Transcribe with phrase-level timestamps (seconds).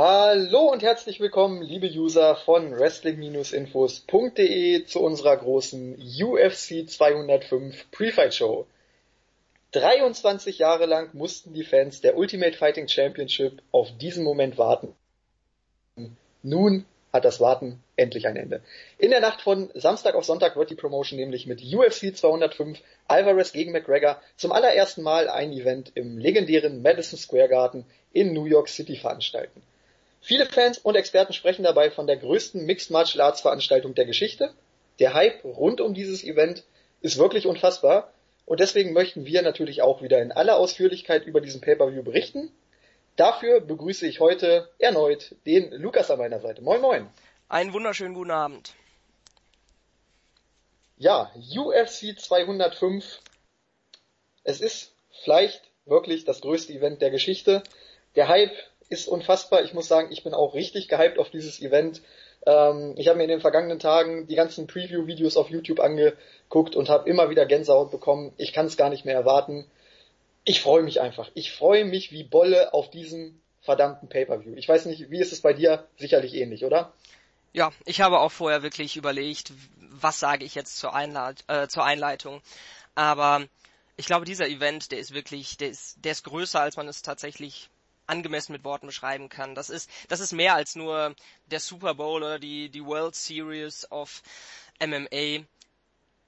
[0.00, 8.68] Hallo und herzlich willkommen, liebe User von Wrestling-Infos.de zu unserer großen UFC 205 Pre-Fight Show.
[9.72, 14.94] 23 Jahre lang mussten die Fans der Ultimate Fighting Championship auf diesen Moment warten.
[16.44, 18.62] Nun hat das Warten endlich ein Ende.
[18.98, 23.50] In der Nacht von Samstag auf Sonntag wird die Promotion nämlich mit UFC 205 Alvarez
[23.50, 28.68] gegen McGregor zum allerersten Mal ein Event im legendären Madison Square Garden in New York
[28.68, 29.60] City veranstalten.
[30.28, 34.52] Viele Fans und Experten sprechen dabei von der größten Mixed Martial Arts Veranstaltung der Geschichte.
[34.98, 36.64] Der Hype rund um dieses Event
[37.00, 38.12] ist wirklich unfassbar
[38.44, 42.52] und deswegen möchten wir natürlich auch wieder in aller Ausführlichkeit über diesen Pay-Per-View berichten.
[43.16, 46.60] Dafür begrüße ich heute erneut den Lukas an meiner Seite.
[46.60, 47.08] Moin moin.
[47.48, 48.74] Einen wunderschönen guten Abend.
[50.98, 53.22] Ja, UFC 205.
[54.44, 54.92] Es ist
[55.24, 57.62] vielleicht wirklich das größte Event der Geschichte.
[58.14, 58.52] Der Hype
[58.88, 59.62] ist unfassbar.
[59.62, 62.02] Ich muss sagen, ich bin auch richtig gehypt auf dieses Event.
[62.46, 66.88] Ähm, ich habe mir in den vergangenen Tagen die ganzen Preview-Videos auf YouTube angeguckt und
[66.88, 68.32] habe immer wieder Gänsehaut bekommen.
[68.36, 69.66] Ich kann es gar nicht mehr erwarten.
[70.44, 71.30] Ich freue mich einfach.
[71.34, 74.54] Ich freue mich wie Bolle auf diesen verdammten Pay-per-View.
[74.56, 75.86] Ich weiß nicht, wie ist es bei dir?
[75.98, 76.92] Sicherlich ähnlich, oder?
[77.52, 81.84] Ja, ich habe auch vorher wirklich überlegt, was sage ich jetzt zur, Einleit äh, zur
[81.84, 82.40] Einleitung.
[82.94, 83.44] Aber
[83.96, 87.02] ich glaube, dieser Event, der ist wirklich, der ist, der ist größer, als man es
[87.02, 87.68] tatsächlich
[88.08, 89.54] angemessen mit Worten beschreiben kann.
[89.54, 91.14] Das ist, das ist mehr als nur
[91.46, 94.22] der Super Bowl oder die, die World Series of
[94.80, 95.44] MMA.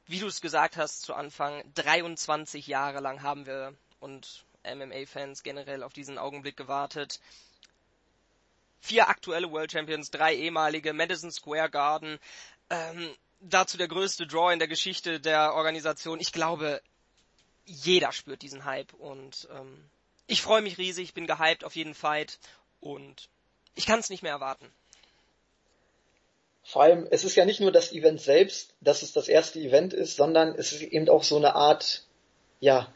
[0.07, 5.83] Wie du es gesagt hast zu Anfang, 23 Jahre lang haben wir und MMA-Fans generell
[5.83, 7.21] auf diesen Augenblick gewartet
[8.81, 12.19] vier aktuelle World Champions, drei ehemalige, Madison Square Garden,
[12.71, 16.21] ähm, dazu der größte Draw in der Geschichte der Organisation.
[16.21, 16.81] Ich glaube,
[17.65, 19.85] jeder spürt diesen Hype und ähm,
[20.31, 22.39] ich freue mich riesig, bin gehypt auf jeden Fight
[22.81, 23.29] und
[23.75, 24.67] ich kann es nicht mehr erwarten.
[26.63, 29.93] Vor allem, es ist ja nicht nur das Event selbst, dass es das erste Event
[29.93, 32.05] ist, sondern es ist eben auch so eine Art,
[32.61, 32.93] ja,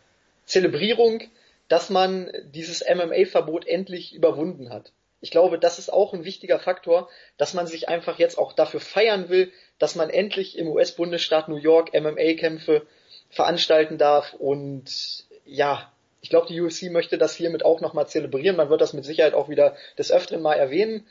[0.47, 1.23] Zelebrierung,
[1.69, 4.93] dass man dieses MMA-Verbot endlich überwunden hat
[5.25, 7.09] ich glaube, das ist auch ein wichtiger Faktor,
[7.39, 11.56] dass man sich einfach jetzt auch dafür feiern will, dass man endlich im US-Bundesstaat New
[11.56, 12.87] York MMA-Kämpfe
[13.31, 15.91] veranstalten darf und ja,
[16.25, 18.57] ich glaube, die UFC möchte das hiermit auch nochmal zelebrieren.
[18.57, 21.07] Man wird das mit Sicherheit auch wieder des Öfteren mal erwähnen.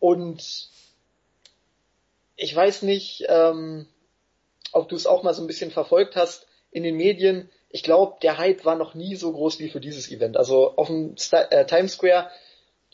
[0.00, 0.68] Und
[2.34, 3.86] ich weiß nicht, ähm,
[4.72, 7.48] ob du es auch mal so ein bisschen verfolgt hast in den Medien.
[7.68, 10.36] Ich glaube, der Hype war noch nie so groß wie für dieses Event.
[10.36, 12.28] Also auf dem St äh, Times Square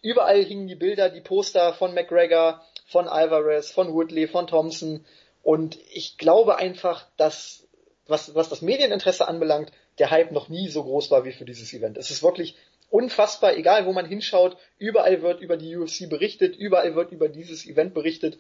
[0.03, 5.07] Überall hingen die Bilder, die Poster von McGregor, von Alvarez, von Woodley, von Thompson.
[5.43, 7.67] Und ich glaube einfach, dass,
[8.07, 11.73] was, was das Medieninteresse anbelangt, der Hype noch nie so groß war wie für dieses
[11.73, 11.97] Event.
[11.97, 12.57] Es ist wirklich
[12.91, 17.67] unfassbar, egal wo man hinschaut, überall wird über die UFC berichtet, überall wird über dieses
[17.67, 18.39] Event berichtet.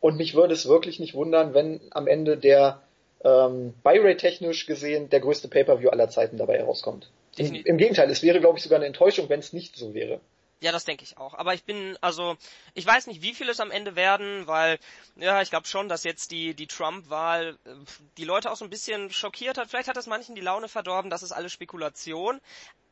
[0.00, 2.82] Und mich würde es wirklich nicht wundern, wenn am Ende der
[3.24, 7.10] ähm, Buy-Rate technisch gesehen der größte Pay-Per-View aller Zeiten dabei herauskommt.
[7.36, 10.20] Im, Im Gegenteil, es wäre, glaube ich, sogar eine Enttäuschung, wenn es nicht so wäre.
[10.60, 11.34] Ja, das denke ich auch.
[11.34, 12.36] Aber ich bin, also,
[12.72, 14.78] ich weiß nicht, wie viele es am Ende werden, weil,
[15.16, 17.74] ja, ich glaube schon, dass jetzt die, die Trump-Wahl äh,
[18.16, 19.68] die Leute auch so ein bisschen schockiert hat.
[19.68, 22.40] Vielleicht hat das manchen die Laune verdorben, das ist alles Spekulation.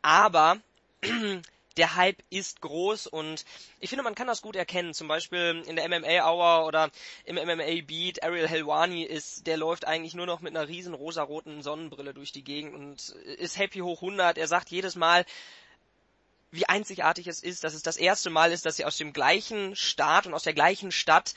[0.03, 0.59] Aber
[1.79, 3.45] der Hype ist groß und
[3.81, 4.93] ich finde, man kann das gut erkennen.
[4.93, 6.91] Zum Beispiel in der MMA Hour oder
[7.25, 11.63] im MMA Beat, Ariel Helwani ist, der läuft eigentlich nur noch mit einer riesen rosaroten
[11.63, 13.09] Sonnenbrille durch die Gegend und
[13.39, 14.37] ist happy hoch 100.
[14.37, 15.25] Er sagt jedes Mal,
[16.55, 19.75] wie einzigartig es ist, dass es das erste Mal ist, dass sie aus dem gleichen
[19.75, 21.35] Staat und aus der gleichen Stadt,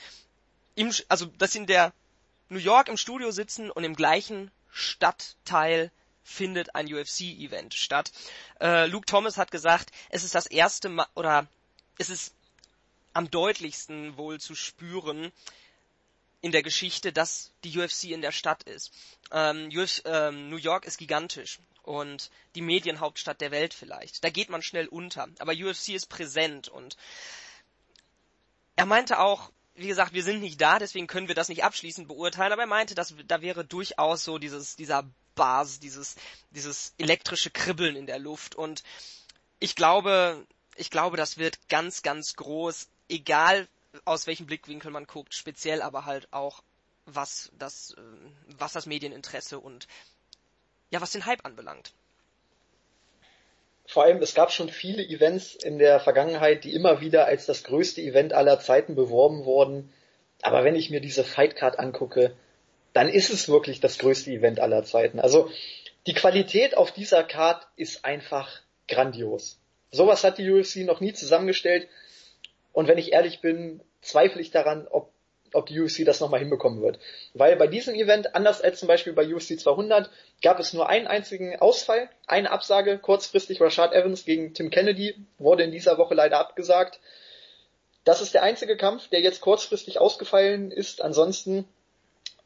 [0.76, 1.92] im, also dass sie in der
[2.48, 5.90] New York im Studio sitzen und im gleichen Stadtteil
[6.22, 8.12] findet ein UFC-Event statt.
[8.60, 11.48] Äh, Luke Thomas hat gesagt, es ist das erste Mal, oder
[11.98, 12.32] es ist
[13.12, 15.32] am deutlichsten wohl zu spüren
[16.42, 18.92] in der Geschichte, dass die UFC in der Stadt ist.
[19.32, 24.22] Ähm, Uf, ähm, New York ist gigantisch und die Medienhauptstadt der Welt vielleicht.
[24.22, 25.26] Da geht man schnell unter.
[25.38, 26.96] Aber UFC ist präsent und
[28.76, 32.06] er meinte auch, wie gesagt, wir sind nicht da, deswegen können wir das nicht abschließend
[32.06, 35.04] beurteilen, aber er meinte, dass da wäre durchaus so dieses, dieser
[35.34, 36.16] Bas, dieses,
[36.50, 38.82] dieses elektrische Kribbeln in der Luft und
[39.58, 40.46] ich glaube,
[40.76, 43.66] ich glaube, das wird ganz, ganz groß, egal
[44.04, 46.62] aus welchem Blickwinkel man guckt, speziell aber halt auch
[47.06, 48.00] was das, äh,
[48.58, 49.88] was das Medieninteresse und
[50.90, 51.92] ja, was den Hype anbelangt.
[53.86, 57.64] Vor allem, es gab schon viele Events in der Vergangenheit, die immer wieder als das
[57.64, 59.92] größte Event aller Zeiten beworben wurden.
[60.42, 62.36] Aber wenn ich mir diese Fightcard angucke,
[62.92, 65.20] dann ist es wirklich das größte Event aller Zeiten.
[65.20, 65.50] Also
[66.06, 69.58] die Qualität auf dieser Card ist einfach grandios.
[69.90, 71.88] Sowas hat die UFC noch nie zusammengestellt.
[72.72, 75.10] Und wenn ich ehrlich bin, zweifle ich daran, ob
[75.54, 76.98] ob die UFC das nochmal hinbekommen wird.
[77.34, 80.10] Weil bei diesem Event, anders als zum Beispiel bei UFC 200,
[80.42, 85.64] gab es nur einen einzigen Ausfall, eine Absage, kurzfristig Rashad Evans gegen Tim Kennedy, wurde
[85.64, 87.00] in dieser Woche leider abgesagt.
[88.04, 91.02] Das ist der einzige Kampf, der jetzt kurzfristig ausgefallen ist.
[91.02, 91.66] Ansonsten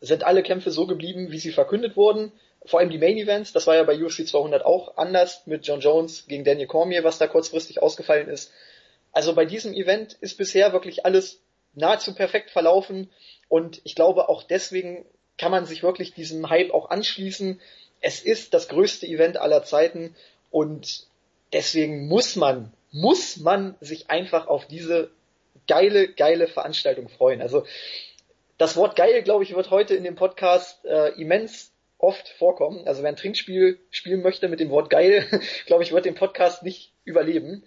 [0.00, 2.32] sind alle Kämpfe so geblieben, wie sie verkündet wurden.
[2.64, 5.80] Vor allem die Main Events, das war ja bei UFC 200 auch anders mit John
[5.80, 8.52] Jones gegen Daniel Cormier, was da kurzfristig ausgefallen ist.
[9.12, 11.40] Also bei diesem Event ist bisher wirklich alles
[11.74, 13.10] nahezu perfekt verlaufen
[13.48, 15.04] und ich glaube auch deswegen
[15.38, 17.60] kann man sich wirklich diesem Hype auch anschließen.
[18.00, 20.14] Es ist das größte Event aller Zeiten
[20.50, 21.06] und
[21.52, 25.10] deswegen muss man, muss man sich einfach auf diese
[25.66, 27.40] geile, geile Veranstaltung freuen.
[27.40, 27.64] Also
[28.58, 32.86] das Wort geil, glaube ich, wird heute in dem Podcast äh, immens oft vorkommen.
[32.86, 35.26] Also wer ein Trinkspiel spielen möchte mit dem Wort geil,
[35.66, 37.64] glaube ich, wird den Podcast nicht überleben.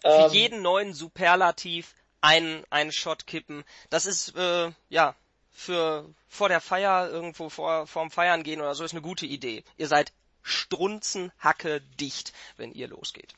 [0.00, 3.64] Für ähm, jeden neuen Superlativ einen, einen Shot kippen.
[3.90, 5.14] Das ist, äh, ja,
[5.50, 9.64] für vor der Feier irgendwo vor vorm Feiern gehen oder so ist eine gute Idee.
[9.76, 13.34] Ihr seid strunzenhacke dicht, wenn ihr losgeht.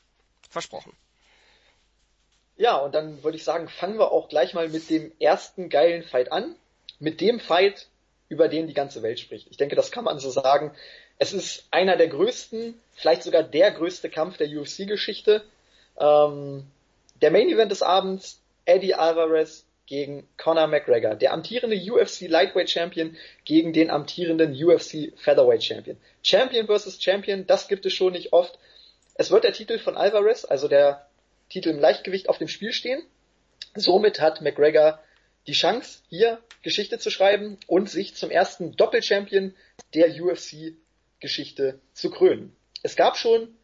[0.49, 0.93] Versprochen.
[2.57, 6.03] Ja, und dann würde ich sagen, fangen wir auch gleich mal mit dem ersten geilen
[6.03, 6.55] Fight an.
[6.99, 7.89] Mit dem Fight,
[8.29, 9.47] über den die ganze Welt spricht.
[9.51, 10.73] Ich denke, das kann man so sagen.
[11.19, 15.43] Es ist einer der größten, vielleicht sogar der größte Kampf der UFC-Geschichte.
[15.97, 16.65] Ähm,
[17.21, 23.15] der Main Event des Abends, Eddie Alvarez gegen Conor McGregor, der amtierende UFC Lightweight Champion
[23.43, 25.97] gegen den amtierenden UFC Featherweight Champion.
[26.23, 28.57] Champion versus Champion, das gibt es schon nicht oft.
[29.13, 31.07] Es wird der Titel von Alvarez, also der
[31.49, 33.03] Titel im Leichtgewicht auf dem Spiel stehen.
[33.75, 34.99] Somit hat McGregor
[35.47, 39.53] die Chance, hier Geschichte zu schreiben und sich zum ersten Doppelchampion
[39.93, 42.55] der UFC-Geschichte zu krönen.
[42.81, 43.55] Es gab schon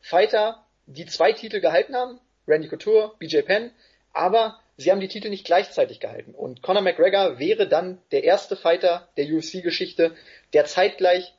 [0.00, 3.70] Fighter, die zwei Titel gehalten haben, Randy Couture, BJ Penn,
[4.12, 6.34] aber sie haben die Titel nicht gleichzeitig gehalten.
[6.34, 10.14] Und Conor McGregor wäre dann der erste Fighter der UFC-Geschichte,
[10.52, 11.34] der zeitgleich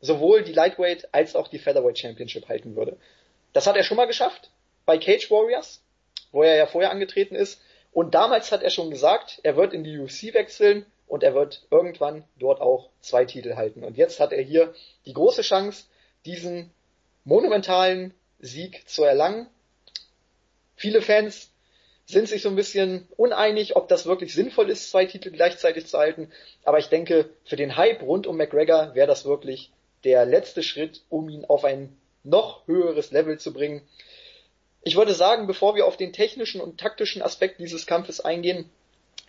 [0.00, 2.96] sowohl die Lightweight als auch die Featherweight Championship halten würde.
[3.52, 4.50] Das hat er schon mal geschafft
[4.84, 5.82] bei Cage Warriors,
[6.32, 7.60] wo er ja vorher angetreten ist.
[7.92, 11.66] Und damals hat er schon gesagt, er wird in die UFC wechseln und er wird
[11.70, 13.84] irgendwann dort auch zwei Titel halten.
[13.84, 14.74] Und jetzt hat er hier
[15.06, 15.84] die große Chance,
[16.26, 16.70] diesen
[17.24, 19.46] monumentalen Sieg zu erlangen.
[20.84, 21.50] Viele Fans
[22.04, 25.96] sind sich so ein bisschen uneinig, ob das wirklich sinnvoll ist, zwei Titel gleichzeitig zu
[25.96, 26.30] halten.
[26.62, 29.72] Aber ich denke, für den Hype rund um McGregor wäre das wirklich
[30.04, 33.80] der letzte Schritt, um ihn auf ein noch höheres Level zu bringen.
[34.82, 38.68] Ich würde sagen, bevor wir auf den technischen und taktischen Aspekt dieses Kampfes eingehen,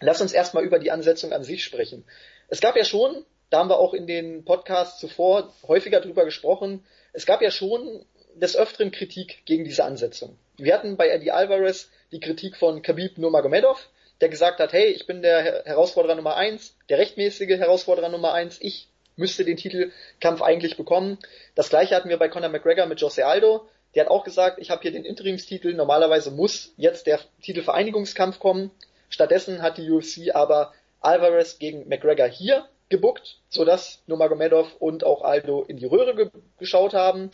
[0.02, 2.04] lass uns erstmal über die Ansetzung an sich sprechen.
[2.50, 6.86] Es gab ja schon, da haben wir auch in den Podcasts zuvor häufiger drüber gesprochen,
[7.14, 8.06] es gab ja schon
[8.36, 10.38] des Öfteren Kritik gegen diese Ansetzung.
[10.58, 13.90] Wir hatten bei Eddie Alvarez die Kritik von Khabib Nurmagomedov,
[14.22, 18.58] der gesagt hat, hey, ich bin der Herausforderer Nummer eins, der rechtmäßige Herausforderer Nummer eins,
[18.62, 21.18] ich müsste den Titelkampf eigentlich bekommen.
[21.56, 23.68] Das gleiche hatten wir bei Conor McGregor mit Jose Aldo.
[23.94, 28.72] Der hat auch gesagt, ich habe hier den Interimstitel, normalerweise muss jetzt der Titelvereinigungskampf kommen.
[29.10, 35.64] Stattdessen hat die UFC aber Alvarez gegen McGregor hier gebuckt, sodass Nurmagomedov und auch Aldo
[35.64, 37.32] in die Röhre ge geschaut haben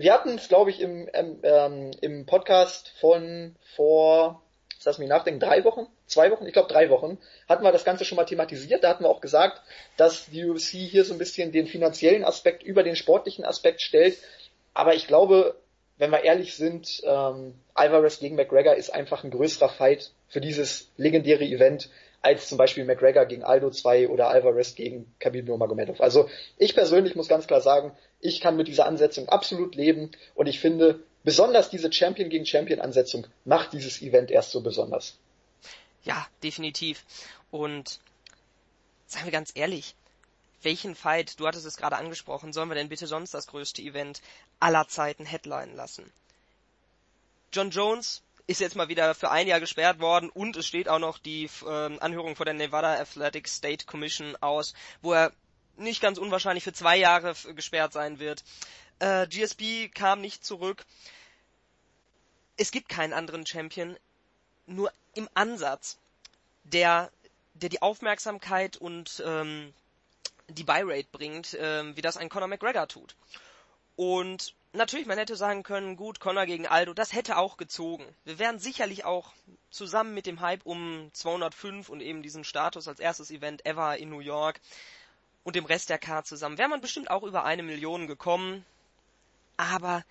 [0.00, 4.42] wir hatten es, glaube ich, im, ähm, im Podcast von vor,
[4.82, 8.06] lass mich nachdenken, drei Wochen, zwei Wochen, ich glaube drei Wochen, hatten wir das Ganze
[8.06, 8.82] schon mal thematisiert.
[8.82, 9.60] Da hatten wir auch gesagt,
[9.98, 14.16] dass die UFC hier so ein bisschen den finanziellen Aspekt über den sportlichen Aspekt stellt.
[14.72, 15.56] Aber ich glaube,
[15.98, 20.90] wenn wir ehrlich sind, ähm, Alvarez gegen McGregor ist einfach ein größerer Fight für dieses
[20.96, 21.90] legendäre Event
[22.22, 26.00] als zum Beispiel McGregor gegen Aldo 2 oder Alvarez gegen Khabib Nurmagomedov.
[26.00, 30.46] Also ich persönlich muss ganz klar sagen, ich kann mit dieser Ansetzung absolut leben und
[30.46, 35.18] ich finde, besonders diese Champion gegen Champion Ansetzung macht dieses Event erst so besonders.
[36.04, 37.04] Ja, definitiv.
[37.50, 38.00] Und
[39.06, 39.94] seien wir ganz ehrlich,
[40.62, 44.20] welchen Fight, du hattest es gerade angesprochen, sollen wir denn bitte sonst das größte Event
[44.60, 46.12] aller Zeiten headlinen lassen?
[47.52, 50.98] John Jones ist jetzt mal wieder für ein Jahr gesperrt worden und es steht auch
[50.98, 55.32] noch die äh, Anhörung vor der Nevada Athletic State Commission aus, wo er
[55.76, 58.42] nicht ganz unwahrscheinlich für zwei Jahre gesperrt sein wird.
[58.98, 60.84] Äh, GSP kam nicht zurück.
[62.56, 63.96] Es gibt keinen anderen Champion,
[64.66, 65.96] nur im Ansatz,
[66.64, 67.12] der,
[67.54, 69.72] der die Aufmerksamkeit und ähm,
[70.48, 73.14] die Buy-Rate bringt, ähm, wie das ein Conor McGregor tut.
[73.94, 78.04] Und natürlich, man hätte sagen können, gut, Conor gegen Aldo, das hätte auch gezogen.
[78.24, 79.32] Wir wären sicherlich auch
[79.70, 84.10] zusammen mit dem Hype um 205 und eben diesen Status als erstes Event ever in
[84.10, 84.60] New York
[85.44, 88.64] und dem Rest der Card zusammen, wäre man bestimmt auch über eine Million gekommen.
[89.56, 90.04] Aber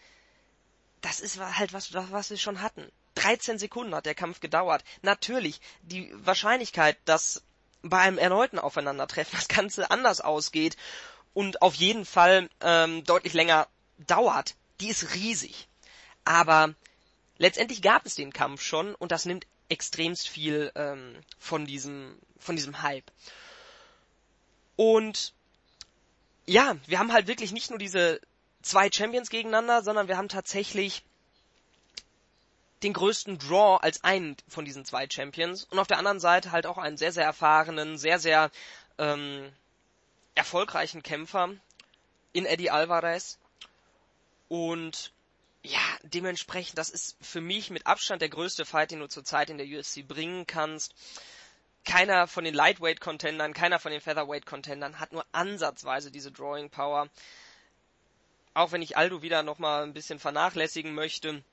[1.02, 2.92] das ist halt was, was wir schon hatten.
[3.16, 4.84] 13 Sekunden hat der Kampf gedauert.
[5.02, 7.44] Natürlich, die Wahrscheinlichkeit, dass
[7.82, 10.78] bei einem erneuten Aufeinandertreffen das Ganze anders ausgeht
[11.34, 13.68] und auf jeden Fall ähm, deutlich länger
[14.08, 15.68] dauert, die ist riesig.
[16.26, 16.74] Aber
[17.38, 22.56] letztendlich gab es den Kampf schon und das nimmt extremst viel ähm, von diesem von
[22.56, 23.12] diesem Hype.
[24.76, 25.34] Und
[26.46, 28.20] ja, wir haben halt wirklich nicht nur diese
[28.62, 31.04] zwei Champions gegeneinander, sondern wir haben tatsächlich
[32.84, 36.66] den größten Draw als einen von diesen zwei Champions und auf der anderen Seite halt
[36.66, 38.52] auch einen sehr, sehr erfahrenen, sehr, sehr
[38.98, 39.52] ähm,
[40.36, 41.50] erfolgreichen Kämpfer
[42.32, 43.38] in Eddie Alvarez.
[44.50, 45.14] Und
[45.64, 49.58] ja, dementsprechend, das ist für mich mit Abstand der größte Fight, den du zurzeit in
[49.58, 50.94] der UFC bringen kannst.
[51.86, 57.10] Keiner von den Lightweight-Contendern, keiner von den Featherweight-Contendern hat nur ansatzweise diese Drawing Power.
[58.54, 61.44] Auch wenn ich Aldo wieder nochmal ein bisschen vernachlässigen möchte,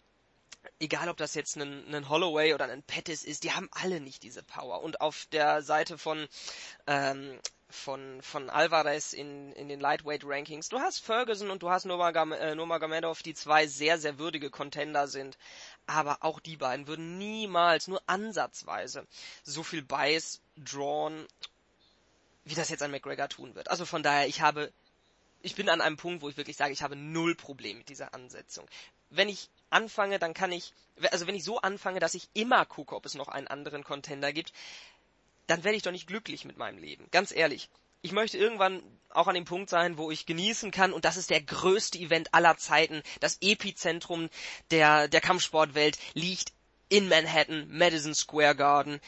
[0.81, 4.23] egal ob das jetzt ein, ein Holloway oder ein Pettis ist, die haben alle nicht
[4.23, 4.83] diese Power.
[4.83, 6.27] Und auf der Seite von
[6.87, 7.39] ähm,
[7.69, 12.55] von von Alvarez in in den Lightweight Rankings, du hast Ferguson und du hast äh,
[12.55, 15.37] Nurmagomedov, die zwei sehr sehr würdige Contender sind,
[15.87, 19.07] aber auch die beiden würden niemals nur ansatzweise
[19.43, 21.27] so viel Bias drawn,
[22.45, 23.71] wie das jetzt ein McGregor tun wird.
[23.71, 24.73] Also von daher, ich habe
[25.43, 28.15] ich bin an einem Punkt, wo ich wirklich sage, ich habe null Problem mit dieser
[28.15, 28.67] Ansetzung.
[29.11, 30.73] Wenn ich anfange, dann kann ich,
[31.13, 34.33] also wenn ich so anfange, dass ich immer gucke, ob es noch einen anderen Contender
[34.33, 34.53] gibt,
[35.47, 37.07] dann werde ich doch nicht glücklich mit meinem Leben.
[37.11, 37.69] Ganz ehrlich.
[38.03, 41.31] Ich möchte irgendwann auch an dem Punkt sein, wo ich genießen kann und das ist
[41.31, 43.03] der größte Event aller Zeiten.
[43.21, 44.29] Das Epizentrum
[44.71, 46.53] der, der Kampfsportwelt liegt
[46.89, 49.01] in Manhattan, Madison Square Garden.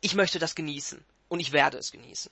[0.00, 2.30] Ich möchte das genießen und ich werde es genießen.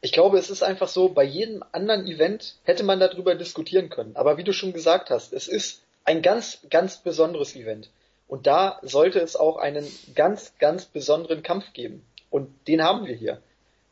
[0.00, 4.14] Ich glaube, es ist einfach so, bei jedem anderen Event hätte man darüber diskutieren können.
[4.14, 7.90] Aber wie du schon gesagt hast, es ist ein ganz, ganz besonderes Event.
[8.28, 12.04] Und da sollte es auch einen ganz, ganz besonderen Kampf geben.
[12.30, 13.42] Und den haben wir hier.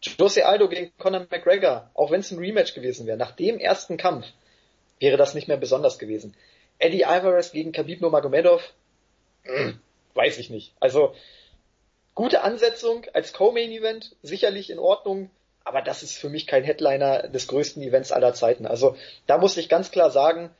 [0.02, 3.96] Jose Aldo gegen Conor McGregor, auch wenn es ein Rematch gewesen wäre, nach dem ersten
[3.96, 4.26] Kampf
[5.00, 6.36] wäre das nicht mehr besonders gewesen.
[6.78, 8.62] Eddie Alvarez gegen Khabib Nurmagomedov,
[10.14, 10.74] weiß ich nicht.
[10.80, 11.14] Also
[12.14, 15.30] gute Ansetzung als Co-Main Event, sicherlich in Ordnung
[15.66, 18.66] aber das ist für mich kein Headliner des größten Events aller Zeiten.
[18.66, 20.50] Also da muss ich ganz klar sagen,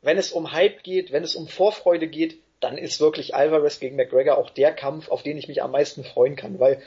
[0.00, 3.96] wenn es um Hype geht, wenn es um Vorfreude geht, dann ist wirklich Alvarez gegen
[3.96, 6.80] McGregor auch der Kampf, auf den ich mich am meisten freuen kann, weil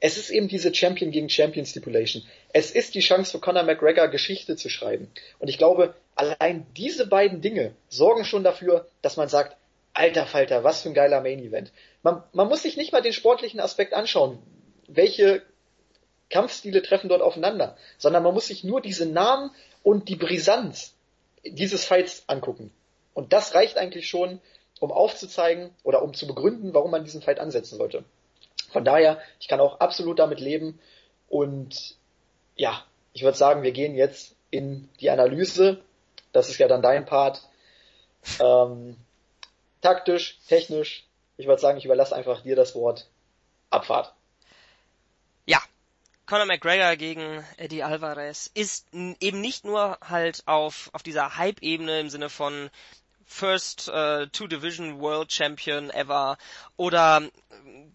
[0.00, 2.22] es ist eben diese Champion gegen Champion Stipulation.
[2.52, 5.10] Es ist die Chance für Conor McGregor Geschichte zu schreiben.
[5.38, 9.56] Und ich glaube, allein diese beiden Dinge sorgen schon dafür, dass man sagt,
[9.94, 11.72] alter Falter, was für ein geiler Main Event.
[12.02, 14.38] Man, man muss sich nicht mal den sportlichen Aspekt anschauen.
[14.88, 15.42] Welche
[16.28, 19.52] Kampfstile treffen dort aufeinander, sondern man muss sich nur diese Namen
[19.82, 20.94] und die Brisanz
[21.44, 22.72] dieses Fights angucken.
[23.14, 24.40] Und das reicht eigentlich schon,
[24.80, 28.04] um aufzuzeigen oder um zu begründen, warum man diesen Fight ansetzen sollte.
[28.70, 30.80] Von daher, ich kann auch absolut damit leben
[31.28, 31.96] und
[32.56, 35.80] ja, ich würde sagen, wir gehen jetzt in die Analyse.
[36.32, 37.42] Das ist ja dann dein Part.
[38.40, 38.96] Ähm,
[39.80, 43.08] taktisch, technisch, ich würde sagen, ich überlasse einfach dir das Wort.
[43.70, 44.12] Abfahrt.
[46.26, 52.08] Conor McGregor gegen Eddie Alvarez ist eben nicht nur halt auf, auf dieser Hype-Ebene im
[52.08, 52.70] Sinne von
[53.26, 56.36] First uh, Two Division World Champion ever
[56.76, 57.22] oder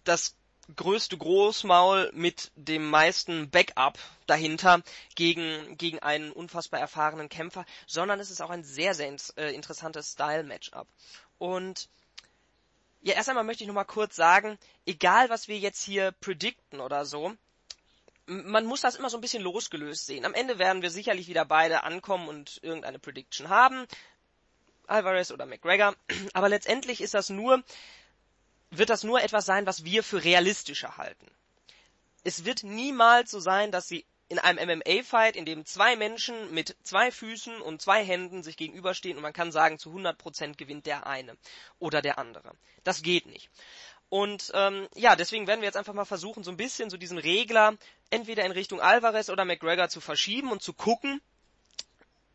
[0.04, 0.36] das
[0.76, 4.82] größte Großmaul mit dem meisten Backup dahinter
[5.14, 10.12] gegen, gegen einen unfassbar erfahrenen Kämpfer, sondern es ist auch ein sehr, sehr äh, interessantes
[10.12, 10.86] Style-Matchup.
[11.38, 11.88] Und
[13.02, 17.04] ja, erst einmal möchte ich nochmal kurz sagen, egal was wir jetzt hier predikten oder
[17.04, 17.34] so,
[18.26, 20.24] man muss das immer so ein bisschen losgelöst sehen.
[20.24, 23.86] Am Ende werden wir sicherlich wieder beide ankommen und irgendeine Prediction haben.
[24.90, 25.94] Alvarez oder McGregor.
[26.32, 27.62] Aber letztendlich ist das nur,
[28.70, 31.26] wird das nur etwas sein, was wir für realistischer halten.
[32.24, 36.76] Es wird niemals so sein, dass sie in einem MMA-Fight, in dem zwei Menschen mit
[36.84, 41.06] zwei Füßen und zwei Händen sich gegenüberstehen und man kann sagen, zu 100% gewinnt der
[41.06, 41.36] eine
[41.80, 42.52] oder der andere.
[42.84, 43.50] Das geht nicht.
[44.08, 47.18] Und ähm, ja, deswegen werden wir jetzt einfach mal versuchen, so ein bisschen so diesen
[47.18, 47.76] Regler
[48.10, 51.20] entweder in Richtung Alvarez oder McGregor zu verschieben und zu gucken,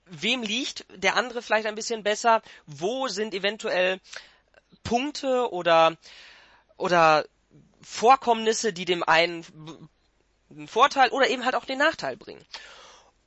[0.06, 4.00] wem liegt der andere vielleicht ein bisschen besser, wo sind eventuell
[4.84, 5.98] Punkte oder
[6.78, 7.26] oder
[7.82, 9.46] Vorkommnisse, die dem einen
[10.50, 12.46] einen Vorteil oder eben halt auch den Nachteil bringen.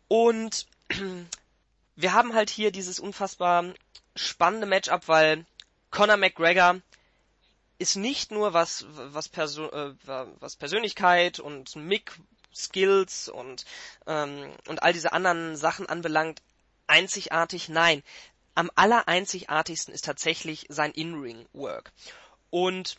[0.06, 0.66] Und
[1.97, 3.75] wir haben halt hier dieses unfassbar
[4.14, 5.44] spannende Matchup, weil
[5.90, 6.80] Conor McGregor
[7.78, 12.18] ist nicht nur was was, Perso äh, was Persönlichkeit und Mick
[12.54, 13.64] Skills und
[14.06, 16.42] ähm, und all diese anderen Sachen anbelangt
[16.88, 17.68] einzigartig.
[17.68, 18.02] Nein,
[18.54, 21.92] am allereinzigartigsten ist tatsächlich sein In-Ring-Work.
[22.50, 22.97] Und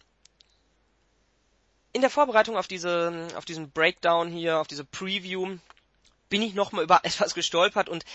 [1.91, 5.57] in der Vorbereitung auf diese, auf diesen Breakdown hier, auf diese Preview,
[6.29, 8.05] bin ich nochmal über etwas gestolpert und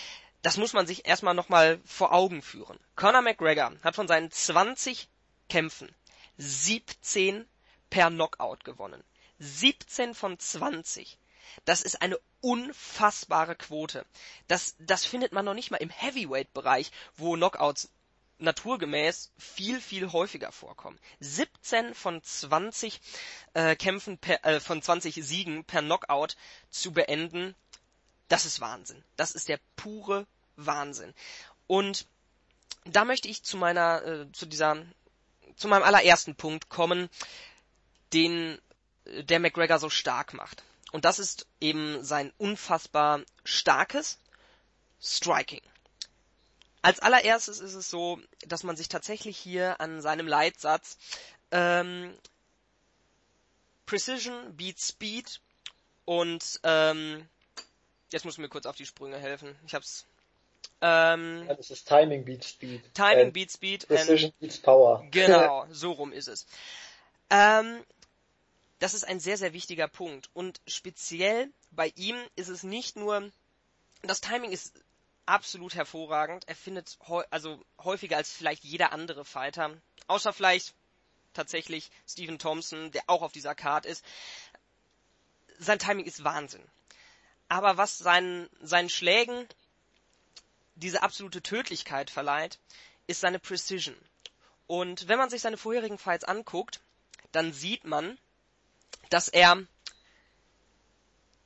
[0.41, 2.79] das muss man sich erstmal nochmal vor Augen führen.
[2.95, 5.09] Conor McGregor hat von seinen 20
[5.49, 5.93] Kämpfen
[6.37, 7.45] 17
[7.89, 9.03] per Knockout gewonnen.
[9.39, 11.17] 17 von 20.
[11.65, 14.05] Das ist eine unfassbare Quote.
[14.47, 17.89] Das, das findet man noch nicht mal im Heavyweight-Bereich, wo Knockouts
[18.37, 20.99] naturgemäß viel, viel häufiger vorkommen.
[21.19, 22.99] 17 von 20
[23.53, 26.35] äh, Kämpfen per, äh, von 20 Siegen per Knockout
[26.69, 27.55] zu beenden,
[28.27, 29.03] das ist Wahnsinn.
[29.15, 30.25] Das ist der pure
[30.55, 31.13] Wahnsinn.
[31.67, 32.07] Und
[32.85, 34.77] da möchte ich zu meiner, äh, zu dieser,
[35.55, 37.09] zu meinem allerersten Punkt kommen,
[38.13, 38.59] den
[39.05, 40.63] äh, der McGregor so stark macht.
[40.95, 44.17] Und das ist eben sein unfassbar starkes
[45.01, 45.59] Striking.
[46.83, 50.97] Als allererstes ist es so, dass man sich tatsächlich hier an seinem Leitsatz
[51.51, 52.13] ähm,
[53.85, 55.41] Precision beats Speed
[56.05, 57.27] und ähm,
[58.13, 59.53] jetzt muss mir kurz auf die Sprünge helfen.
[59.67, 60.05] Ich hab's.
[60.79, 62.93] Ähm, ja, das ist Timing beats Speed.
[62.93, 63.85] Timing beats Speed.
[63.85, 65.05] Precision beats Power.
[65.11, 66.47] Genau, so rum ist es.
[67.29, 67.83] Ähm,
[68.85, 70.29] das ist ein sehr, sehr wichtiger Punkt.
[70.35, 73.31] Und speziell bei ihm ist es nicht nur,
[74.03, 74.79] das Timing ist
[75.25, 76.47] absolut hervorragend.
[76.47, 76.99] Er findet
[77.31, 79.75] also häufiger als vielleicht jeder andere Fighter,
[80.05, 80.75] außer vielleicht
[81.33, 84.05] tatsächlich Stephen Thompson, der auch auf dieser Card ist.
[85.57, 86.63] Sein Timing ist Wahnsinn.
[87.47, 89.47] Aber was seinen, seinen Schlägen
[90.75, 92.59] diese absolute Tödlichkeit verleiht,
[93.07, 93.97] ist seine Precision.
[94.67, 96.81] Und wenn man sich seine vorherigen Fights anguckt,
[97.31, 98.19] dann sieht man,
[99.09, 99.61] dass er,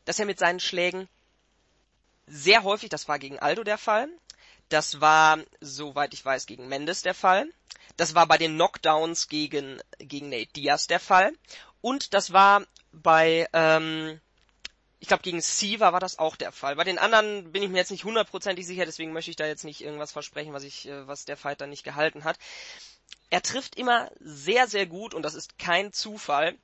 [0.06, 1.08] dass er mit seinen Schlägen
[2.28, 4.10] sehr häufig, das war gegen Aldo der Fall,
[4.70, 7.52] das war, soweit ich weiß, gegen Mendes der Fall,
[7.98, 11.34] das war bei den Knockdowns gegen, gegen Nate Diaz der Fall
[11.82, 14.20] und das war bei, ähm,
[15.00, 16.76] ich glaube gegen Siva war das auch der Fall.
[16.76, 19.64] Bei den anderen bin ich mir jetzt nicht hundertprozentig sicher, deswegen möchte ich da jetzt
[19.64, 22.38] nicht irgendwas versprechen, was ich, äh, was der Fighter nicht gehalten hat.
[23.30, 26.56] Er trifft immer sehr, sehr gut und das ist kein Zufall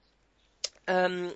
[0.88, 1.34] ähm,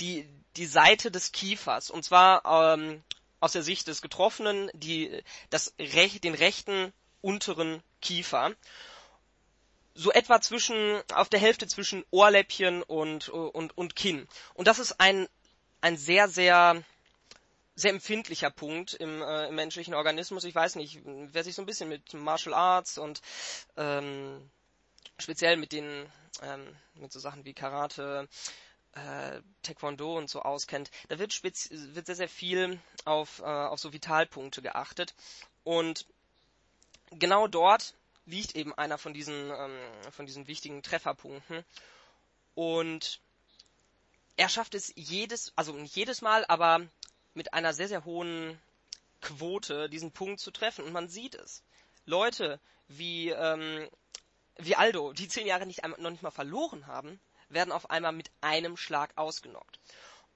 [0.00, 1.90] die, die Seite des Kiefers.
[1.90, 3.02] Und zwar ähm,
[3.40, 8.52] aus der Sicht des Getroffenen die, das, den rechten unteren Kiefer.
[9.94, 14.28] So etwa zwischen, auf der Hälfte zwischen Ohrläppchen und, und, und Kinn.
[14.54, 15.26] Und das ist ein,
[15.80, 16.82] ein sehr, sehr,
[17.74, 20.44] sehr empfindlicher Punkt im, äh, im menschlichen Organismus.
[20.44, 23.20] Ich weiß nicht, wer sich so ein bisschen mit Martial Arts und
[23.76, 24.48] ähm,
[25.18, 26.06] speziell mit den
[26.42, 28.28] ähm, mit so Sachen wie Karate,
[28.98, 33.92] äh, Taekwondo und so auskennt, da wird, wird sehr, sehr viel auf, äh, auf so
[33.92, 35.14] Vitalpunkte geachtet.
[35.64, 36.06] Und
[37.10, 37.94] genau dort
[38.26, 39.78] liegt eben einer von diesen, ähm,
[40.10, 41.64] von diesen wichtigen Trefferpunkten.
[42.54, 43.20] Und
[44.36, 46.86] er schafft es jedes, also nicht jedes Mal, aber
[47.34, 48.60] mit einer sehr, sehr hohen
[49.20, 50.84] Quote diesen Punkt zu treffen.
[50.84, 51.62] Und man sieht es.
[52.04, 53.88] Leute wie, ähm,
[54.56, 58.30] wie Aldo, die zehn Jahre nicht, noch nicht mal verloren haben, werden auf einmal mit
[58.40, 59.80] einem Schlag ausgenockt.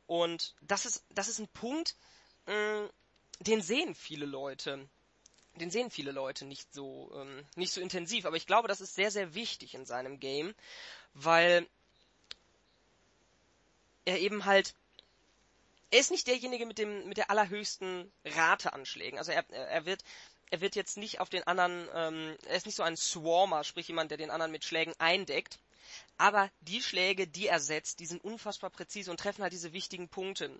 [0.07, 1.97] Und das ist, das ist ein Punkt,
[2.47, 2.91] mh, mm,
[3.41, 4.89] den sehen viele Leute.
[5.57, 8.25] Den sehen viele Leute nicht so, ähm, nicht so intensiv.
[8.25, 10.55] Aber ich glaube, das ist sehr, sehr wichtig in seinem Game,
[11.15, 11.67] weil
[14.05, 14.75] er eben halt
[15.91, 19.19] er ist nicht derjenige mit dem mit der allerhöchsten Rate Anschlägen.
[19.19, 20.03] Also er, er wird
[20.53, 23.89] er wird jetzt nicht auf den anderen, ähm, er ist nicht so ein Swarmer, sprich
[23.89, 25.59] jemand, der den anderen mit Schlägen eindeckt,
[26.19, 30.09] aber die Schläge, die er setzt, die sind unfassbar präzise und treffen halt diese wichtigen
[30.09, 30.51] Punkte.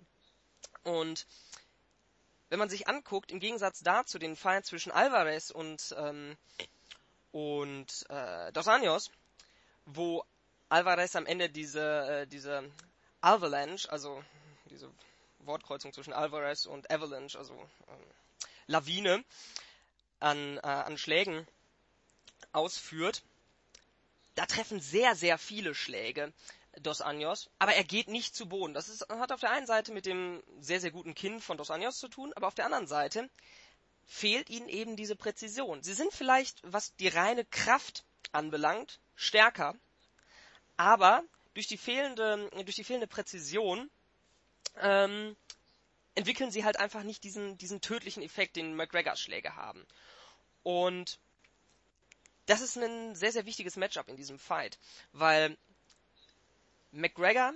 [0.83, 1.25] Und
[2.49, 6.37] wenn man sich anguckt, im Gegensatz dazu den Fall zwischen Alvarez und, ähm,
[7.31, 9.09] und äh, Dos Anjos,
[9.85, 10.23] wo
[10.69, 12.69] Alvarez am Ende diese, äh, diese
[13.21, 14.23] Avalanche, also
[14.69, 14.91] diese
[15.39, 18.05] Wortkreuzung zwischen Alvarez und Avalanche, also ähm,
[18.67, 19.23] Lawine
[20.19, 21.47] an, äh, an Schlägen
[22.51, 23.23] ausführt,
[24.35, 26.33] da treffen sehr, sehr viele Schläge
[26.81, 28.73] Dos Anjos, aber er geht nicht zu Boden.
[28.73, 31.69] Das ist, hat auf der einen Seite mit dem sehr, sehr guten Kinn von Dos
[31.69, 33.29] Anjos zu tun, aber auf der anderen Seite
[34.05, 35.83] fehlt ihnen eben diese Präzision.
[35.83, 39.75] Sie sind vielleicht, was die reine Kraft anbelangt, stärker,
[40.75, 43.89] aber durch die fehlende, durch die fehlende Präzision
[44.81, 45.35] ähm,
[46.15, 49.85] entwickeln sie halt einfach nicht diesen, diesen tödlichen Effekt, den McGregor-Schläge haben.
[50.63, 51.19] Und
[52.45, 54.77] das ist ein sehr, sehr wichtiges Matchup in diesem Fight,
[55.11, 55.57] weil
[56.91, 57.53] McGregor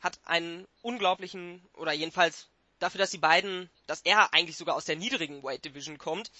[0.00, 4.96] hat einen unglaublichen, oder jedenfalls dafür, dass die beiden, dass er eigentlich sogar aus der
[4.96, 6.30] niedrigen Weight Division kommt,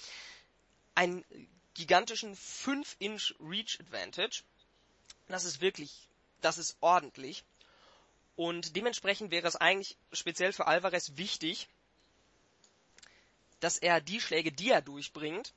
[0.94, 1.24] einen
[1.74, 4.42] gigantischen 5-Inch Reach Advantage.
[5.28, 6.08] Das ist wirklich,
[6.40, 7.44] das ist ordentlich.
[8.34, 11.68] Und dementsprechend wäre es eigentlich speziell für Alvarez wichtig,
[13.60, 15.54] dass er die Schläge, die er durchbringt,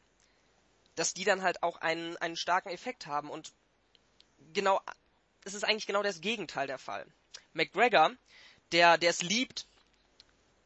[0.99, 3.29] dass die dann halt auch einen, einen starken Effekt haben.
[3.29, 3.53] Und
[4.51, 4.81] genau,
[5.45, 7.07] es ist eigentlich genau das Gegenteil der Fall.
[7.53, 8.11] McGregor,
[8.73, 9.65] der, der es liebt,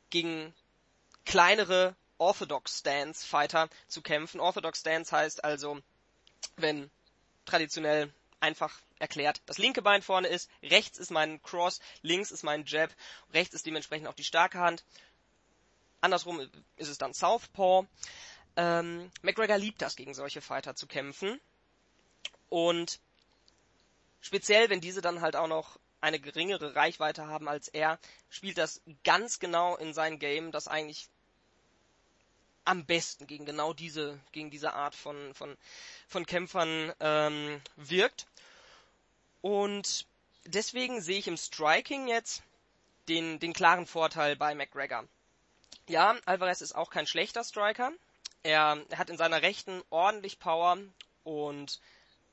[0.09, 0.51] gegen
[1.23, 4.39] kleinere Orthodox Stance Fighter zu kämpfen.
[4.39, 5.79] Orthodox Stance heißt also,
[6.55, 6.89] wenn
[7.45, 12.65] traditionell einfach erklärt, das linke Bein vorne ist, rechts ist mein Cross, links ist mein
[12.65, 12.89] Jab,
[13.33, 14.83] rechts ist dementsprechend auch die starke Hand.
[16.01, 16.39] Andersrum
[16.75, 17.87] ist es dann Southpaw.
[18.55, 21.39] Ähm, McGregor liebt das, gegen solche Fighter zu kämpfen.
[22.49, 22.99] Und
[24.21, 27.97] speziell, wenn diese dann halt auch noch eine geringere Reichweite haben als er,
[28.29, 31.07] spielt das ganz genau in sein Game, das eigentlich
[32.65, 35.57] am besten gegen genau diese, gegen diese Art von, von,
[36.07, 38.27] von Kämpfern ähm, wirkt.
[39.41, 40.05] Und
[40.45, 42.43] deswegen sehe ich im Striking jetzt
[43.07, 45.05] den, den klaren Vorteil bei McGregor.
[45.87, 47.91] Ja, Alvarez ist auch kein schlechter Striker.
[48.43, 50.77] Er, hat in seiner Rechten ordentlich Power
[51.23, 51.79] und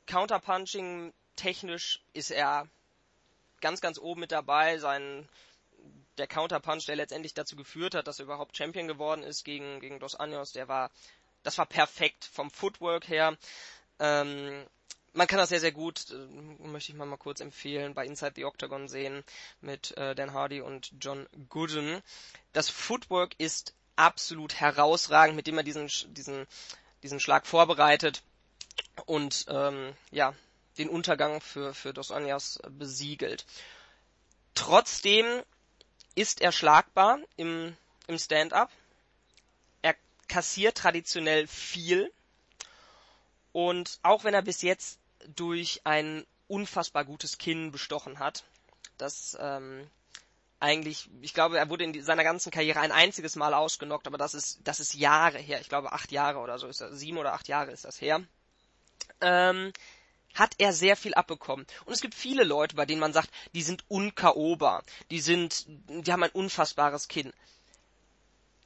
[0.06, 2.66] Counterpunching technisch ist er
[3.60, 4.78] ganz, ganz oben mit dabei.
[4.78, 5.28] Sein,
[6.18, 10.00] der Counterpunch, der letztendlich dazu geführt hat, dass er überhaupt Champion geworden ist gegen, gegen
[10.00, 10.90] Dos Anjos, der war,
[11.42, 13.36] das war perfekt vom Footwork her.
[13.98, 14.66] Ähm,
[15.12, 18.32] man kann das sehr, sehr gut, äh, möchte ich mal, mal kurz empfehlen, bei Inside
[18.36, 19.24] the Octagon sehen
[19.60, 22.02] mit äh, Dan Hardy und John Gooden.
[22.52, 26.46] Das Footwork ist absolut herausragend, mit dem er diesen, diesen,
[27.02, 28.22] diesen Schlag vorbereitet
[29.06, 30.34] und ähm, ja,
[30.78, 33.44] den Untergang für, für Dos Anjos besiegelt.
[34.54, 35.42] Trotzdem
[36.14, 37.76] ist er schlagbar im,
[38.06, 38.70] im Stand-up.
[39.82, 39.94] Er
[40.28, 42.12] kassiert traditionell viel.
[43.52, 44.98] Und auch wenn er bis jetzt
[45.34, 48.44] durch ein unfassbar gutes Kinn bestochen hat,
[48.98, 49.88] das ähm,
[50.60, 54.34] eigentlich, ich glaube, er wurde in seiner ganzen Karriere ein einziges Mal ausgenockt, aber das
[54.34, 55.60] ist, das ist Jahre her.
[55.60, 58.22] Ich glaube, acht Jahre oder so ist das, sieben oder acht Jahre ist das her.
[59.22, 59.72] Ähm,
[60.34, 61.66] hat er sehr viel abbekommen.
[61.86, 66.12] Und es gibt viele Leute, bei denen man sagt, die sind unkaober, die sind, die
[66.12, 67.32] haben ein unfassbares Kinn.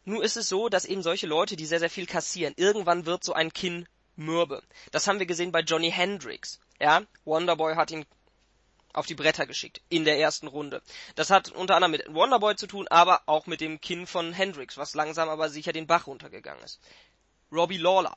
[0.04, 3.24] Nur ist es so, dass eben solche Leute, die sehr, sehr viel kassieren, irgendwann wird
[3.24, 4.62] so ein Kinn mürbe.
[4.90, 6.58] Das haben wir gesehen bei Johnny Hendricks.
[6.80, 8.04] Ja, Wonderboy hat ihn
[8.94, 10.82] auf die Bretter geschickt in der ersten Runde.
[11.14, 14.78] Das hat unter anderem mit Wonderboy zu tun, aber auch mit dem Kinn von Hendricks,
[14.78, 16.80] was langsam aber sicher den Bach runtergegangen ist.
[17.52, 18.16] Robbie Lawler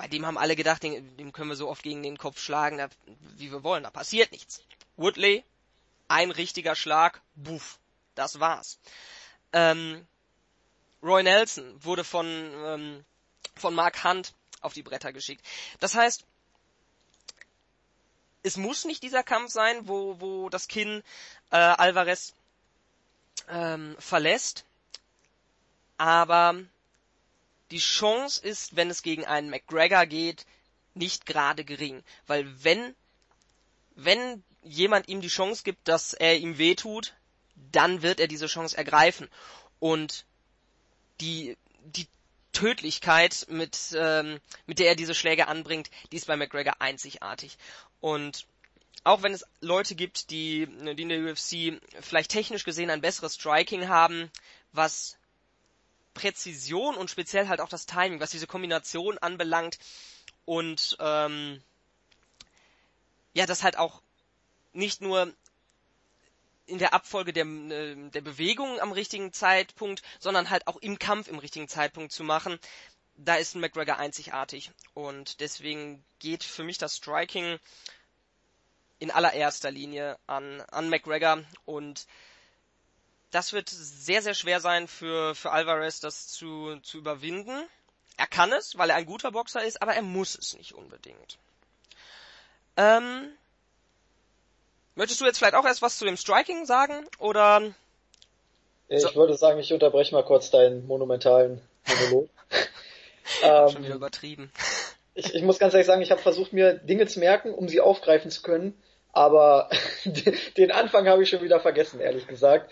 [0.00, 2.78] bei dem haben alle gedacht, den, dem können wir so oft gegen den Kopf schlagen,
[2.78, 2.88] da,
[3.36, 4.62] wie wir wollen, da passiert nichts.
[4.96, 5.44] Woodley,
[6.08, 7.78] ein richtiger Schlag, buff,
[8.14, 8.78] das war's.
[9.52, 10.06] Ähm,
[11.02, 13.04] Roy Nelson wurde von, ähm,
[13.56, 15.44] von Mark Hunt auf die Bretter geschickt.
[15.80, 16.24] Das heißt,
[18.42, 21.02] es muss nicht dieser Kampf sein, wo, wo das Kinn
[21.50, 22.34] äh, Alvarez
[23.48, 24.64] ähm, verlässt,
[25.98, 26.58] aber
[27.70, 30.46] die Chance ist, wenn es gegen einen McGregor geht,
[30.94, 32.02] nicht gerade gering.
[32.26, 32.94] Weil wenn,
[33.94, 37.14] wenn jemand ihm die Chance gibt, dass er ihm wehtut,
[37.54, 39.28] dann wird er diese Chance ergreifen.
[39.78, 40.24] Und
[41.20, 42.08] die, die
[42.52, 47.56] Tödlichkeit, mit, ähm, mit der er diese Schläge anbringt, die ist bei McGregor einzigartig.
[48.00, 48.46] Und
[49.04, 53.34] auch wenn es Leute gibt, die, die in der UFC vielleicht technisch gesehen ein besseres
[53.34, 54.30] Striking haben,
[54.72, 55.16] was
[56.14, 59.78] Präzision und speziell halt auch das Timing, was diese Kombination anbelangt
[60.44, 61.62] und ähm,
[63.32, 64.02] ja, das halt auch
[64.72, 65.32] nicht nur
[66.70, 71.28] in der Abfolge der, äh, der Bewegung am richtigen Zeitpunkt, sondern halt auch im Kampf
[71.28, 72.58] im richtigen Zeitpunkt zu machen.
[73.16, 77.58] Da ist ein McGregor einzigartig und deswegen geht für mich das Striking
[78.98, 82.06] in allererster Linie an, an McGregor und
[83.30, 87.62] das wird sehr, sehr schwer sein für, für Alvarez, das zu, zu überwinden.
[88.16, 91.38] Er kann es, weil er ein guter Boxer ist, aber er muss es nicht unbedingt.
[92.76, 93.32] Ähm,
[94.94, 97.62] möchtest du jetzt vielleicht auch erst was zu dem Striking sagen, oder?
[98.88, 99.14] Ich so.
[99.14, 102.28] würde sagen, ich unterbreche mal kurz deinen monumentalen Monolog.
[103.42, 104.52] ähm, Schon wieder übertrieben.
[105.12, 107.80] Ich, ich muss ganz ehrlich sagen, ich habe versucht, mir Dinge zu merken, um sie
[107.80, 108.80] aufgreifen zu können,
[109.12, 109.68] aber
[110.56, 112.70] den Anfang habe ich schon wieder vergessen, ehrlich gesagt.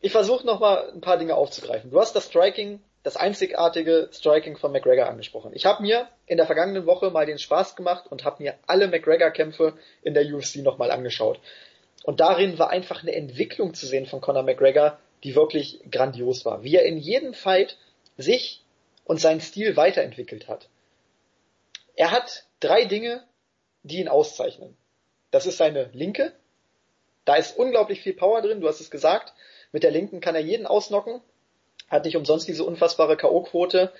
[0.00, 1.92] Ich versuche nochmal ein paar Dinge aufzugreifen.
[1.92, 5.52] Du hast das Striking, das einzigartige Striking von McGregor angesprochen.
[5.54, 8.88] Ich habe mir in der vergangenen Woche mal den Spaß gemacht und habe mir alle
[8.88, 11.40] McGregor-Kämpfe in der UFC nochmal angeschaut.
[12.04, 16.62] Und darin war einfach eine Entwicklung zu sehen von Conor McGregor, die wirklich grandios war.
[16.62, 17.76] Wie er in jedem Fight
[18.16, 18.62] sich
[19.04, 20.68] und seinen Stil weiterentwickelt hat.
[21.94, 23.24] Er hat drei Dinge,
[23.82, 24.76] die ihn auszeichnen.
[25.30, 26.32] Das ist seine linke.
[27.24, 29.32] Da ist unglaublich viel Power drin, du hast es gesagt.
[29.72, 31.20] Mit der linken kann er jeden ausnocken.
[31.92, 33.90] Hat nicht umsonst diese unfassbare K.O.-Quote.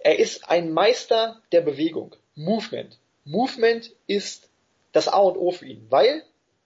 [0.00, 2.16] Er ist ein Meister der Bewegung.
[2.34, 2.98] Movement.
[3.24, 4.48] Movement ist
[4.90, 6.24] das A und O für ihn, weil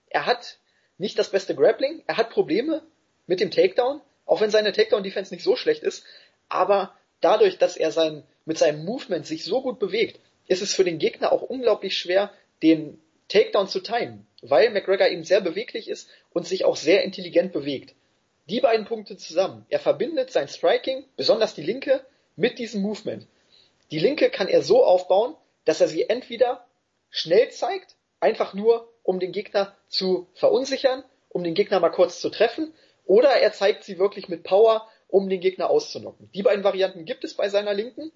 [0.09, 0.57] er hat
[0.97, 2.81] nicht das beste Grappling, er hat Probleme
[3.27, 6.03] mit dem Takedown, auch wenn seine Takedown-Defense nicht so schlecht ist,
[6.49, 10.83] aber dadurch, dass er sein, mit seinem Movement sich so gut bewegt, ist es für
[10.83, 12.31] den Gegner auch unglaublich schwer,
[12.63, 17.53] den Takedown zu timen, weil McGregor eben sehr beweglich ist und sich auch sehr intelligent
[17.53, 17.93] bewegt.
[18.49, 19.65] Die beiden Punkte zusammen.
[19.69, 22.05] Er verbindet sein Striking, besonders die linke,
[22.35, 23.27] mit diesem Movement.
[23.91, 26.65] Die linke kann er so aufbauen, dass er sie entweder
[27.09, 32.29] schnell zeigt, einfach nur um den Gegner zu verunsichern, um den Gegner mal kurz zu
[32.29, 32.73] treffen,
[33.05, 36.29] oder er zeigt sie wirklich mit Power, um den Gegner auszunocken.
[36.33, 38.11] Die beiden Varianten gibt es bei seiner Linken.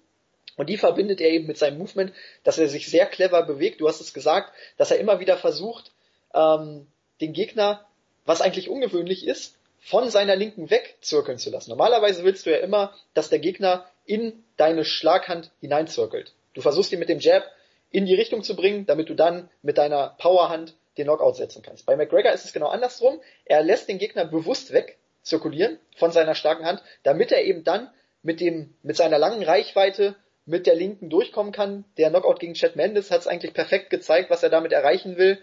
[0.56, 2.12] Und die verbindet er eben mit seinem Movement,
[2.44, 3.80] dass er sich sehr clever bewegt.
[3.80, 5.92] Du hast es gesagt, dass er immer wieder versucht,
[6.34, 6.86] ähm,
[7.22, 7.86] den Gegner,
[8.26, 11.70] was eigentlich ungewöhnlich ist, von seiner Linken wegzirkeln zu lassen.
[11.70, 16.32] Normalerweise willst du ja immer, dass der Gegner in deine Schlaghand hineinzirkelt.
[16.54, 17.44] Du versuchst ihn mit dem Jab
[17.90, 21.84] in die Richtung zu bringen, damit du dann mit deiner Powerhand den Knockout setzen kannst.
[21.84, 23.20] Bei McGregor ist es genau andersrum.
[23.44, 27.90] Er lässt den Gegner bewusst wegzirkulieren von seiner starken Hand, damit er eben dann
[28.22, 30.14] mit dem, mit seiner langen Reichweite
[30.44, 31.84] mit der Linken durchkommen kann.
[31.98, 35.38] Der Knockout gegen Chad Mendes hat es eigentlich perfekt gezeigt, was er damit erreichen will.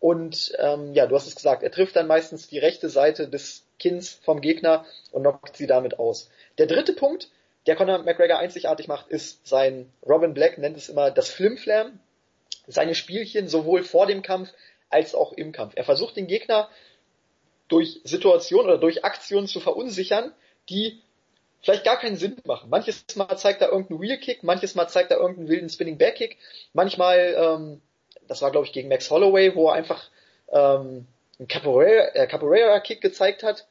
[0.00, 3.64] Und ähm, ja, du hast es gesagt, er trifft dann meistens die rechte Seite des
[3.78, 6.30] Kinns vom Gegner und knockt sie damit aus.
[6.58, 7.30] Der dritte Punkt,
[7.66, 11.98] der Conor McGregor einzigartig macht, ist sein, Robin Black nennt es immer das Flimflam,
[12.66, 14.50] seine Spielchen sowohl vor dem Kampf
[14.90, 15.74] als auch im Kampf.
[15.76, 16.68] Er versucht den Gegner
[17.68, 20.32] durch Situationen oder durch Aktionen zu verunsichern,
[20.68, 21.00] die
[21.62, 22.70] vielleicht gar keinen Sinn machen.
[22.70, 26.38] Manches Mal zeigt er irgendeinen Wheelkick, manches Mal zeigt er irgendeinen wilden Spinning Backkick,
[26.72, 27.80] manchmal, ähm,
[28.28, 30.08] das war glaube ich gegen Max Holloway, wo er einfach
[30.52, 31.06] ähm,
[31.38, 33.66] einen Capoeira, äh, gezeigt hat.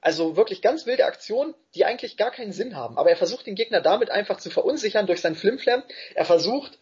[0.00, 2.98] Also wirklich ganz wilde Aktionen, die eigentlich gar keinen Sinn haben.
[2.98, 5.82] Aber er versucht den Gegner damit einfach zu verunsichern durch seinen Flimflam.
[6.14, 6.78] Er versucht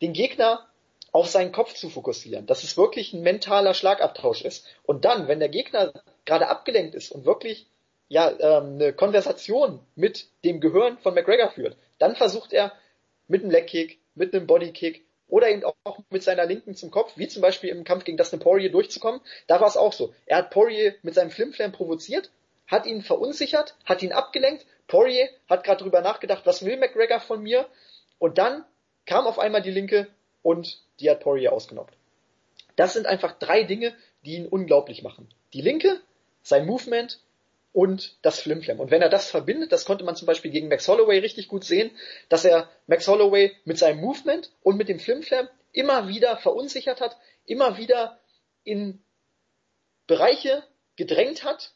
[0.00, 0.66] den Gegner
[1.12, 4.66] auf seinen Kopf zu fokussieren, dass es wirklich ein mentaler Schlagabtausch ist.
[4.84, 5.92] Und dann, wenn der Gegner
[6.24, 7.66] gerade abgelenkt ist und wirklich
[8.08, 12.72] ja, ähm, eine Konversation mit dem Gehirn von McGregor führt, dann versucht er
[13.28, 17.28] mit einem Legkick, mit einem Bodykick oder eben auch mit seiner Linken zum Kopf, wie
[17.28, 19.20] zum Beispiel im Kampf gegen Dustin Poirier durchzukommen.
[19.46, 20.14] Da war es auch so.
[20.26, 22.30] Er hat Poirier mit seinem Flimflam provoziert,
[22.66, 24.66] hat ihn verunsichert, hat ihn abgelenkt.
[24.86, 27.66] Poirier hat gerade drüber nachgedacht, was will McGregor von mir?
[28.18, 28.64] Und dann
[29.04, 30.08] kam auf einmal die Linke
[30.42, 31.96] und die hat Poirier ausgenockt.
[32.76, 35.28] Das sind einfach drei Dinge, die ihn unglaublich machen.
[35.54, 36.00] Die Linke,
[36.42, 37.20] sein Movement
[37.76, 38.80] und das Flimflam.
[38.80, 41.62] Und wenn er das verbindet, das konnte man zum Beispiel gegen Max Holloway richtig gut
[41.62, 41.90] sehen,
[42.30, 47.18] dass er Max Holloway mit seinem Movement und mit dem Flimflam immer wieder verunsichert hat,
[47.44, 48.18] immer wieder
[48.64, 49.02] in
[50.06, 50.64] Bereiche
[50.96, 51.74] gedrängt hat,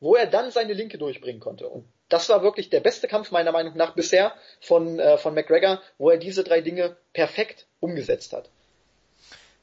[0.00, 1.68] wo er dann seine Linke durchbringen konnte.
[1.68, 5.82] Und das war wirklich der beste Kampf meiner Meinung nach bisher von, äh, von McGregor,
[5.98, 8.48] wo er diese drei Dinge perfekt umgesetzt hat.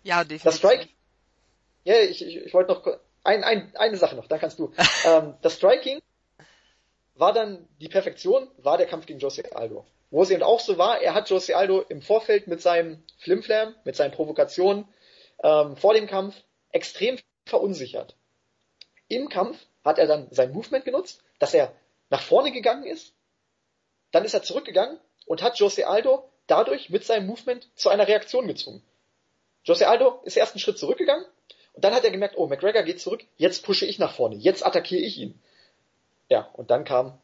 [0.03, 0.43] Ja, definitiv.
[0.43, 0.89] Das Strike,
[1.85, 4.73] ja, ich, ich, ich wollte noch ein, ein, eine Sache noch, da kannst du.
[5.05, 6.01] ähm, das Striking
[7.15, 9.85] war dann die Perfektion, war der Kampf gegen Jose Aldo.
[10.09, 13.75] Wo es eben auch so war, er hat Jose Aldo im Vorfeld mit seinem Flimflam,
[13.85, 14.87] mit seinen Provokationen
[15.43, 16.35] ähm, vor dem Kampf
[16.71, 18.15] extrem verunsichert.
[19.07, 21.73] Im Kampf hat er dann sein Movement genutzt, dass er
[22.09, 23.13] nach vorne gegangen ist,
[24.11, 28.47] dann ist er zurückgegangen und hat Jose Aldo dadurch mit seinem Movement zu einer Reaktion
[28.47, 28.83] gezwungen.
[29.63, 31.25] Jose Aldo ist erst einen Schritt zurückgegangen,
[31.73, 34.65] und dann hat er gemerkt, oh, McGregor geht zurück, jetzt pushe ich nach vorne, jetzt
[34.65, 35.39] attackiere ich ihn.
[36.29, 37.17] Ja, und dann kam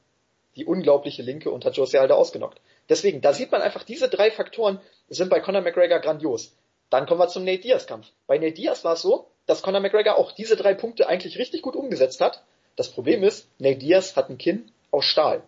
[0.55, 2.59] die unglaubliche Linke und hat Jose Aldo ausgenockt.
[2.89, 4.79] Deswegen, da sieht man einfach, diese drei Faktoren
[5.09, 6.55] sind bei Conor McGregor grandios.
[6.89, 8.07] Dann kommen wir zum Nate Diaz Kampf.
[8.27, 11.61] Bei Nate Diaz war es so, dass Conor McGregor auch diese drei Punkte eigentlich richtig
[11.61, 12.43] gut umgesetzt hat.
[12.75, 15.43] Das Problem ist, Nate Diaz hat ein Kinn aus Stahl.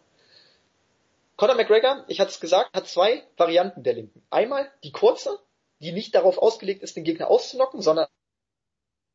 [1.37, 4.21] Conor McGregor, ich hatte es gesagt, hat zwei Varianten der Linken.
[4.29, 5.39] Einmal die kurze,
[5.79, 8.07] die nicht darauf ausgelegt ist, den Gegner auszunocken, sondern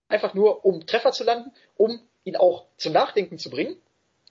[0.08, 3.76] einfach nur, um Treffer zu landen, um ihn auch zum Nachdenken zu bringen.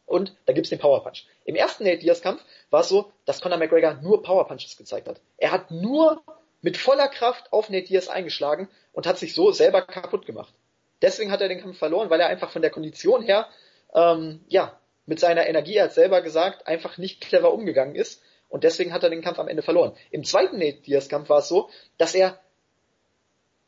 [0.05, 1.25] Und da gibt's den Power Punch.
[1.45, 5.07] Im ersten Nate Diaz Kampf war es so, dass Conor McGregor nur Power Punches gezeigt
[5.07, 5.21] hat.
[5.37, 6.21] Er hat nur
[6.61, 10.53] mit voller Kraft auf Nate Diaz eingeschlagen und hat sich so selber kaputt gemacht.
[11.01, 13.47] Deswegen hat er den Kampf verloren, weil er einfach von der Kondition her,
[13.93, 18.21] ähm, ja, mit seiner Energie, er hat selber gesagt, einfach nicht clever umgegangen ist.
[18.47, 19.95] Und deswegen hat er den Kampf am Ende verloren.
[20.11, 22.39] Im zweiten Nate Diaz Kampf war es so, dass er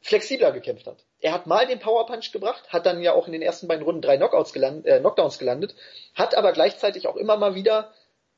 [0.02, 1.04] flexibler gekämpft hat.
[1.26, 3.84] Er hat mal den Power Punch gebracht, hat dann ja auch in den ersten beiden
[3.84, 5.74] Runden drei Knockouts gelandet, äh, Knockdowns gelandet,
[6.14, 7.92] hat aber gleichzeitig auch immer mal wieder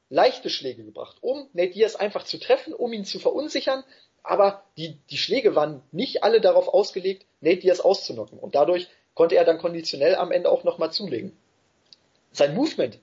[0.08, 3.84] leichte Schläge gebracht, um Nate Diaz einfach zu treffen, um ihn zu verunsichern,
[4.24, 8.40] aber die, die Schläge waren nicht alle darauf ausgelegt, Nate Diaz auszunocken.
[8.40, 11.38] Und dadurch konnte er dann konditionell am Ende auch nochmal zulegen.
[12.32, 13.00] Sein Movement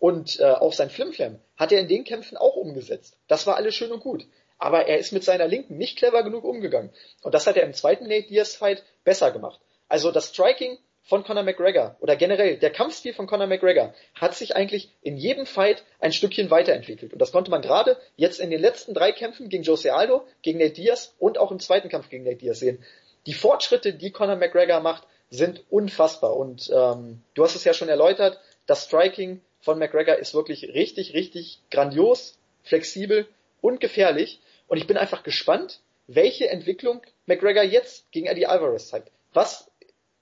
[0.00, 3.16] und äh, auch sein Flimflam hat er in den Kämpfen auch umgesetzt.
[3.28, 4.26] Das war alles schön und gut.
[4.58, 6.90] Aber er ist mit seiner Linken nicht clever genug umgegangen.
[7.22, 9.60] Und das hat er im zweiten Nate Diaz Fight besser gemacht.
[9.88, 14.54] Also das Striking von Conor McGregor oder generell der Kampfstil von Conor McGregor hat sich
[14.56, 17.14] eigentlich in jedem Fight ein Stückchen weiterentwickelt.
[17.14, 20.58] Und das konnte man gerade jetzt in den letzten drei Kämpfen gegen Jose Aldo, gegen
[20.58, 22.84] Nate Diaz und auch im zweiten Kampf gegen Nate Diaz sehen.
[23.26, 26.36] Die Fortschritte, die Conor McGregor macht, sind unfassbar.
[26.36, 31.14] Und ähm, du hast es ja schon erläutert, das Striking von McGregor ist wirklich richtig,
[31.14, 33.26] richtig grandios, flexibel
[33.60, 34.40] und gefährlich.
[34.68, 39.10] Und ich bin einfach gespannt, welche Entwicklung McGregor jetzt gegen Eddie Alvarez zeigt.
[39.32, 39.68] Was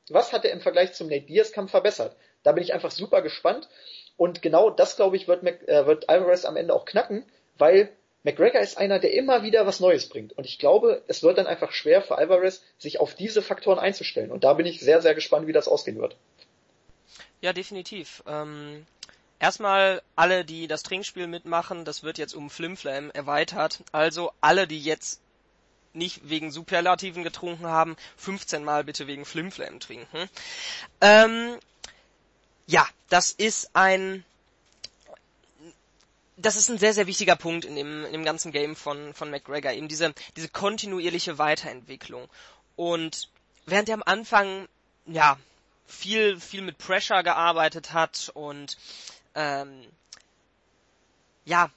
[0.09, 2.17] was hat er im Vergleich zum Nate Diaz Kampf verbessert?
[2.43, 3.69] Da bin ich einfach super gespannt.
[4.17, 7.25] Und genau das, glaube ich, wird, Mac, äh, wird Alvarez am Ende auch knacken,
[7.59, 7.91] weil
[8.23, 10.33] McGregor ist einer, der immer wieder was Neues bringt.
[10.33, 14.31] Und ich glaube, es wird dann einfach schwer für Alvarez, sich auf diese Faktoren einzustellen.
[14.31, 16.17] Und da bin ich sehr, sehr gespannt, wie das ausgehen wird.
[17.41, 18.23] Ja, definitiv.
[18.27, 18.87] Ähm,
[19.39, 23.83] erstmal alle, die das Trinkspiel mitmachen, das wird jetzt um Flimflam erweitert.
[23.93, 25.21] Also alle, die jetzt
[25.93, 30.29] nicht wegen Superlativen getrunken haben, 15 Mal bitte wegen Flimflam trinken.
[31.01, 31.59] Ähm,
[32.67, 34.25] ja, das ist ein
[36.39, 39.31] das ist ein sehr, sehr wichtiger Punkt in dem, in dem ganzen Game von, von
[39.31, 42.29] McGregor, eben diese, diese kontinuierliche Weiterentwicklung.
[42.77, 43.31] Und
[43.65, 44.69] während er am Anfang,
[45.07, 45.39] ja,
[45.87, 48.77] viel, viel mit Pressure gearbeitet hat und,
[49.37, 49.87] ähm,
[51.45, 51.71] ja,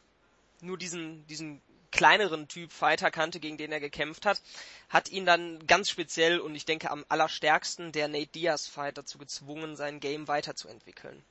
[0.61, 4.41] nur diesen, diesen kleineren Typ Fighter kannte, gegen den er gekämpft hat,
[4.89, 9.17] hat ihn dann ganz speziell und ich denke am allerstärksten der Nate Diaz Fight dazu
[9.17, 11.21] gezwungen, sein Game weiterzuentwickeln.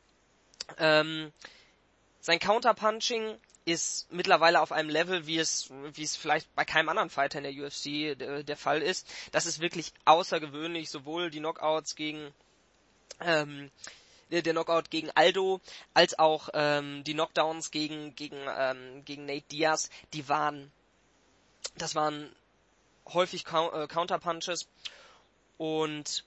[0.79, 1.33] Ähm,
[2.21, 7.11] sein Counterpunching ist mittlerweile auf einem Level, wie es, wie es vielleicht bei keinem anderen
[7.11, 9.07] Fighter in der UFC der, der Fall ist.
[9.33, 12.33] Das ist wirklich außergewöhnlich, sowohl die Knockouts gegen
[13.21, 13.71] ähm,
[14.31, 15.61] der, der Knockout gegen Aldo,
[15.95, 20.71] als auch ähm, die Knockdowns gegen, gegen, ähm, gegen Nate Diaz, die waren,
[21.77, 22.35] das waren
[23.13, 24.69] häufig äh, Counterpunches
[25.57, 26.25] und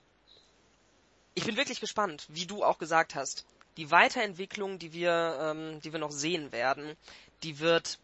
[1.34, 3.46] ich bin wirklich gespannt, wie du auch gesagt hast.
[3.78, 6.94] Die Weiterentwicklung, die wir, ähm, die wir noch sehen werden,
[7.42, 7.98] die wird,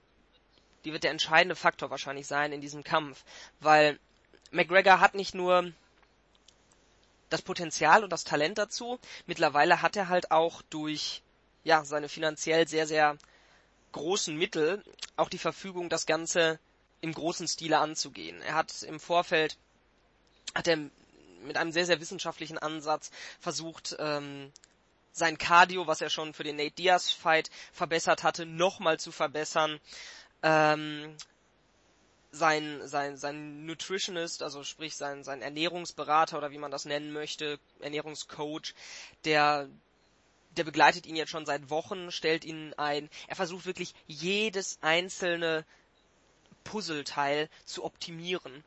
[0.84, 3.24] die wird der entscheidende Faktor wahrscheinlich sein in diesem Kampf,
[3.60, 3.98] weil
[4.50, 5.72] McGregor hat nicht nur
[7.28, 8.98] das Potenzial und das Talent dazu.
[9.26, 11.22] Mittlerweile hat er halt auch durch
[11.64, 13.16] ja, seine finanziell sehr, sehr
[13.92, 14.82] großen Mittel
[15.16, 16.58] auch die Verfügung, das Ganze
[17.00, 18.40] im großen Stile anzugehen.
[18.42, 19.56] Er hat im Vorfeld
[20.54, 20.78] hat er
[21.42, 24.52] mit einem sehr, sehr wissenschaftlichen Ansatz versucht, ähm,
[25.12, 29.80] sein Cardio, was er schon für den Nate Diaz Fight verbessert hatte, nochmal zu verbessern.
[30.42, 31.16] Ähm,
[32.38, 37.58] sein, sein, sein Nutritionist, also sprich sein, sein Ernährungsberater oder wie man das nennen möchte,
[37.80, 38.74] Ernährungscoach,
[39.24, 39.68] der,
[40.52, 43.10] der begleitet ihn jetzt schon seit Wochen, stellt ihn ein.
[43.26, 45.64] Er versucht wirklich jedes einzelne
[46.64, 48.64] Puzzleteil zu optimieren.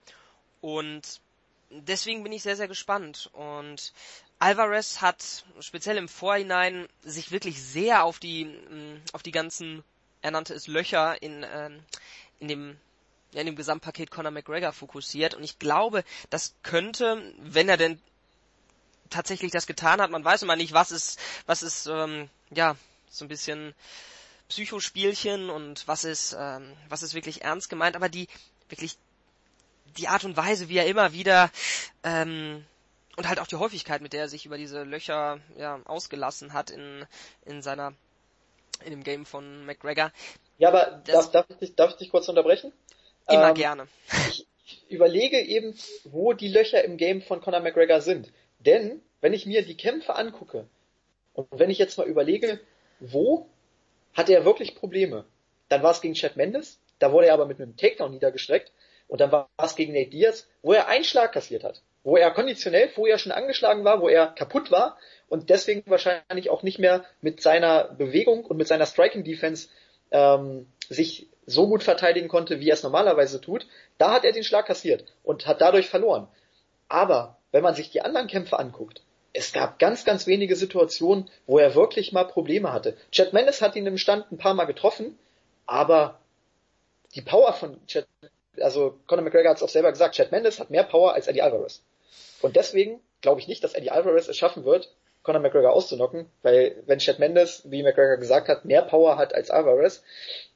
[0.60, 1.22] Und
[1.70, 3.30] deswegen bin ich sehr, sehr gespannt.
[3.34, 3.94] Und
[4.40, 8.60] Alvarez hat speziell im Vorhinein sich wirklich sehr auf die,
[9.14, 9.84] auf die ganzen,
[10.22, 11.84] er nannte es Löcher in, ähm,
[12.40, 12.80] in dem
[13.34, 18.02] in dem Gesamtpaket Conor McGregor fokussiert und ich glaube, das könnte, wenn er denn
[19.10, 22.76] tatsächlich das getan hat, man weiß immer nicht, was ist, was ist, ähm, ja,
[23.10, 23.74] so ein bisschen
[24.50, 28.28] Psychospielchen und was ist, ähm, was ist wirklich ernst gemeint, aber die
[28.70, 28.98] wirklich
[29.98, 31.52] die Art und Weise, wie er immer wieder
[32.04, 32.66] ähm,
[33.18, 36.70] und halt auch die Häufigkeit, mit der er sich über diese Löcher ja, ausgelassen hat
[36.70, 37.06] in,
[37.46, 37.94] in seiner
[38.84, 40.12] in dem Game von McGregor.
[40.58, 42.72] Ja, aber darf, darf, ich dich, darf ich dich kurz unterbrechen?
[43.28, 43.88] Immer ähm, gerne.
[44.30, 44.48] Ich
[44.90, 48.32] überlege eben, wo die Löcher im Game von Conor McGregor sind.
[48.60, 50.68] Denn, wenn ich mir die Kämpfe angucke,
[51.34, 52.60] und wenn ich jetzt mal überlege,
[53.00, 53.48] wo
[54.14, 55.26] hat er wirklich Probleme?
[55.70, 58.72] Dann war es gegen Chad Mendes, da wurde er aber mit einem Takedown niedergestreckt.
[59.08, 61.82] Und dann war es gegen Nate Diaz, wo er einen Schlag kassiert hat.
[62.04, 64.98] Wo er konditionell vorher schon angeschlagen war, wo er kaputt war
[65.28, 69.68] und deswegen wahrscheinlich auch nicht mehr mit seiner Bewegung und mit seiner Striking Defense
[70.12, 73.66] ähm, sich so gut verteidigen konnte, wie er es normalerweise tut,
[73.98, 76.28] da hat er den Schlag kassiert und hat dadurch verloren.
[76.90, 79.02] Aber wenn man sich die anderen Kämpfe anguckt,
[79.34, 82.98] es gab ganz, ganz wenige Situationen, wo er wirklich mal Probleme hatte.
[83.12, 85.18] Chad Mendes hat ihn im Stand ein paar Mal getroffen,
[85.66, 86.20] aber
[87.16, 88.06] die Power von Chad,
[88.60, 91.42] also Conor McGregor hat es auch selber gesagt, Chad Mendes hat mehr Power als Eddie
[91.42, 91.82] Alvarez.
[92.42, 96.84] Und deswegen glaube ich nicht, dass Eddie Alvarez es schaffen wird, Conor McGregor auszunocken, weil
[96.86, 100.04] wenn Chad Mendes, wie McGregor gesagt hat, mehr Power hat als Alvarez,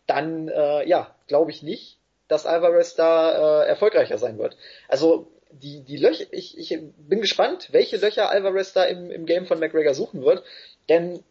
[0.07, 1.97] dann äh, ja, glaube ich nicht,
[2.27, 4.57] dass Alvarez da äh, erfolgreicher sein wird.
[4.87, 9.45] Also die, die Löcher, ich, ich bin gespannt, welche Löcher Alvarez da im, im Game
[9.45, 10.43] von McGregor suchen wird,
[10.89, 11.23] denn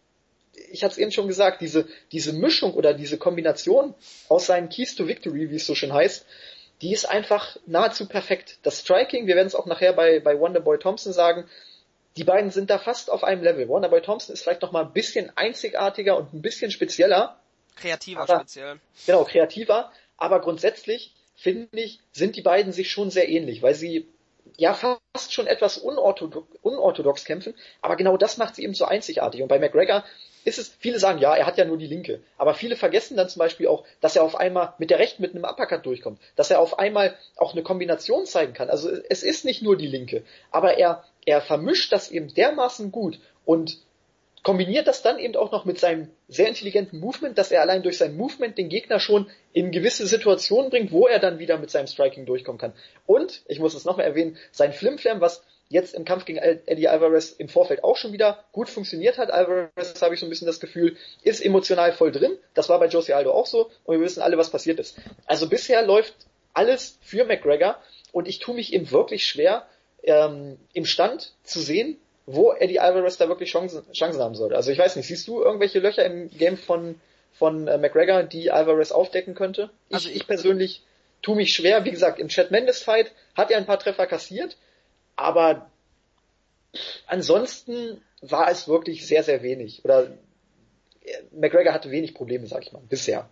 [0.70, 3.94] ich habe es eben schon gesagt, diese, diese Mischung oder diese Kombination
[4.28, 6.26] aus seinen Keys to Victory, wie es so schön heißt,
[6.80, 8.58] die ist einfach nahezu perfekt.
[8.62, 11.48] Das Striking, wir werden es auch nachher bei, bei Wonderboy Thompson sagen,
[12.16, 13.68] die beiden sind da fast auf einem Level.
[13.68, 17.40] Wonderboy Thompson ist vielleicht noch mal ein bisschen einzigartiger und ein bisschen spezieller.
[17.76, 18.80] Kreativer aber, speziell.
[19.06, 19.92] Genau, kreativer.
[20.16, 24.08] Aber grundsätzlich, finde ich, sind die beiden sich schon sehr ähnlich, weil sie
[24.56, 29.42] ja fast schon etwas unorthodox, unorthodox kämpfen, aber genau das macht sie eben so einzigartig.
[29.42, 30.04] Und bei McGregor
[30.44, 32.20] ist es, viele sagen, ja, er hat ja nur die linke.
[32.36, 35.34] Aber viele vergessen dann zum Beispiel auch, dass er auf einmal mit der rechten mit
[35.34, 36.20] einem Uppercut durchkommt.
[36.36, 38.68] Dass er auf einmal auch eine Kombination zeigen kann.
[38.68, 40.22] Also es ist nicht nur die linke.
[40.50, 43.78] Aber er, er vermischt das eben dermaßen gut und
[44.44, 47.98] kombiniert das dann eben auch noch mit seinem sehr intelligenten Movement, dass er allein durch
[47.98, 51.88] sein Movement den Gegner schon in gewisse Situationen bringt, wo er dann wieder mit seinem
[51.88, 52.74] Striking durchkommen kann.
[53.06, 57.32] Und, ich muss es nochmal erwähnen, sein Flimflam, was jetzt im Kampf gegen Eddie Alvarez
[57.32, 59.30] im Vorfeld auch schon wieder gut funktioniert hat.
[59.30, 62.36] Alvarez, habe ich so ein bisschen das Gefühl, ist emotional voll drin.
[62.52, 64.98] Das war bei Jose Aldo auch so und wir wissen alle, was passiert ist.
[65.24, 66.14] Also bisher läuft
[66.52, 67.78] alles für McGregor
[68.12, 69.66] und ich tue mich eben wirklich schwer,
[70.02, 71.96] ähm, im Stand zu sehen,
[72.26, 74.56] wo Eddie Alvarez da wirklich Chancen, Chancen haben sollte.
[74.56, 77.00] Also ich weiß nicht, siehst du irgendwelche Löcher im Game von,
[77.32, 79.70] von äh, McGregor, die Alvarez aufdecken könnte?
[79.88, 80.82] Ich, also ich persönlich
[81.22, 81.84] tue mich schwer.
[81.84, 84.56] Wie gesagt, im Chad Mendes Fight hat er ein paar Treffer kassiert,
[85.16, 85.70] aber
[87.06, 89.84] ansonsten war es wirklich sehr, sehr wenig.
[89.84, 90.06] Oder
[91.02, 93.28] äh, McGregor hatte wenig Probleme, sag ich mal, bisher.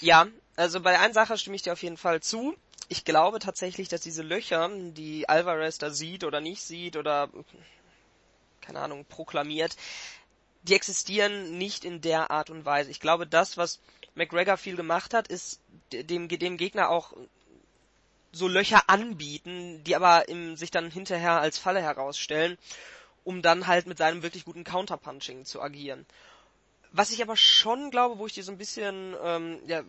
[0.00, 2.54] Ja, also bei einer Sache stimme ich dir auf jeden Fall zu.
[2.88, 7.30] Ich glaube tatsächlich, dass diese Löcher, die Alvarez da sieht oder nicht sieht oder
[8.60, 9.76] keine Ahnung, proklamiert,
[10.62, 12.90] die existieren nicht in der Art und Weise.
[12.90, 13.80] Ich glaube, das, was
[14.14, 15.60] McGregor viel gemacht hat, ist
[15.92, 17.14] dem, dem Gegner auch
[18.32, 22.58] so Löcher anbieten, die aber im, sich dann hinterher als Falle herausstellen,
[23.24, 26.06] um dann halt mit seinem wirklich guten Counterpunching zu agieren.
[26.92, 29.82] Was ich aber schon glaube, wo ich dir so ein bisschen, ähm, ja,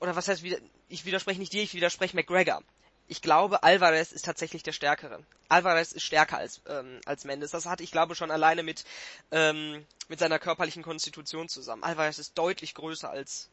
[0.00, 0.42] oder was heißt,
[0.88, 2.62] ich widerspreche nicht dir, ich widerspreche McGregor
[3.08, 5.20] ich glaube, Alvarez ist tatsächlich der Stärkere.
[5.48, 7.52] Alvarez ist stärker als, ähm, als Mendes.
[7.52, 8.84] Das hat, ich glaube, schon alleine mit,
[9.30, 11.84] ähm, mit seiner körperlichen Konstitution zusammen.
[11.84, 13.48] Alvarez ist deutlich größer als,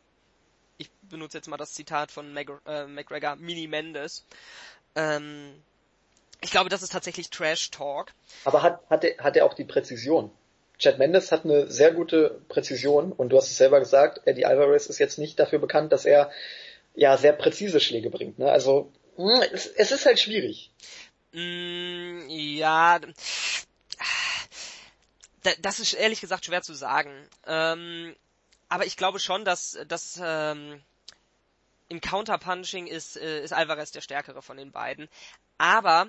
[0.78, 4.26] ich benutze jetzt mal das Zitat von Mag äh, McGregor, Mini Mendes.
[4.96, 5.62] Ähm,
[6.42, 8.12] ich glaube, das ist tatsächlich Trash Talk.
[8.46, 10.32] Aber hat, hat, er, hat er auch die Präzision?
[10.80, 14.88] Chad Mendes hat eine sehr gute Präzision und du hast es selber gesagt, Eddie Alvarez
[14.88, 16.32] ist jetzt nicht dafür bekannt, dass er
[16.96, 18.40] ja sehr präzise Schläge bringt.
[18.40, 18.52] Ne?
[18.52, 20.72] Also es, es ist halt schwierig.
[21.32, 23.00] Mm, ja,
[25.62, 27.12] das ist ehrlich gesagt schwer zu sagen.
[27.46, 28.16] Ähm,
[28.70, 30.82] aber ich glaube schon, dass, dass ähm,
[31.90, 35.10] im Counterpunching ist, äh, ist Alvarez der stärkere von den beiden.
[35.58, 36.08] Aber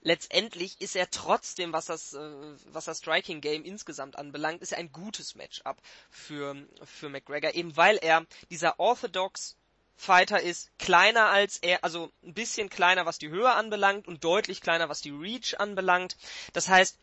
[0.00, 4.78] letztendlich ist er trotzdem, was das, äh, was das Striking Game insgesamt anbelangt, ist er
[4.78, 5.76] ein gutes Matchup
[6.10, 9.56] für, für McGregor, eben weil er dieser orthodox
[9.96, 14.60] Fighter ist kleiner als er, also ein bisschen kleiner, was die Höhe anbelangt und deutlich
[14.60, 16.16] kleiner, was die Reach anbelangt.
[16.52, 16.98] Das heißt,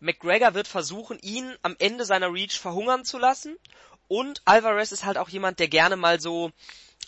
[0.00, 3.56] McGregor wird versuchen, ihn am Ende seiner Reach verhungern zu lassen.
[4.08, 6.50] Und Alvarez ist halt auch jemand, der gerne mal so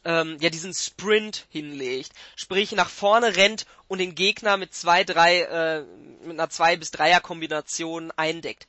[0.05, 5.41] ähm, ja diesen Sprint hinlegt, sprich nach vorne rennt und den Gegner mit zwei, drei,
[5.41, 5.85] äh,
[6.23, 8.67] mit einer zwei bis dreier Kombination eindeckt.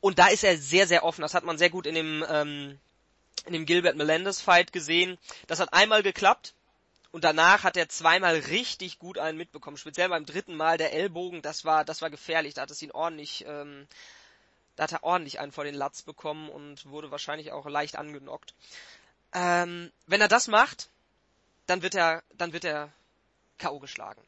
[0.00, 1.22] Und da ist er sehr, sehr offen.
[1.22, 2.78] Das hat man sehr gut in dem ähm,
[3.46, 5.18] in dem Gilbert Melendez Fight gesehen.
[5.46, 6.54] Das hat einmal geklappt
[7.14, 9.76] und danach hat er zweimal richtig gut einen mitbekommen.
[9.76, 12.54] Speziell beim dritten Mal der Ellbogen, das war, das war gefährlich.
[12.54, 13.86] Da hat es ihn ordentlich, ähm,
[14.76, 18.54] da hat er ordentlich einen vor den Latz bekommen und wurde wahrscheinlich auch leicht angenockt.
[19.32, 20.88] Ähm, wenn er das macht,
[21.66, 22.90] dann wird er, dann wird er
[23.58, 23.78] K.O.
[23.78, 24.22] geschlagen.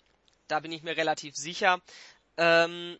[0.46, 1.80] Da bin ich mir relativ sicher.
[2.36, 2.98] Ähm,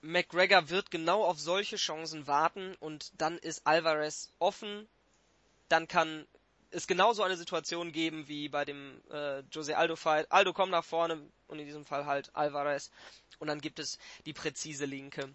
[0.00, 4.86] McGregor wird genau auf solche Chancen warten und dann ist Alvarez offen
[5.68, 6.26] dann kann
[6.70, 10.30] es genauso eine Situation geben wie bei dem äh, Jose Aldo Fight.
[10.30, 12.90] Aldo kommt nach vorne und in diesem Fall halt Alvarez
[13.38, 15.32] und dann gibt es die präzise Linke.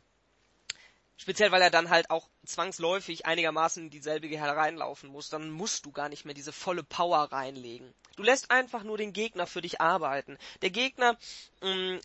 [1.18, 5.30] Speziell, weil er dann halt auch zwangsläufig einigermaßen in dieselbige hereinlaufen muss.
[5.30, 7.94] Dann musst du gar nicht mehr diese volle Power reinlegen.
[8.16, 10.38] Du lässt einfach nur den Gegner für dich arbeiten.
[10.62, 11.18] Der Gegner
[11.62, 12.00] mh, mm,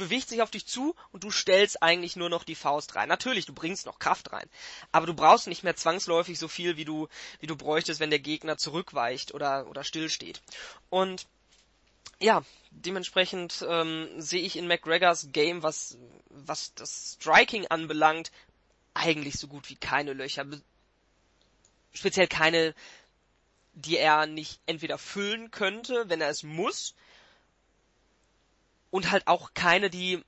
[0.00, 3.08] bewegt sich auf dich zu und du stellst eigentlich nur noch die Faust rein.
[3.08, 4.48] Natürlich, du bringst noch Kraft rein,
[4.90, 7.06] aber du brauchst nicht mehr zwangsläufig so viel, wie du,
[7.38, 10.42] wie du bräuchtest, wenn der Gegner zurückweicht oder, oder stillsteht.
[10.88, 11.26] Und
[12.18, 15.96] ja, dementsprechend ähm, sehe ich in McGregors Game, was,
[16.28, 18.32] was das Striking anbelangt,
[18.94, 20.44] eigentlich so gut wie keine Löcher.
[21.92, 22.74] Speziell keine
[23.74, 26.94] die er nicht entweder füllen könnte, wenn er es muss,
[28.90, 30.22] und halt auch keine, die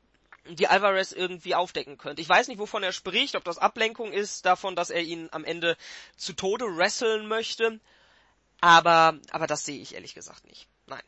[0.46, 2.20] die Alvarez irgendwie aufdecken könnte.
[2.20, 5.44] Ich weiß nicht, wovon er spricht, ob das Ablenkung ist davon, dass er ihn am
[5.44, 5.76] Ende
[6.16, 7.78] zu Tode wresteln möchte,
[8.60, 10.66] aber aber das sehe ich ehrlich gesagt nicht.
[10.86, 11.02] Nein,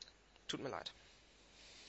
[0.46, 0.92] tut mir leid.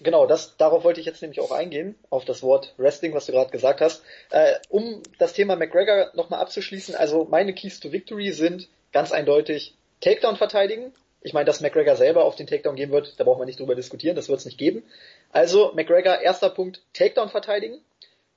[0.01, 3.31] Genau, das, darauf wollte ich jetzt nämlich auch eingehen, auf das Wort Wrestling, was du
[3.31, 4.03] gerade gesagt hast.
[4.29, 9.73] Äh, um das Thema McGregor nochmal abzuschließen, also meine Keys to Victory sind ganz eindeutig
[10.01, 10.93] Takedown verteidigen.
[11.25, 13.75] Ich meine, dass McGregor selber auf den Takedown gehen wird, da braucht man nicht drüber
[13.75, 14.83] diskutieren, das wird es nicht geben.
[15.31, 17.81] Also McGregor, erster Punkt, Takedown verteidigen.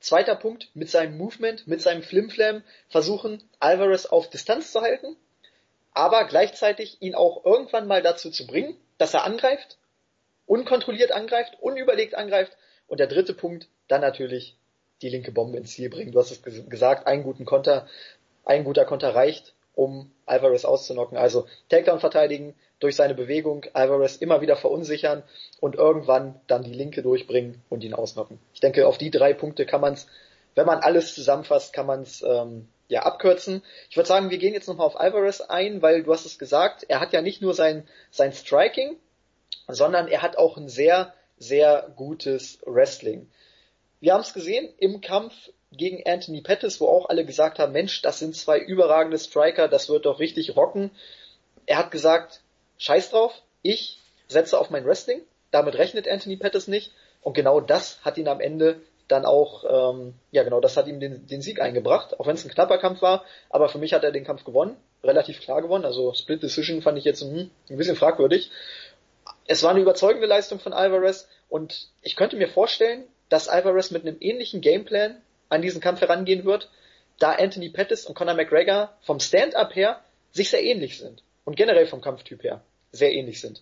[0.01, 5.17] Zweiter Punkt, mit seinem Movement, mit seinem Flimflam versuchen, Alvarez auf Distanz zu halten,
[5.93, 9.77] aber gleichzeitig ihn auch irgendwann mal dazu zu bringen, dass er angreift
[10.49, 12.57] unkontrolliert angreift, unüberlegt angreift.
[12.89, 14.57] Und der dritte Punkt, dann natürlich
[15.03, 16.11] die linke Bombe ins Ziel bringen.
[16.11, 17.87] Du hast es gesagt, einen guten Konter,
[18.45, 21.17] ein guter Konter reicht, um Alvarez auszunocken.
[21.17, 25.23] Also Takedown verteidigen, durch seine Bewegung Alvarez immer wieder verunsichern
[25.61, 28.41] und irgendwann dann die linke durchbringen und ihn ausnocken.
[28.55, 30.09] Ich denke, auf die drei Punkte kann man es,
[30.57, 33.63] wenn man alles zusammenfasst, kann man es ähm, ja abkürzen.
[33.89, 36.85] Ich würde sagen, wir gehen jetzt nochmal auf Alvarez ein, weil du hast es gesagt,
[36.89, 38.97] er hat ja nicht nur sein, sein Striking,
[39.69, 43.29] sondern er hat auch ein sehr, sehr gutes Wrestling.
[44.01, 45.35] Wir haben es gesehen im Kampf
[45.73, 49.89] gegen Anthony Pettis, wo auch alle gesagt haben, Mensch, das sind zwei überragende Striker, das
[49.89, 50.91] wird doch richtig rocken.
[51.67, 52.41] Er hat gesagt,
[52.79, 53.99] scheiß drauf, ich
[54.29, 56.93] setze auf mein Wrestling, damit rechnet Anthony Pettis nicht.
[57.23, 61.01] Und genau das hat ihn am Ende dann auch, ähm, ja genau, das hat ihm
[61.01, 64.05] den, den Sieg eingebracht, auch wenn es ein knapper Kampf war, aber für mich hat
[64.05, 67.77] er den Kampf gewonnen, relativ klar gewonnen, also Split Decision fand ich jetzt hm, ein
[67.77, 68.51] bisschen fragwürdig.
[69.47, 71.27] Es war eine überzeugende Leistung von Alvarez.
[71.49, 76.45] Und ich könnte mir vorstellen, dass Alvarez mit einem ähnlichen Gameplan an diesen Kampf herangehen
[76.45, 76.71] wird,
[77.19, 80.01] da Anthony Pettis und Conor McGregor vom Stand-up her
[80.33, 83.61] sich sehr ähnlich sind und generell vom Kampftyp her sehr ähnlich sind.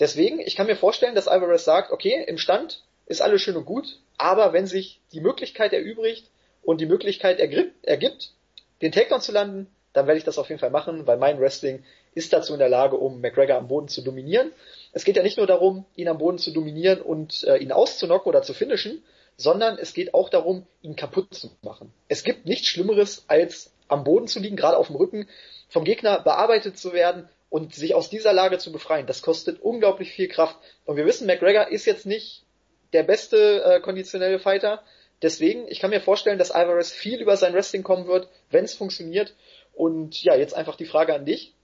[0.00, 3.66] Deswegen, ich kann mir vorstellen, dass Alvarez sagt, okay, im Stand ist alles schön und
[3.66, 6.28] gut, aber wenn sich die Möglichkeit erübrigt
[6.62, 8.32] und die Möglichkeit ergibt,
[8.80, 11.84] den Takedown zu landen, dann werde ich das auf jeden Fall machen, weil mein Wrestling
[12.14, 14.52] ist dazu in der Lage, um McGregor am Boden zu dominieren
[14.92, 18.28] es geht ja nicht nur darum, ihn am Boden zu dominieren und äh, ihn auszunocken
[18.28, 19.02] oder zu finishen,
[19.42, 21.92] sondern es geht auch darum, ihn kaputt zu machen.
[22.08, 25.28] Es gibt nichts Schlimmeres, als am Boden zu liegen, gerade auf dem Rücken,
[25.68, 29.06] vom Gegner bearbeitet zu werden und sich aus dieser Lage zu befreien.
[29.06, 30.56] Das kostet unglaublich viel Kraft.
[30.84, 32.44] Und wir wissen, McGregor ist jetzt nicht
[32.92, 34.82] der beste äh, konditionelle Fighter.
[35.20, 38.74] Deswegen, ich kann mir vorstellen, dass Alvarez viel über sein Wrestling kommen wird, wenn es
[38.74, 39.34] funktioniert.
[39.74, 41.54] Und ja, jetzt einfach die Frage an dich.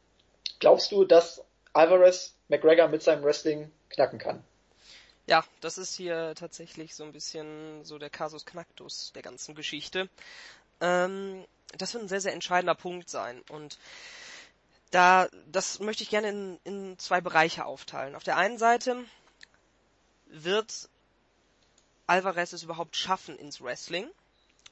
[0.61, 4.43] Glaubst du, dass Alvarez McGregor mit seinem Wrestling knacken kann.
[5.29, 10.09] Ja, das ist hier tatsächlich so ein bisschen so der Kasus Knacktus der ganzen Geschichte.
[10.81, 11.45] Ähm,
[11.77, 13.43] das wird ein sehr, sehr entscheidender Punkt sein.
[13.51, 13.79] Und
[14.91, 18.15] da, das möchte ich gerne in, in zwei Bereiche aufteilen.
[18.15, 19.05] Auf der einen Seite
[20.29, 20.89] wird
[22.07, 24.09] Alvarez es überhaupt schaffen ins Wrestling,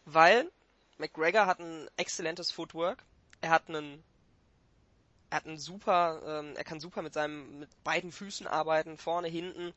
[0.07, 0.51] weil
[0.97, 3.05] McGregor hat ein exzellentes Footwork,
[3.43, 4.03] er hat einen
[5.29, 9.29] er hat einen super, ähm, er kann super mit seinem, mit beiden Füßen arbeiten, vorne,
[9.29, 9.75] hinten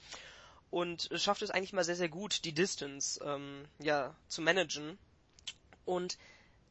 [0.72, 4.98] und schafft es eigentlich mal sehr, sehr gut, die Distance ähm, ja zu managen.
[5.86, 6.18] Und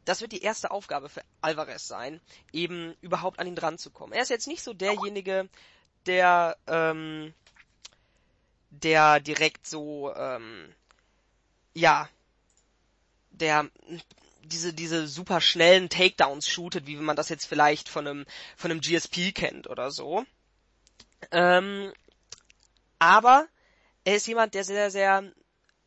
[0.05, 2.20] das wird die erste Aufgabe für Alvarez sein,
[2.53, 4.12] eben überhaupt an ihn dran zu kommen.
[4.12, 5.49] Er ist jetzt nicht so derjenige,
[6.07, 7.34] der ähm,
[8.70, 10.74] der direkt so ähm,
[11.74, 12.09] ja
[13.30, 13.70] der
[14.49, 18.26] diese, diese super schnellen Takedowns shootet, wie man das jetzt vielleicht von einem,
[18.57, 20.24] von einem GSP kennt oder so.
[21.30, 21.92] Ähm,
[22.99, 23.46] aber
[24.09, 25.30] er ist jemand, der sehr, sehr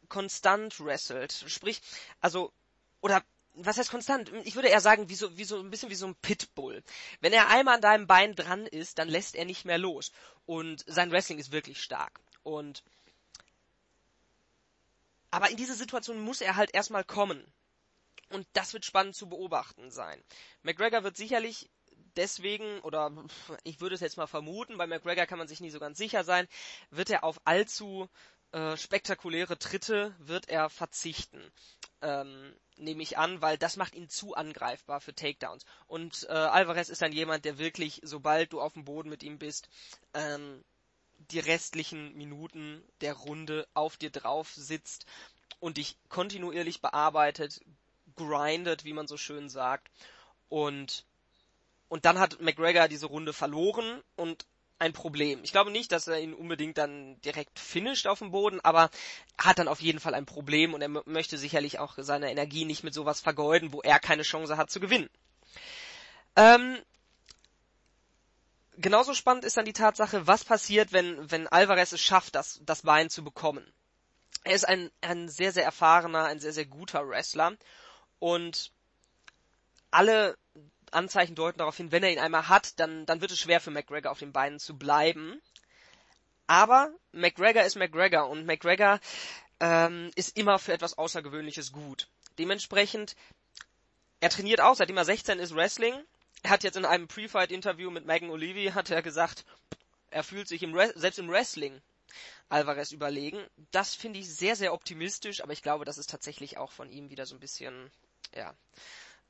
[0.07, 1.43] konstant wrestelt.
[1.47, 1.82] Sprich,
[2.19, 2.53] also,
[3.01, 3.24] oder
[3.55, 4.32] was heißt konstant?
[4.43, 6.84] Ich würde eher sagen, wie so, wie so ein bisschen wie so ein Pitbull.
[7.19, 10.11] Wenn er einmal an deinem Bein dran ist, dann lässt er nicht mehr los.
[10.45, 12.19] Und sein Wrestling ist wirklich stark.
[12.43, 12.84] Und
[15.32, 17.43] aber in diese Situation muss er halt erstmal kommen.
[18.30, 20.24] Und das wird spannend zu beobachten sein.
[20.61, 21.72] McGregor wird sicherlich
[22.18, 23.12] deswegen, oder
[23.64, 26.24] ich würde es jetzt mal vermuten, bei McGregor kann man sich nie so ganz sicher
[26.24, 26.47] sein,
[26.89, 28.09] wird er auf allzu
[28.51, 31.41] äh, spektakuläre Tritte, wird er verzichten.
[32.01, 35.66] Ähm, nehme ich an, weil das macht ihn zu angreifbar für Takedowns.
[35.88, 39.38] Und äh, Alvarez ist dann jemand, der wirklich, sobald du auf dem Boden mit ihm
[39.38, 39.70] bist,
[40.14, 40.64] ähm,
[41.30, 45.05] die restlichen Minuten der Runde auf dir drauf sitzt
[45.59, 47.62] und dich kontinuierlich bearbeitet,
[48.16, 49.91] grindet, wie man so schön sagt.
[50.49, 51.05] Und,
[51.92, 54.46] und dann hat McGregor diese Runde verloren und
[54.80, 55.42] ein Problem.
[55.44, 58.89] Ich glaube nicht, dass er ihn unbedingt dann direkt finisht auf dem Boden, aber
[59.38, 62.86] hat dann auf jeden Fall ein Problem und er möchte sicherlich auch seine Energie nicht
[62.86, 65.10] mit sowas vergeuden, wo er keine Chance hat zu gewinnen.
[66.38, 66.80] Ähm,
[68.78, 72.84] genauso spannend ist dann die Tatsache, was passiert, wenn, wenn Alvarez es schafft, das, das
[72.84, 73.70] Bein zu bekommen.
[74.46, 77.58] Er ist ein, ein sehr, sehr erfahrener, ein sehr, sehr guter Wrestler
[78.20, 78.72] und
[79.92, 80.38] alle
[80.92, 83.72] Anzeichen deuten darauf hin, wenn er ihn einmal hat, dann, dann wird es schwer für
[83.72, 85.42] McGregor auf den Beinen zu bleiben.
[86.48, 89.00] Aber McGregor ist McGregor und McGregor
[89.60, 92.10] ähm, ist immer für etwas Außergewöhnliches gut.
[92.39, 93.16] Dementsprechend,
[94.20, 95.94] er trainiert auch, seitdem er 16 ist, Wrestling.
[96.44, 99.46] Er hat jetzt in einem Pre-Fight-Interview mit Megan O'Leary, hat er gesagt,
[100.10, 101.82] er fühlt sich im selbst im Wrestling
[102.50, 103.46] Alvarez überlegen.
[103.72, 107.10] Das finde ich sehr, sehr optimistisch, aber ich glaube, das ist tatsächlich auch von ihm
[107.10, 107.92] wieder so ein bisschen,
[108.36, 108.54] ja,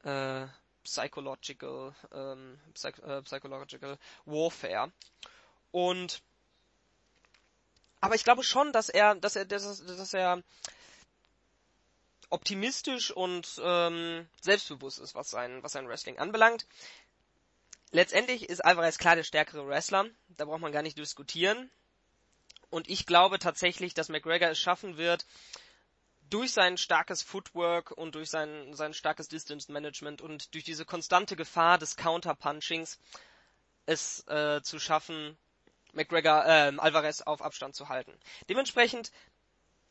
[0.03, 0.47] äh,
[0.83, 4.91] psychological, ähm, psych äh, psychological warfare.
[5.71, 6.21] Und
[8.01, 10.41] aber ich glaube schon, dass er, dass er, dass, dass er
[12.31, 16.65] optimistisch und ähm, selbstbewusst ist, was sein, was sein Wrestling anbelangt.
[17.91, 21.69] Letztendlich ist Alvarez klar der stärkere Wrestler, da braucht man gar nicht diskutieren.
[22.69, 25.25] Und ich glaube tatsächlich, dass McGregor es schaffen wird,
[26.31, 31.35] durch sein starkes Footwork und durch sein, sein starkes Distance Management und durch diese konstante
[31.35, 32.99] Gefahr des Counterpunchings
[33.85, 35.37] es äh, zu schaffen,
[35.93, 38.17] McGregor, äh, Alvarez auf Abstand zu halten.
[38.49, 39.11] Dementsprechend,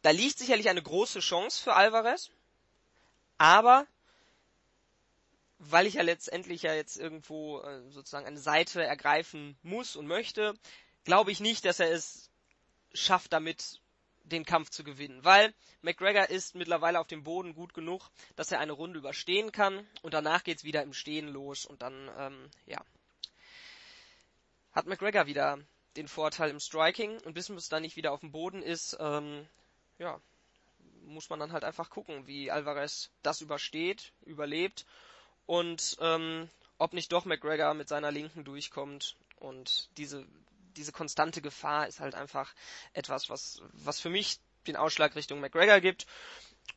[0.03, 2.31] da liegt sicherlich eine große Chance für Alvarez,
[3.37, 3.87] aber
[5.59, 10.55] weil ich ja letztendlich ja jetzt irgendwo äh, sozusagen eine Seite ergreifen muss und möchte,
[11.05, 12.31] glaube ich nicht, dass er es
[12.95, 13.81] schafft, damit
[14.25, 15.53] den Kampf zu gewinnen, weil
[15.83, 19.87] McGregor ist mittlerweile auf dem Boden gut genug, dass er eine Runde überstehen kann.
[20.03, 21.65] Und danach geht's wieder im Stehen los.
[21.65, 22.85] Und dann, ähm, ja,
[24.73, 25.59] hat McGregor wieder
[25.97, 27.19] den Vorteil im Striking.
[27.23, 29.47] Und bis es dann nicht wieder auf dem Boden ist, ähm,
[29.99, 30.21] ja,
[31.03, 34.87] muss man dann halt einfach gucken, wie Alvarez das übersteht, überlebt.
[35.47, 36.49] Und ähm,
[36.79, 40.27] ob nicht doch McGregor mit seiner Linken durchkommt und diese
[40.77, 42.55] diese konstante Gefahr ist halt einfach
[42.93, 46.07] etwas, was, was für mich den Ausschlag Richtung McGregor gibt.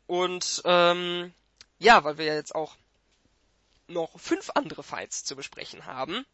[0.08, 1.34] Und ähm,
[1.80, 2.76] ja, weil wir ja jetzt auch
[3.88, 6.26] noch fünf andere Fights zu besprechen haben,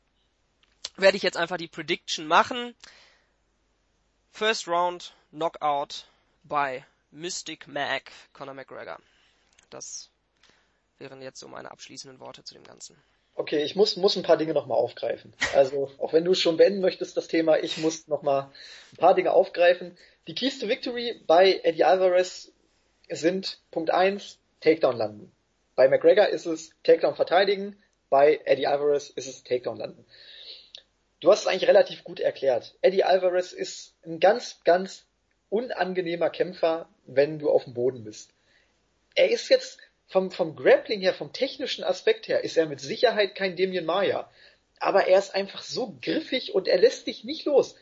[0.95, 2.75] werde ich jetzt einfach die Prediction machen.
[4.31, 6.05] First Round Knockout
[6.43, 8.99] by Mystic Mac Conor McGregor.
[9.69, 10.09] Das
[10.99, 13.01] wären jetzt so meine abschließenden Worte zu dem Ganzen.
[13.39, 15.33] Okay, ich muss, muss ein paar Dinge nochmal aufgreifen.
[15.55, 18.51] Also, auch wenn du schon beenden möchtest, das Thema, ich muss nochmal
[18.91, 19.97] ein paar Dinge aufgreifen.
[20.27, 22.51] Die Keys to Victory bei Eddie Alvarez
[23.07, 25.31] sind Punkt eins Takedown landen.
[25.75, 30.05] Bei McGregor ist es Takedown verteidigen, bei Eddie Alvarez ist es Takedown landen.
[31.21, 32.75] Du hast es eigentlich relativ gut erklärt.
[32.81, 35.05] Eddie Alvarez ist ein ganz, ganz
[35.49, 38.33] unangenehmer Kämpfer, wenn du auf dem Boden bist.
[39.15, 39.79] Er ist jetzt
[40.09, 44.29] vom, vom Grappling her, vom technischen Aspekt her, ist er mit Sicherheit kein Damien Maya.
[44.79, 47.75] Aber er ist einfach so griffig und er lässt dich nicht los.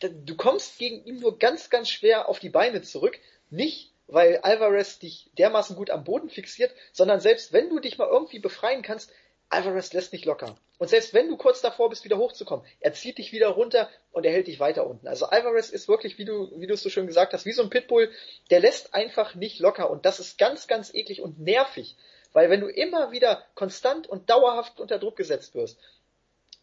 [0.00, 3.18] Du kommst gegen ihn nur ganz, ganz schwer auf die Beine zurück.
[3.50, 8.08] Nicht, weil Alvarez dich dermaßen gut am Boden fixiert, sondern selbst wenn du dich mal
[8.08, 9.12] irgendwie befreien kannst,
[9.48, 10.56] Alvarez lässt nicht locker.
[10.82, 14.26] Und selbst wenn du kurz davor bist, wieder hochzukommen, er zieht dich wieder runter und
[14.26, 15.06] er hält dich weiter unten.
[15.06, 17.62] Also Alvarez ist wirklich, wie du, wie du es so schön gesagt hast, wie so
[17.62, 18.10] ein Pitbull,
[18.50, 19.90] der lässt einfach nicht locker.
[19.90, 21.94] Und das ist ganz, ganz eklig und nervig.
[22.32, 25.78] Weil wenn du immer wieder konstant und dauerhaft unter Druck gesetzt wirst,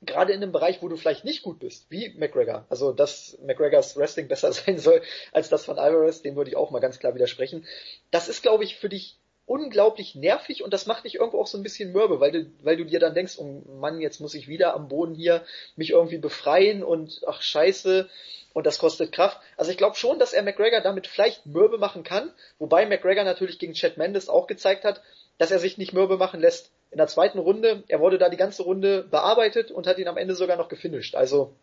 [0.02, 3.96] gerade in einem Bereich, wo du vielleicht nicht gut bist, wie McGregor, also dass McGregors
[3.96, 5.02] Wrestling besser sein soll
[5.32, 7.66] als das von Alvarez, dem würde ich auch mal ganz klar widersprechen.
[8.12, 9.19] Das ist, glaube ich, für dich
[9.50, 12.78] unglaublich nervig und das macht dich irgendwo auch so ein bisschen mürbe, weil du, weil
[12.78, 15.44] du dir dann denkst, oh Mann, jetzt muss ich wieder am Boden hier
[15.76, 18.08] mich irgendwie befreien und ach scheiße
[18.54, 19.40] und das kostet Kraft.
[19.58, 23.58] Also ich glaube schon, dass er McGregor damit vielleicht mürbe machen kann, wobei McGregor natürlich
[23.58, 25.02] gegen Chad Mendes auch gezeigt hat,
[25.40, 26.70] dass er sich nicht mürbe machen lässt.
[26.92, 30.18] In der zweiten Runde, er wurde da die ganze Runde bearbeitet und hat ihn am
[30.18, 31.16] Ende sogar noch gefinisht.
[31.16, 31.54] Also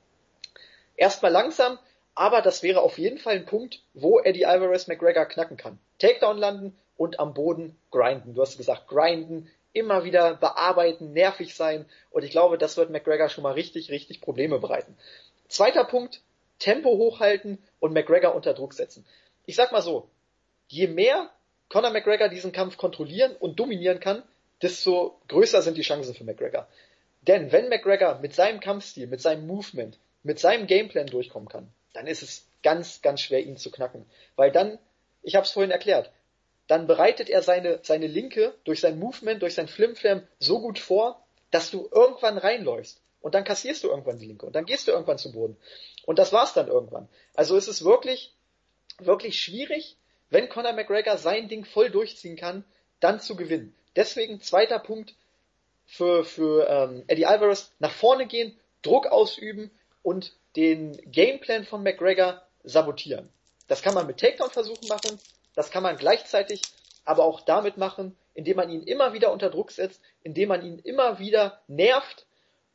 [0.97, 1.79] erstmal langsam,
[2.17, 5.79] aber das wäre auf jeden Fall ein Punkt, wo Eddie Alvarez McGregor knacken kann.
[5.99, 8.35] Takedown landen, und am Boden grinden.
[8.35, 13.29] Du hast gesagt, grinden, immer wieder bearbeiten, nervig sein und ich glaube, das wird McGregor
[13.29, 14.97] schon mal richtig, richtig Probleme bereiten.
[15.49, 16.23] Zweiter Punkt,
[16.59, 19.05] Tempo hochhalten und McGregor unter Druck setzen.
[19.45, 20.09] Ich sag mal so,
[20.69, 21.31] je mehr
[21.69, 24.23] Conor McGregor diesen Kampf kontrollieren und dominieren kann,
[24.63, 26.67] desto größer sind die Chancen für McGregor.
[27.23, 32.07] Denn wenn McGregor mit seinem Kampfstil, mit seinem Movement, mit seinem Gameplan durchkommen kann, dann
[32.07, 34.07] ist es ganz, ganz schwer, ihn zu knacken.
[34.37, 34.79] Weil dann,
[35.23, 36.13] ich habe es vorhin erklärt,
[36.69, 41.25] dann bereitet er seine, seine Linke durch sein Movement, durch sein Flimflam so gut vor,
[41.51, 43.01] dass du irgendwann reinläufst.
[43.21, 44.47] Und dann kassierst du irgendwann die Linke.
[44.47, 45.57] Und dann gehst du irgendwann zu Boden.
[46.05, 47.09] Und das war's dann irgendwann.
[47.35, 48.35] Also es ist wirklich,
[48.99, 49.97] wirklich schwierig,
[50.29, 52.65] wenn Conor McGregor sein Ding voll durchziehen kann,
[53.01, 53.75] dann zu gewinnen.
[53.95, 55.15] Deswegen zweiter Punkt
[55.87, 59.71] für, für ähm, Eddie Alvarez, nach vorne gehen, Druck ausüben
[60.07, 63.29] und den Gameplan von McGregor sabotieren.
[63.67, 65.19] Das kann man mit Takedown-Versuchen machen,
[65.57, 66.63] das kann man gleichzeitig
[67.05, 70.79] aber auch damit machen, indem man ihn immer wieder unter Druck setzt, indem man ihn
[70.79, 72.25] immer wieder nervt.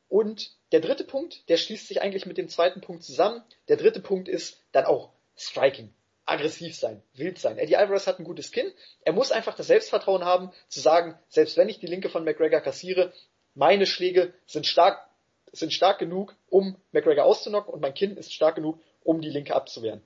[0.10, 3.42] Und der dritte Punkt, der schließt sich eigentlich mit dem zweiten Punkt zusammen.
[3.70, 5.94] Der dritte Punkt ist dann auch Striking.
[6.26, 7.58] Aggressiv sein, wild sein.
[7.58, 8.74] Eddie Alvarez hat ein gutes Kinn.
[9.06, 12.60] Er muss einfach das Selbstvertrauen haben, zu sagen, selbst wenn ich die Linke von McGregor
[12.60, 13.14] kassiere,
[13.54, 15.08] meine Schläge sind stark,
[15.52, 19.56] sind stark genug, um McGregor auszunocken und mein Kinn ist stark genug, um die Linke
[19.56, 20.02] abzuwehren.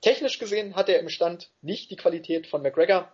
[0.00, 3.12] Technisch gesehen hat er im Stand nicht die Qualität von McGregor,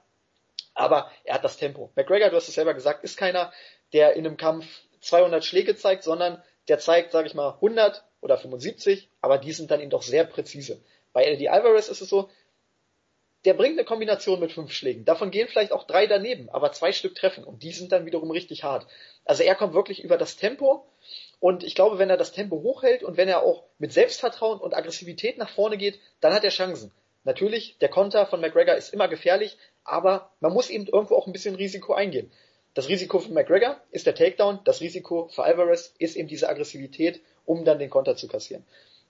[0.75, 1.91] aber er hat das Tempo.
[1.97, 3.53] McGregor, du hast es selber gesagt, ist keiner,
[3.93, 4.67] der in einem Kampf
[5.01, 9.71] 200 Schläge zeigt, sondern der zeigt, sage ich mal, 100 oder 75, aber die sind
[9.71, 10.83] dann eben doch sehr präzise.
[11.13, 12.29] Bei Eddie Alvarez ist es so,
[13.45, 15.05] der bringt eine Kombination mit fünf Schlägen.
[15.05, 18.31] Davon gehen vielleicht auch drei daneben, aber zwei Stück treffen und die sind dann wiederum
[18.31, 18.87] richtig hart.
[19.25, 20.87] Also er kommt wirklich über das Tempo
[21.41, 24.75] und ich glaube, wenn er das Tempo hochhält und wenn er auch mit Selbstvertrauen und
[24.75, 26.91] Aggressivität nach vorne geht, dann hat er Chancen.
[27.25, 31.33] Natürlich, der Konter von McGregor ist immer gefährlich, aber man muss eben irgendwo auch ein
[31.33, 32.31] bisschen Risiko eingehen.
[32.75, 37.21] Das Risiko für McGregor ist der Takedown, das Risiko für Alvarez ist eben diese Aggressivität,
[37.47, 38.65] um dann den Konter zu kassieren.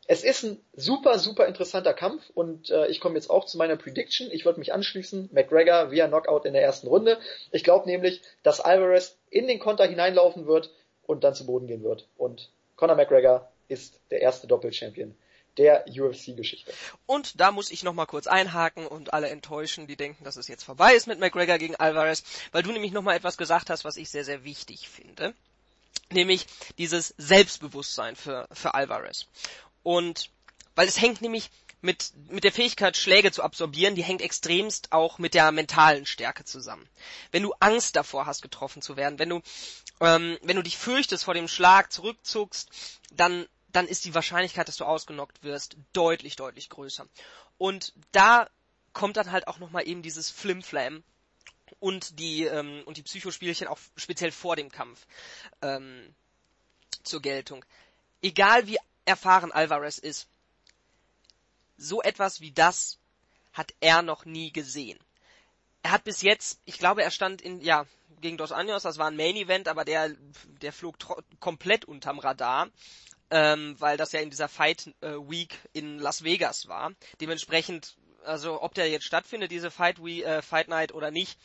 [0.07, 3.77] Es ist ein super, super interessanter Kampf und äh, ich komme jetzt auch zu meiner
[3.77, 4.31] Prediction.
[4.31, 5.31] Ich würde mich anschließen.
[5.33, 7.19] McGregor via Knockout in der ersten Runde.
[7.53, 10.71] Ich glaube nämlich, dass Alvarez in den Konter hineinlaufen wird
[11.07, 12.07] und dann zu Boden gehen wird.
[12.17, 15.15] Und Conor McGregor ist der erste Doppelchampion
[15.57, 16.73] der UFC-Geschichte.
[17.07, 20.65] Und da muss ich nochmal kurz einhaken und alle enttäuschen, die denken, dass es jetzt
[20.65, 24.11] vorbei ist mit McGregor gegen Alvarez, weil du nämlich nochmal etwas gesagt hast, was ich
[24.11, 25.33] sehr, sehr wichtig finde.
[26.11, 26.47] Nämlich
[26.77, 29.27] dieses Selbstbewusstsein für, für Alvarez.
[29.85, 30.31] Und
[30.75, 35.19] weil es hängt nämlich mit, mit der Fähigkeit, Schläge zu absorbieren, die hängt extremst auch
[35.19, 36.89] mit der mentalen Stärke zusammen.
[37.31, 39.43] Wenn du Angst davor hast, getroffen zu werden, wenn du,
[40.01, 42.69] ähm, wenn du dich fürchtest vor dem Schlag, zurückzuckst,
[43.13, 47.07] dann dann ist die Wahrscheinlichkeit, dass du ausgenockt wirst, deutlich, deutlich größer.
[47.59, 48.49] Und da
[48.93, 51.03] kommt dann halt auch nochmal eben dieses Flimflam
[51.81, 55.07] und die, ähm, und die Psychospielchen auch speziell vor dem Kampf
[55.61, 56.15] ähm,
[57.03, 57.65] zur Geltung.
[58.23, 60.29] Egal wie erfahren Alvarez ist,
[61.77, 62.99] so etwas wie das
[63.53, 64.99] hat er noch nie gesehen.
[65.83, 67.87] Er hat bis jetzt, ich glaube, er stand in, ja,
[68.21, 70.15] gegen Dos Anjos, das war ein Main Event, aber der,
[70.63, 70.97] der flog
[71.41, 72.71] komplett unterm Radar
[73.31, 76.93] ähm, weil das ja in dieser Fight äh, Week in Las Vegas war.
[77.21, 81.39] Dementsprechend, also ob der jetzt stattfindet, diese Fight, Week, äh, Fight Night oder nicht,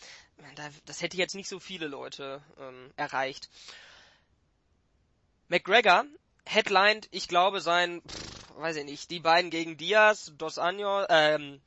[0.85, 3.49] das hätte jetzt nicht so viele Leute ähm, erreicht.
[5.47, 6.05] McGregor
[6.49, 11.61] headlined, ich glaube, sein, pff, weiß ich nicht, die beiden gegen Diaz, Dos Anjos, ähm,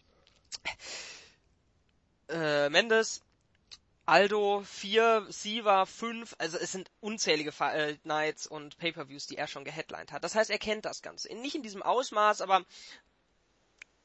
[2.28, 3.22] äh, Mendes
[4.05, 9.64] Aldo 4, Siva 5, also es sind unzählige äh, Nights und Pay-per-Views, die er schon
[9.64, 10.24] geheadlined hat.
[10.24, 11.33] Das heißt, er kennt das Ganze.
[11.37, 12.64] Nicht in diesem Ausmaß, aber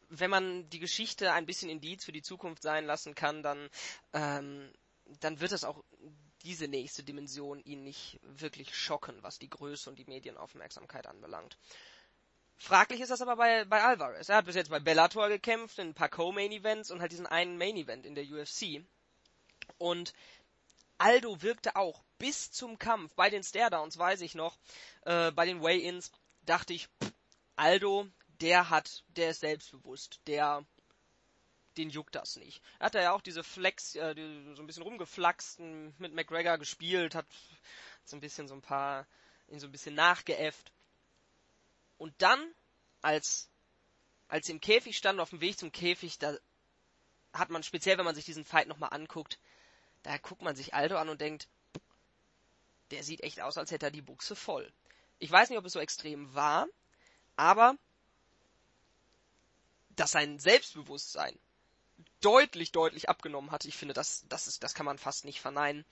[0.09, 3.69] wenn man die Geschichte ein bisschen Indiz für die Zukunft sein lassen kann, dann,
[4.13, 4.71] ähm,
[5.19, 5.83] dann wird es auch
[6.47, 11.57] diese nächste Dimension ihn nicht wirklich schocken, was die Größe und die Medienaufmerksamkeit anbelangt.
[12.55, 14.29] Fraglich ist das aber bei, bei Alvarez.
[14.29, 17.57] Er hat bis jetzt bei Bellator gekämpft, in ein paar Co-Main-Events und halt diesen einen
[17.57, 18.81] Main-Event in der UFC.
[19.77, 20.13] Und
[20.97, 24.57] Aldo wirkte auch bis zum Kampf bei den Staredowns, weiß ich noch,
[25.01, 27.11] äh, bei den Weigh-ins, dachte ich, pff,
[27.57, 28.07] Aldo,
[28.39, 30.65] der hat, der ist selbstbewusst, der,
[31.77, 32.61] den juckt das nicht.
[32.79, 37.15] Er hat ja auch diese Flex, äh, die, so ein bisschen rumgeflaxt, mit McGregor gespielt,
[37.15, 37.25] hat
[38.05, 39.05] so ein bisschen so ein paar,
[39.49, 40.71] ihn so ein bisschen nachgeäfft.
[41.97, 42.53] Und dann,
[43.01, 43.49] als,
[44.27, 46.37] als sie im Käfig standen, auf dem Weg zum Käfig, da
[47.33, 49.39] hat man speziell, wenn man sich diesen Fight nochmal anguckt,
[50.03, 51.47] da guckt man sich Aldo an und denkt,
[52.91, 54.71] der sieht echt aus, als hätte er die Buchse voll.
[55.19, 56.67] Ich weiß nicht, ob es so extrem war,
[57.35, 57.75] aber
[59.89, 61.37] dass sein Selbstbewusstsein
[62.21, 65.85] deutlich, deutlich abgenommen hat, ich finde, das, das ist, das kann man fast nicht verneinen.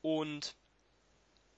[0.00, 0.54] Und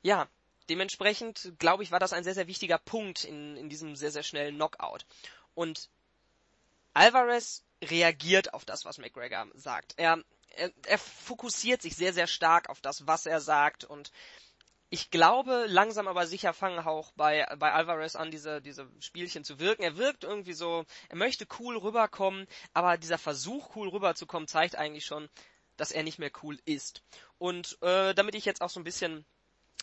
[0.03, 0.29] ja,
[0.69, 4.23] dementsprechend glaube ich, war das ein sehr, sehr wichtiger Punkt in, in diesem sehr, sehr
[4.23, 5.07] schnellen Knockout.
[5.55, 5.89] Und
[6.95, 9.95] Alvarez reagiert auf das, was McGregor sagt.
[9.97, 10.23] Er
[10.57, 14.11] er, er fokussiert sich sehr, sehr stark auf das, was er sagt und
[14.95, 19.59] ich glaube, langsam aber sicher fangen auch bei, bei Alvarez an, diese, diese Spielchen zu
[19.59, 19.83] wirken.
[19.83, 25.05] Er wirkt irgendwie so, er möchte cool rüberkommen, aber dieser Versuch, cool rüberzukommen, zeigt eigentlich
[25.05, 25.29] schon,
[25.77, 27.03] dass er nicht mehr cool ist.
[27.39, 29.25] Und äh, damit ich jetzt auch so ein bisschen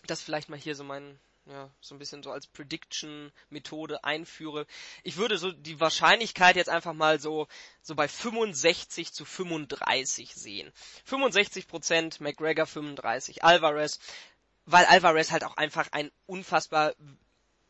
[0.07, 4.66] das vielleicht mal hier so mein, ja, so ein bisschen so als Prediction-Methode einführe.
[5.03, 7.47] Ich würde so die Wahrscheinlichkeit jetzt einfach mal so,
[7.82, 10.72] so bei 65 zu 35 sehen.
[11.05, 13.99] 65 Prozent, McGregor 35, Alvarez,
[14.66, 16.93] weil Alvarez halt auch einfach ein unfassbar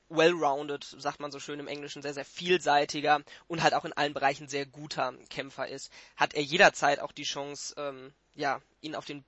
[0.09, 4.13] well-rounded, sagt man so schön im Englischen, sehr, sehr vielseitiger und halt auch in allen
[4.13, 9.05] Bereichen sehr guter Kämpfer ist, hat er jederzeit auch die Chance, ähm, ja, ihn auf
[9.05, 9.23] den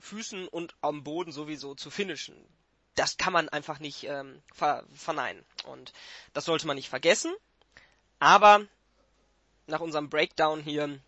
[0.00, 2.36] Füßen und am Boden sowieso zu finishen.
[2.94, 5.44] Das kann man einfach nicht ähm, ver verneinen.
[5.64, 5.92] Und
[6.34, 7.32] das sollte man nicht vergessen.
[8.18, 8.66] Aber
[9.66, 11.00] nach unserem Breakdown hier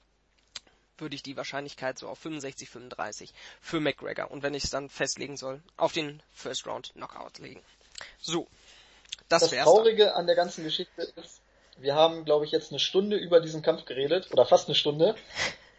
[1.01, 4.30] würde ich die Wahrscheinlichkeit so auf 65, 35 für McGregor.
[4.30, 7.62] Und wenn ich es dann festlegen soll, auf den First Round Knockout legen.
[8.20, 8.46] So.
[9.28, 10.14] Das, das Traurige dann.
[10.14, 11.40] an der ganzen Geschichte ist,
[11.78, 15.14] wir haben, glaube ich, jetzt eine Stunde über diesen Kampf geredet, oder fast eine Stunde.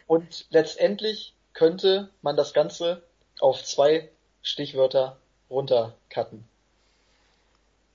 [0.08, 3.04] Und letztendlich könnte man das Ganze
[3.40, 4.10] auf zwei
[4.42, 5.18] Stichwörter
[5.50, 6.48] runtercutten.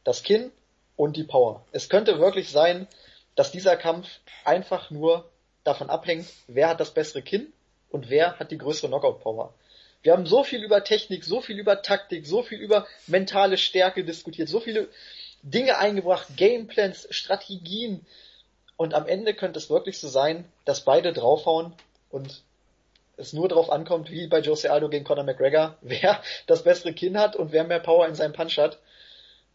[0.04, 0.52] Das Kinn
[0.96, 1.64] und die Power.
[1.72, 2.86] Es könnte wirklich sein,
[3.34, 4.08] dass dieser Kampf
[4.44, 5.28] einfach nur
[5.66, 7.52] davon abhängt, wer hat das bessere Kinn
[7.90, 9.52] und wer hat die größere Knockout-Power.
[10.02, 14.04] Wir haben so viel über Technik, so viel über Taktik, so viel über mentale Stärke
[14.04, 14.88] diskutiert, so viele
[15.42, 18.06] Dinge eingebracht, Gameplans, Strategien.
[18.76, 21.72] Und am Ende könnte es wirklich so sein, dass beide draufhauen
[22.10, 22.42] und
[23.16, 27.18] es nur darauf ankommt, wie bei Jose Aldo gegen Conor McGregor, wer das bessere Kinn
[27.18, 28.78] hat und wer mehr Power in seinem Punch hat.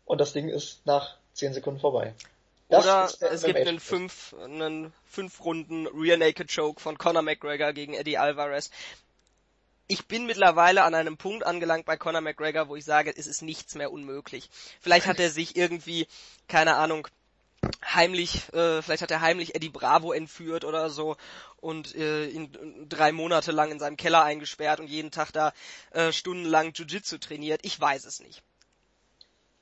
[0.05, 2.13] Und das Ding ist nach 10 Sekunden vorbei.
[2.71, 7.93] Oder es gibt einen fünf, einen fünf Runden Rear Naked Choke von Conor McGregor gegen
[7.93, 8.71] Eddie Alvarez.
[9.87, 13.41] Ich bin mittlerweile an einem Punkt angelangt bei Conor McGregor, wo ich sage, es ist
[13.41, 14.49] nichts mehr unmöglich.
[14.79, 16.07] Vielleicht hat er sich irgendwie,
[16.47, 17.09] keine Ahnung,
[17.83, 21.17] heimlich, äh, vielleicht hat er heimlich Eddie Bravo entführt oder so
[21.57, 25.51] und äh, ihn drei Monate lang in seinem Keller eingesperrt und jeden Tag da
[25.91, 27.59] äh, stundenlang Jiu-Jitsu trainiert.
[27.63, 28.41] Ich weiß es nicht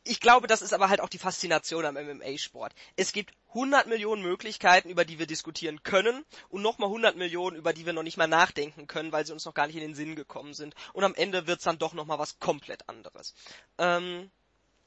[0.03, 2.73] ich glaube, das ist aber halt auch die Faszination am MMA-Sport.
[2.95, 7.73] Es gibt 100 Millionen Möglichkeiten, über die wir diskutieren können und nochmal 100 Millionen, über
[7.73, 9.95] die wir noch nicht mal nachdenken können, weil sie uns noch gar nicht in den
[9.95, 10.75] Sinn gekommen sind.
[10.93, 13.33] Und am Ende wird's dann doch nochmal was komplett anderes.
[13.77, 14.31] Ähm,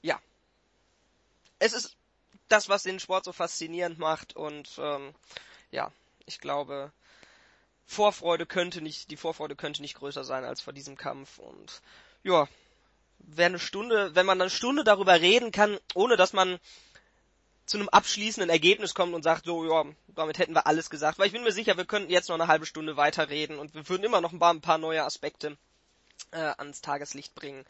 [0.00, 0.18] ja.
[1.58, 1.96] Es ist
[2.48, 5.14] das, was den Sport so faszinierend macht und ähm,
[5.70, 5.92] ja,
[6.26, 6.92] ich glaube,
[7.86, 11.82] Vorfreude könnte nicht, die Vorfreude könnte nicht größer sein als vor diesem Kampf und
[12.22, 12.48] ja,
[13.22, 16.58] wäre eine Stunde, wenn man eine Stunde darüber reden kann, ohne dass man
[17.66, 21.18] zu einem abschließenden Ergebnis kommt und sagt, so, ja, damit hätten wir alles gesagt.
[21.18, 23.88] Weil ich bin mir sicher, wir könnten jetzt noch eine halbe Stunde weiterreden und wir
[23.88, 25.56] würden immer noch ein paar, ein paar neue Aspekte
[26.32, 27.64] äh, ans Tageslicht bringen.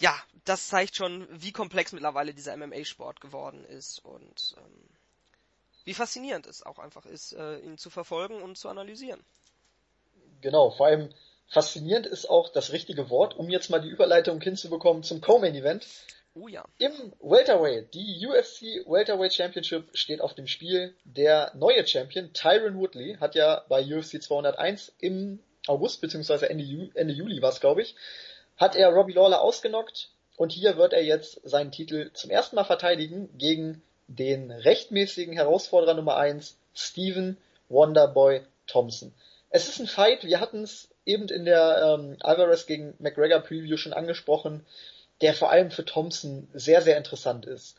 [0.00, 4.88] Ja, das zeigt schon, wie komplex mittlerweile dieser MMA-Sport geworden ist und ähm,
[5.84, 9.24] wie faszinierend es auch einfach ist, äh, ihn zu verfolgen und zu analysieren.
[10.40, 11.12] Genau, vor allem
[11.52, 15.86] Faszinierend ist auch das richtige Wort, um jetzt mal die Überleitung hinzubekommen zum Co-Main Event.
[16.34, 16.64] Oh ja.
[16.78, 20.94] Im Welterweight, die UFC Welterweight Championship steht auf dem Spiel.
[21.04, 26.88] Der neue Champion, Tyron Woodley, hat ja bei UFC 201 im August, beziehungsweise Ende, Ju
[26.94, 27.96] Ende Juli war es, glaube ich,
[28.56, 32.64] hat er Robbie Lawler ausgenockt und hier wird er jetzt seinen Titel zum ersten Mal
[32.64, 37.36] verteidigen gegen den rechtmäßigen Herausforderer Nummer 1, Steven
[37.68, 39.12] Wonderboy Thompson.
[39.50, 43.76] Es ist ein Fight, wir hatten es eben in der ähm, Alvarez gegen McGregor Preview
[43.76, 44.64] schon angesprochen,
[45.20, 47.76] der vor allem für Thompson sehr, sehr interessant ist.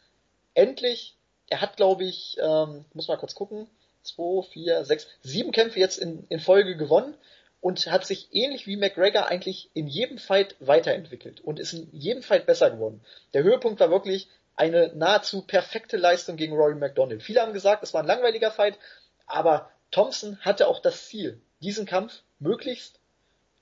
[0.53, 1.15] Endlich,
[1.49, 3.67] er hat glaube ich, ähm, muss mal kurz gucken,
[4.03, 7.15] zwei, vier, sechs, sieben Kämpfe jetzt in, in Folge gewonnen
[7.61, 12.21] und hat sich ähnlich wie McGregor eigentlich in jedem Fight weiterentwickelt und ist in jedem
[12.21, 13.01] Fight besser geworden.
[13.34, 17.24] Der Höhepunkt war wirklich eine nahezu perfekte Leistung gegen Rory McDonald.
[17.24, 18.78] Viele haben gesagt, es war ein langweiliger Fight,
[19.26, 22.99] aber Thompson hatte auch das Ziel, diesen Kampf möglichst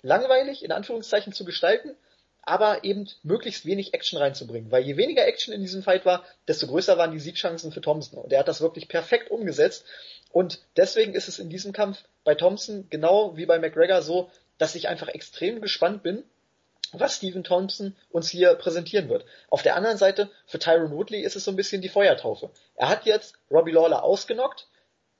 [0.01, 1.95] langweilig, in Anführungszeichen, zu gestalten,
[2.43, 4.71] aber eben möglichst wenig Action reinzubringen.
[4.71, 8.19] Weil je weniger Action in diesem Fight war, desto größer waren die Siegchancen für Thompson.
[8.19, 9.85] Und er hat das wirklich perfekt umgesetzt.
[10.31, 14.75] Und deswegen ist es in diesem Kampf bei Thompson genau wie bei McGregor so, dass
[14.75, 16.23] ich einfach extrem gespannt bin,
[16.93, 19.25] was Stephen Thompson uns hier präsentieren wird.
[19.49, 22.49] Auf der anderen Seite, für Tyron Woodley ist es so ein bisschen die Feuertaufe.
[22.75, 24.67] Er hat jetzt Robbie Lawler ausgenockt,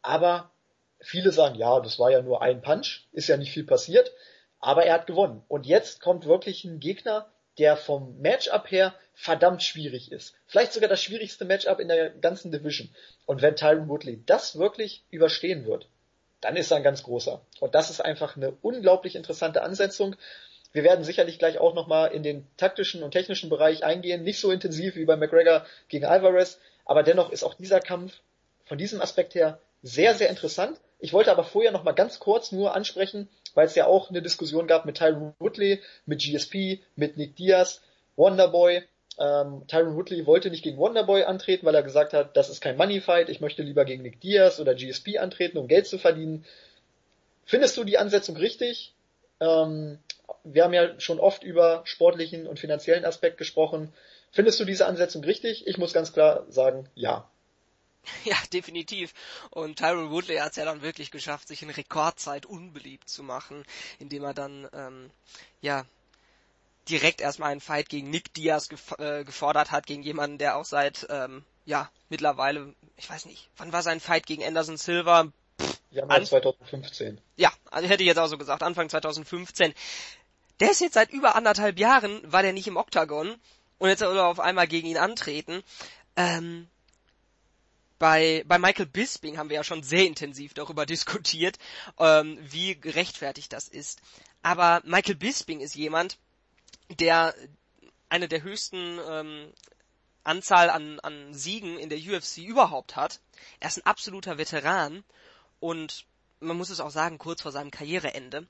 [0.01, 0.51] aber
[0.99, 4.11] viele sagen, ja, das war ja nur ein Punch, ist ja nicht viel passiert.
[4.61, 5.43] Aber er hat gewonnen.
[5.47, 10.33] Und jetzt kommt wirklich ein Gegner, der vom Matchup her verdammt schwierig ist.
[10.47, 12.89] Vielleicht sogar das schwierigste Matchup in der ganzen Division.
[13.25, 15.87] Und wenn Tyron Woodley das wirklich überstehen wird,
[16.39, 17.41] dann ist er ein ganz großer.
[17.59, 20.15] Und das ist einfach eine unglaublich interessante Ansetzung.
[20.73, 24.23] Wir werden sicherlich gleich auch nochmal in den taktischen und technischen Bereich eingehen.
[24.23, 26.59] Nicht so intensiv wie bei McGregor gegen Alvarez.
[26.85, 28.13] Aber dennoch ist auch dieser Kampf
[28.65, 30.79] von diesem Aspekt her sehr, sehr interessant.
[31.01, 34.67] Ich wollte aber vorher nochmal ganz kurz nur ansprechen, weil es ja auch eine Diskussion
[34.67, 37.81] gab mit Tyron Woodley, mit GSP, mit Nick Diaz,
[38.15, 38.83] Wonderboy.
[39.19, 42.77] Ähm, Tyron Woodley wollte nicht gegen Wonderboy antreten, weil er gesagt hat, das ist kein
[42.77, 46.45] Money Fight, ich möchte lieber gegen Nick Diaz oder GSP antreten, um Geld zu verdienen.
[47.45, 48.93] Findest du die Ansetzung richtig?
[49.39, 49.97] Ähm,
[50.43, 53.91] wir haben ja schon oft über sportlichen und finanziellen Aspekt gesprochen.
[54.31, 55.67] Findest du diese Ansetzung richtig?
[55.67, 57.27] Ich muss ganz klar sagen, ja.
[58.25, 59.13] Ja, definitiv.
[59.49, 63.63] Und Tyrone Woodley hat es ja dann wirklich geschafft, sich in Rekordzeit unbeliebt zu machen,
[63.99, 65.11] indem er dann ähm,
[65.61, 65.85] ja
[66.89, 70.65] direkt erstmal einen Fight gegen Nick Diaz gef äh, gefordert hat, gegen jemanden, der auch
[70.65, 75.31] seit ähm, ja mittlerweile, ich weiß nicht, wann war sein Fight gegen Anderson Silva?
[75.91, 77.19] Januar 2015.
[77.35, 79.73] Ja, also hätte ich jetzt auch so gesagt, Anfang 2015.
[80.59, 83.35] Der ist jetzt seit über anderthalb Jahren, war der nicht im Oktagon
[83.77, 85.63] und jetzt soll er auf einmal gegen ihn antreten.
[86.15, 86.67] Ähm,
[88.01, 91.59] bei, bei Michael Bisping haben wir ja schon sehr intensiv darüber diskutiert,
[91.99, 94.01] ähm, wie gerechtfertigt das ist.
[94.41, 96.17] Aber Michael Bisping ist jemand,
[96.99, 97.35] der
[98.09, 99.53] eine der höchsten ähm,
[100.23, 103.19] Anzahl an, an Siegen in der UFC überhaupt hat.
[103.59, 105.03] Er ist ein absoluter Veteran
[105.59, 106.07] und
[106.39, 108.47] man muss es auch sagen, kurz vor seinem Karriereende,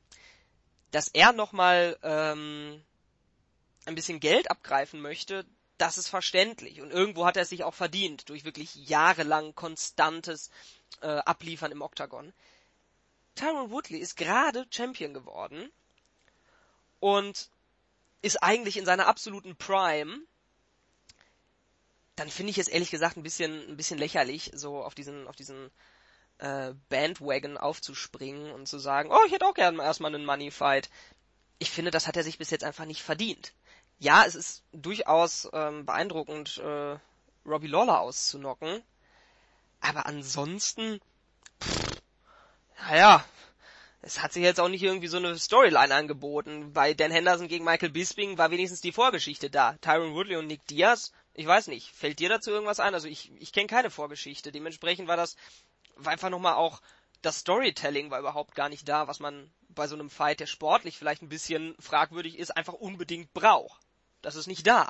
[0.91, 2.81] dass er nochmal ähm,
[3.85, 5.45] ein bisschen Geld abgreifen möchte,
[5.81, 6.81] das ist verständlich.
[6.81, 10.49] Und irgendwo hat er es sich auch verdient, durch wirklich jahrelang konstantes
[11.01, 12.33] äh, Abliefern im Oktagon.
[13.35, 15.71] Tyron Woodley ist gerade Champion geworden
[16.99, 17.49] und
[18.21, 20.21] ist eigentlich in seiner absoluten Prime
[22.21, 25.35] dann finde ich es ehrlich gesagt ein bisschen, ein bisschen lächerlich, so auf diesen, auf
[25.35, 25.71] diesen
[26.37, 30.91] äh, Bandwagon aufzuspringen und zu sagen, oh, ich hätte auch gerne erstmal einen Money Fight.
[31.57, 33.53] Ich finde, das hat er sich bis jetzt einfach nicht verdient.
[34.01, 36.97] Ja, es ist durchaus ähm, beeindruckend, äh,
[37.45, 38.83] Robbie Lawler auszunocken,
[39.79, 40.99] aber ansonsten,
[41.61, 42.01] pff,
[42.77, 43.23] naja,
[44.01, 46.73] es hat sich jetzt auch nicht irgendwie so eine Storyline angeboten.
[46.73, 49.77] Bei Dan Henderson gegen Michael Bisping war wenigstens die Vorgeschichte da.
[49.81, 52.93] Tyron Woodley und Nick Diaz ich weiß nicht, fällt dir dazu irgendwas ein?
[52.93, 54.51] Also ich, ich kenne keine Vorgeschichte.
[54.51, 55.35] Dementsprechend war das
[55.95, 56.81] war einfach nochmal auch
[57.21, 60.97] das Storytelling war überhaupt gar nicht da, was man bei so einem Fight, der sportlich
[60.97, 63.79] vielleicht ein bisschen fragwürdig ist, einfach unbedingt braucht.
[64.21, 64.87] Das ist nicht da.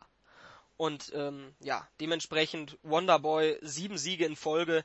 [0.77, 4.83] Und ähm, ja, dementsprechend Wonderboy, sieben Siege in Folge,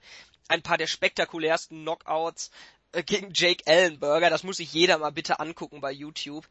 [0.49, 2.51] ein paar der spektakulärsten Knockouts
[2.93, 6.47] äh, gegen Jake Ellenberger, das muss sich jeder mal bitte angucken bei YouTube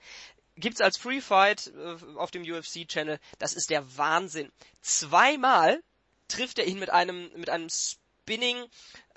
[0.58, 3.20] gibt's als Free Fight äh, auf dem UFC Channel.
[3.39, 4.52] Das ist der Wahnsinn.
[4.82, 5.82] Zweimal
[6.28, 8.66] trifft er ihn mit einem mit einem Spinning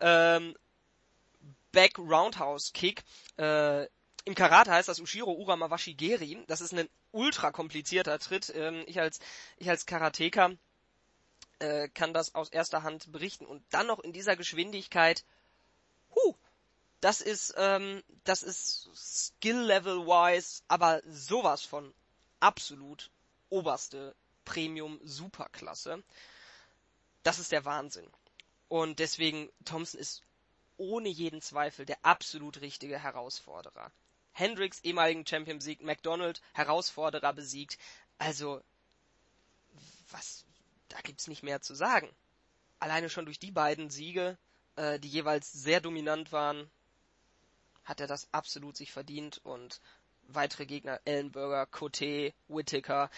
[0.01, 0.57] ähm,
[1.73, 3.03] Back Roundhouse Kick.
[3.37, 3.87] Äh,
[4.25, 6.45] Im Karate heißt das Ushiro Uramawashi Geri.
[6.49, 8.53] Das ist ein ultra komplizierter Tritt.
[8.55, 9.21] Ähm, ich als
[9.57, 10.51] ich als Karateka
[11.61, 15.25] äh, kann das aus erster Hand berichten und dann noch in dieser Geschwindigkeit.
[16.15, 16.35] Huh,
[17.01, 21.95] das ist, ähm, das ist Skill-Level-wise, aber sowas von
[22.41, 23.11] absolut
[23.51, 24.15] oberste
[24.45, 26.03] Premium-Superklasse.
[27.23, 28.09] Das ist der Wahnsinn.
[28.69, 30.23] Und deswegen, Thompson ist
[30.77, 33.91] ohne jeden Zweifel der absolut richtige Herausforderer.
[34.39, 37.79] Hendricks, ehemaligen Champion besiegt, McDonald, Herausforderer besiegt.
[38.19, 38.63] Also,
[40.11, 40.45] was,
[40.89, 42.09] da gibt's nicht mehr zu sagen.
[42.79, 44.39] Alleine schon durch die beiden Siege,
[44.77, 46.71] äh, die jeweils sehr dominant waren,
[47.85, 49.81] hat er das absolut sich verdient und
[50.29, 53.11] weitere Gegner, Ellenberger, Cote, Whittaker,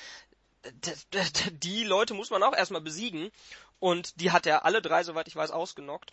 [1.53, 3.31] die Leute muss man auch erstmal besiegen
[3.79, 6.13] und die hat er alle drei, soweit ich weiß, ausgenockt.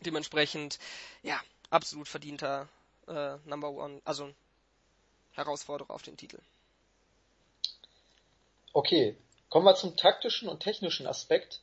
[0.00, 0.78] Dementsprechend,
[1.22, 2.68] ja, absolut verdienter
[3.08, 4.32] äh, Number One, also
[5.32, 6.38] Herausforderer auf den Titel.
[8.72, 9.16] Okay,
[9.48, 11.60] kommen wir zum taktischen und technischen Aspekt.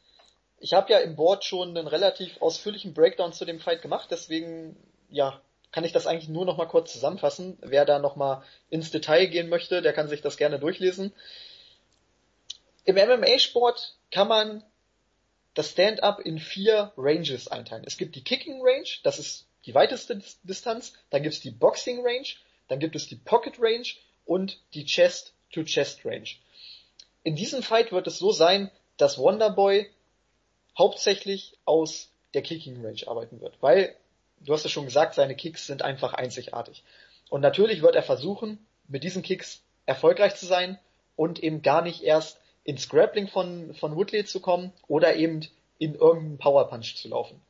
[0.59, 4.75] Ich habe ja im Board schon einen relativ ausführlichen Breakdown zu dem Fight gemacht, deswegen
[5.09, 5.41] ja,
[5.71, 7.57] kann ich das eigentlich nur noch mal kurz zusammenfassen.
[7.61, 11.13] Wer da noch mal ins Detail gehen möchte, der kann sich das gerne durchlesen.
[12.85, 14.63] Im MMA-Sport kann man
[15.53, 17.83] das Stand-up in vier Ranges einteilen.
[17.85, 22.05] Es gibt die Kicking Range, das ist die weiteste Distanz, dann gibt es die Boxing
[22.05, 22.27] Range,
[22.67, 23.87] dann gibt es die Pocket Range
[24.25, 26.29] und die Chest-to-Chest Range.
[27.23, 29.89] In diesem Fight wird es so sein, dass Wonderboy
[30.77, 33.95] hauptsächlich aus der Kicking Range arbeiten wird, weil
[34.39, 36.83] du hast es schon gesagt, seine Kicks sind einfach einzigartig.
[37.29, 40.79] Und natürlich wird er versuchen, mit diesen Kicks erfolgreich zu sein
[41.15, 45.47] und eben gar nicht erst ins Grappling von, von Woodley zu kommen oder eben
[45.77, 47.41] in irgendeinen Powerpunch zu laufen.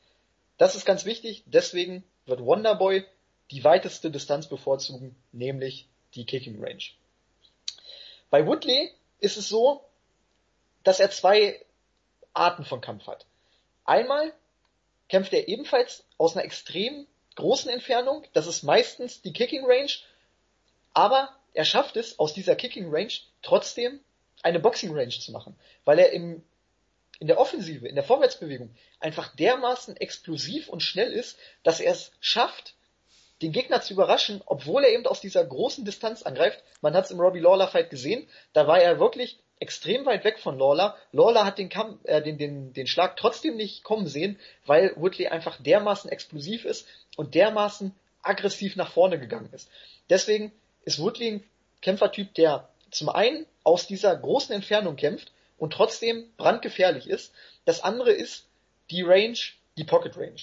[0.58, 3.06] Das ist ganz wichtig, deswegen wird Wonderboy
[3.52, 6.84] die weiteste Distanz bevorzugen, nämlich die Kicking Range.
[8.30, 9.84] Bei Woodley ist es so,
[10.84, 11.64] dass er zwei
[12.34, 13.26] Arten von Kampf hat.
[13.86, 14.34] Einmal
[15.10, 18.26] kämpft er ebenfalls aus einer extrem großen Entfernung.
[18.34, 19.92] Das ist meistens die Kicking Range.
[20.94, 24.00] Aber er schafft es, aus dieser Kicking Range trotzdem
[24.42, 25.56] eine Boxing Range zu machen.
[25.86, 26.44] Weil er im,
[27.24, 32.12] in der Offensive, in der Vorwärtsbewegung einfach dermaßen explosiv und schnell ist, dass er es
[32.20, 32.74] schafft,
[33.42, 36.62] den Gegner zu überraschen, obwohl er eben aus dieser großen Distanz angreift.
[36.82, 40.38] Man hat es im Robbie Lawler Fight gesehen, da war er wirklich extrem weit weg
[40.38, 40.98] von Lawler.
[41.14, 45.28] Lawler hat den, Kampf, äh, den, den, den Schlag trotzdem nicht kommen sehen, weil Woodley
[45.28, 49.70] einfach dermaßen explosiv ist und dermaßen aggressiv nach vorne gegangen ist.
[50.10, 50.52] Deswegen
[50.84, 51.44] ist Woodley ein
[51.82, 57.34] Kämpfertyp, der zum einen aus dieser großen Entfernung kämpft und trotzdem brandgefährlich ist.
[57.66, 58.48] Das andere ist
[58.92, 59.38] die Range,
[59.78, 60.42] die Pocket Range.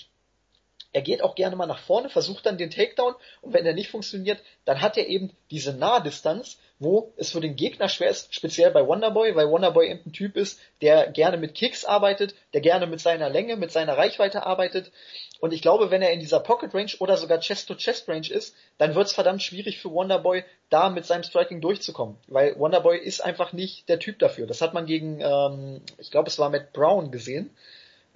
[0.92, 3.90] Er geht auch gerne mal nach vorne, versucht dann den Takedown und wenn der nicht
[3.90, 8.70] funktioniert, dann hat er eben diese Nahdistanz, wo es für den Gegner schwer ist, speziell
[8.70, 12.86] bei Wonderboy, weil Wonderboy eben ein Typ ist, der gerne mit Kicks arbeitet, der gerne
[12.86, 14.90] mit seiner Länge, mit seiner Reichweite arbeitet.
[15.40, 18.94] Und ich glaube, wenn er in dieser Pocket Range oder sogar Chest-to-Chest Range ist, dann
[18.94, 22.16] wird es verdammt schwierig für Wonderboy, da mit seinem Striking durchzukommen.
[22.28, 24.46] Weil Wonderboy ist einfach nicht der Typ dafür.
[24.46, 27.54] Das hat man gegen, ähm, ich glaube, es war Matt Brown gesehen.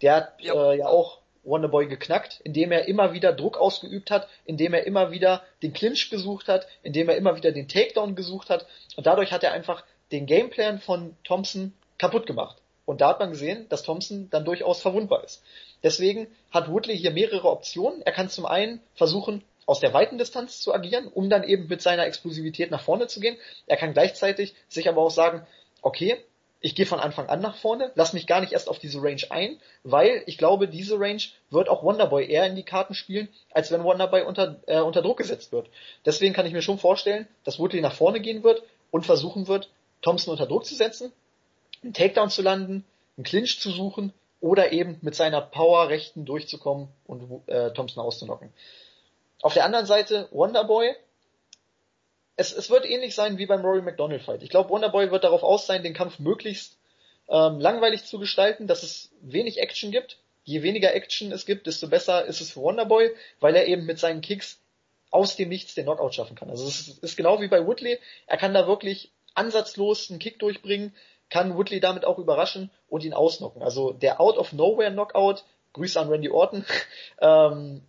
[0.00, 4.28] Der hat ja, äh, ja auch Wonderboy geknackt, indem er immer wieder Druck ausgeübt hat,
[4.44, 8.50] indem er immer wieder den Clinch gesucht hat, indem er immer wieder den Takedown gesucht
[8.50, 8.66] hat
[8.96, 12.56] und dadurch hat er einfach den Gameplan von Thompson kaputt gemacht.
[12.86, 15.42] Und da hat man gesehen, dass Thompson dann durchaus verwundbar ist.
[15.82, 18.02] Deswegen hat Woodley hier mehrere Optionen.
[18.02, 21.80] Er kann zum einen versuchen, aus der weiten Distanz zu agieren, um dann eben mit
[21.80, 23.36] seiner Explosivität nach vorne zu gehen.
[23.66, 25.46] Er kann gleichzeitig sich aber auch sagen,
[25.80, 26.18] okay,
[26.64, 29.20] ich gehe von Anfang an nach vorne, lass mich gar nicht erst auf diese Range
[29.28, 33.70] ein, weil ich glaube, diese Range wird auch Wonderboy eher in die Karten spielen, als
[33.70, 35.68] wenn Wonderboy unter, äh, unter Druck gesetzt wird.
[36.06, 39.68] Deswegen kann ich mir schon vorstellen, dass Woodley nach vorne gehen wird und versuchen wird,
[40.00, 41.12] Thompson unter Druck zu setzen,
[41.82, 42.86] einen Takedown zu landen,
[43.18, 48.54] einen Clinch zu suchen oder eben mit seiner Power rechten durchzukommen und äh, Thompson auszunocken.
[49.42, 50.94] Auf der anderen Seite Wonderboy
[52.36, 54.42] es, es wird ähnlich sein wie beim Rory McDonald Fight.
[54.42, 56.78] Ich glaube, Wonderboy wird darauf aus sein, den Kampf möglichst
[57.28, 60.18] ähm, langweilig zu gestalten, dass es wenig Action gibt.
[60.42, 63.10] Je weniger Action es gibt, desto besser ist es für Wonderboy,
[63.40, 64.60] weil er eben mit seinen Kicks
[65.10, 66.50] aus dem Nichts den Knockout schaffen kann.
[66.50, 67.98] Also es ist genau wie bei Woodley.
[68.26, 70.94] Er kann da wirklich ansatzlos einen Kick durchbringen,
[71.30, 73.62] kann Woodley damit auch überraschen und ihn ausnocken.
[73.62, 76.64] Also der Out of Nowhere Knockout, Grüße an Randy Orton,
[77.20, 77.82] ähm,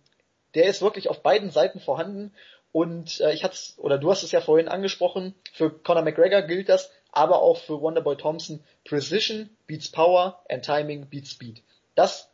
[0.54, 2.32] der ist wirklich auf beiden Seiten vorhanden
[2.76, 6.68] und äh, ich hatte oder du hast es ja vorhin angesprochen, für Conor McGregor gilt
[6.68, 11.62] das, aber auch für Wonderboy Thompson, Precision beats Power and Timing beats Speed.
[11.94, 12.30] Das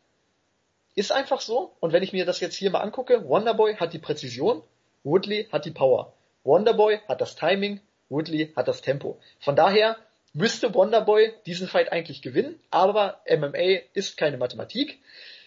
[0.97, 1.76] ist einfach so.
[1.78, 4.64] Und wenn ich mir das jetzt hier mal angucke, Wonderboy hat die Präzision,
[5.05, 6.12] Woodley hat die Power.
[6.43, 9.20] Wonderboy hat das Timing, Woodley hat das Tempo.
[9.38, 9.97] Von daher
[10.32, 14.99] müsste Wonderboy diesen Fight eigentlich gewinnen, aber MMA ist keine Mathematik.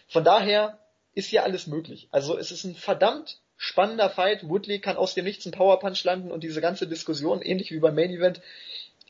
[0.08, 0.80] Von daher
[1.16, 2.08] ist hier alles möglich.
[2.12, 4.48] Also es ist ein verdammt spannender Fight.
[4.48, 7.96] Woodley kann aus dem Nichts einen Powerpunch landen und diese ganze Diskussion, ähnlich wie beim
[7.96, 8.42] Main Event,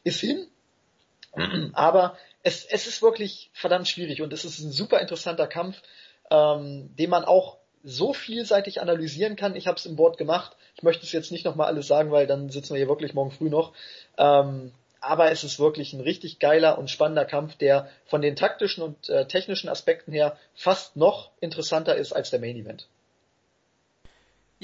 [0.03, 0.47] ist hin.
[1.73, 5.81] Aber es, es ist wirklich verdammt schwierig und es ist ein super interessanter Kampf,
[6.29, 9.55] ähm, den man auch so vielseitig analysieren kann.
[9.55, 10.55] Ich habe es im Board gemacht.
[10.75, 13.31] Ich möchte es jetzt nicht nochmal alles sagen, weil dann sitzen wir hier wirklich morgen
[13.31, 13.73] früh noch.
[14.17, 18.83] Ähm, aber es ist wirklich ein richtig geiler und spannender Kampf, der von den taktischen
[18.83, 22.87] und äh, technischen Aspekten her fast noch interessanter ist als der Main Event.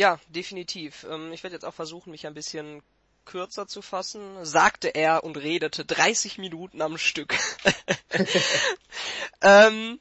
[0.02, 1.06] Ja, definitiv.
[1.08, 2.82] Ähm, ich werde jetzt auch versuchen, mich ein bisschen
[3.24, 7.38] kürzer zu fassen, sagte er und redete 30 Minuten am Stück.
[9.42, 10.00] ähm,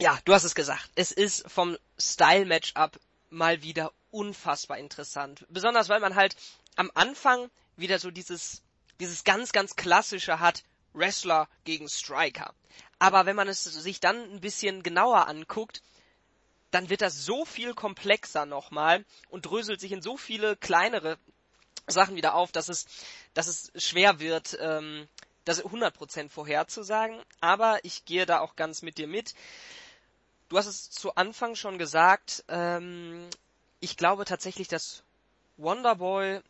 [0.00, 0.88] ja, du hast es gesagt.
[0.94, 2.98] Es ist vom Style-Matchup
[3.28, 5.44] mal wieder unfassbar interessant.
[5.50, 6.34] Besonders weil man halt
[6.76, 8.62] am Anfang wieder so dieses,
[8.98, 10.64] dieses ganz, ganz klassische hat,
[10.94, 12.54] Wrestler gegen Striker.
[12.98, 15.82] Aber wenn man es sich dann ein bisschen genauer anguckt,
[16.70, 21.18] dann wird das so viel komplexer nochmal und dröselt sich in so viele kleinere
[21.86, 22.86] Sachen wieder auf, dass es,
[23.34, 25.08] dass es schwer wird, ähm,
[25.44, 27.20] das 100% vorherzusagen.
[27.40, 29.34] Aber ich gehe da auch ganz mit dir mit.
[30.48, 32.44] Du hast es zu Anfang schon gesagt.
[32.48, 33.28] Ähm,
[33.80, 35.02] ich glaube tatsächlich, dass
[35.56, 36.40] Wonderboy,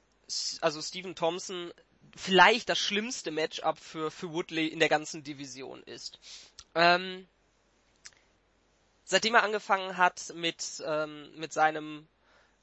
[0.60, 1.72] also Stephen Thompson,
[2.16, 6.18] vielleicht das schlimmste Matchup für, für Woodley in der ganzen Division ist.
[6.74, 7.26] Ähm,
[9.08, 12.06] seitdem er angefangen hat mit, ähm, mit seinem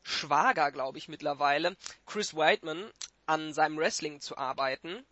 [0.03, 2.89] Schwager, glaube ich mittlerweile, Chris Whiteman,
[3.25, 5.03] an seinem Wrestling zu arbeiten,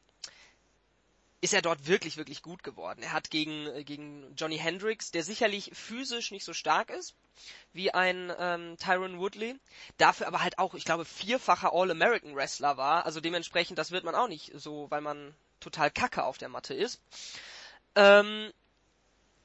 [1.42, 3.02] ist er dort wirklich, wirklich gut geworden.
[3.02, 7.16] Er hat gegen, gegen Johnny Hendricks, der sicherlich physisch nicht so stark ist
[7.74, 9.56] wie ein ähm, Tyron Woodley,
[9.98, 13.08] dafür aber halt auch, ich glaube, vierfacher All-American Wrestler war.
[13.08, 16.76] Also dementsprechend, das wird man auch nicht so, weil man total kacke auf der Matte
[16.76, 17.02] ist.
[17.96, 18.54] Ähm,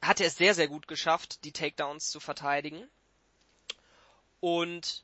[0.02, 2.88] hat er es sehr, sehr gut geschafft, die Takedowns zu verteidigen.
[4.40, 5.02] Und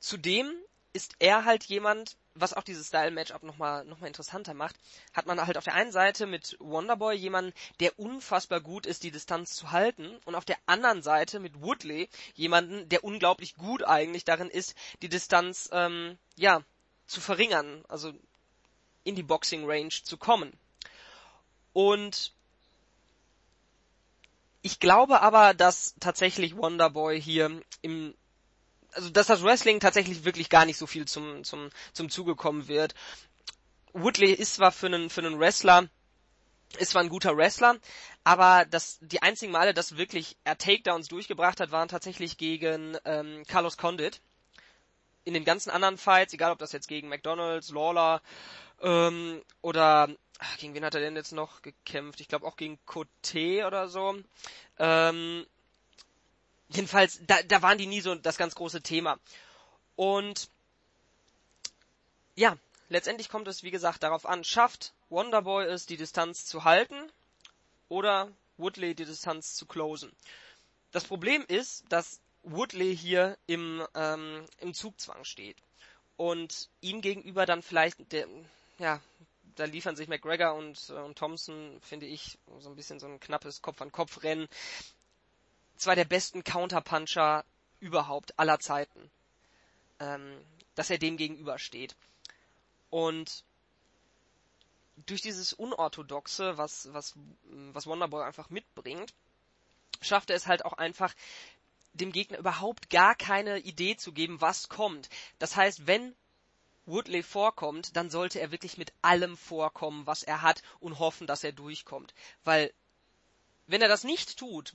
[0.00, 0.52] zudem
[0.92, 4.76] ist er halt jemand, was auch dieses Style-Matchup nochmal noch mal interessanter macht,
[5.12, 9.10] hat man halt auf der einen Seite mit Wonderboy jemanden, der unfassbar gut ist, die
[9.10, 14.24] Distanz zu halten, und auf der anderen Seite mit Woodley jemanden, der unglaublich gut eigentlich
[14.24, 16.62] darin ist, die Distanz ähm, ja
[17.06, 18.12] zu verringern, also
[19.04, 20.52] in die Boxing Range zu kommen.
[21.72, 22.32] Und
[24.68, 28.14] ich glaube aber, dass tatsächlich Wonderboy hier im
[28.92, 32.68] also dass das Wrestling tatsächlich wirklich gar nicht so viel zum zum zum Zuge kommen
[32.68, 32.94] wird.
[33.94, 35.88] Woodley ist zwar für einen für einen Wrestler
[36.78, 37.76] ist zwar ein guter Wrestler,
[38.24, 43.44] aber das, die einzigen Male, dass wirklich er Takedowns durchgebracht hat, waren tatsächlich gegen ähm,
[43.48, 44.20] Carlos Condit.
[45.24, 48.20] In den ganzen anderen Fights, egal ob das jetzt gegen McDonalds, Lawler
[48.82, 50.10] ähm, oder
[50.58, 52.20] gegen wen hat er denn jetzt noch gekämpft?
[52.20, 54.16] Ich glaube auch gegen Cote oder so.
[54.78, 55.46] Ähm,
[56.68, 59.18] jedenfalls, da, da waren die nie so das ganz große Thema.
[59.96, 60.48] Und
[62.36, 62.56] ja,
[62.88, 67.10] letztendlich kommt es, wie gesagt, darauf an, schafft Wonderboy es, die Distanz zu halten
[67.88, 70.12] oder Woodley die Distanz zu closen.
[70.92, 75.56] Das Problem ist, dass Woodley hier im, ähm, im Zugzwang steht
[76.16, 78.26] und ihm gegenüber dann vielleicht der,
[78.78, 79.00] ja,
[79.58, 83.20] da liefern sich McGregor und, äh, und Thompson, finde ich, so ein bisschen so ein
[83.20, 84.48] knappes Kopf-an-Kopf-Rennen.
[85.76, 87.44] Zwei der besten Counterpuncher
[87.80, 89.10] überhaupt aller Zeiten.
[90.00, 90.44] Ähm,
[90.74, 91.96] dass er dem gegenübersteht.
[92.88, 93.44] Und
[95.06, 97.14] durch dieses Unorthodoxe, was, was,
[97.72, 99.12] was Wonderboy einfach mitbringt,
[100.00, 101.14] schafft er es halt auch einfach,
[101.94, 105.08] dem Gegner überhaupt gar keine Idee zu geben, was kommt.
[105.40, 106.14] Das heißt, wenn
[106.88, 111.44] Woodley vorkommt, dann sollte er wirklich mit allem vorkommen, was er hat und hoffen, dass
[111.44, 112.14] er durchkommt.
[112.44, 112.72] Weil,
[113.66, 114.74] wenn er das nicht tut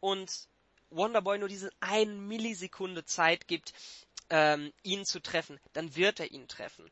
[0.00, 0.48] und
[0.90, 3.72] Wonderboy nur diese eine Millisekunde Zeit gibt,
[4.30, 6.90] ähm, ihn zu treffen, dann wird er ihn treffen.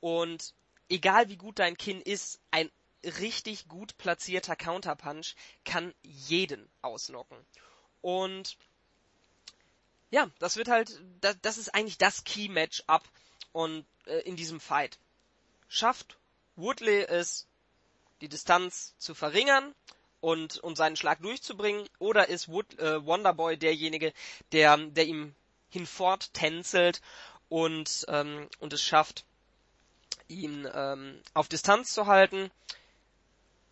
[0.00, 0.54] Und
[0.88, 2.70] egal wie gut dein Kinn ist, ein
[3.04, 5.34] richtig gut platzierter Counterpunch
[5.64, 7.36] kann jeden ausnocken.
[8.00, 8.56] Und
[10.10, 13.02] ja, das wird halt, das, das ist eigentlich das Key-Match-up
[13.52, 14.98] und äh, in diesem Fight.
[15.68, 16.18] Schafft
[16.56, 17.46] Woodley es,
[18.20, 19.74] die Distanz zu verringern
[20.20, 24.12] und, und seinen Schlag durchzubringen, oder ist Wood, äh, Wonderboy derjenige,
[24.52, 25.34] der, der ihm
[25.68, 27.00] hinfort tänzelt
[27.48, 29.24] und, ähm, und es schafft,
[30.28, 32.50] ihn ähm, auf Distanz zu halten.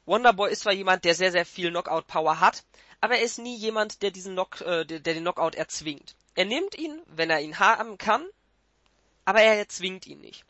[0.07, 2.65] Wonderboy ist zwar jemand, der sehr, sehr viel Knockout-Power hat,
[3.01, 6.17] aber er ist nie jemand, der diesen Knock, äh, der, der den Knockout erzwingt.
[6.35, 8.27] Er nimmt ihn, wenn er ihn haben kann,
[9.25, 10.45] aber er erzwingt ihn nicht.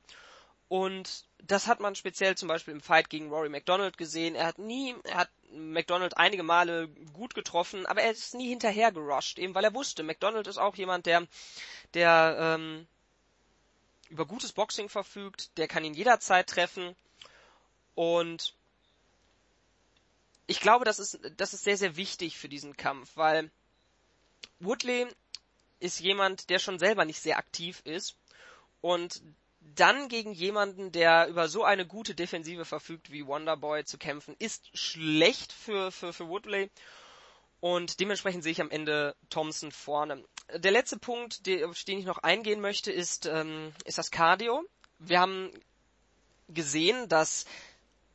[0.68, 4.34] Und das hat man speziell zum Beispiel im Fight gegen Rory McDonald gesehen.
[4.34, 8.92] Er hat nie, er hat McDonald einige Male gut getroffen, aber er ist nie hinterher
[8.92, 11.26] gerusht, eben weil er wusste, McDonald ist auch jemand, der,
[11.94, 12.86] der ähm,
[14.10, 16.94] über gutes Boxing verfügt, der kann ihn jederzeit treffen
[17.94, 18.55] und
[20.47, 23.51] ich glaube, das ist, das ist sehr, sehr wichtig für diesen Kampf, weil
[24.59, 25.06] Woodley
[25.80, 28.16] ist jemand, der schon selber nicht sehr aktiv ist
[28.81, 29.23] und
[29.61, 34.77] dann gegen jemanden, der über so eine gute Defensive verfügt wie Wonderboy zu kämpfen, ist
[34.77, 36.70] schlecht für, für, für Woodley
[37.61, 40.24] und dementsprechend sehe ich am Ende Thompson vorne.
[40.55, 44.65] Der letzte Punkt, auf den ich noch eingehen möchte, ist, ähm, ist das Cardio.
[44.98, 45.51] Wir haben
[46.48, 47.44] gesehen, dass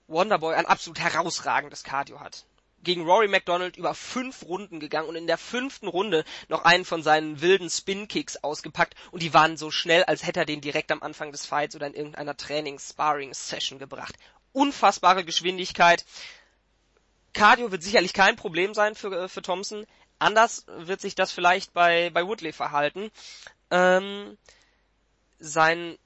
[0.07, 2.45] Wonderboy ein absolut herausragendes Cardio hat.
[2.85, 7.03] Gegen Rory McDonald über fünf Runden gegangen und in der fünften Runde noch einen von
[7.03, 11.03] seinen wilden Spin-Kicks ausgepackt und die waren so schnell, als hätte er den direkt am
[11.03, 14.15] Anfang des Fights oder in irgendeiner Trainings-Sparring-Session gebracht.
[14.53, 16.05] Unfassbare Geschwindigkeit.
[17.33, 19.85] Cardio wird sicherlich kein Problem sein für, äh, für Thompson.
[20.19, 23.11] Anders wird sich das vielleicht bei, bei Woodley verhalten.
[23.71, 24.37] Ähm,
[25.39, 25.97] sein,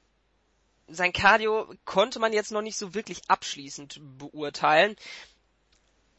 [0.87, 4.95] sein Cardio konnte man jetzt noch nicht so wirklich abschließend beurteilen.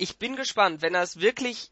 [0.01, 1.70] Ich bin gespannt, wenn er es wirklich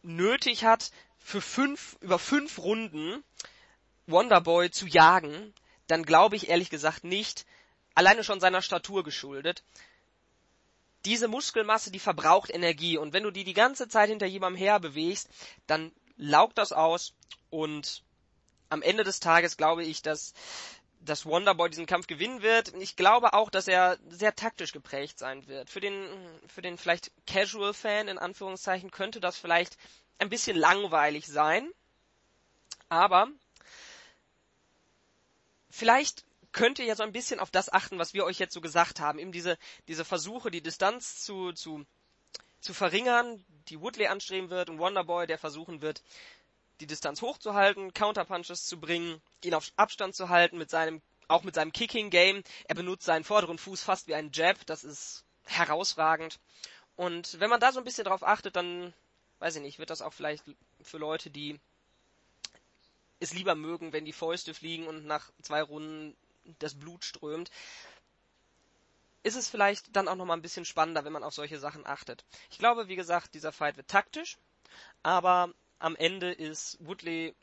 [0.00, 3.22] nötig hat, für fünf, über fünf Runden
[4.06, 5.52] Wonderboy zu jagen,
[5.88, 7.44] dann glaube ich ehrlich gesagt nicht,
[7.94, 9.62] alleine schon seiner Statur geschuldet,
[11.04, 12.96] diese Muskelmasse, die verbraucht Energie.
[12.96, 15.28] Und wenn du die die ganze Zeit hinter jemandem her bewegst,
[15.66, 17.12] dann laugt das aus.
[17.50, 18.04] Und
[18.70, 20.32] am Ende des Tages glaube ich, dass
[21.06, 22.74] dass Wonderboy diesen Kampf gewinnen wird.
[22.80, 25.70] Ich glaube auch, dass er sehr taktisch geprägt sein wird.
[25.70, 26.08] Für den,
[26.46, 29.76] für den vielleicht Casual Fan in Anführungszeichen könnte das vielleicht
[30.18, 31.70] ein bisschen langweilig sein.
[32.88, 33.28] Aber
[35.70, 38.60] vielleicht könnt ihr ja so ein bisschen auf das achten, was wir euch jetzt so
[38.60, 39.18] gesagt haben.
[39.18, 39.58] Eben diese,
[39.88, 41.84] diese Versuche, die Distanz zu, zu,
[42.60, 46.02] zu verringern, die Woodley anstreben wird und Wonderboy, der versuchen wird,
[46.80, 51.54] die Distanz hochzuhalten, Counterpunches zu bringen, ihn auf Abstand zu halten mit seinem, auch mit
[51.54, 52.42] seinem Kicking Game.
[52.68, 56.38] Er benutzt seinen vorderen Fuß fast wie einen Jab, das ist herausragend.
[56.96, 58.92] Und wenn man da so ein bisschen drauf achtet, dann,
[59.38, 60.44] weiß ich nicht, wird das auch vielleicht
[60.82, 61.60] für Leute, die
[63.20, 66.16] es lieber mögen, wenn die Fäuste fliegen und nach zwei Runden
[66.58, 67.50] das Blut strömt.
[69.22, 72.24] ist es vielleicht dann auch nochmal ein bisschen spannender, wenn man auf solche Sachen achtet.
[72.50, 74.38] Ich glaube, wie gesagt, dieser Fight wird taktisch,
[75.02, 77.34] aber am Ende ist Woodley,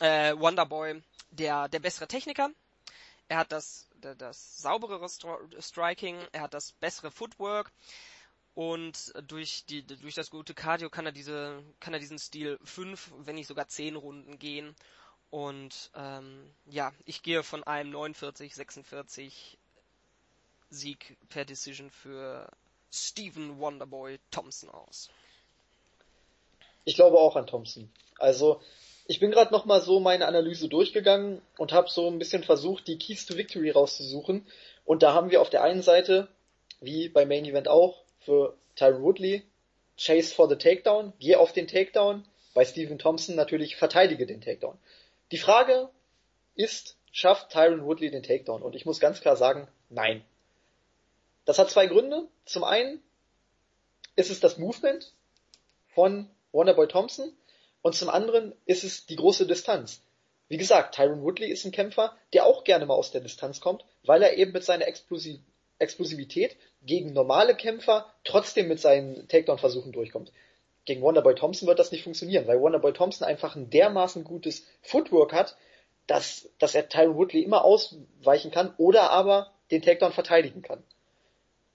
[0.00, 2.50] äh, Wonderboy der, der bessere Techniker.
[3.28, 5.08] Er hat das, das, sauberere
[5.60, 7.72] Striking, er hat das bessere Footwork
[8.54, 13.12] und durch die, durch das gute Cardio kann er diese, kann er diesen Stil fünf,
[13.18, 14.76] wenn nicht sogar zehn Runden gehen.
[15.30, 19.58] Und ähm, ja, ich gehe von einem 49, 46
[20.70, 22.48] Sieg per Decision für
[22.92, 25.08] Stephen Wonderboy Thompson aus.
[26.84, 27.90] Ich glaube auch an Thompson.
[28.18, 28.60] Also
[29.06, 32.86] ich bin gerade noch mal so meine Analyse durchgegangen und habe so ein bisschen versucht,
[32.86, 34.46] die Keys to Victory rauszusuchen.
[34.84, 36.28] Und da haben wir auf der einen Seite,
[36.80, 39.42] wie beim Main Event auch, für Tyron Woodley,
[39.98, 42.24] Chase for the Takedown, geh auf den Takedown.
[42.54, 44.78] Bei Stephen Thompson natürlich verteidige den Takedown.
[45.32, 45.90] Die Frage
[46.54, 48.62] ist, schafft Tyron Woodley den Takedown?
[48.62, 50.24] Und ich muss ganz klar sagen, nein.
[51.44, 52.26] Das hat zwei Gründe.
[52.46, 53.02] Zum einen
[54.16, 55.12] ist es das Movement
[55.94, 57.32] von Wonderboy Thompson
[57.82, 60.00] und zum anderen ist es die große Distanz.
[60.48, 63.84] Wie gesagt, Tyron Woodley ist ein Kämpfer, der auch gerne mal aus der Distanz kommt,
[64.04, 65.40] weil er eben mit seiner Explosi
[65.78, 70.32] Explosivität gegen normale Kämpfer trotzdem mit seinen Takedown-Versuchen durchkommt.
[70.84, 75.32] Gegen Wonderboy Thompson wird das nicht funktionieren, weil Wonderboy Thompson einfach ein dermaßen gutes Footwork
[75.32, 75.56] hat,
[76.06, 80.82] dass, dass er Tyron Woodley immer ausweichen kann oder aber den Takedown verteidigen kann.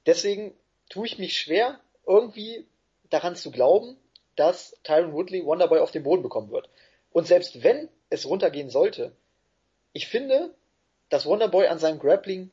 [0.06, 0.53] Deswegen
[0.89, 2.65] tue ich mich schwer, irgendwie
[3.10, 3.97] daran zu glauben,
[4.39, 6.69] dass Tyron Woodley Wonderboy auf den Boden bekommen wird.
[7.11, 9.11] Und selbst wenn es runtergehen sollte,
[9.91, 10.55] ich finde,
[11.09, 12.49] dass Wonderboy an seinem Grappling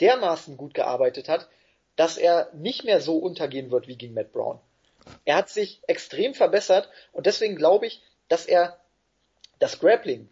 [0.00, 1.48] dermaßen gut gearbeitet hat,
[1.94, 4.58] dass er nicht mehr so untergehen wird wie gegen Matt Brown.
[5.24, 8.80] Er hat sich extrem verbessert und deswegen glaube ich, dass er
[9.60, 10.28] das Grappling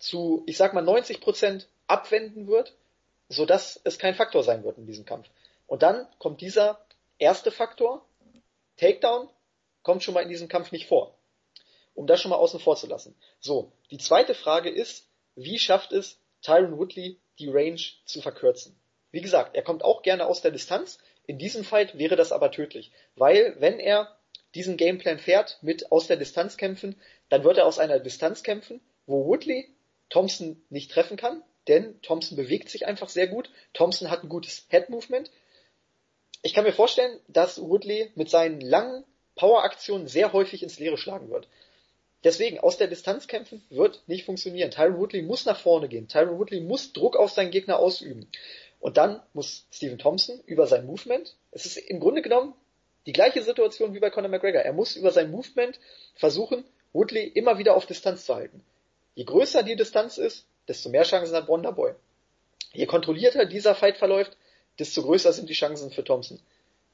[0.00, 2.74] zu, ich sag mal, 90 Prozent abwenden wird,
[3.28, 5.28] sodass es kein Faktor sein wird in diesem Kampf.
[5.68, 6.84] Und dann kommt dieser
[7.18, 8.04] erste Faktor,
[8.76, 9.28] Takedown,
[9.82, 11.16] kommt schon mal in diesem Kampf nicht vor.
[11.94, 13.14] Um das schon mal außen vor zu lassen.
[13.40, 18.78] So, die zweite Frage ist, wie schafft es Tyron Woodley, die Range zu verkürzen?
[19.10, 20.98] Wie gesagt, er kommt auch gerne aus der Distanz.
[21.26, 24.16] In diesem Fight wäre das aber tödlich, weil wenn er
[24.54, 28.80] diesen Gameplan fährt mit aus der Distanz kämpfen, dann wird er aus einer Distanz kämpfen,
[29.06, 29.68] wo Woodley
[30.08, 33.50] Thompson nicht treffen kann, denn Thompson bewegt sich einfach sehr gut.
[33.72, 35.30] Thompson hat ein gutes Head Movement.
[36.42, 39.04] Ich kann mir vorstellen, dass Woodley mit seinen langen
[39.40, 41.48] Power-Aktionen sehr häufig ins Leere schlagen wird.
[42.24, 44.70] Deswegen, aus der Distanz kämpfen wird nicht funktionieren.
[44.70, 46.08] Tyron Woodley muss nach vorne gehen.
[46.08, 48.28] Tyron Woodley muss Druck auf seinen Gegner ausüben.
[48.80, 52.52] Und dann muss Stephen Thompson über sein Movement, es ist im Grunde genommen
[53.06, 54.60] die gleiche Situation wie bei Conor McGregor.
[54.60, 55.80] Er muss über sein Movement
[56.16, 56.62] versuchen,
[56.92, 58.62] Woodley immer wieder auf Distanz zu halten.
[59.14, 61.94] Je größer die Distanz ist, desto mehr Chancen hat Wonderboy.
[62.74, 64.36] Je kontrollierter dieser Fight verläuft,
[64.78, 66.40] desto größer sind die Chancen für Thompson.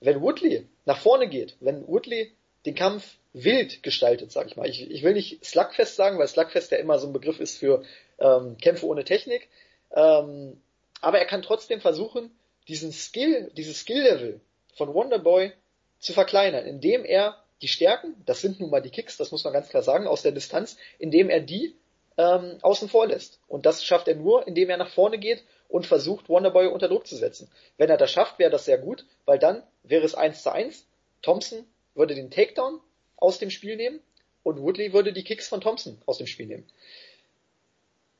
[0.01, 2.33] Wenn Woodley nach vorne geht, wenn Woodley
[2.65, 4.69] den Kampf wild gestaltet, sag ich mal.
[4.69, 7.83] Ich, ich will nicht Slugfest sagen, weil Slugfest ja immer so ein Begriff ist für
[8.19, 9.49] ähm, Kämpfe ohne Technik.
[9.95, 10.61] Ähm,
[11.01, 12.31] aber er kann trotzdem versuchen,
[12.69, 14.41] diesen Skill, dieses Skill-Level
[14.75, 15.53] von Wonderboy
[15.99, 19.53] zu verkleinern, indem er die Stärken, das sind nun mal die Kicks, das muss man
[19.53, 21.75] ganz klar sagen, aus der Distanz, indem er die
[22.19, 23.41] ähm, außen vor lässt.
[23.49, 27.07] Und das schafft er nur, indem er nach vorne geht und versucht, Wonderboy unter Druck
[27.07, 27.51] zu setzen.
[27.77, 30.87] Wenn er das schafft, wäre das sehr gut, weil dann wäre es eins zu eins.
[31.23, 31.65] Thompson
[31.95, 32.81] würde den Takedown
[33.17, 34.01] aus dem Spiel nehmen
[34.43, 36.67] und Woodley würde die Kicks von Thompson aus dem Spiel nehmen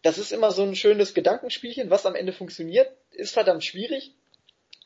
[0.07, 4.13] das ist immer so ein schönes Gedankenspielchen, was am Ende funktioniert, ist verdammt schwierig.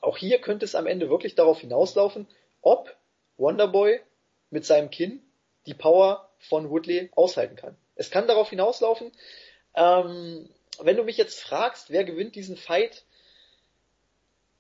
[0.01, 2.27] Auch hier könnte es am Ende wirklich darauf hinauslaufen,
[2.63, 2.97] ob
[3.37, 4.01] Wonderboy
[4.49, 5.21] mit seinem Kinn
[5.67, 7.77] die Power von Woodley aushalten kann.
[7.97, 9.13] Es kann darauf hinauslaufen,
[9.75, 10.49] ähm,
[10.83, 13.05] wenn du mich jetzt fragst, wer gewinnt diesen Fight,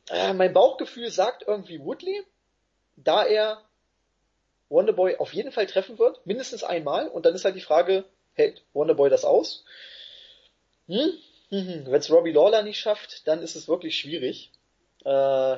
[0.08, 2.22] äh, mein Bauchgefühl sagt irgendwie Woodley,
[2.96, 3.62] da er
[4.68, 8.62] Wonderboy auf jeden Fall treffen wird, mindestens einmal, und dann ist halt die Frage, hält
[8.72, 9.64] Wonderboy das aus?
[10.86, 11.12] Hm?
[11.50, 14.52] Hm, Wenn es Robbie Lawler nicht schafft, dann ist es wirklich schwierig.
[15.04, 15.56] Äh,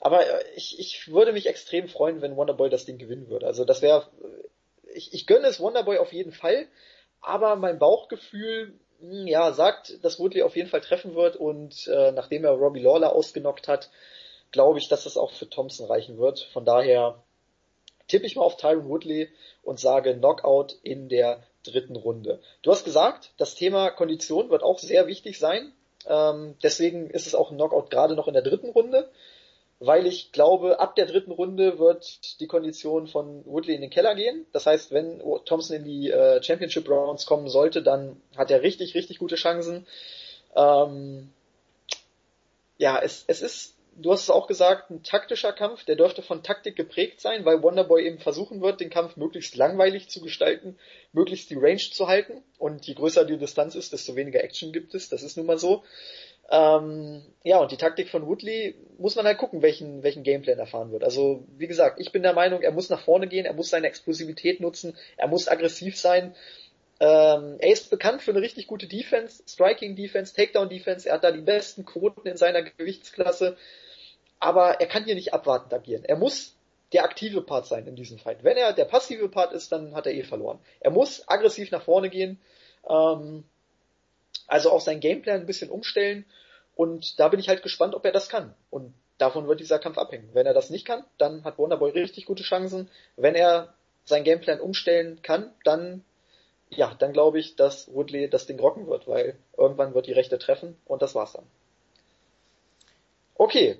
[0.00, 3.46] aber ich, ich würde mich extrem freuen, wenn Wonderboy das Ding gewinnen würde.
[3.46, 4.08] Also das wäre,
[4.92, 6.66] ich, ich gönne es Wonderboy auf jeden Fall,
[7.20, 12.12] aber mein Bauchgefühl, hm, ja, sagt, dass Woodley auf jeden Fall treffen wird und äh,
[12.12, 13.90] nachdem er Robbie Lawler ausgenockt hat,
[14.52, 16.40] glaube ich, dass das auch für Thompson reichen wird.
[16.52, 17.22] Von daher
[18.06, 19.28] tippe ich mal auf Tyron Woodley
[19.62, 22.40] und sage Knockout in der dritten Runde.
[22.62, 25.72] Du hast gesagt, das Thema Kondition wird auch sehr wichtig sein.
[26.06, 29.10] Ähm, deswegen ist es auch ein Knockout gerade noch in der dritten Runde,
[29.84, 34.14] weil ich glaube, ab der dritten Runde wird die Kondition von Woodley in den Keller
[34.14, 34.46] gehen.
[34.52, 38.94] Das heißt, wenn Thompson in die äh, Championship Rounds kommen sollte, dann hat er richtig,
[38.94, 39.86] richtig gute Chancen.
[40.54, 41.30] Ähm,
[42.78, 46.44] ja, es, es ist, du hast es auch gesagt, ein taktischer Kampf, der dürfte von
[46.44, 50.78] Taktik geprägt sein, weil Wonderboy eben versuchen wird, den Kampf möglichst langweilig zu gestalten,
[51.12, 52.42] möglichst die Range zu halten.
[52.58, 55.08] Und je größer die Distanz ist, desto weniger Action gibt es.
[55.08, 55.82] Das ist nun mal so.
[56.52, 60.66] Ähm, ja, und die Taktik von Woodley muss man halt gucken, welchen, welchen Gameplan er
[60.66, 61.02] fahren wird.
[61.02, 63.86] Also, wie gesagt, ich bin der Meinung, er muss nach vorne gehen, er muss seine
[63.86, 66.34] Explosivität nutzen, er muss aggressiv sein.
[67.00, 71.24] Ähm, er ist bekannt für eine richtig gute Defense, Striking Defense, Takedown Defense, er hat
[71.24, 73.56] da die besten Quoten in seiner Gewichtsklasse,
[74.38, 76.04] aber er kann hier nicht abwartend agieren.
[76.04, 76.54] Er muss
[76.92, 78.44] der aktive Part sein in diesem Fight.
[78.44, 80.58] Wenn er der passive Part ist, dann hat er eh verloren.
[80.80, 82.38] Er muss aggressiv nach vorne gehen,
[82.86, 83.44] ähm,
[84.46, 86.26] also auch sein Gameplan ein bisschen umstellen
[86.74, 88.54] und da bin ich halt gespannt, ob er das kann.
[88.70, 90.30] Und davon wird dieser Kampf abhängen.
[90.32, 92.88] Wenn er das nicht kann, dann hat Wonderboy richtig gute Chancen.
[93.16, 93.74] Wenn er
[94.04, 96.04] sein Gameplan umstellen kann, dann
[96.74, 100.38] ja, dann glaube ich, dass Woodley das Ding rocken wird, weil irgendwann wird die Rechte
[100.38, 101.44] treffen und das war's dann.
[103.34, 103.78] Okay.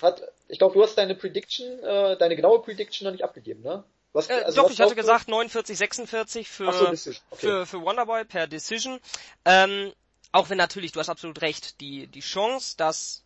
[0.00, 3.84] Hat, ich glaube, du hast deine Prediction, äh, deine genaue Prediction noch nicht abgegeben, ne?
[4.12, 7.14] Was, äh, also doch, ich hatte gesagt 49, 46 für, so, okay.
[7.32, 8.98] für, für Wonderboy per Decision.
[9.44, 9.92] Ähm,
[10.32, 13.24] auch wenn natürlich, du hast absolut recht, die, die Chance, dass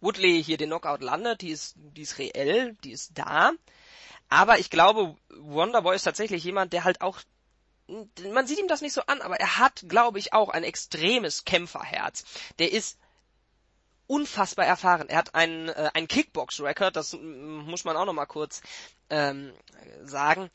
[0.00, 3.52] Woodley hier den Knockout landet, die ist, die ist reell, die ist da.
[4.28, 7.20] Aber ich glaube, Wonderboy ist tatsächlich jemand, der halt auch,
[8.32, 11.44] man sieht ihm das nicht so an, aber er hat, glaube ich, auch ein extremes
[11.44, 12.24] Kämpferherz.
[12.58, 12.98] Der ist
[14.06, 15.08] unfassbar erfahren.
[15.08, 18.62] Er hat einen, äh, einen Kickbox-Record, das muss man auch noch mal kurz
[19.10, 19.52] ähm,
[20.04, 20.50] sagen.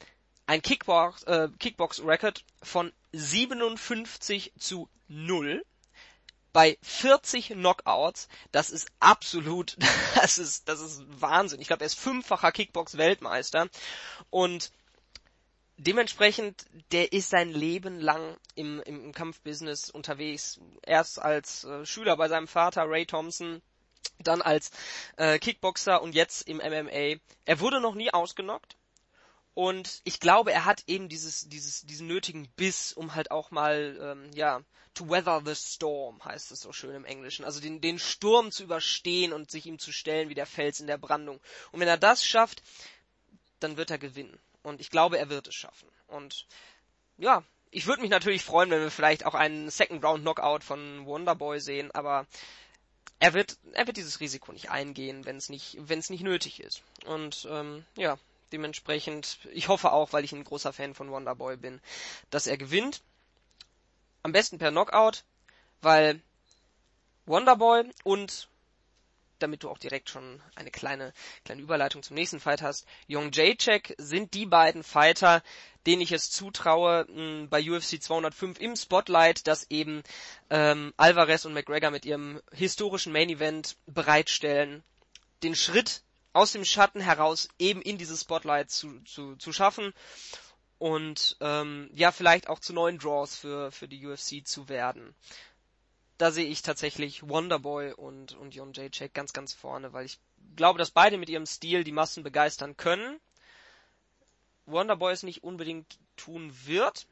[0.45, 5.63] Ein Kickbox, äh, Kickbox-Record von 57 zu 0
[6.53, 9.77] bei 40 Knockouts, das ist absolut,
[10.15, 11.61] das ist, das ist Wahnsinn.
[11.61, 13.69] Ich glaube, er ist fünffacher Kickbox-Weltmeister
[14.29, 14.71] und
[15.77, 20.59] dementsprechend, der ist sein Leben lang im, im Kampfbusiness unterwegs.
[20.83, 23.61] Erst als äh, Schüler bei seinem Vater Ray Thompson,
[24.19, 24.71] dann als
[25.17, 27.19] äh, Kickboxer und jetzt im MMA.
[27.45, 28.75] Er wurde noch nie ausgenockt.
[29.53, 33.97] Und ich glaube, er hat eben dieses, dieses, diesen nötigen Biss, um halt auch mal,
[34.01, 34.61] ähm, ja,
[34.93, 37.45] to weather the storm, heißt es so schön im Englischen.
[37.45, 40.87] Also den, den Sturm zu überstehen und sich ihm zu stellen wie der Fels in
[40.87, 41.39] der Brandung.
[41.71, 42.63] Und wenn er das schafft,
[43.59, 44.39] dann wird er gewinnen.
[44.63, 45.89] Und ich glaube, er wird es schaffen.
[46.07, 46.45] Und
[47.17, 51.05] ja, ich würde mich natürlich freuen, wenn wir vielleicht auch einen Second Round Knockout von
[51.05, 52.27] Wonderboy sehen, aber
[53.19, 56.59] er wird, er wird dieses Risiko nicht eingehen, wenn es nicht, wenn es nicht nötig
[56.59, 56.81] ist.
[57.05, 58.17] Und ähm, ja,
[58.51, 61.81] dementsprechend, ich hoffe auch, weil ich ein großer Fan von Wonderboy bin,
[62.29, 63.01] dass er gewinnt.
[64.23, 65.23] Am besten per Knockout,
[65.81, 66.21] weil
[67.25, 68.49] Wonderboy und
[69.41, 71.13] damit du auch direkt schon eine kleine,
[71.45, 72.85] kleine Überleitung zum nächsten Fight hast.
[73.09, 75.41] Young Jacek sind die beiden Fighter,
[75.85, 77.05] denen ich es zutraue,
[77.49, 80.03] bei UFC 205 im Spotlight, dass eben
[80.49, 84.83] ähm, Alvarez und McGregor mit ihrem historischen Main Event bereitstellen,
[85.43, 86.03] den Schritt
[86.33, 89.93] aus dem Schatten heraus eben in dieses Spotlight zu, zu, zu schaffen
[90.77, 95.15] und ähm, ja vielleicht auch zu neuen Draws für, für die UFC zu werden
[96.21, 100.19] da sehe ich tatsächlich Wonderboy und, und Jon Jacek ganz, ganz vorne, weil ich
[100.55, 103.19] glaube, dass beide mit ihrem Stil die Massen begeistern können.
[104.67, 107.07] Wonderboy es nicht unbedingt tun wird,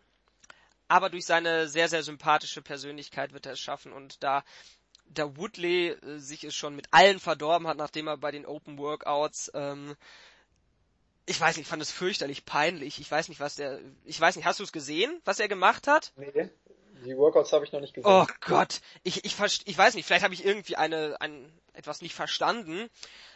[0.87, 4.43] aber durch seine sehr, sehr sympathische Persönlichkeit wird er es schaffen und da
[5.09, 8.77] da Woodley äh, sich es schon mit allen verdorben hat, nachdem er bei den Open
[8.77, 9.95] Workouts ähm,
[11.29, 12.99] ich weiß nicht, ich fand es fürchterlich peinlich.
[12.99, 15.87] Ich weiß nicht, was der, ich weiß nicht, hast du es gesehen, was er gemacht
[15.87, 16.11] hat?
[16.15, 16.49] Nee.
[17.05, 18.11] Die Workouts habe ich noch nicht gesehen.
[18.11, 22.15] Oh Gott, ich, ich, ich weiß nicht, vielleicht habe ich irgendwie eine, ein, etwas nicht
[22.15, 22.89] verstanden,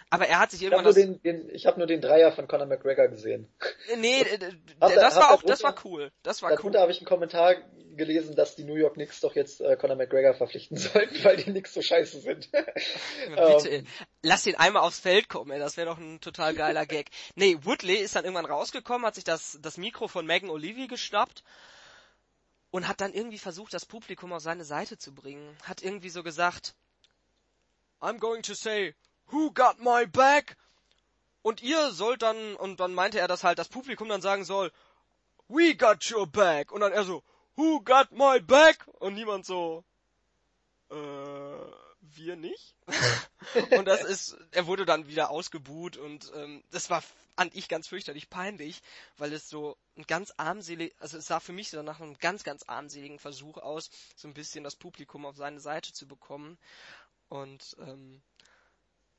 [0.09, 0.85] aber er hat sich irgendwann...
[0.85, 3.47] Ich habe nur, den, den, hab nur den Dreier von Conor McGregor gesehen.
[3.91, 4.37] Äh, nee, äh,
[4.79, 6.11] das war auch, das war cool.
[6.23, 6.81] Das war darunter cool.
[6.81, 7.55] habe ich einen Kommentar
[7.95, 11.43] gelesen, dass die New York Knicks doch jetzt äh, Conor McGregor verpflichten sollten, weil die
[11.43, 12.51] Knicks so scheiße sind.
[12.51, 13.87] Bitte, ähm,
[14.21, 17.09] lass den einmal aufs Feld kommen, ey, das wäre doch ein total geiler Gag.
[17.35, 21.43] Nee, Woodley ist dann irgendwann rausgekommen, hat sich das, das Mikro von Megan O'Leary geschnappt
[22.71, 25.55] und hat dann irgendwie versucht, das Publikum auf seine Seite zu bringen.
[25.63, 26.73] Hat irgendwie so gesagt,
[28.01, 28.95] I'm going to say,
[29.31, 30.57] who got my back?
[31.41, 34.71] Und ihr sollt dann, und dann meinte er, dass halt das Publikum dann sagen soll,
[35.49, 36.71] we got your back.
[36.71, 37.23] Und dann er so,
[37.55, 38.87] who got my back?
[38.99, 39.83] Und niemand so,
[40.89, 40.95] äh,
[42.15, 42.75] wir nicht.
[43.71, 47.03] und das ist, er wurde dann wieder ausgebuht und ähm, das war
[47.35, 48.81] an ich ganz fürchterlich peinlich,
[49.17, 52.43] weil es so ein ganz armselig, also es sah für mich so nach einem ganz,
[52.43, 56.57] ganz armseligen Versuch aus, so ein bisschen das Publikum auf seine Seite zu bekommen.
[57.29, 58.21] Und ähm,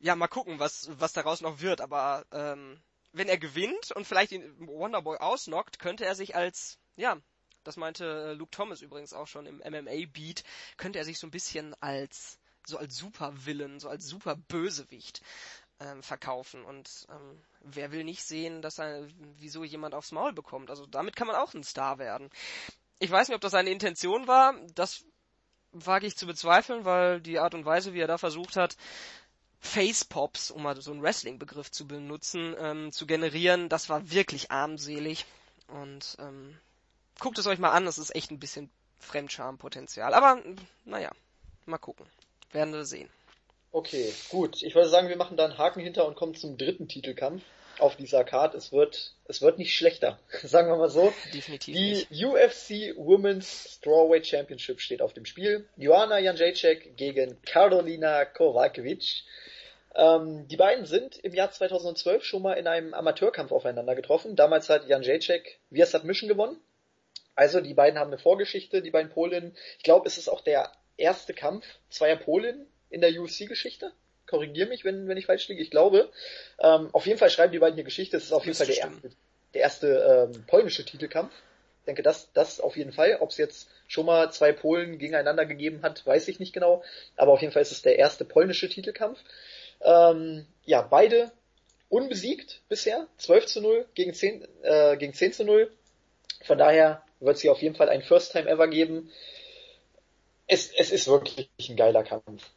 [0.04, 2.78] ja, mal gucken, was, was daraus noch wird, aber ähm,
[3.12, 7.16] wenn er gewinnt und vielleicht den Wonderboy ausnockt, könnte er sich als, ja,
[7.62, 10.44] das meinte Luke Thomas übrigens auch schon im MMA-Beat,
[10.76, 15.22] könnte er sich so ein bisschen als so als Supervillain, so als super Bösewicht
[15.80, 16.64] ähm, verkaufen.
[16.66, 19.08] Und ähm, wer will nicht sehen, dass er,
[19.38, 20.68] wieso jemand aufs Maul bekommt?
[20.68, 22.28] Also damit kann man auch ein Star werden.
[22.98, 24.54] Ich weiß nicht, ob das seine Intention war.
[24.74, 25.04] Das
[25.72, 28.76] wage ich zu bezweifeln, weil die Art und Weise, wie er da versucht hat,
[29.64, 35.24] Facepops, um mal so einen Wrestling-Begriff zu benutzen, ähm, zu generieren, das war wirklich armselig.
[35.68, 36.56] Und ähm,
[37.18, 38.70] guckt es euch mal an, das ist echt ein bisschen
[39.00, 40.14] Fremdscham-Potenzial.
[40.14, 40.40] Aber
[40.84, 41.10] naja,
[41.66, 42.06] mal gucken.
[42.52, 43.08] Werden wir sehen.
[43.72, 44.62] Okay, gut.
[44.62, 47.42] Ich würde sagen, wir machen da einen Haken hinter und kommen zum dritten Titelkampf
[47.78, 48.54] auf dieser Card.
[48.54, 51.12] Es wird, es wird nicht schlechter, sagen wir mal so.
[51.32, 52.24] Definitiv Die nicht.
[52.24, 55.66] UFC Women's Strawweight Championship steht auf dem Spiel.
[55.76, 59.24] Joanna Janjacek gegen Karolina Kovacevic.
[59.96, 64.36] Ähm, die beiden sind im Jahr 2012 schon mal in einem Amateurkampf aufeinander getroffen.
[64.36, 66.58] Damals hat Janjacek via Submission gewonnen.
[67.36, 69.56] Also die beiden haben eine Vorgeschichte, die beiden Polinnen.
[69.78, 73.92] Ich glaube, es ist auch der erste Kampf zweier Polinnen in der UFC-Geschichte.
[74.26, 75.62] Korrigier mich, wenn, wenn ich falsch liege.
[75.62, 76.10] Ich glaube.
[76.58, 78.16] Ähm, auf jeden Fall schreiben die beiden hier Geschichte.
[78.16, 79.10] Es ist auf jeden Fall der erste,
[79.52, 81.32] der erste ähm, polnische Titelkampf.
[81.80, 83.18] Ich denke, das, das auf jeden Fall.
[83.20, 86.82] Ob es jetzt schon mal zwei Polen gegeneinander gegeben hat, weiß ich nicht genau.
[87.16, 89.18] Aber auf jeden Fall ist es der erste polnische Titelkampf.
[89.80, 91.32] Ähm, ja, beide
[91.88, 93.06] unbesiegt bisher.
[93.18, 95.70] 12 zu 0 gegen 10, äh, gegen 10 zu 0.
[96.42, 99.10] Von daher wird es hier auf jeden Fall ein First Time Ever geben.
[100.46, 102.50] Es, es ist wirklich ein geiler Kampf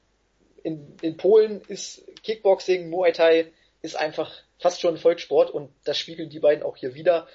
[0.67, 3.47] in, in Polen ist Kickboxing, Muay Thai
[3.81, 7.27] ist einfach fast schon ein Volkssport und das spiegeln die beiden auch hier wieder.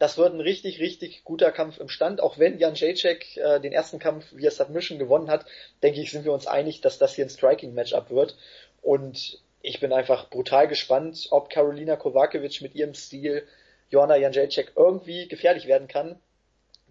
[0.00, 2.20] Das wird ein richtig, richtig guter Kampf im Stand.
[2.20, 5.46] Auch wenn Jan Jacek äh, den ersten Kampf via Submission gewonnen hat,
[5.84, 8.36] denke ich, sind wir uns einig, dass das hier ein Striking-Matchup wird.
[8.82, 13.46] Und ich bin einfach brutal gespannt, ob Karolina Kovacevic mit ihrem Stil
[13.90, 16.18] Joanna Janjacek irgendwie gefährlich werden kann.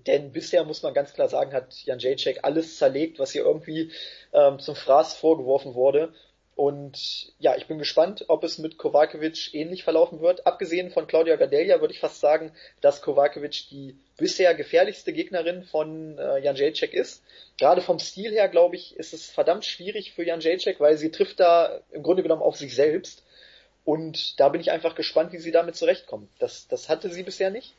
[0.08, 3.92] Denn bisher muss man ganz klar sagen, hat Jan Jacek alles zerlegt, was hier irgendwie
[4.34, 6.14] ähm, zum Fraß vorgeworfen wurde.
[6.56, 10.46] Und ja, ich bin gespannt, ob es mit Kovacevic ähnlich verlaufen wird.
[10.46, 12.52] Abgesehen von Claudia Gadelia würde ich fast sagen,
[12.82, 17.24] dass Kovacevic die bisher gefährlichste Gegnerin von äh, Jan Jacek ist.
[17.58, 21.10] Gerade vom Stil her, glaube ich, ist es verdammt schwierig für Jan Jacek, weil sie
[21.10, 23.24] trifft da im Grunde genommen auf sich selbst.
[23.86, 26.30] Und da bin ich einfach gespannt, wie sie damit zurechtkommt.
[26.38, 27.74] Das, das hatte sie bisher nicht.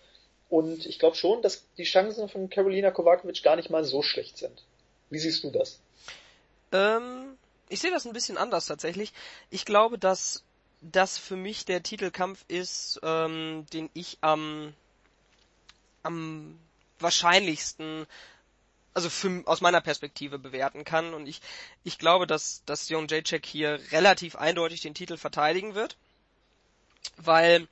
[0.48, 4.38] Und ich glaube schon, dass die Chancen von Karolina Kovacevic gar nicht mal so schlecht
[4.38, 4.64] sind.
[5.08, 5.80] Wie siehst du das?
[6.72, 7.36] Ähm,
[7.72, 9.12] ich sehe das ein bisschen anders tatsächlich.
[9.50, 10.44] Ich glaube, dass
[10.82, 14.74] das für mich der Titelkampf ist, ähm, den ich am,
[16.02, 16.58] am
[16.98, 18.06] wahrscheinlichsten
[18.94, 21.14] also für, aus meiner Perspektive bewerten kann.
[21.14, 21.40] Und ich,
[21.82, 25.96] ich glaube, dass, dass Jon Jacek hier relativ eindeutig den Titel verteidigen wird.
[27.16, 27.68] Weil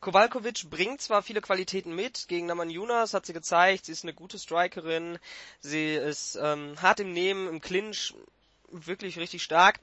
[0.00, 4.14] Kowalkovic bringt zwar viele Qualitäten mit, gegen Naman Yunas hat sie gezeigt, sie ist eine
[4.14, 5.18] gute Strikerin,
[5.60, 8.14] sie ist ähm, hart im Nehmen, im Clinch,
[8.72, 9.80] wirklich richtig stark,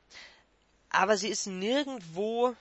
[0.89, 2.55] aber sie ist nirgendwo,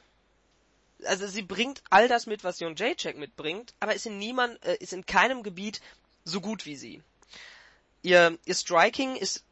[1.04, 4.76] also sie bringt all das mit, was Jon Jacek mitbringt, aber ist in niemand, äh,
[4.76, 5.80] ist in keinem Gebiet
[6.24, 7.02] so gut wie sie.
[8.02, 9.44] Ihr, ihr Striking ist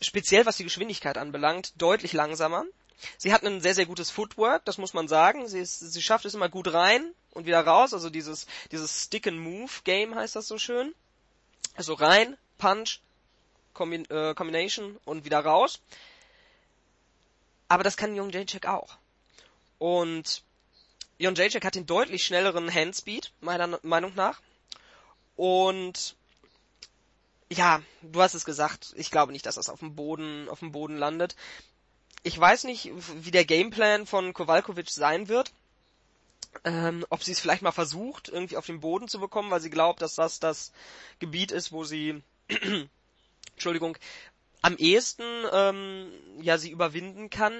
[0.00, 2.64] speziell was die Geschwindigkeit anbelangt, deutlich langsamer.
[3.18, 5.48] Sie hat ein sehr, sehr gutes Footwork, das muss man sagen.
[5.48, 7.92] Sie, ist, sie schafft es immer gut rein und wieder raus.
[7.92, 10.94] Also dieses, dieses Stick-and-Move-Game heißt das so schön.
[11.74, 13.00] Also rein, Punch,
[13.74, 15.80] Kombi äh, Combination und wieder raus.
[17.68, 18.96] Aber das kann Young Jacek auch.
[19.78, 20.42] Und
[21.20, 24.40] Young Jacek hat den deutlich schnelleren Handspeed, meiner Meinung nach.
[25.36, 26.16] Und
[27.50, 30.72] ja, du hast es gesagt, ich glaube nicht, dass das auf dem Boden, auf dem
[30.72, 31.36] Boden landet
[32.24, 32.90] ich weiß nicht,
[33.22, 35.52] wie der Gameplan von Kowalkovic sein wird.
[36.64, 39.70] Ähm, ob sie es vielleicht mal versucht, irgendwie auf den Boden zu bekommen, weil sie
[39.70, 40.72] glaubt, dass das das
[41.18, 42.22] Gebiet ist, wo sie,
[43.54, 43.96] Entschuldigung,
[44.62, 47.52] am ehesten ähm, ja sie überwinden kann.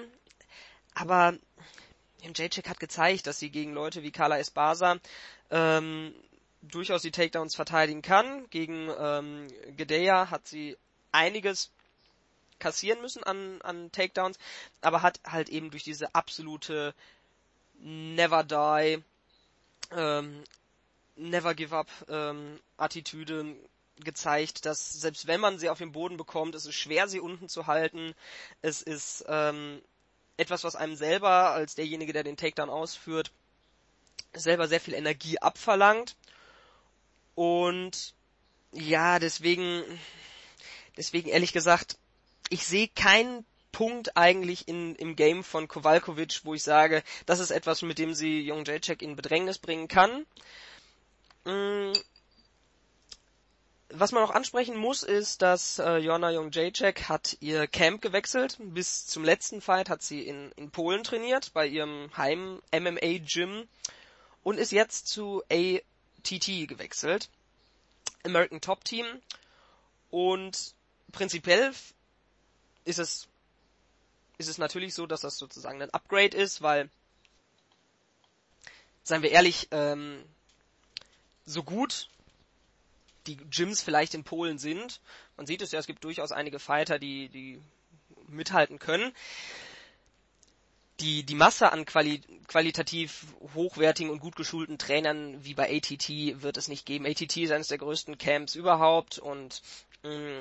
[0.95, 1.37] Aber
[2.23, 4.99] Jacek hat gezeigt, dass sie gegen Leute wie Carla Esparza
[5.51, 6.15] ähm,
[6.63, 8.49] durchaus die Takedowns verteidigen kann.
[8.51, 10.77] Gegen ähm, Gedeya hat sie
[11.13, 11.71] einiges
[12.59, 14.39] kassieren müssen an, an Takedowns,
[14.81, 16.95] aber hat halt eben durch diese absolute
[17.81, 19.03] Never Die,
[19.91, 20.45] ähm,
[21.17, 23.55] Never Give Up ähm, Attitüde
[24.05, 27.49] gezeigt, dass selbst wenn man sie auf den Boden bekommt, es ist schwer, sie unten
[27.49, 28.15] zu halten.
[28.63, 29.81] Es ist ähm,
[30.37, 33.33] etwas, was einem selber als derjenige, der den Takedown ausführt,
[34.33, 36.17] selber sehr viel Energie abverlangt.
[37.35, 38.15] Und
[38.73, 39.83] ja, deswegen,
[40.97, 41.97] deswegen ehrlich gesagt,
[42.51, 47.51] ich sehe keinen Punkt eigentlich in, im Game von Kowalkovic, wo ich sage, das ist
[47.51, 50.27] etwas, mit dem sie Jung Jacek in Bedrängnis bringen kann.
[53.97, 58.57] Was man noch ansprechen muss, ist, dass äh, Joanna Jędrzejczyk hat ihr Camp gewechselt.
[58.59, 63.69] Bis zum letzten Fight hat sie in, in Polen trainiert, bei ihrem Heim-MMA-Gym
[64.43, 67.29] und ist jetzt zu ATT gewechselt,
[68.25, 69.07] American Top Team.
[70.11, 70.75] Und
[71.13, 71.73] prinzipiell
[72.85, 73.29] ist es,
[74.39, 76.91] ist es natürlich so, dass das sozusagen ein Upgrade ist, weil,
[79.05, 80.25] seien wir ehrlich, ähm,
[81.47, 82.09] so gut
[83.27, 85.01] die Gyms vielleicht in Polen sind.
[85.37, 87.61] Man sieht es ja, es gibt durchaus einige Fighter, die, die
[88.29, 89.13] mithalten können.
[91.01, 96.09] Die, die Masse an quali qualitativ hochwertigen und gut geschulten Trainern wie bei ATT
[96.43, 97.05] wird es nicht geben.
[97.07, 99.61] ATT ist eines der größten Camps überhaupt und
[100.05, 100.39] mh, mm,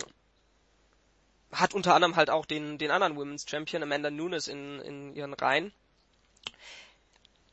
[1.51, 5.33] hat unter anderem halt auch den, den anderen Women's Champion Amanda Nunes in, in ihren
[5.33, 5.71] Reihen.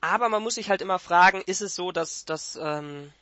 [0.00, 3.12] Aber man muss sich halt immer fragen, ist es so, dass, dass ähm,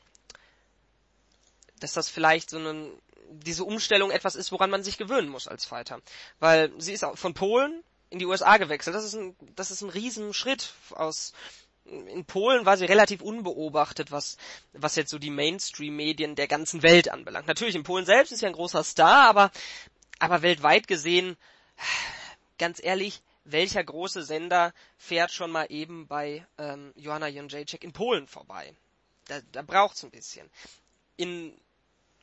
[1.79, 2.91] dass das vielleicht so eine,
[3.31, 6.01] diese Umstellung etwas ist, woran man sich gewöhnen muss als Fighter.
[6.39, 8.97] Weil sie ist von Polen in die USA gewechselt.
[8.97, 11.33] Das ist ein, das ist ein Riesenschritt aus,
[11.85, 14.37] in Polen war sie relativ unbeobachtet, was,
[14.73, 17.47] was jetzt so die Mainstream-Medien der ganzen Welt anbelangt.
[17.47, 19.51] Natürlich, in Polen selbst ist ja ein großer Star, aber,
[20.19, 21.37] aber weltweit gesehen,
[22.59, 28.27] ganz ehrlich, welcher große Sender fährt schon mal eben bei ähm, Joanna Jędrzejczyk in Polen
[28.29, 28.75] vorbei?
[29.27, 30.51] Da, da braucht's ein bisschen.
[31.17, 31.59] In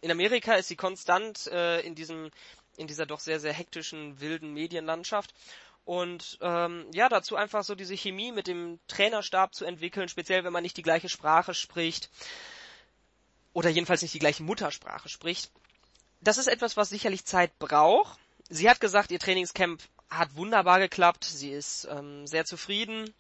[0.02, 2.32] in Amerika ist sie konstant äh, in diesem
[2.78, 5.34] in dieser doch sehr sehr hektischen wilden Medienlandschaft
[5.86, 10.54] und ähm, ja dazu einfach so diese Chemie mit dem Trainerstab zu entwickeln, speziell wenn
[10.54, 12.10] man nicht die gleiche Sprache spricht
[13.54, 15.52] oder jedenfalls nicht die gleiche Muttersprache spricht.
[16.22, 18.20] Das ist etwas, was sicherlich Zeit braucht.
[18.50, 21.24] Sie hat gesagt, ihr Trainingscamp hat wunderbar geklappt.
[21.24, 23.14] Sie ist ähm, sehr zufrieden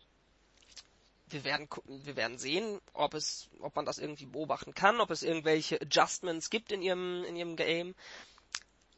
[1.35, 5.21] wir werden wir werden sehen, ob es, ob man das irgendwie beobachten kann, ob es
[5.21, 7.93] irgendwelche Adjustments gibt in ihrem in ihrem Game.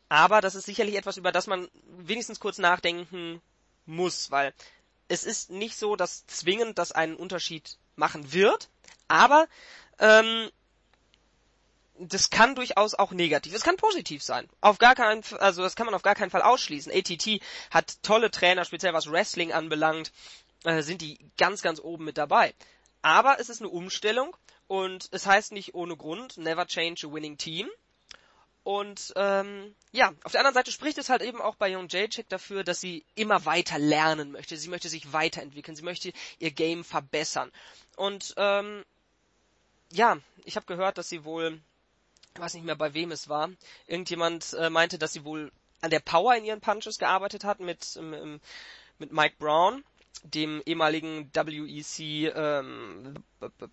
[0.07, 3.41] Aber das ist sicherlich etwas, über das man wenigstens kurz nachdenken
[3.85, 4.53] muss, weil
[5.07, 8.69] es ist nicht so, dass zwingend das einen Unterschied machen wird,
[9.07, 9.47] aber
[9.99, 10.51] ähm,
[11.99, 13.55] das kann durchaus auch negativ.
[13.55, 14.47] Es kann positiv sein.
[14.61, 16.91] Auf gar keinen, also das kann man auf gar keinen Fall ausschließen.
[16.91, 17.41] ATT
[17.71, 20.11] hat tolle Trainer, speziell was Wrestling anbelangt
[20.63, 22.53] äh, sind die ganz, ganz oben mit dabei.
[23.01, 24.35] Aber es ist eine Umstellung
[24.67, 27.69] und es heißt nicht ohne Grund, never change a winning team.
[28.63, 32.27] Und ähm, ja, auf der anderen Seite spricht es halt eben auch bei Young Jacek
[32.27, 34.57] dafür, dass sie immer weiter lernen möchte.
[34.57, 37.49] Sie möchte sich weiterentwickeln, sie möchte ihr Game verbessern.
[37.95, 38.83] Und ähm,
[39.93, 41.61] ja, ich habe gehört, dass sie wohl,
[42.33, 43.49] ich weiß nicht mehr bei wem es war,
[43.85, 47.95] irgendjemand äh, meinte, dass sie wohl an der Power in ihren Punches gearbeitet hat mit,
[47.95, 48.41] ähm,
[48.97, 49.85] mit Mike Brown
[50.23, 53.15] dem ehemaligen WEC ähm,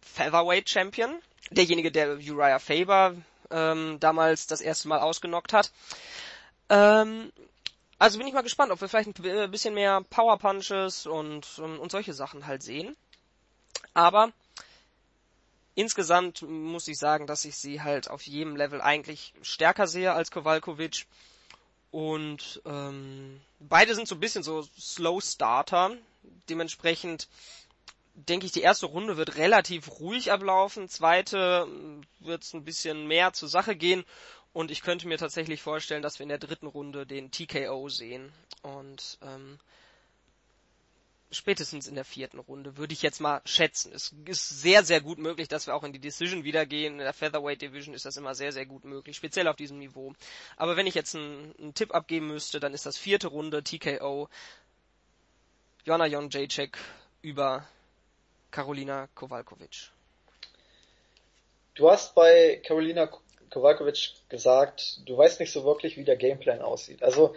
[0.02, 3.14] Featherweight Champion, derjenige, der Uriah Faber
[3.50, 5.72] ähm, damals das erste Mal ausgenockt hat.
[6.68, 7.32] Ähm,
[7.98, 11.78] also bin ich mal gespannt, ob wir vielleicht ein bisschen mehr Power Punches und, und,
[11.78, 12.96] und solche Sachen halt sehen.
[13.94, 14.32] Aber
[15.74, 20.30] insgesamt muss ich sagen, dass ich sie halt auf jedem Level eigentlich stärker sehe als
[20.30, 21.06] Kowalkovic.
[21.94, 25.96] Und ähm, beide sind so ein bisschen so Slow Starter.
[26.48, 27.28] Dementsprechend
[28.14, 30.88] denke ich, die erste Runde wird relativ ruhig ablaufen.
[30.88, 34.04] Zweite äh, wird es ein bisschen mehr zur Sache gehen.
[34.52, 38.32] Und ich könnte mir tatsächlich vorstellen, dass wir in der dritten Runde den TKO sehen.
[38.62, 39.60] Und ähm,
[41.34, 43.92] spätestens in der vierten Runde, würde ich jetzt mal schätzen.
[43.92, 46.94] Es ist sehr, sehr gut möglich, dass wir auch in die Decision wieder gehen.
[46.94, 50.14] In der Featherweight Division ist das immer sehr, sehr gut möglich, speziell auf diesem Niveau.
[50.56, 54.28] Aber wenn ich jetzt einen, einen Tipp abgeben müsste, dann ist das vierte Runde TKO
[55.84, 56.78] Jona Jędrzejczyk
[57.20, 57.68] über
[58.50, 59.90] Karolina Kowalkovic.
[61.74, 63.10] Du hast bei Karolina
[63.50, 67.02] Kowalkovic gesagt, du weißt nicht so wirklich, wie der Gameplan aussieht.
[67.02, 67.34] Also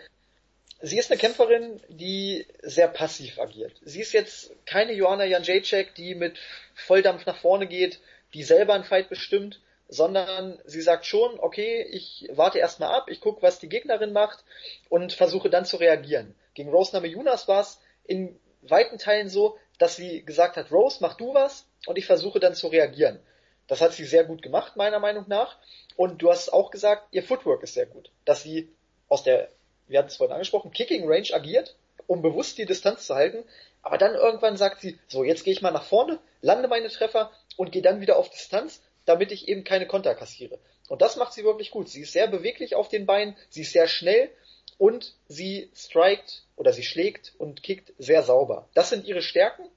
[0.82, 3.74] sie ist eine Kämpferin, die sehr passiv agiert.
[3.84, 6.38] Sie ist jetzt keine Joanna Janjacek, die mit
[6.76, 8.00] Volldampf nach vorne geht,
[8.34, 13.22] die selber einen Fight bestimmt, sondern sie sagt schon, okay, ich warte erstmal ab, ich
[13.22, 14.44] gucke, was die Gegnerin macht
[14.90, 16.36] und versuche dann zu reagieren.
[16.54, 21.16] Gegen Rose Namajunas war es in weiten Teilen so, dass sie gesagt hat, Rose, mach
[21.16, 23.20] du was und ich versuche dann zu reagieren.
[23.68, 25.58] Das hat sie sehr gut gemacht, meiner Meinung nach.
[25.96, 28.12] Und du hast auch gesagt, ihr Footwork ist sehr gut.
[28.26, 28.70] Dass sie
[29.10, 29.50] aus der
[29.88, 31.76] wir hatten es vorhin angesprochen, Kicking Range agiert,
[32.08, 33.44] um bewusst die Distanz zu halten,
[33.82, 37.32] aber dann irgendwann sagt sie, so, jetzt gehe ich mal nach vorne, lande meine Treffer
[37.56, 40.60] und gehe dann wieder auf Distanz, damit ich eben keine Konter kassiere.
[40.90, 41.90] Und das macht sie wirklich gut.
[41.90, 44.30] Sie ist sehr beweglich auf den Beinen, sie ist sehr schnell
[44.78, 48.68] und sie strikt oder sie schlägt und kickt sehr sauber.
[48.74, 49.68] Das sind ihre Stärken,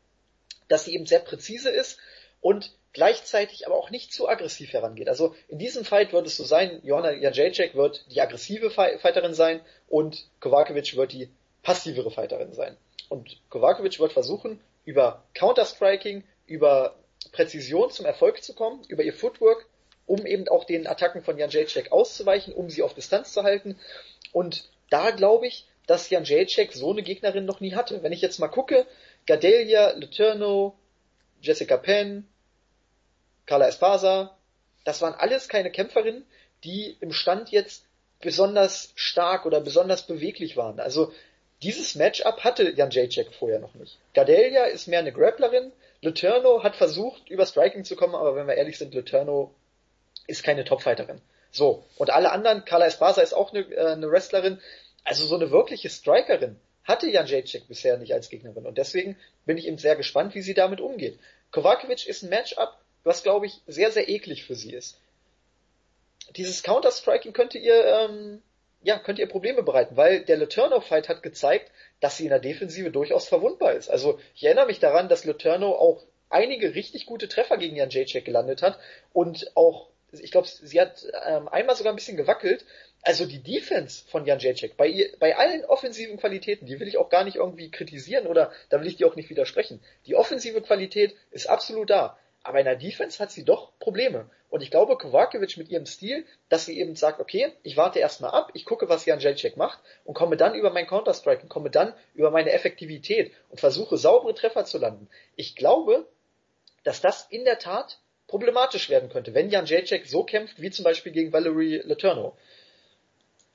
[0.68, 1.98] dass sie eben sehr präzise ist
[2.40, 5.08] und gleichzeitig aber auch nicht zu aggressiv herangeht.
[5.08, 9.60] Also in diesem Fight wird es so sein, Johanna Jacek wird die aggressive Fighterin sein
[9.88, 11.30] und Kovacevic wird die
[11.62, 12.76] passivere Fighterin sein.
[13.08, 16.96] Und Kovacevic wird versuchen, über Counter-Striking, über
[17.32, 19.66] Präzision zum Erfolg zu kommen, über ihr Footwork,
[20.06, 21.50] um eben auch den Attacken von Jan
[21.90, 23.78] auszuweichen, um sie auf Distanz zu halten.
[24.32, 28.02] Und da glaube ich, dass Jan so eine Gegnerin noch nie hatte.
[28.02, 28.86] Wenn ich jetzt mal gucke,
[29.26, 30.76] Gadelia, Leturno,
[31.40, 32.28] Jessica Penn,
[33.50, 34.38] Carla Espasa,
[34.84, 36.24] das waren alles keine Kämpferinnen,
[36.62, 37.84] die im Stand jetzt
[38.20, 40.78] besonders stark oder besonders beweglich waren.
[40.78, 41.12] Also
[41.60, 43.98] dieses Matchup hatte Jan Jacek vorher noch nicht.
[44.14, 48.54] Gadelia ist mehr eine Grapplerin, Leturno hat versucht, über Striking zu kommen, aber wenn wir
[48.54, 49.52] ehrlich sind, Leturno
[50.28, 51.20] ist keine Topfighterin.
[51.50, 54.60] So, und alle anderen, Carla Espasa ist auch eine, äh, eine Wrestlerin,
[55.02, 59.58] also so eine wirkliche Strikerin hatte Jan Jacek bisher nicht als Gegnerin und deswegen bin
[59.58, 61.18] ich eben sehr gespannt, wie sie damit umgeht.
[61.50, 64.98] Kovacevic ist ein Matchup, was glaube ich sehr, sehr eklig für sie ist.
[66.36, 68.42] Dieses Counter-Striking könnte ihr, ähm,
[68.82, 71.70] ja, könnte ihr Probleme bereiten, weil der Leturno-Fight hat gezeigt,
[72.00, 73.90] dass sie in der Defensive durchaus verwundbar ist.
[73.90, 78.24] Also ich erinnere mich daran, dass Leturno auch einige richtig gute Treffer gegen Jan Jacek
[78.24, 78.78] gelandet hat
[79.12, 82.64] und auch, ich glaube, sie hat ähm, einmal sogar ein bisschen gewackelt.
[83.02, 86.98] Also die Defense von Jan Jacek, bei, ihr, bei allen offensiven Qualitäten, die will ich
[86.98, 89.80] auch gar nicht irgendwie kritisieren oder da will ich dir auch nicht widersprechen.
[90.06, 92.18] Die offensive Qualität ist absolut da.
[92.42, 94.30] Aber in der Defense hat sie doch Probleme.
[94.48, 98.32] Und ich glaube, Kovacevic mit ihrem Stil, dass sie eben sagt, okay, ich warte erstmal
[98.32, 101.70] ab, ich gucke, was Jan Jacek macht und komme dann über mein Counter-Strike und komme
[101.70, 105.08] dann über meine Effektivität und versuche saubere Treffer zu landen.
[105.36, 106.06] Ich glaube,
[106.82, 110.84] dass das in der Tat problematisch werden könnte, wenn Jan Jacek so kämpft, wie zum
[110.84, 112.36] Beispiel gegen Valerie Letourneau.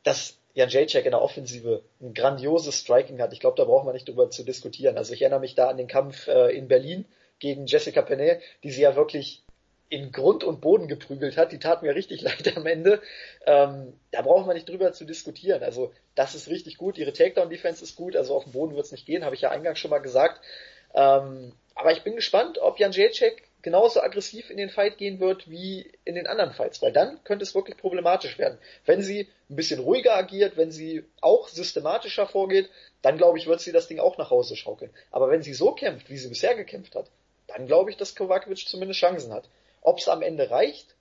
[0.03, 3.93] Dass Jan Jacek in der Offensive ein grandioses Striking hat, ich glaube, da brauchen wir
[3.93, 4.97] nicht drüber zu diskutieren.
[4.97, 7.05] Also ich erinnere mich da an den Kampf äh, in Berlin,
[7.39, 9.43] gegen Jessica Penney, die sie ja wirklich
[9.89, 11.51] in Grund und Boden geprügelt hat.
[11.51, 13.01] Die tat mir richtig leid am Ende.
[13.45, 15.63] Ähm, da brauchen wir nicht drüber zu diskutieren.
[15.63, 16.97] Also das ist richtig gut.
[16.97, 18.15] Ihre Takedown-Defense ist gut.
[18.15, 20.41] Also auf dem Boden wird es nicht gehen, habe ich ja eingangs schon mal gesagt.
[20.93, 25.49] Ähm, aber ich bin gespannt, ob Jan Jacek genauso aggressiv in den Fight gehen wird
[25.49, 28.59] wie in den anderen Fights, weil dann könnte es wirklich problematisch werden.
[28.85, 32.69] Wenn sie ein bisschen ruhiger agiert, wenn sie auch systematischer vorgeht,
[33.01, 34.91] dann glaube ich, wird sie das Ding auch nach Hause schaukeln.
[35.11, 37.09] Aber wenn sie so kämpft, wie sie bisher gekämpft hat,
[37.55, 39.49] dann glaube ich, dass Kovacevic zumindest Chancen hat.
[39.81, 40.95] Ob es am Ende reicht,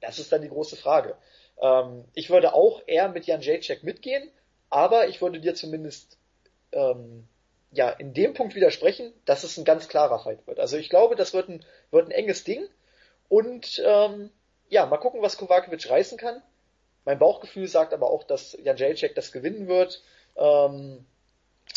[0.00, 1.16] das ist dann die große Frage.
[1.60, 4.30] Ähm, ich würde auch eher mit Jan Jacek mitgehen,
[4.70, 6.18] aber ich würde dir zumindest
[6.70, 7.26] ähm,
[7.72, 10.60] ja in dem Punkt widersprechen, dass es ein ganz klarer Fight wird.
[10.60, 12.68] Also ich glaube, das wird ein, wird ein enges Ding
[13.28, 14.30] und ähm,
[14.68, 16.42] ja, mal gucken, was Kovacevic reißen kann.
[17.04, 20.00] Mein Bauchgefühl sagt aber auch, dass Jan Jacek das gewinnen wird.
[20.36, 21.04] Ähm,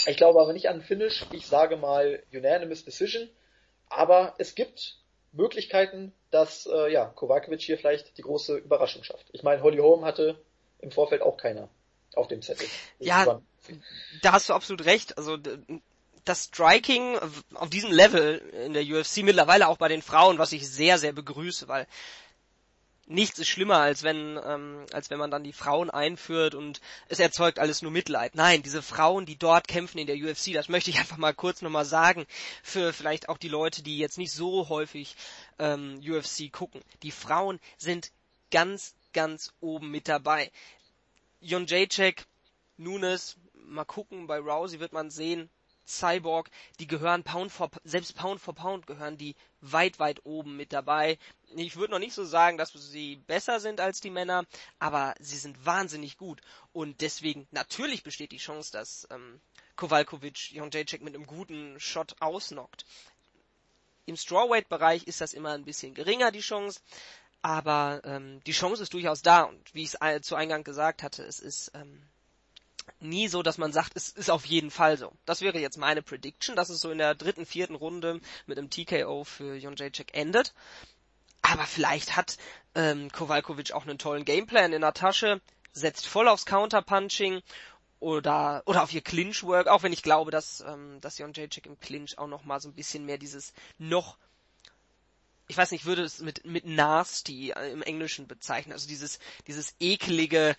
[0.05, 1.25] ich glaube aber nicht an Finish.
[1.31, 3.29] Ich sage mal Unanimous Decision.
[3.89, 4.97] Aber es gibt
[5.31, 9.27] Möglichkeiten, dass äh, ja, Kovacevic hier vielleicht die große Überraschung schafft.
[9.31, 10.39] Ich meine, Holly Holm hatte
[10.79, 11.69] im Vorfeld auch keiner
[12.15, 12.67] auf dem Zettel.
[12.99, 13.41] Ja,
[14.21, 15.17] da hast du absolut recht.
[15.17, 15.37] Also
[16.23, 17.17] das Striking
[17.53, 21.13] auf diesem Level in der UFC mittlerweile auch bei den Frauen, was ich sehr, sehr
[21.13, 21.87] begrüße, weil
[23.07, 27.19] nichts ist schlimmer, als wenn, ähm, als wenn man dann die Frauen einführt und es
[27.19, 28.35] erzeugt alles nur Mitleid.
[28.35, 31.61] Nein, diese Frauen, die dort kämpfen in der UFC, das möchte ich einfach mal kurz
[31.61, 32.25] nochmal sagen,
[32.63, 35.15] für vielleicht auch die Leute, die jetzt nicht so häufig
[35.59, 36.81] ähm, UFC gucken.
[37.03, 38.11] Die Frauen sind
[38.51, 40.51] ganz, ganz oben mit dabei.
[41.41, 42.25] Jon Jacek,
[42.77, 45.49] Nunes, mal gucken, bei Rousey wird man sehen,
[45.87, 46.49] Cyborg,
[46.79, 51.19] die gehören Pound for, selbst Pound for Pound gehören die weit, weit oben mit dabei.
[51.57, 54.45] Ich würde noch nicht so sagen, dass sie besser sind als die Männer,
[54.79, 56.41] aber sie sind wahnsinnig gut.
[56.73, 59.39] Und deswegen, natürlich besteht die Chance, dass ähm,
[59.75, 62.85] Kowalkovic Jon Jacek mit einem guten Shot ausnockt.
[64.05, 66.81] Im Strawweight-Bereich ist das immer ein bisschen geringer, die Chance.
[67.41, 69.43] Aber ähm, die Chance ist durchaus da.
[69.43, 72.01] Und wie ich es zu Eingang gesagt hatte, es ist ähm,
[72.99, 75.11] nie so, dass man sagt, es ist auf jeden Fall so.
[75.25, 78.69] Das wäre jetzt meine Prediction, dass es so in der dritten, vierten Runde mit einem
[78.69, 80.53] TKO für Jon Jacek endet.
[81.51, 82.37] Aber vielleicht hat
[82.73, 85.41] ähm, Kowalkovic auch einen tollen Gameplan in der Tasche,
[85.73, 87.41] setzt voll aufs Counterpunching
[87.99, 91.79] oder oder auf ihr Clinchwork, auch wenn ich glaube, dass ähm, dass Jon Jacek im
[91.79, 94.17] Clinch auch noch mal so ein bisschen mehr dieses noch
[95.47, 99.75] ich weiß nicht, würde es mit mit nasty äh, im Englischen bezeichnen, also dieses dieses
[99.79, 100.55] eklige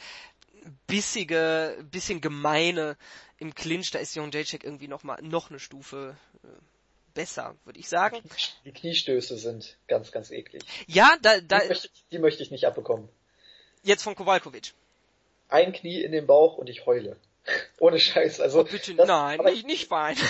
[0.87, 2.97] bissige, bisschen gemeine
[3.39, 6.49] im Clinch, da ist Jon Jacek irgendwie noch mal noch eine Stufe äh,
[7.17, 8.23] besser, würde ich sagen.
[8.65, 10.63] Die Kniestöße sind ganz, ganz eklig.
[10.87, 13.09] Ja, da, da die, möchte, die möchte ich nicht abbekommen.
[13.83, 14.75] Jetzt von Kowalkovic.
[15.49, 17.17] Ein Knie in den Bauch und ich heule.
[17.81, 18.41] Ohne Scheiß.
[18.41, 20.21] Also, oh, bitte, das, nein, aber nicht, nicht weinen.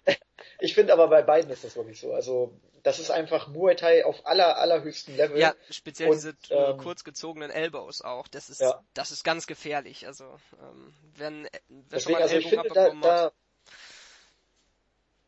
[0.60, 2.12] ich finde aber bei beiden ist das wirklich so.
[2.12, 2.52] Also
[2.82, 5.38] das ist einfach Muay Thai auf aller allerhöchstem Level.
[5.38, 8.28] Ja, speziell und, diese äh, ähm, kurz gezogenen Elbows auch.
[8.28, 8.82] Das ist ja.
[8.94, 10.06] das ist ganz gefährlich.
[10.06, 10.24] Also
[10.60, 11.60] ähm, wenn wer
[11.90, 13.32] Deswegen, schon mal also ich finde, da, da,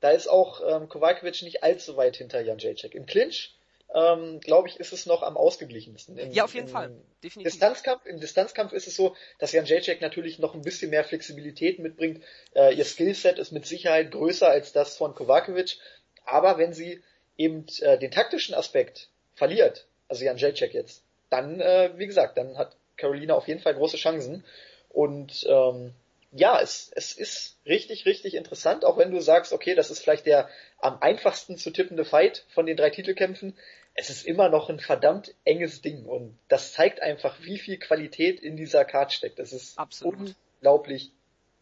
[0.00, 2.94] da ist auch ähm, Kovacevic nicht allzu weit hinter Jan Jacek.
[2.94, 3.54] Im Clinch
[3.94, 6.16] ähm, glaube ich, ist es noch am ausgeglichensten.
[6.16, 6.92] Im, ja, auf jeden Fall.
[7.24, 7.52] Definitiv.
[7.52, 11.80] Distanzkampf, Im Distanzkampf ist es so, dass Jan Jacek natürlich noch ein bisschen mehr Flexibilität
[11.80, 12.22] mitbringt.
[12.54, 15.78] Äh, ihr Skillset ist mit Sicherheit größer als das von Kovacevic.
[16.24, 17.02] Aber wenn sie
[17.36, 22.56] eben äh, den taktischen Aspekt verliert, also Jan Jacek jetzt, dann, äh, wie gesagt, dann
[22.56, 24.44] hat Carolina auf jeden Fall große Chancen.
[24.88, 25.94] Und ähm,
[26.32, 30.26] ja, es, es ist richtig, richtig interessant, auch wenn du sagst, okay, das ist vielleicht
[30.26, 30.48] der
[30.78, 33.56] am einfachsten zu tippende Fight von den drei Titelkämpfen.
[33.94, 38.40] Es ist immer noch ein verdammt enges Ding und das zeigt einfach, wie viel Qualität
[38.40, 39.38] in dieser Card steckt.
[39.38, 40.34] Das ist Absolut.
[40.60, 41.12] unglaublich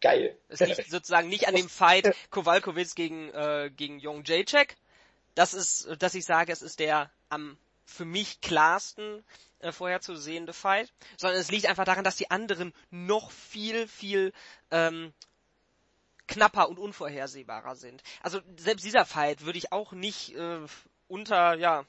[0.01, 0.35] geil.
[0.47, 4.75] Es liegt sozusagen nicht an dem Fight Kowalkowitz gegen, äh, gegen Young Jacek.
[5.33, 9.23] Das ist, dass ich sage, es ist der am für mich klarsten
[9.59, 14.33] äh, vorherzusehende Fight, sondern es liegt einfach daran, dass die anderen noch viel, viel
[14.71, 15.13] ähm,
[16.27, 18.03] knapper und unvorhersehbarer sind.
[18.21, 20.59] Also selbst dieser Fight würde ich auch nicht äh,
[21.07, 21.85] unter, ja,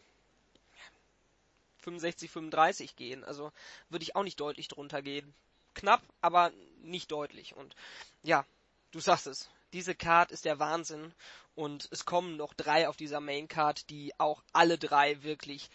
[1.81, 3.25] 65, 35 gehen.
[3.25, 3.53] Also
[3.89, 5.33] würde ich auch nicht deutlich drunter gehen.
[5.75, 6.53] Knapp, aber
[6.83, 7.55] nicht deutlich.
[7.55, 7.75] Und
[8.23, 8.45] ja,
[8.91, 9.49] du sagst es.
[9.73, 11.15] Diese Card ist der Wahnsinn.
[11.55, 15.71] Und es kommen noch drei auf dieser Main Card, die auch alle drei wirklich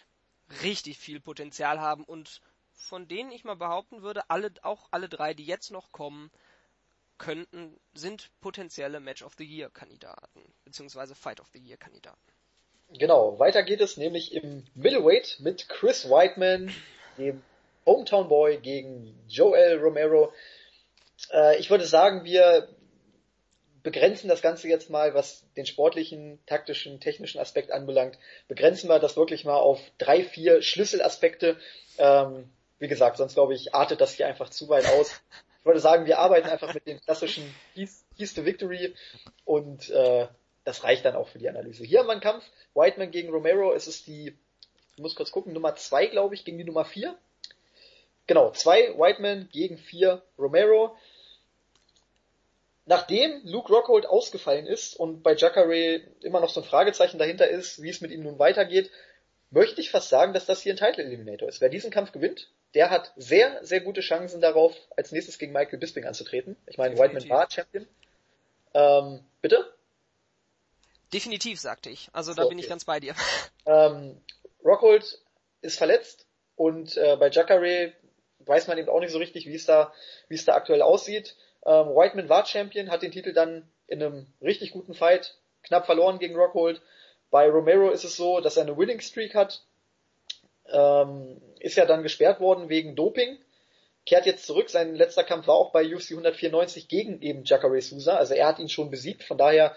[0.62, 2.40] richtig viel Potenzial haben und
[2.72, 6.30] von denen ich mal behaupten würde, alle, auch alle drei, die jetzt noch kommen,
[7.18, 12.20] könnten, sind potenzielle Match of the Year Kandidaten, beziehungsweise Fight of the Year Kandidaten.
[12.90, 16.72] Genau, weiter geht es nämlich im Middleweight mit Chris Whiteman,
[17.18, 17.42] dem
[17.84, 20.32] Hometown Boy gegen Joel Romero.
[21.32, 22.68] Äh, ich würde sagen, wir
[23.86, 28.18] begrenzen das Ganze jetzt mal, was den sportlichen, taktischen, technischen Aspekt anbelangt,
[28.48, 31.56] begrenzen wir das wirklich mal auf drei, vier Schlüsselaspekte.
[31.96, 32.50] Ähm,
[32.80, 35.12] wie gesagt, sonst glaube ich, artet das hier einfach zu weit aus.
[35.60, 37.44] Ich würde sagen, wir arbeiten einfach mit den klassischen
[37.76, 38.92] Keys to Victory
[39.44, 40.26] und äh,
[40.64, 41.84] das reicht dann auch für die Analyse.
[41.84, 42.44] Hier haben wir einen Kampf,
[42.74, 44.36] Whiteman gegen Romero, es ist die,
[44.96, 47.16] ich muss kurz gucken, Nummer zwei, glaube ich, gegen die Nummer vier.
[48.26, 50.96] Genau, zwei Whiteman gegen vier Romero
[52.86, 57.82] nachdem Luke Rockhold ausgefallen ist und bei Jacare immer noch so ein Fragezeichen dahinter ist,
[57.82, 58.90] wie es mit ihm nun weitergeht,
[59.50, 61.60] möchte ich fast sagen, dass das hier ein Title Eliminator ist.
[61.60, 65.78] Wer diesen Kampf gewinnt, der hat sehr, sehr gute Chancen darauf, als nächstes gegen Michael
[65.78, 66.56] Bisping anzutreten.
[66.66, 67.86] Ich meine, Whiteman war Champion.
[68.74, 69.72] Ähm, bitte?
[71.12, 72.08] Definitiv, sagte ich.
[72.12, 73.14] Also da so, bin ich ganz bei dir.
[73.64, 74.20] Ähm,
[74.64, 75.20] Rockhold
[75.62, 77.92] ist verletzt und äh, bei Jacare
[78.40, 79.92] weiß man eben auch nicht so richtig, wie es da,
[80.28, 81.36] wie es da aktuell aussieht.
[81.66, 86.18] Ähm, Whiteman war Champion, hat den Titel dann in einem richtig guten Fight knapp verloren
[86.18, 86.80] gegen Rockhold.
[87.30, 89.62] Bei Romero ist es so, dass er eine Winning Streak hat.
[90.72, 93.38] Ähm, ist ja dann gesperrt worden wegen Doping.
[94.04, 94.70] Kehrt jetzt zurück.
[94.70, 98.16] Sein letzter Kampf war auch bei UFC 194 gegen eben Jacare Souza.
[98.16, 99.24] Also er hat ihn schon besiegt.
[99.24, 99.74] Von daher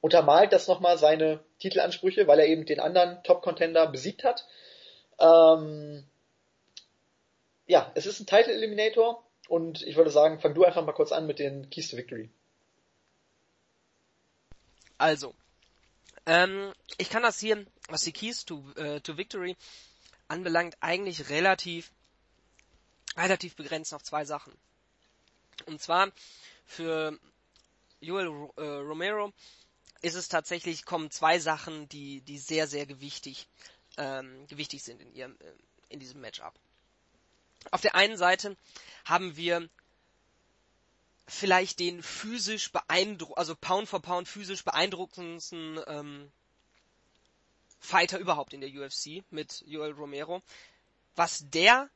[0.00, 4.46] untermalt das nochmal seine Titelansprüche, weil er eben den anderen Top-Contender besiegt hat.
[5.20, 6.04] Ähm,
[7.66, 9.22] ja, es ist ein Title Eliminator.
[9.50, 12.30] Und ich würde sagen, fang du einfach mal kurz an mit den Keys to Victory.
[14.96, 15.34] Also,
[16.24, 19.56] ähm, ich kann das hier, was die Keys to, äh, to Victory
[20.28, 21.90] anbelangt, eigentlich relativ,
[23.16, 24.52] relativ begrenzt auf zwei Sachen.
[25.66, 26.12] Und zwar
[26.64, 27.18] für
[27.98, 29.32] Joel äh, Romero
[30.00, 33.48] ist es tatsächlich, kommen zwei Sachen, die, die sehr, sehr gewichtig,
[33.96, 35.52] ähm, gewichtig sind in ihrem, äh,
[35.88, 36.54] in diesem Matchup.
[37.70, 38.56] Auf der einen Seite
[39.04, 39.68] haben wir
[41.26, 46.32] vielleicht den physisch beeindruck, also Pound for Pound physisch beeindruckendsten ähm,
[47.78, 50.42] Fighter überhaupt in der UFC mit Joel Romero.
[51.16, 51.88] Was der,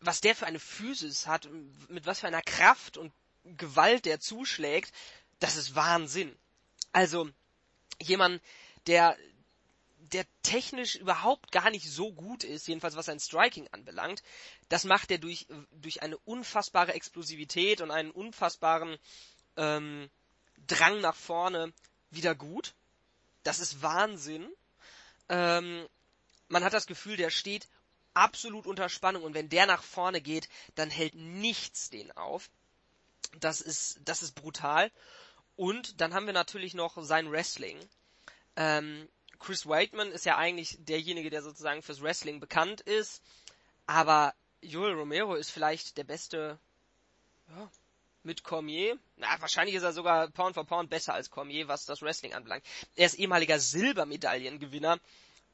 [0.00, 1.48] was der für eine Physis hat,
[1.88, 3.12] mit was für einer Kraft und
[3.44, 4.92] Gewalt der zuschlägt,
[5.38, 6.36] das ist Wahnsinn.
[6.92, 7.28] Also
[8.00, 8.42] jemand,
[8.86, 9.16] der
[10.12, 14.22] der technisch überhaupt gar nicht so gut ist, jedenfalls was sein Striking anbelangt.
[14.68, 18.98] Das macht er durch, durch eine unfassbare Explosivität und einen unfassbaren
[19.56, 20.10] ähm,
[20.66, 21.72] Drang nach vorne
[22.10, 22.74] wieder gut.
[23.42, 24.48] Das ist Wahnsinn.
[25.28, 25.86] Ähm,
[26.48, 27.68] man hat das Gefühl, der steht
[28.14, 32.50] absolut unter Spannung und wenn der nach vorne geht, dann hält nichts den auf.
[33.38, 34.90] Das ist, das ist brutal.
[35.56, 37.78] Und dann haben wir natürlich noch sein Wrestling.
[38.56, 39.08] Ähm,
[39.40, 43.22] Chris Waitman ist ja eigentlich derjenige, der sozusagen fürs Wrestling bekannt ist,
[43.86, 46.58] aber Joel Romero ist vielleicht der beste,
[47.48, 47.70] ja,
[48.22, 48.98] mit Cormier.
[49.16, 52.64] Na, wahrscheinlich ist er sogar Pound for Pound besser als Cormier, was das Wrestling anbelangt.
[52.94, 55.00] Er ist ehemaliger Silbermedaillengewinner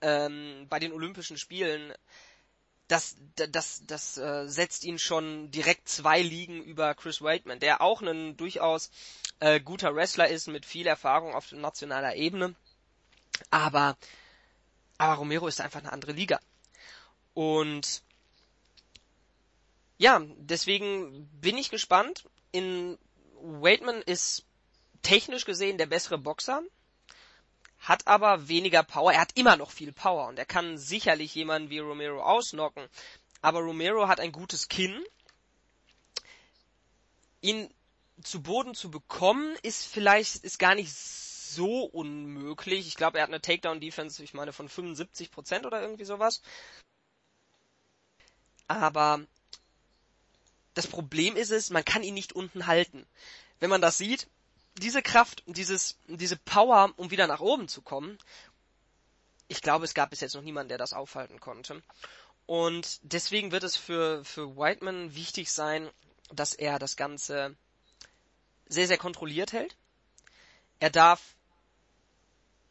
[0.00, 1.94] ähm, bei den Olympischen Spielen.
[2.88, 7.80] Das, das, das, das äh, setzt ihn schon direkt zwei Ligen über Chris Waitman, der
[7.80, 8.90] auch ein durchaus
[9.40, 12.54] äh, guter Wrestler ist mit viel Erfahrung auf nationaler Ebene.
[13.50, 13.96] Aber,
[14.98, 16.40] aber Romero ist einfach eine andere Liga.
[17.34, 18.02] Und
[19.98, 22.28] ja, deswegen bin ich gespannt.
[22.52, 22.98] In
[23.40, 24.44] Waitman ist
[25.02, 26.62] technisch gesehen der bessere Boxer,
[27.78, 29.12] hat aber weniger Power.
[29.12, 32.88] Er hat immer noch viel Power und er kann sicherlich jemanden wie Romero ausnocken.
[33.42, 35.04] Aber Romero hat ein gutes Kinn.
[37.40, 37.72] Ihn
[38.22, 40.92] zu Boden zu bekommen, ist vielleicht, ist gar nicht
[41.56, 42.86] so unmöglich.
[42.86, 46.42] Ich glaube, er hat eine Takedown-Defense, ich meine, von 75% oder irgendwie sowas.
[48.68, 49.20] Aber
[50.74, 53.06] das Problem ist es, man kann ihn nicht unten halten.
[53.60, 54.28] Wenn man das sieht,
[54.78, 58.18] diese Kraft, dieses, diese Power, um wieder nach oben zu kommen,
[59.48, 61.82] ich glaube, es gab bis jetzt noch niemanden, der das aufhalten konnte.
[62.46, 65.88] Und deswegen wird es für, für Whiteman wichtig sein,
[66.32, 67.56] dass er das Ganze
[68.66, 69.76] sehr, sehr kontrolliert hält.
[70.78, 71.35] Er darf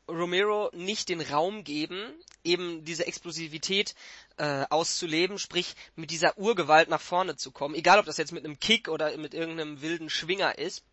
[0.08, 2.14] Romero nicht den Raum geben,
[2.44, 3.96] eben diese Explosivität
[4.38, 8.46] äh, auszuleben, sprich mit dieser Urgewalt nach vorne zu kommen, egal ob das jetzt mit
[8.46, 10.84] einem Kick oder mit irgendeinem wilden Schwinger ist.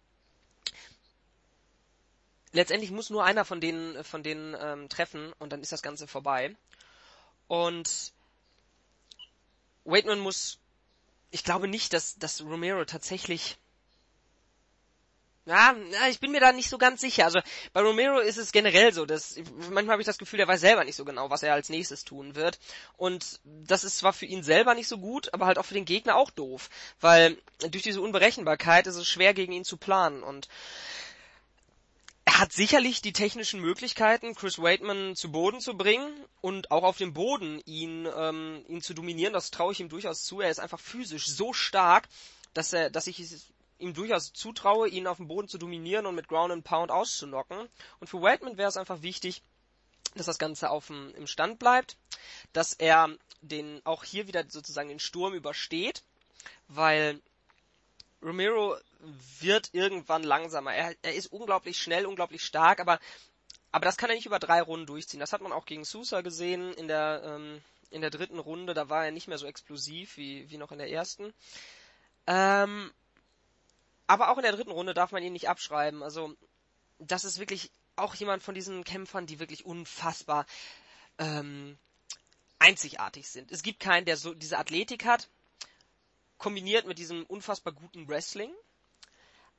[2.53, 6.07] Letztendlich muss nur einer von denen von denen ähm, treffen und dann ist das Ganze
[6.07, 6.55] vorbei.
[7.49, 8.13] Und
[9.85, 10.59] Waitman muss,
[11.31, 13.57] ich glaube nicht, dass dass Romero tatsächlich
[15.45, 15.75] ja,
[16.09, 17.25] ich bin mir da nicht so ganz sicher.
[17.25, 17.41] Also
[17.73, 19.37] bei Romero ist es generell so, dass
[19.71, 22.05] manchmal habe ich das Gefühl, er weiß selber nicht so genau, was er als nächstes
[22.05, 22.61] tun wird.
[22.97, 25.85] Und das ist zwar für ihn selber nicht so gut, aber halt auch für den
[25.85, 26.71] Gegner auch doof,
[27.01, 27.37] weil
[27.71, 30.49] durch diese Unberechenbarkeit ist es schwer gegen ihn zu planen und
[32.25, 36.09] er hat sicherlich die technischen Möglichkeiten, Chris Waitman zu Boden zu bringen
[36.41, 39.33] und auch auf dem Boden ihn, ähm, ihn zu dominieren.
[39.33, 40.41] Das traue ich ihm durchaus zu.
[40.41, 42.09] Er ist einfach physisch so stark,
[42.55, 43.21] dass er, dass ich
[43.83, 47.69] ihm durchaus zutraue, ihn auf dem Boden zu dominieren und mit Ground and Pound auszunocken.
[48.01, 49.43] Und für Whiteman wäre es einfach wichtig,
[50.15, 51.97] dass das Ganze auf dem, im Stand bleibt,
[52.53, 53.11] dass er
[53.41, 56.03] den auch hier wieder sozusagen den Sturm übersteht,
[56.69, 57.21] weil
[58.23, 58.77] Romero
[59.41, 60.73] wird irgendwann langsamer.
[60.75, 63.01] Er, er ist unglaublich schnell, unglaublich stark, aber
[63.75, 65.19] aber das kann er nicht über drei Runden durchziehen.
[65.19, 68.75] Das hat man auch gegen Sousa gesehen in der ähm, in der dritten Runde.
[68.75, 71.33] Da war er nicht mehr so explosiv wie wie noch in der ersten.
[72.27, 72.93] Ähm,
[74.13, 76.03] aber auch in der dritten Runde darf man ihn nicht abschreiben.
[76.03, 76.37] Also,
[76.99, 80.45] das ist wirklich auch jemand von diesen Kämpfern, die wirklich unfassbar
[81.17, 81.79] ähm,
[82.59, 83.51] einzigartig sind.
[83.51, 85.31] Es gibt keinen, der so diese Athletik hat,
[86.37, 88.53] kombiniert mit diesem unfassbar guten Wrestling,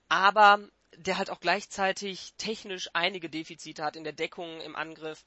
[0.07, 0.59] aber
[0.97, 5.25] der halt auch gleichzeitig technisch einige Defizite hat in der Deckung, im Angriff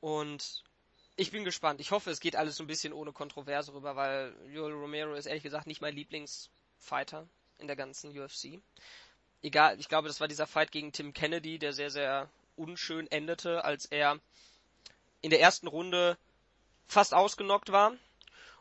[0.00, 0.64] und
[1.14, 1.80] ich bin gespannt.
[1.80, 5.26] Ich hoffe, es geht alles so ein bisschen ohne Kontroverse rüber, weil Joel Romero ist
[5.26, 8.60] ehrlich gesagt nicht mein Lieblingsfighter in der ganzen UFC.
[9.42, 13.64] Egal, ich glaube, das war dieser Fight gegen Tim Kennedy, der sehr, sehr unschön endete,
[13.64, 14.18] als er
[15.20, 16.16] in der ersten Runde
[16.86, 17.92] fast ausgenockt war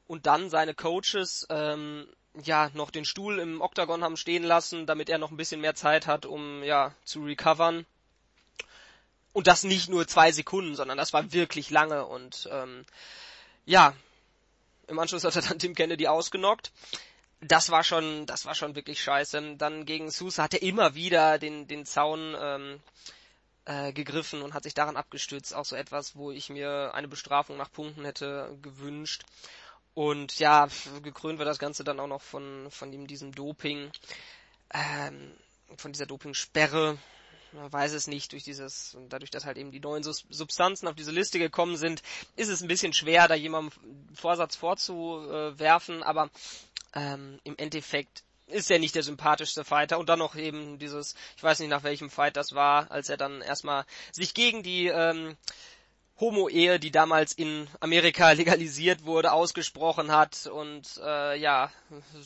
[0.07, 2.07] und dann seine Coaches ähm,
[2.43, 5.75] ja noch den Stuhl im Oktagon haben stehen lassen, damit er noch ein bisschen mehr
[5.75, 7.85] Zeit hat, um ja zu recovern.
[9.33, 12.85] Und das nicht nur zwei Sekunden, sondern das war wirklich lange und ähm,
[13.65, 13.93] ja,
[14.87, 16.71] im Anschluss hat er dann Tim Kennedy ausgenockt
[17.41, 19.55] das war schon, das war schon wirklich scheiße.
[19.57, 22.79] Dann gegen Sousa hat er immer wieder den, den Zaun ähm,
[23.65, 25.53] äh, gegriffen und hat sich daran abgestützt.
[25.53, 29.23] Auch so etwas, wo ich mir eine Bestrafung nach Punkten hätte gewünscht.
[29.93, 30.67] Und ja,
[31.03, 33.91] gekrönt wird das Ganze dann auch noch von, von ihm, diesem Doping,
[34.73, 35.31] ähm,
[35.77, 36.97] von dieser Dopingsperre.
[37.55, 41.11] Man weiß es nicht, durch dieses, dadurch, dass halt eben die neuen Substanzen auf diese
[41.11, 42.01] Liste gekommen sind,
[42.35, 43.71] ist es ein bisschen schwer, da jemandem
[44.13, 46.29] Vorsatz vorzuwerfen, aber
[46.93, 49.97] ähm, im Endeffekt ist er nicht der sympathischste Fighter.
[49.97, 53.17] Und dann noch eben dieses, ich weiß nicht nach welchem Fight das war, als er
[53.17, 55.35] dann erstmal sich gegen die ähm,
[56.19, 61.71] Homo-Ehe, die damals in Amerika legalisiert wurde, ausgesprochen hat und äh, ja,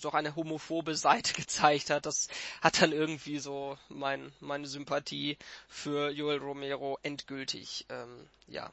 [0.01, 2.05] doch eine homophobe Seite gezeigt hat.
[2.05, 2.27] Das
[2.61, 5.37] hat dann irgendwie so mein, meine Sympathie
[5.67, 8.71] für Joel Romero endgültig ähm, ja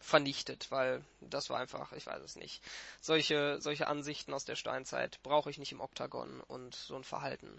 [0.00, 2.62] vernichtet, weil das war einfach, ich weiß es nicht.
[3.00, 7.50] Solche, solche Ansichten aus der Steinzeit brauche ich nicht im Oktagon und so ein Verhalten.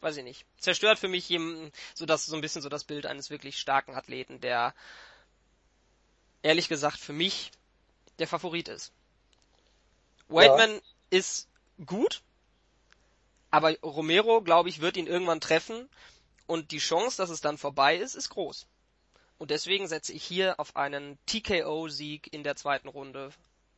[0.00, 0.46] Weiß ich nicht.
[0.58, 1.28] Zerstört für mich
[1.94, 4.74] so das, so ein bisschen so das Bild eines wirklich starken Athleten, der
[6.42, 7.50] ehrlich gesagt für mich
[8.18, 8.92] der Favorit ist.
[10.28, 10.80] Whiteman ja.
[11.10, 11.48] ist
[11.84, 12.22] gut,
[13.50, 15.88] Aber Romero, glaube ich, wird ihn irgendwann treffen
[16.46, 18.66] und die Chance, dass es dann vorbei ist, ist groß.
[19.38, 23.30] Und deswegen setze ich hier auf einen TKO-Sieg in der zweiten Runde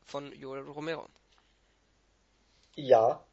[0.05, 1.07] von Joel Romero.
[2.75, 3.23] Ja,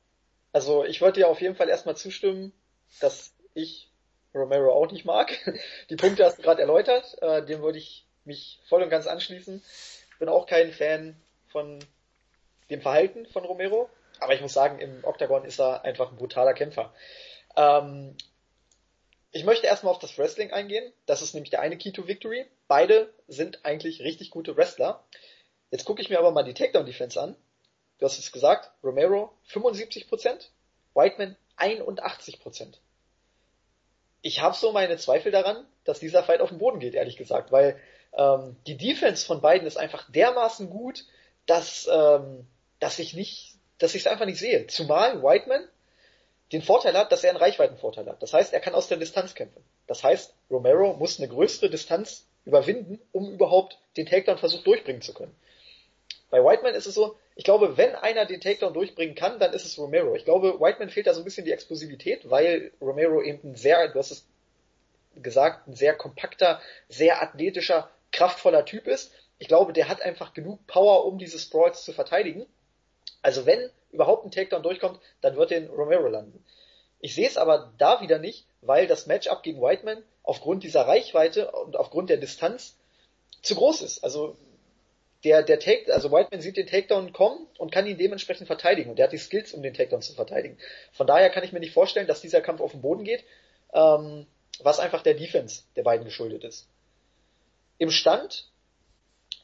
[0.53, 2.53] also ich würde dir auf jeden Fall erstmal zustimmen,
[3.01, 3.91] dass ich
[4.35, 5.33] Romero auch nicht mag.
[5.91, 9.61] Die Punkte hast du gerade erläutert, äh, dem würde ich mich voll und ganz anschließen.
[10.21, 11.17] Bin auch kein Fan
[11.49, 11.81] von
[12.71, 13.91] dem Verhalten von Romero,
[14.21, 16.93] aber ich muss sagen, im Octagon ist er einfach ein brutaler Kämpfer.
[17.57, 18.17] Ähm,
[19.33, 20.93] ich möchte erstmal auf das Wrestling eingehen.
[21.07, 22.47] Das ist nämlich der eine Key to Victory.
[22.67, 25.05] Beide sind eigentlich richtig gute Wrestler.
[25.71, 27.37] Jetzt gucke ich mir aber mal die Takedown Defense an.
[27.99, 30.49] Du hast es gesagt, Romero 75%,
[30.95, 32.75] Whiteman 81%.
[34.23, 37.53] Ich habe so meine Zweifel daran, dass dieser Fight auf den Boden geht, ehrlich gesagt,
[37.53, 37.79] weil
[38.17, 41.05] ähm, die Defense von beiden ist einfach dermaßen gut,
[41.47, 42.47] dass, ähm,
[42.81, 44.67] dass ich nicht, dass ich es einfach nicht sehe.
[44.67, 45.67] Zumal Whiteman
[46.53, 48.23] den Vorteil hat, dass er einen Reichweitenvorteil hat.
[48.23, 49.63] Das heißt, er kann aus der Distanz kämpfen.
[49.87, 55.35] Das heißt, Romero muss eine größere Distanz überwinden, um überhaupt den Takedown-Versuch durchbringen zu können.
[56.31, 59.65] Bei Whiteman ist es so, ich glaube, wenn einer den Takedown durchbringen kann, dann ist
[59.65, 60.15] es Romero.
[60.15, 63.89] Ich glaube, Whiteman fehlt da so ein bisschen die Explosivität, weil Romero eben ein sehr,
[63.89, 64.27] du hast es
[65.17, 69.13] gesagt, ein sehr kompakter, sehr athletischer, kraftvoller Typ ist.
[69.39, 72.47] Ich glaube, der hat einfach genug Power, um diese Sprawls zu verteidigen.
[73.23, 76.45] Also wenn überhaupt ein Takedown durchkommt, dann wird den Romero landen.
[77.01, 81.51] Ich sehe es aber da wieder nicht, weil das Matchup gegen Whiteman aufgrund dieser Reichweite
[81.53, 82.77] und aufgrund der Distanz
[83.43, 84.03] zu groß ist.
[84.03, 84.37] Also
[85.25, 88.91] der, der Take, also Whiteman sieht den Takedown kommen und kann ihn dementsprechend verteidigen.
[88.91, 90.59] Und der hat die Skills, um den Takedown zu verteidigen.
[90.93, 93.25] Von daher kann ich mir nicht vorstellen, dass dieser Kampf auf den Boden geht,
[93.73, 94.27] ähm,
[94.61, 96.69] was einfach der Defense der beiden geschuldet ist.
[97.79, 98.51] Im Stand,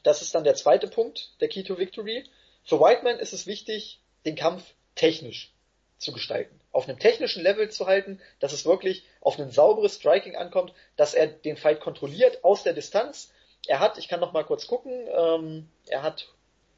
[0.03, 2.25] das ist dann der zweite Punkt der Key to Victory.
[2.63, 4.63] Für Whiteman ist es wichtig, den Kampf
[4.95, 5.53] technisch
[5.97, 6.59] zu gestalten.
[6.71, 11.13] Auf einem technischen Level zu halten, dass es wirklich auf ein sauberes Striking ankommt, dass
[11.13, 13.31] er den Fight kontrolliert aus der Distanz.
[13.67, 16.27] Er hat, ich kann noch mal kurz gucken, ähm, er hat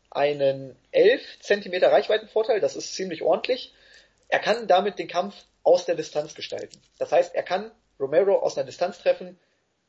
[0.10, 3.74] einen 11 cm Reichweitenvorteil, das ist ziemlich ordentlich.
[4.30, 6.80] Er kann damit den Kampf aus der Distanz gestalten.
[6.98, 9.40] Das heißt, er kann Romero aus einer Distanz treffen,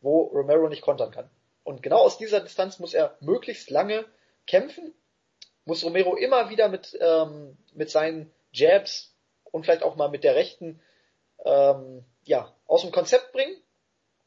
[0.01, 1.31] wo Romero nicht kontern kann.
[1.69, 4.07] Und genau aus dieser Distanz muss er möglichst lange
[4.47, 4.95] kämpfen
[5.69, 9.15] muss Romero immer wieder mit, ähm, mit seinen Jabs
[9.53, 10.81] und vielleicht auch mal mit der rechten
[11.45, 13.55] ähm, ja, aus dem Konzept bringen.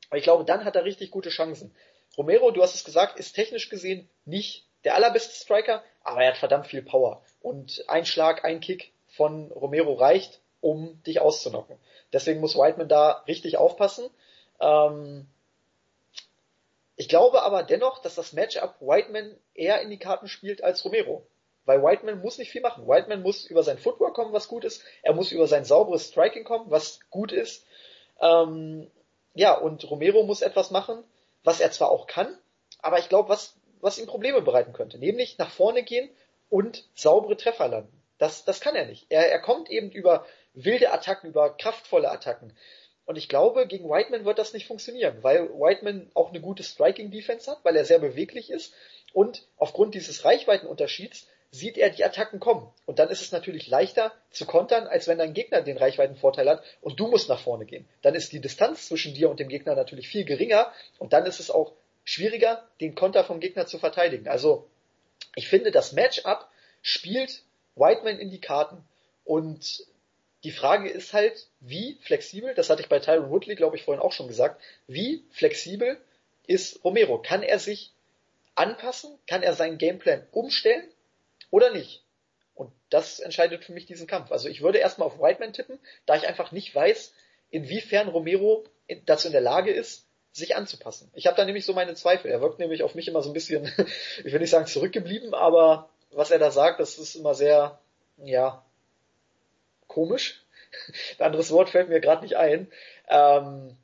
[0.09, 1.76] Aber ich glaube, dann hat er richtig gute Chancen.
[2.15, 6.38] Romero, du hast es gesagt, ist technisch gesehen nicht der allerbeste Striker, aber er hat
[6.38, 7.23] verdammt viel Power.
[7.41, 11.77] Und ein Schlag, ein Kick von Romero reicht, um dich auszunocken.
[12.13, 14.09] Deswegen muss Whiteman da richtig aufpassen.
[14.59, 15.27] Ähm,
[16.95, 21.26] ich glaube aber dennoch, dass das Matchup Whiteman eher in die Karten spielt als Romero.
[21.65, 22.88] Weil Whiteman muss nicht viel machen.
[22.88, 24.84] Whiteman muss über sein Footwork kommen, was gut ist.
[25.03, 27.65] Er muss über sein sauberes Striking kommen, was gut ist.
[28.19, 28.89] Ähm,
[29.34, 31.03] ja, und Romero muss etwas machen,
[31.43, 32.38] was er zwar auch kann,
[32.80, 34.97] aber ich glaube, was, was ihm Probleme bereiten könnte.
[34.97, 36.09] Nämlich nach vorne gehen
[36.49, 38.01] und saubere Treffer landen.
[38.18, 39.07] Das, das kann er nicht.
[39.09, 42.55] Er, er kommt eben über wilde Attacken, über kraftvolle Attacken.
[43.12, 47.52] Und ich glaube, gegen Whiteman wird das nicht funktionieren, weil Whiteman auch eine gute Striking-Defense
[47.52, 48.74] hat, weil er sehr beweglich ist
[49.12, 52.72] und aufgrund dieses Reichweitenunterschieds sieht er die Attacken kommen.
[52.86, 56.64] Und dann ist es natürlich leichter zu kontern, als wenn dein Gegner den Reichweitenvorteil hat
[56.80, 57.86] und du musst nach vorne gehen.
[58.02, 61.42] Dann ist die Distanz zwischen dir und dem Gegner natürlich viel geringer und dann ist
[61.42, 61.74] es auch
[62.06, 64.30] schwieriger, den Konter vom Gegner zu verteidigen.
[64.30, 64.70] Also
[65.36, 66.48] ich finde, das Matchup
[66.82, 67.44] spielt
[67.76, 68.86] Whiteman in die Karten.
[69.26, 69.86] Und
[70.43, 74.01] die Frage ist halt, wie flexibel, das hatte ich bei Tyron Woodley, glaube ich, vorhin
[74.01, 75.97] auch schon gesagt, wie flexibel
[76.47, 77.19] ist Romero?
[77.19, 77.91] Kann er sich
[78.55, 79.18] anpassen?
[79.27, 80.84] Kann er seinen Gameplan umstellen
[81.51, 82.03] oder nicht?
[82.55, 84.31] Und das entscheidet für mich diesen Kampf.
[84.31, 87.13] Also ich würde erstmal auf Whiteman tippen, da ich einfach nicht weiß,
[87.49, 88.63] inwiefern Romero
[89.05, 91.11] dazu in der Lage ist, sich anzupassen.
[91.13, 92.31] Ich habe da nämlich so meine Zweifel.
[92.31, 93.65] Er wirkt nämlich auf mich immer so ein bisschen,
[94.23, 97.80] ich will nicht sagen zurückgeblieben, aber was er da sagt, das ist immer sehr,
[98.18, 98.63] ja,
[99.91, 100.41] komisch.
[101.19, 102.72] Ein anderes Wort fällt mir gerade nicht ein.
[103.09, 103.76] Ähm,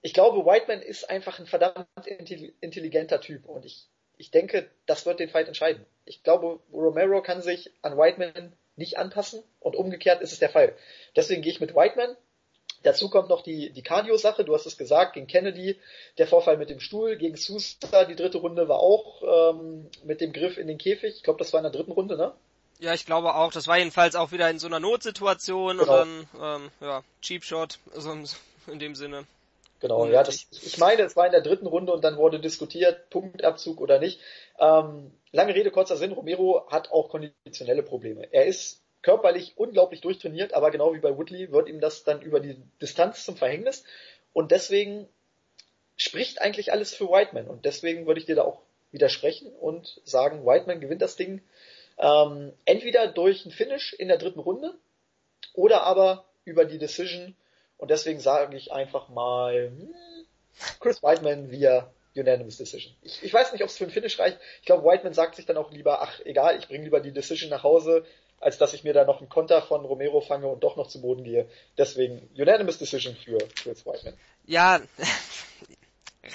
[0.00, 1.86] ich glaube, Whiteman ist einfach ein verdammt
[2.60, 3.86] intelligenter Typ und ich,
[4.16, 5.84] ich denke, das wird den Fight entscheiden.
[6.06, 10.74] Ich glaube, Romero kann sich an Whiteman nicht anpassen und umgekehrt ist es der Fall.
[11.16, 12.16] Deswegen gehe ich mit Whiteman.
[12.82, 15.78] Dazu kommt noch die, die Cardio-Sache, du hast es gesagt, gegen Kennedy,
[16.16, 20.32] der Vorfall mit dem Stuhl, gegen Sousa, die dritte Runde war auch ähm, mit dem
[20.32, 21.16] Griff in den Käfig.
[21.16, 22.32] Ich glaube, das war in der dritten Runde, ne?
[22.80, 23.52] Ja, ich glaube auch.
[23.52, 26.00] Das war jedenfalls auch wieder in so einer Notsituation genau.
[26.00, 28.16] und dann, ähm, ja, Cheap Shot, also
[28.66, 29.26] in dem Sinne.
[29.80, 33.08] Genau, ja, das, ich meine, es war in der dritten Runde und dann wurde diskutiert,
[33.10, 34.20] Punktabzug oder nicht.
[34.58, 38.28] Ähm, lange Rede, kurzer Sinn, Romero hat auch konditionelle Probleme.
[38.30, 42.40] Er ist körperlich unglaublich durchtrainiert, aber genau wie bei Woodley wird ihm das dann über
[42.40, 43.84] die Distanz zum Verhängnis.
[44.34, 45.08] Und deswegen
[45.96, 47.46] spricht eigentlich alles für Whiteman.
[47.46, 51.42] Und deswegen würde ich dir da auch widersprechen und sagen, Whiteman gewinnt das Ding
[52.00, 54.74] ähm, entweder durch ein Finish in der dritten Runde
[55.52, 57.36] oder aber über die Decision.
[57.76, 59.94] Und deswegen sage ich einfach mal hm,
[60.80, 62.94] Chris Whiteman via Unanimous Decision.
[63.02, 64.38] Ich, ich weiß nicht, ob es für ein Finish reicht.
[64.60, 67.50] Ich glaube, Whiteman sagt sich dann auch lieber, ach egal, ich bringe lieber die Decision
[67.50, 68.04] nach Hause,
[68.40, 71.00] als dass ich mir da noch einen Konter von Romero fange und doch noch zu
[71.02, 71.48] Boden gehe.
[71.78, 74.14] Deswegen Unanimous Decision für Chris Whiteman.
[74.46, 74.80] Ja,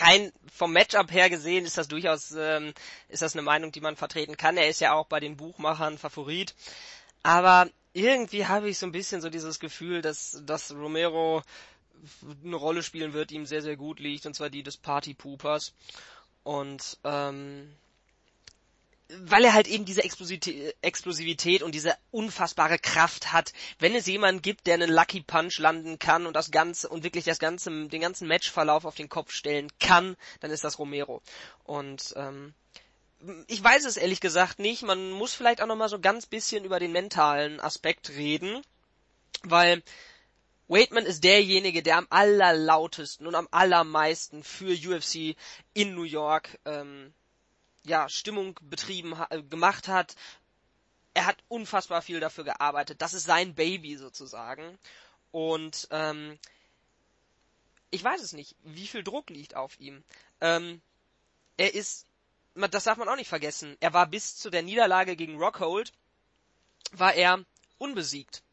[0.01, 2.73] rein vom Matchup her gesehen ist das durchaus ähm,
[3.09, 4.57] ist das eine Meinung, die man vertreten kann.
[4.57, 6.55] Er ist ja auch bei den Buchmachern Favorit,
[7.23, 11.41] aber irgendwie habe ich so ein bisschen so dieses Gefühl, dass dass Romero
[12.43, 15.13] eine Rolle spielen wird, die ihm sehr sehr gut liegt, und zwar die des Party
[15.13, 15.73] Poopers
[16.43, 17.71] und ähm,
[19.09, 23.53] weil er halt eben diese Explosivität und diese unfassbare Kraft hat.
[23.77, 27.25] Wenn es jemanden gibt, der einen Lucky Punch landen kann und das Ganze und wirklich
[27.25, 31.21] das ganze, den ganzen Matchverlauf auf den Kopf stellen kann, dann ist das Romero.
[31.63, 32.53] Und ähm,
[33.47, 34.81] ich weiß es ehrlich gesagt nicht.
[34.83, 38.61] Man muss vielleicht auch noch mal so ganz bisschen über den mentalen Aspekt reden,
[39.43, 39.83] weil
[40.67, 45.35] Waitman ist derjenige, der am allerlautesten und am allermeisten für UFC
[45.75, 47.13] in New York ähm,
[47.85, 50.15] ja, Stimmung betrieben, äh, gemacht hat.
[51.13, 53.01] Er hat unfassbar viel dafür gearbeitet.
[53.01, 54.77] Das ist sein Baby sozusagen.
[55.31, 56.37] Und ähm,
[57.91, 60.03] ich weiß es nicht, wie viel Druck liegt auf ihm.
[60.41, 60.81] Ähm,
[61.57, 62.07] er ist,
[62.53, 65.93] das darf man auch nicht vergessen, er war bis zu der Niederlage gegen Rockhold,
[66.91, 67.45] war er
[67.77, 68.43] unbesiegt.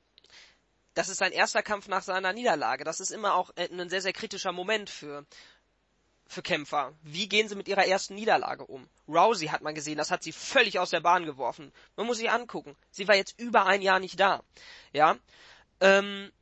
[0.95, 2.85] Das ist sein erster Kampf nach seiner Niederlage.
[2.85, 5.27] Das ist immer auch äh, ein sehr, sehr kritischer Moment für,
[6.33, 6.95] für Kämpfer.
[7.03, 8.89] Wie gehen sie mit ihrer ersten Niederlage um?
[9.07, 11.73] Rousey hat man gesehen, das hat sie völlig aus der Bahn geworfen.
[11.97, 12.75] Man muss sich angucken.
[12.91, 14.43] Sie war jetzt über ein Jahr nicht da.
[14.93, 15.17] Ja.
[15.81, 16.33] Ähm,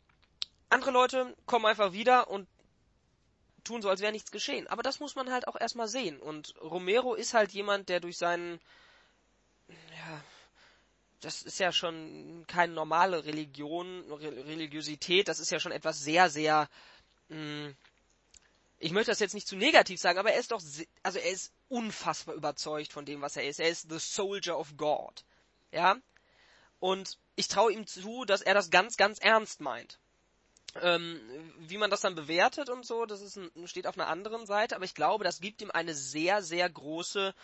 [0.69, 2.47] andere Leute kommen einfach wieder und
[3.65, 4.69] tun so, als wäre nichts geschehen.
[4.69, 6.21] Aber das muss man halt auch erstmal sehen.
[6.21, 8.61] Und Romero ist halt jemand, der durch seinen,
[9.69, 10.23] ja,
[11.21, 16.69] das ist ja schon keine normale Religion, Religiosität, das ist ja schon etwas sehr, sehr,
[17.29, 17.77] mh, hm,
[18.81, 20.62] ich möchte das jetzt nicht zu negativ sagen, aber er ist doch,
[21.02, 23.61] also er ist unfassbar überzeugt von dem, was er ist.
[23.61, 25.24] Er ist the Soldier of God.
[25.70, 25.97] Ja?
[26.78, 29.98] Und ich traue ihm zu, dass er das ganz, ganz ernst meint.
[30.81, 31.20] Ähm,
[31.59, 34.77] wie man das dann bewertet und so, das ist ein, steht auf einer anderen Seite,
[34.77, 37.35] aber ich glaube, das gibt ihm eine sehr, sehr große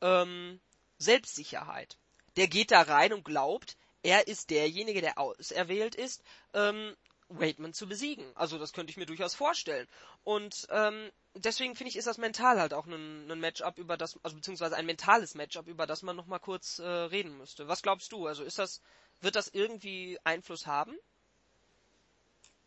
[0.00, 0.60] ähm,
[0.98, 1.98] Selbstsicherheit.
[2.36, 6.22] Der geht da rein und glaubt, er ist derjenige, der auserwählt ist,
[6.52, 6.94] ähm,
[7.38, 8.24] Waitman zu besiegen.
[8.34, 9.86] Also das könnte ich mir durchaus vorstellen.
[10.22, 14.18] Und ähm, deswegen finde ich, ist das mental halt auch ein, ein Matchup, über das,
[14.22, 17.68] also beziehungsweise ein mentales Matchup, über das man nochmal kurz äh, reden müsste.
[17.68, 18.26] Was glaubst du?
[18.26, 18.80] Also ist das,
[19.20, 20.96] wird das irgendwie Einfluss haben?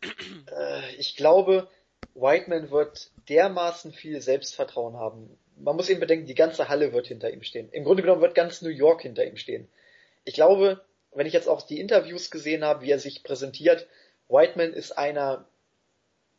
[0.02, 1.68] Äh, ich glaube,
[2.14, 5.38] Whiteman wird dermaßen viel Selbstvertrauen haben.
[5.56, 7.68] Man muss eben bedenken, die ganze Halle wird hinter ihm stehen.
[7.72, 9.68] Im Grunde genommen wird ganz New York hinter ihm stehen.
[10.24, 13.86] Ich glaube, wenn ich jetzt auch die Interviews gesehen habe, wie er sich präsentiert,
[14.28, 15.46] Whiteman ist einer,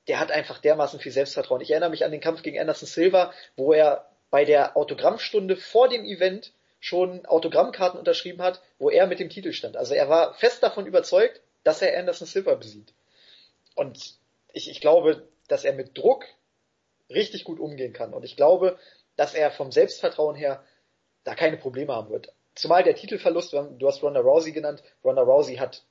[0.07, 1.61] der hat einfach dermaßen viel Selbstvertrauen.
[1.61, 5.89] Ich erinnere mich an den Kampf gegen Anderson Silva, wo er bei der Autogrammstunde vor
[5.89, 9.75] dem Event schon Autogrammkarten unterschrieben hat, wo er mit dem Titel stand.
[9.75, 12.93] Also er war fest davon überzeugt, dass er Anderson Silva besiegt.
[13.75, 14.17] Und
[14.53, 16.25] ich, ich glaube, dass er mit Druck
[17.09, 18.13] richtig gut umgehen kann.
[18.13, 18.77] Und ich glaube,
[19.15, 20.63] dass er vom Selbstvertrauen her
[21.23, 22.31] da keine Probleme haben wird.
[22.55, 25.83] Zumal der Titelverlust, du hast Ronda Rousey genannt, Ronda Rousey hat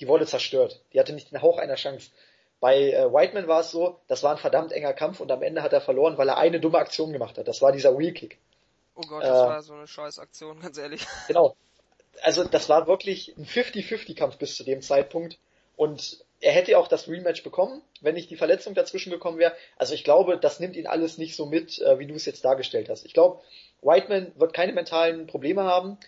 [0.00, 0.82] die wurde zerstört.
[0.92, 2.10] Die hatte nicht den Hauch einer Chance.
[2.60, 5.62] Bei äh, Whiteman war es so, das war ein verdammt enger Kampf und am Ende
[5.62, 7.46] hat er verloren, weil er eine dumme Aktion gemacht hat.
[7.46, 8.38] Das war dieser Wheel Kick.
[8.94, 11.06] Oh Gott, das äh, war so eine scheiß Aktion, ganz ehrlich.
[11.28, 11.56] Genau.
[12.22, 15.38] Also das war wirklich ein 50-50-Kampf bis zu dem Zeitpunkt.
[15.76, 19.52] Und er hätte auch das Rematch bekommen, wenn nicht die Verletzung dazwischen gekommen wäre.
[19.76, 22.44] Also ich glaube, das nimmt ihn alles nicht so mit, äh, wie du es jetzt
[22.44, 23.04] dargestellt hast.
[23.04, 23.40] Ich glaube,
[23.82, 25.98] Whiteman wird keine mentalen Probleme haben.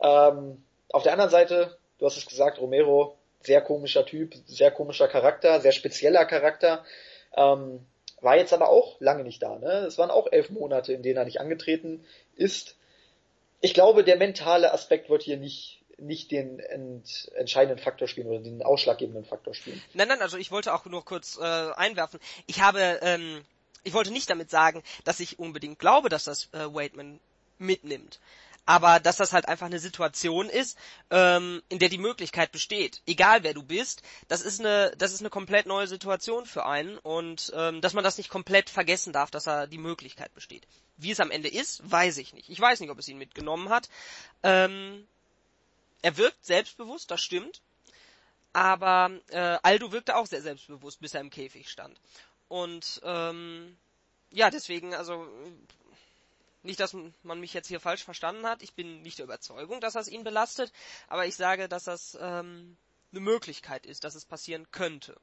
[0.00, 0.62] Ähm,
[0.92, 5.60] auf der anderen Seite, du hast es gesagt, Romero sehr komischer Typ, sehr komischer Charakter,
[5.60, 6.84] sehr spezieller Charakter.
[7.36, 7.86] Ähm,
[8.20, 9.58] war jetzt aber auch lange nicht da.
[9.58, 9.84] Ne?
[9.86, 12.04] Es waren auch elf Monate, in denen er nicht angetreten
[12.36, 12.76] ist.
[13.60, 18.40] Ich glaube, der mentale Aspekt wird hier nicht nicht den ent entscheidenden Faktor spielen oder
[18.40, 19.80] den ausschlaggebenden Faktor spielen.
[19.94, 22.18] Nein, nein, also ich wollte auch nur kurz äh, einwerfen.
[22.46, 23.44] Ich habe, ähm,
[23.84, 27.20] ich wollte nicht damit sagen, dass ich unbedingt glaube, dass das äh, Waitman
[27.58, 28.18] mitnimmt
[28.66, 30.78] aber dass das halt einfach eine Situation ist,
[31.10, 35.20] ähm, in der die Möglichkeit besteht, egal wer du bist, das ist eine, das ist
[35.20, 39.30] eine komplett neue Situation für einen und ähm, dass man das nicht komplett vergessen darf,
[39.30, 40.66] dass da die Möglichkeit besteht.
[40.96, 42.48] Wie es am Ende ist, weiß ich nicht.
[42.48, 43.88] Ich weiß nicht, ob es ihn mitgenommen hat.
[44.42, 45.06] Ähm,
[46.02, 47.60] er wirkt selbstbewusst, das stimmt.
[48.52, 52.00] Aber äh, Aldo wirkte auch sehr selbstbewusst, bis er im Käfig stand.
[52.48, 53.76] Und ähm,
[54.30, 55.26] ja, deswegen, also
[56.64, 58.62] nicht, dass man mich jetzt hier falsch verstanden hat.
[58.62, 60.72] Ich bin nicht der Überzeugung, dass das ihn belastet,
[61.08, 62.76] aber ich sage, dass das ähm,
[63.12, 65.16] eine Möglichkeit ist, dass es passieren könnte.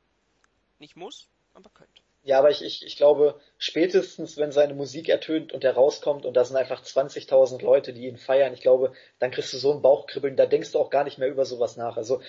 [0.80, 2.02] Nicht muss, aber könnte.
[2.24, 6.36] Ja, aber ich, ich, ich glaube, spätestens wenn seine Musik ertönt und er rauskommt und
[6.36, 9.82] da sind einfach 20.000 Leute, die ihn feiern, ich glaube, dann kriegst du so ein
[9.82, 11.98] Bauchkribbeln, da denkst du auch gar nicht mehr über sowas nach.
[11.98, 12.22] Also,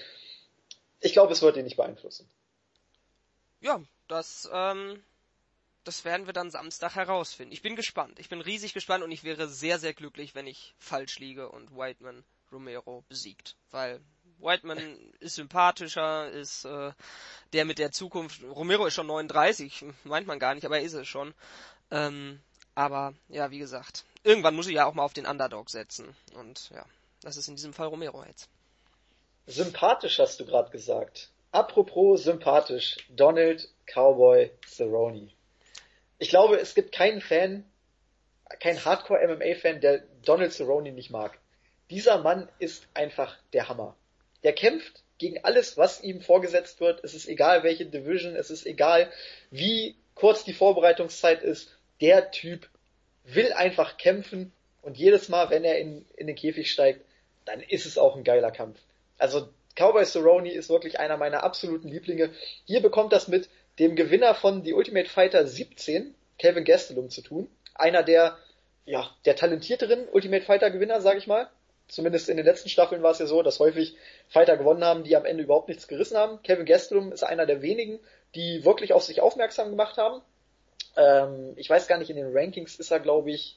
[1.01, 2.27] ich glaube, es wird ihn nicht beeinflussen.
[3.61, 5.03] Ja, das, ähm,
[5.85, 7.53] das werden wir dann Samstag herausfinden.
[7.53, 8.19] Ich bin gespannt.
[8.19, 11.77] Ich bin riesig gespannt und ich wäre sehr, sehr glücklich, wenn ich falsch liege und
[11.77, 13.57] Whiteman Romero besiegt.
[13.71, 14.01] Weil
[14.39, 16.93] Whiteman ist sympathischer, ist äh,
[17.53, 18.43] der mit der Zukunft.
[18.43, 21.35] Romero ist schon 39, meint man gar nicht, aber er ist es schon.
[21.91, 22.41] Ähm,
[22.75, 26.15] aber ja, wie gesagt, irgendwann muss ich ja auch mal auf den Underdog setzen.
[26.35, 26.85] Und ja,
[27.23, 28.49] das ist in diesem Fall Romero jetzt.
[29.47, 31.31] Sympathisch hast du gerade gesagt.
[31.51, 35.29] Apropos sympathisch, Donald Cowboy Cerrone.
[36.23, 37.65] Ich glaube, es gibt keinen Fan,
[38.61, 41.37] kein Hardcore-MMA-Fan, der Donald Cerrone nicht mag.
[41.91, 43.97] Dieser Mann ist einfach der Hammer.
[44.45, 47.03] Der kämpft gegen alles, was ihm vorgesetzt wird.
[47.03, 49.11] Es ist egal, welche Division, es ist egal,
[49.51, 51.77] wie kurz die Vorbereitungszeit ist.
[52.01, 52.69] Der Typ
[53.25, 57.05] will einfach kämpfen und jedes Mal, wenn er in, in den Käfig steigt,
[57.47, 58.79] dann ist es auch ein geiler Kampf.
[59.19, 62.31] Also Cowboy Cerrone ist wirklich einer meiner absoluten Lieblinge.
[62.65, 67.49] Hier bekommt das mit dem Gewinner von The Ultimate Fighter 17, Kevin Gastelum, zu tun.
[67.75, 68.37] Einer der,
[68.85, 71.49] ja, der talentierteren Ultimate Fighter Gewinner, sage ich mal.
[71.89, 73.97] Zumindest in den letzten Staffeln war es ja so, dass häufig
[74.29, 76.43] Fighter gewonnen haben, die am Ende überhaupt nichts gerissen haben.
[76.43, 78.01] Kevin Gastelum ist einer der wenigen,
[78.35, 80.23] die wirklich auf sich aufmerksam gemacht haben.
[80.97, 83.57] Ähm, ich weiß gar nicht, in den Rankings ist er, glaube ich,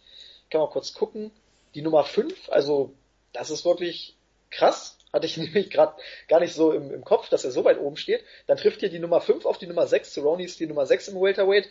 [0.49, 1.31] kann man kurz gucken,
[1.75, 2.49] die Nummer 5.
[2.49, 2.93] Also
[3.33, 4.14] das ist wirklich
[4.55, 4.97] krass.
[5.13, 5.93] Hatte ich nämlich gerade
[6.27, 8.23] gar nicht so im, im, Kopf, dass er so weit oben steht.
[8.47, 10.13] Dann trifft hier die Nummer 5 auf die Nummer 6.
[10.13, 11.69] Cerrone ist die Nummer 6 im Welterweight.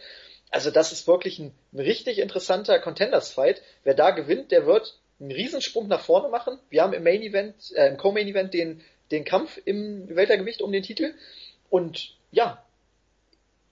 [0.50, 3.62] Also das ist wirklich ein, ein richtig interessanter Contenders-Fight.
[3.82, 6.58] Wer da gewinnt, der wird einen Riesensprung nach vorne machen.
[6.70, 10.72] Wir haben im Main Event, äh, im Co-Main Event den, den Kampf im Weltergewicht um
[10.72, 11.14] den Titel.
[11.70, 12.64] Und ja,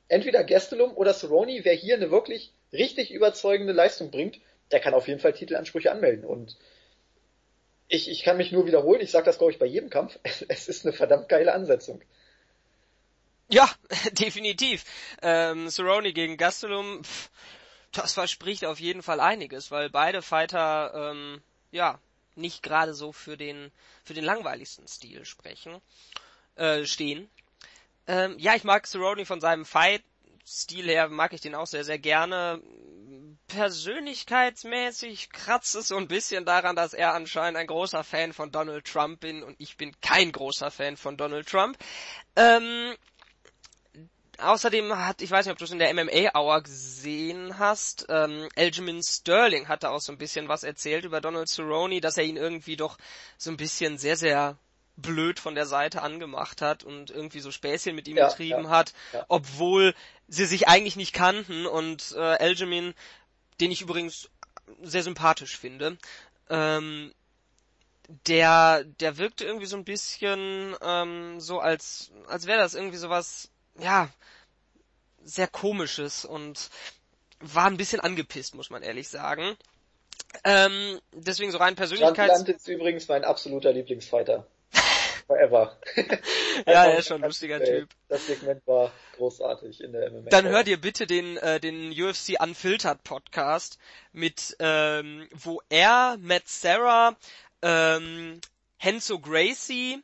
[0.08, 4.38] entweder Gastelum oder Cerrone, wer hier eine wirklich richtig überzeugende Leistung bringt,
[4.70, 6.24] der kann auf jeden Fall Titelansprüche anmelden.
[6.24, 6.56] Und
[7.92, 10.68] ich, ich kann mich nur wiederholen, ich sage das glaube ich bei jedem Kampf, es
[10.68, 12.00] ist eine verdammt geile Ansetzung.
[13.48, 13.70] Ja,
[14.12, 14.84] definitiv.
[15.20, 17.30] Ähm, Cerrone gegen Gastelum, pff,
[17.92, 21.98] das verspricht auf jeden Fall einiges, weil beide Fighter ähm, ja
[22.34, 23.70] nicht gerade so für den
[24.04, 25.82] für den langweiligsten Stil sprechen
[26.56, 27.28] äh, stehen.
[28.06, 31.98] Ähm, ja, ich mag Cerrone von seinem Fight-Stil her, mag ich den auch sehr sehr
[31.98, 32.62] gerne.
[33.52, 38.86] Persönlichkeitsmäßig kratzt es so ein bisschen daran, dass er anscheinend ein großer Fan von Donald
[38.86, 41.76] Trump bin und ich bin kein großer Fan von Donald Trump.
[42.34, 42.94] Ähm,
[44.38, 48.48] außerdem hat, ich weiß nicht, ob du es in der MMA Hour gesehen hast, ähm,
[48.54, 52.38] Elgin Sterling hatte auch so ein bisschen was erzählt über Donald Cerrone, dass er ihn
[52.38, 52.96] irgendwie doch
[53.36, 54.56] so ein bisschen sehr, sehr
[54.96, 58.70] blöd von der Seite angemacht hat und irgendwie so Späßchen mit ihm ja, getrieben ja,
[58.70, 59.24] hat, ja.
[59.28, 59.94] obwohl
[60.28, 62.94] sie sich eigentlich nicht kannten und äh, Elgin,
[63.62, 64.28] den ich übrigens
[64.82, 65.96] sehr sympathisch finde,
[66.50, 67.14] ähm,
[68.26, 73.50] der, der wirkte irgendwie so ein bisschen ähm, so, als, als wäre das irgendwie sowas,
[73.78, 74.08] ja,
[75.22, 76.70] sehr komisches und
[77.38, 79.56] war ein bisschen angepisst, muss man ehrlich sagen.
[80.42, 82.32] Ähm, deswegen so rein Persönlichkeit.
[82.34, 84.44] John ist übrigens mein absoluter Lieblingsfighter.
[85.26, 85.78] Forever.
[86.66, 87.90] ja, er ist schon ein lustiger ey, Typ.
[88.08, 90.30] Das Segment war großartig in der MMA.
[90.30, 93.78] Dann hör dir bitte den, äh, den UFC Unfiltered Podcast
[94.12, 97.16] mit, ähm, wo er, Matt Sarah,
[97.62, 98.40] ähm,
[98.76, 100.02] Henzo Gracie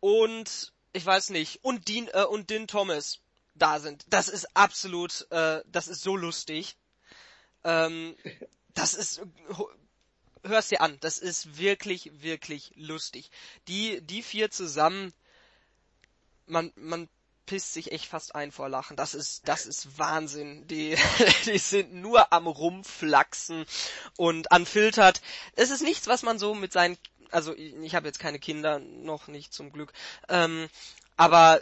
[0.00, 3.20] und ich weiß nicht, und Dean, äh, und Din Thomas
[3.54, 4.04] da sind.
[4.08, 6.76] Das ist absolut, äh, das ist so lustig.
[7.64, 8.16] Ähm,
[8.74, 9.22] das ist,
[10.48, 13.30] hörst dir an, das ist wirklich, wirklich lustig.
[13.68, 15.12] Die, die vier zusammen,
[16.46, 17.08] man, man
[17.46, 18.96] pisst sich echt fast ein vor Lachen.
[18.96, 20.66] Das ist, das ist Wahnsinn.
[20.66, 20.96] Die,
[21.46, 23.66] die sind nur am rumflaxen
[24.16, 25.22] und anfiltert.
[25.54, 26.98] Es ist nichts, was man so mit seinen
[27.30, 29.92] also ich habe jetzt keine Kinder, noch nicht zum Glück.
[30.28, 30.68] Ähm,
[31.16, 31.60] aber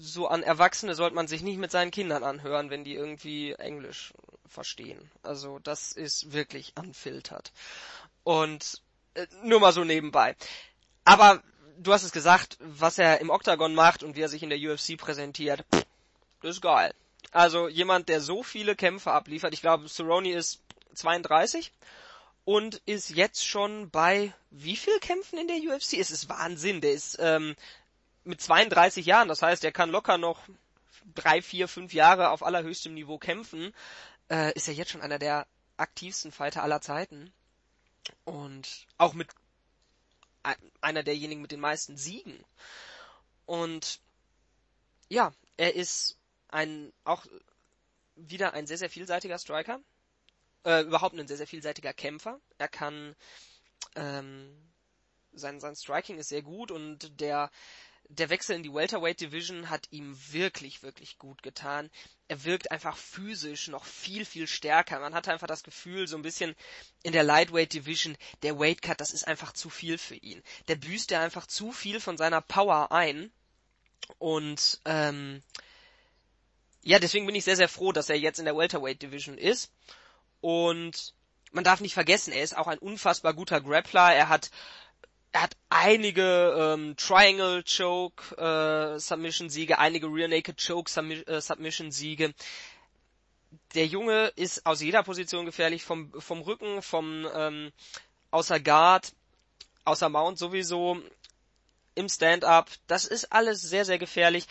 [0.00, 4.12] so an Erwachsene sollte man sich nicht mit seinen Kindern anhören, wenn die irgendwie Englisch
[4.46, 5.10] verstehen.
[5.22, 7.52] Also das ist wirklich unfiltert.
[8.24, 8.82] Und
[9.14, 10.36] äh, nur mal so nebenbei.
[11.04, 11.42] Aber
[11.78, 14.58] du hast es gesagt, was er im Octagon macht und wie er sich in der
[14.58, 15.84] UFC präsentiert, pff,
[16.40, 16.94] das ist geil.
[17.30, 20.60] Also jemand, der so viele Kämpfe abliefert, ich glaube, Cerrone ist
[20.94, 21.72] 32
[22.44, 25.94] und ist jetzt schon bei wie viel Kämpfen in der UFC?
[25.94, 26.80] Es ist Wahnsinn.
[26.80, 27.54] Der ist ähm,
[28.24, 30.40] mit 32 Jahren, das heißt, er kann locker noch
[31.14, 33.74] drei, vier, fünf Jahre auf allerhöchstem Niveau kämpfen,
[34.30, 35.46] äh, ist er jetzt schon einer der
[35.76, 37.32] aktivsten Fighter aller Zeiten.
[38.24, 39.28] Und auch mit
[40.80, 42.44] einer derjenigen mit den meisten Siegen.
[43.46, 44.00] Und
[45.08, 46.18] ja, er ist
[46.48, 47.26] ein auch
[48.16, 49.80] wieder ein sehr, sehr vielseitiger Striker.
[50.64, 52.40] Äh, überhaupt ein sehr, sehr vielseitiger Kämpfer.
[52.58, 53.14] Er kann
[53.94, 54.56] ähm,
[55.32, 57.50] sein, sein Striking ist sehr gut und der
[58.18, 61.90] der Wechsel in die Welterweight Division hat ihm wirklich, wirklich gut getan.
[62.28, 65.00] Er wirkt einfach physisch noch viel, viel stärker.
[65.00, 66.54] Man hat einfach das Gefühl, so ein bisschen
[67.02, 70.42] in der Lightweight Division, der Weight Cut, das ist einfach zu viel für ihn.
[70.68, 73.32] Der büßt ja einfach zu viel von seiner Power ein.
[74.18, 75.42] Und ähm,
[76.82, 79.72] ja, deswegen bin ich sehr, sehr froh, dass er jetzt in der Welterweight Division ist.
[80.40, 81.14] Und
[81.50, 84.14] man darf nicht vergessen, er ist auch ein unfassbar guter Grappler.
[84.14, 84.50] Er hat
[85.32, 90.90] er hat einige ähm, Triangle Choke äh, Submission Siege, einige Rear Naked Choke
[91.26, 92.34] äh, Submission Siege.
[93.74, 97.72] Der Junge ist aus jeder Position gefährlich, vom vom Rücken, vom ähm,
[98.30, 99.12] außer Guard,
[99.84, 100.98] außer Mount sowieso,
[101.94, 102.70] im Stand-up.
[102.86, 104.46] Das ist alles sehr sehr gefährlich.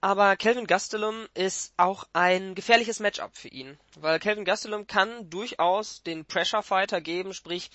[0.00, 6.02] Aber Kelvin Gastelum ist auch ein gefährliches Matchup für ihn, weil Kelvin Gastelum kann durchaus
[6.02, 7.70] den Pressure Fighter geben, sprich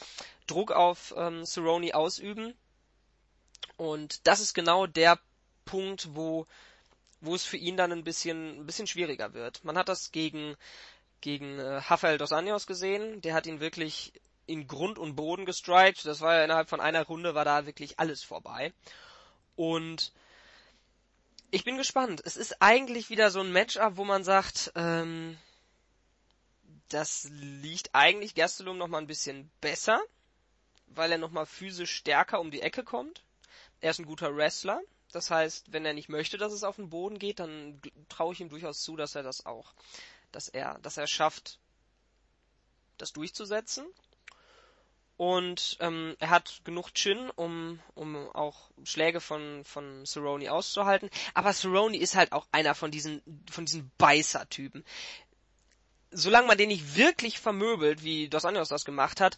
[0.47, 2.53] Druck auf ähm, Cerrone ausüben.
[3.75, 5.19] Und das ist genau der
[5.65, 6.45] Punkt, wo,
[7.21, 9.63] wo es für ihn dann ein bisschen, ein bisschen schwieriger wird.
[9.63, 10.55] Man hat das gegen,
[11.21, 13.21] gegen äh, Rafael Dos Anjos gesehen.
[13.21, 14.13] Der hat ihn wirklich
[14.45, 16.05] in Grund und Boden gestrikt.
[16.05, 18.73] Das war ja innerhalb von einer Runde war da wirklich alles vorbei.
[19.55, 20.13] Und
[21.51, 22.21] ich bin gespannt.
[22.25, 25.37] Es ist eigentlich wieder so ein Matchup, wo man sagt, ähm,
[26.89, 30.01] das liegt eigentlich Gastelum noch mal ein bisschen besser
[30.95, 33.23] weil er nochmal physisch stärker um die Ecke kommt.
[33.79, 34.81] Er ist ein guter Wrestler.
[35.11, 38.39] Das heißt, wenn er nicht möchte, dass es auf den Boden geht, dann traue ich
[38.39, 39.73] ihm durchaus zu, dass er das auch,
[40.31, 41.59] dass er, dass er schafft,
[42.97, 43.85] das durchzusetzen.
[45.21, 51.11] Und ähm, er hat genug Chin, um, um auch Schläge von, von Cerrone auszuhalten.
[51.35, 53.21] Aber Cerrone ist halt auch einer von diesen,
[53.51, 54.83] von diesen Beißer-Typen.
[56.09, 59.37] Solange man den nicht wirklich vermöbelt, wie Dos Anjos das gemacht hat,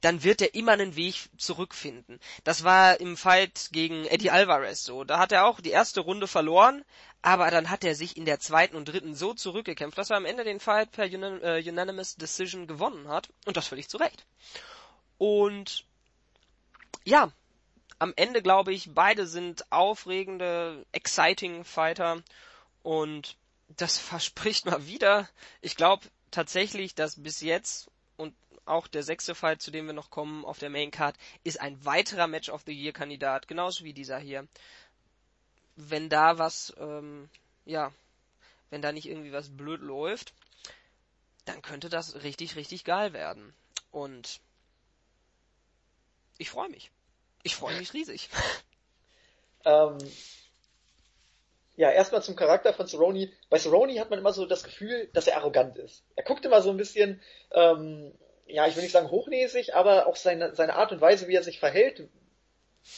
[0.00, 2.18] dann wird er immer einen Weg zurückfinden.
[2.42, 5.04] Das war im Fight gegen Eddie Alvarez so.
[5.04, 6.84] Da hat er auch die erste Runde verloren,
[7.22, 10.24] aber dann hat er sich in der zweiten und dritten so zurückgekämpft, dass er am
[10.24, 13.28] Ende den Fight per äh, Unanimous Decision gewonnen hat.
[13.46, 14.26] Und das völlig zu Recht.
[15.20, 15.84] Und
[17.04, 17.30] ja,
[17.98, 22.22] am Ende glaube ich, beide sind aufregende, exciting Fighter
[22.82, 23.36] und
[23.68, 25.28] das verspricht mal wieder.
[25.60, 27.90] Ich glaube tatsächlich, dass bis jetzt
[28.64, 31.84] auch der sechste Fight, zu dem wir noch kommen auf der Main Card, ist ein
[31.84, 34.48] weiterer Match of the Year Kandidat, genauso wie dieser hier.
[35.76, 37.28] Wenn da was, ähm,
[37.66, 37.92] ja,
[38.70, 40.32] wenn da nicht irgendwie was blöd läuft,
[41.44, 43.52] dann könnte das richtig, richtig geil werden.
[43.90, 44.40] Und
[46.40, 46.90] ich freue mich.
[47.42, 48.28] Ich freue mich riesig.
[49.64, 49.98] Ähm,
[51.76, 53.30] ja, erstmal zum Charakter von Cerrone.
[53.50, 56.02] Bei Cerrone hat man immer so das Gefühl, dass er arrogant ist.
[56.16, 57.20] Er guckt immer so ein bisschen,
[57.52, 58.12] ähm,
[58.46, 61.42] ja, ich will nicht sagen hochnäsig, aber auch seine, seine Art und Weise, wie er
[61.42, 62.08] sich verhält,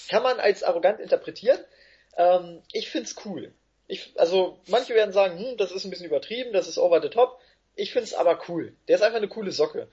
[0.09, 1.59] kann man als arrogant interpretieren.
[2.17, 3.53] Ähm, ich find's cool.
[3.89, 7.11] Ich, also manche werden sagen, hm, das ist ein bisschen übertrieben, das ist over the
[7.11, 7.41] top.
[7.75, 8.77] Ich find's aber cool.
[8.87, 9.89] Der ist einfach eine coole Socke.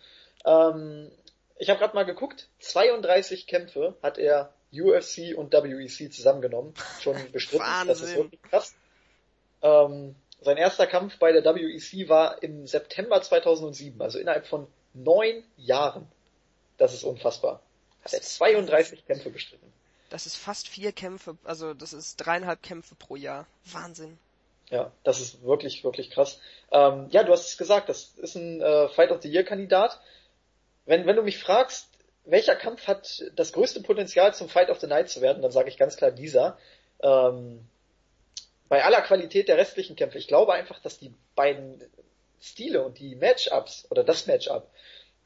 [0.46, 1.12] Ähm,
[1.60, 7.66] ich habe gerade mal geguckt, 32 Kämpfe hat er UFC und WEC zusammengenommen, schon bestritten.
[7.86, 8.74] das ist wirklich krass.
[9.62, 15.44] Ähm, sein erster Kampf bei der WEC war im September 2007, also innerhalb von neun
[15.58, 16.08] Jahren.
[16.78, 17.62] Das ist unfassbar.
[18.06, 19.74] Hat er 32 Kämpfe bestritten.
[20.10, 23.48] Das ist fast vier Kämpfe, also das ist dreieinhalb Kämpfe pro Jahr.
[23.66, 24.18] Wahnsinn.
[24.70, 26.40] Ja, das ist wirklich, wirklich krass.
[26.72, 30.00] Ähm, ja, du hast es gesagt, das ist ein äh, Fight of the Year Kandidat.
[30.90, 31.88] Wenn, wenn du mich fragst,
[32.26, 35.70] welcher Kampf hat das größte Potenzial zum Fight of the Night zu werden, dann sage
[35.70, 36.58] ich ganz klar dieser.
[37.04, 37.70] Ähm,
[38.70, 41.80] bei aller Qualität der restlichen Kämpfe, ich glaube einfach, dass die beiden
[42.42, 44.68] Stile und die Matchups oder das Matchup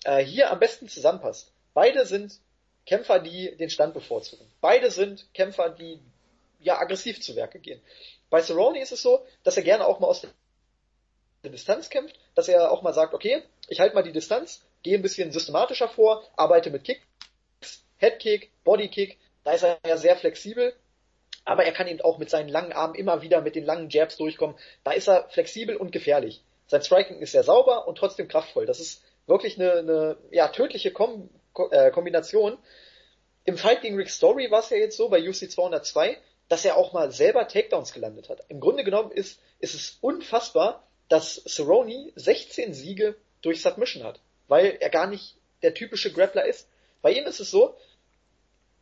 [0.03, 1.49] äh, hier am besten zusammenpasst.
[1.73, 2.37] Beide sind
[2.85, 4.45] Kämpfer, die den Stand bevorzugen.
[4.59, 6.01] Beide sind Kämpfer, die
[6.59, 7.81] ja aggressiv zu Werke gehen.
[8.29, 10.27] Bei Cerrone ist es so, dass er gerne auch mal aus
[11.43, 14.97] der Distanz kämpft, dass er auch mal sagt, okay, ich halte mal die Distanz, gehe
[14.97, 17.01] ein bisschen systematischer vor, arbeite mit Kicks,
[17.97, 20.73] Headkick, Bodykick, da ist er ja sehr flexibel,
[21.45, 24.17] aber er kann eben auch mit seinen langen Armen immer wieder mit den langen Jabs
[24.17, 24.55] durchkommen.
[24.83, 26.41] Da ist er flexibel und gefährlich.
[26.67, 28.65] Sein Striking ist sehr sauber und trotzdem kraftvoll.
[28.65, 32.57] Das ist wirklich eine, eine ja, tödliche Kom Ko äh, Kombination.
[33.45, 36.17] Im Fight gegen Rick Story war es ja jetzt so, bei UC 202,
[36.49, 38.39] dass er auch mal selber Takedowns gelandet hat.
[38.47, 44.77] Im Grunde genommen ist, ist es unfassbar, dass Cerrone 16 Siege durch Submission hat, weil
[44.79, 46.67] er gar nicht der typische Grappler ist.
[47.01, 47.75] Bei ihm ist es so,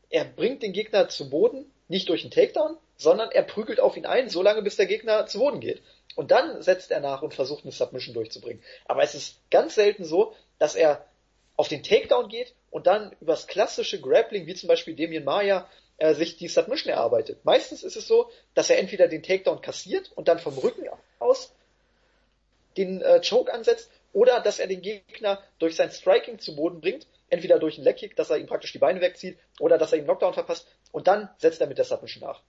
[0.10, 4.06] er bringt den Gegner zu Boden, nicht durch einen Takedown, sondern er prügelt auf ihn
[4.06, 5.82] ein, solange bis der Gegner zu Boden geht.
[6.16, 8.62] Und dann setzt er nach und versucht eine Submission durchzubringen.
[8.86, 11.06] Aber es ist ganz selten so, dass er
[11.56, 16.14] auf den Takedown geht und dann übers klassische Grappling, wie zum Beispiel Damien Maya, äh,
[16.14, 17.46] sich die Submission erarbeitet.
[17.46, 20.88] Meistens ist es so, dass er entweder den Takedown kassiert und dann vom Rücken
[21.20, 21.54] aus
[22.78, 27.08] den äh, Choke ansetzt oder dass er den Gegner durch sein Striking zu Boden bringt,
[27.30, 30.06] entweder durch einen Leckkick, dass er ihm praktisch die Beine wegzieht oder dass er ihm
[30.06, 32.42] Knockdown verpasst und dann setzt er mit der Submission nach.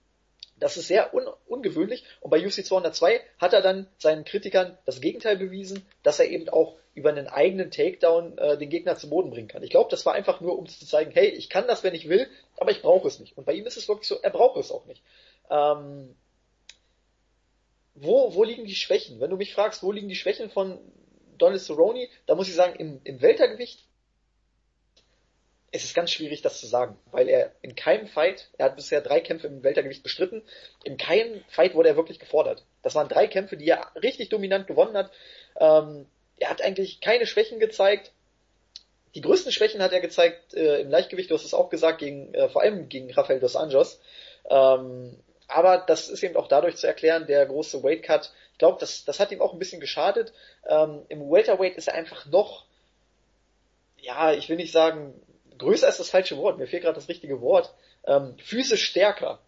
[0.57, 5.01] Das ist sehr un ungewöhnlich und bei UFC 202 hat er dann seinen Kritikern das
[5.01, 9.31] Gegenteil bewiesen, dass er eben auch über einen eigenen Takedown äh, den Gegner zu Boden
[9.31, 9.63] bringen kann.
[9.63, 12.07] Ich glaube, das war einfach nur, um zu zeigen, hey, ich kann das, wenn ich
[12.07, 13.35] will, aber ich brauche es nicht.
[13.35, 15.01] Und bei ihm ist es wirklich so, er braucht es auch nicht.
[15.49, 16.15] Ähm,
[17.95, 19.19] wo, wo liegen die Schwächen?
[19.19, 20.79] Wenn du mich fragst, wo liegen die Schwächen von
[21.37, 23.85] Donald Cerrone, da muss ich sagen, im, im Weltergewicht
[25.75, 29.01] es ist ganz schwierig, das zu sagen, weil er in keinem Fight, er hat bisher
[29.01, 30.43] drei Kämpfe im Weltergewicht bestritten,
[30.83, 32.63] in keinem Fight wurde er wirklich gefordert.
[32.83, 35.11] Das waren drei Kämpfe, die er richtig dominant gewonnen hat.
[35.59, 36.05] Ähm,
[36.37, 38.11] er hat eigentlich keine Schwächen gezeigt.
[39.15, 42.31] Die größten Schwächen hat er gezeigt äh, im Leichtgewicht, du hast es auch gesagt, gegen,
[42.35, 43.99] äh, vor allem gegen Rafael dos Anjos.
[44.51, 48.31] Ähm, aber das ist eben auch dadurch zu erklären, der große Weight Cut.
[48.53, 50.33] Ich glaube, das, das hat ihm auch ein bisschen geschadet.
[50.67, 52.65] Ähm, Im Welterweight ist er einfach noch,
[53.97, 55.13] ja, ich will nicht sagen,
[55.57, 57.73] größer ist das falsche Wort, mir fehlt gerade das richtige Wort,
[58.05, 59.39] ähm, physisch stärker.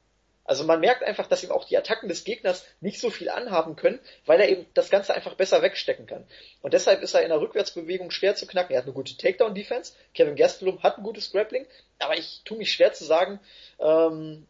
[0.46, 3.76] Also man merkt einfach, dass ihm auch die Attacken des Gegners nicht so viel anhaben
[3.76, 6.26] können, weil er eben das Ganze einfach besser wegstecken kann.
[6.62, 8.74] Und deshalb ist er in der Rückwärtsbewegung schwer zu knacken.
[8.74, 11.66] Er hat eine gute Takedown-Defense, Kevin Gastelum hat ein gutes Grappling,
[11.98, 13.40] aber ich tue mich schwer zu sagen,
[13.80, 14.46] ähm,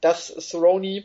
[0.00, 1.04] dass Cerrone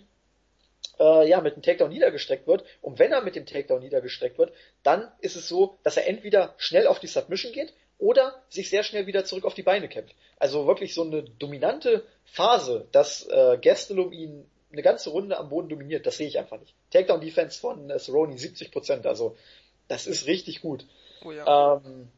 [0.99, 2.63] äh, ja, mit dem Takedown niedergestreckt wird.
[2.81, 4.53] Und wenn er mit dem Takedown niedergestreckt wird,
[4.83, 8.83] dann ist es so, dass er entweder schnell auf die Submission geht oder sich sehr
[8.83, 10.15] schnell wieder zurück auf die Beine kämpft.
[10.37, 15.69] Also wirklich so eine dominante Phase, dass äh, Gastelum ihn eine ganze Runde am Boden
[15.69, 16.73] dominiert, das sehe ich einfach nicht.
[16.91, 19.37] Takedown Defense von äh, Cerrone 70% also
[19.87, 20.85] das ist richtig gut.
[21.23, 21.75] Oh ja.
[21.77, 22.09] ähm,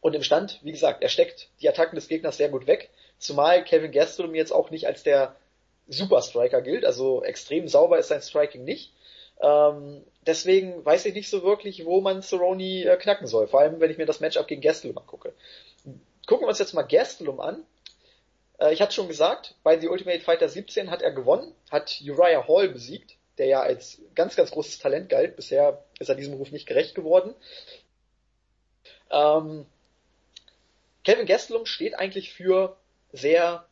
[0.00, 3.64] und im Stand, wie gesagt, er steckt die Attacken des Gegners sehr gut weg, zumal
[3.64, 5.36] Kevin Gastelum jetzt auch nicht als der
[5.88, 8.92] Super Striker gilt, also extrem sauber ist sein Striking nicht.
[9.40, 13.46] Ähm, deswegen weiß ich nicht so wirklich, wo man Cerrone äh, knacken soll.
[13.46, 15.34] Vor allem, wenn ich mir das Matchup gegen Gastelum angucke.
[16.26, 17.64] Gucken wir uns jetzt mal Gastelum an.
[18.58, 22.48] Äh, ich hatte schon gesagt, bei The Ultimate Fighter 17 hat er gewonnen, hat Uriah
[22.48, 25.36] Hall besiegt, der ja als ganz, ganz großes Talent galt.
[25.36, 27.34] Bisher ist er diesem Ruf nicht gerecht geworden.
[29.10, 29.66] Ähm,
[31.04, 32.76] Kevin Gastelum steht eigentlich für
[33.12, 33.66] sehr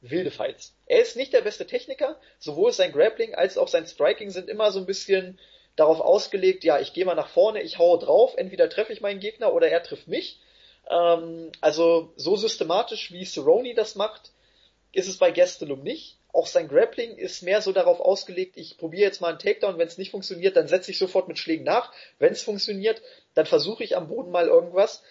[0.00, 0.74] wilde Fights.
[0.86, 4.72] Er ist nicht der beste Techniker, sowohl sein Grappling als auch sein Striking sind immer
[4.72, 5.38] so ein bisschen
[5.76, 9.20] darauf ausgelegt, ja, ich gehe mal nach vorne, ich haue drauf, entweder treffe ich meinen
[9.20, 10.40] Gegner oder er trifft mich.
[10.90, 14.32] Ähm, also so systematisch wie Cerrone das macht,
[14.92, 16.16] ist es bei Gastelum nicht.
[16.32, 19.88] Auch sein Grappling ist mehr so darauf ausgelegt, ich probiere jetzt mal einen Takedown, wenn
[19.88, 21.92] es nicht funktioniert, dann setze ich sofort mit Schlägen nach.
[22.18, 23.02] Wenn es funktioniert,
[23.34, 25.02] dann versuche ich am Boden mal irgendwas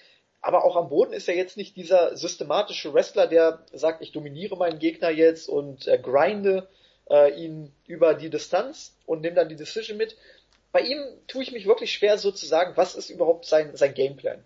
[0.41, 4.56] aber auch am Boden ist er jetzt nicht dieser systematische Wrestler, der sagt, ich dominiere
[4.56, 6.70] meinen Gegner jetzt und äh, grinde
[7.10, 10.16] äh, ihn über die Distanz und nehme dann die Decision mit.
[10.72, 13.94] Bei ihm tue ich mich wirklich schwer so zu sagen, was ist überhaupt sein, sein
[13.94, 14.44] Gameplan.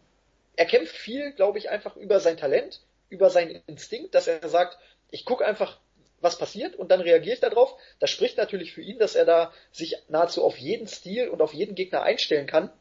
[0.55, 4.77] Er kämpft viel, glaube ich, einfach über sein Talent, über seinen Instinkt, dass er sagt,
[5.11, 5.79] ich gucke einfach,
[6.21, 7.75] was passiert und dann reagiere ich darauf.
[7.99, 11.53] Das spricht natürlich für ihn, dass er da sich nahezu auf jeden Stil und auf
[11.53, 12.71] jeden Gegner einstellen kann.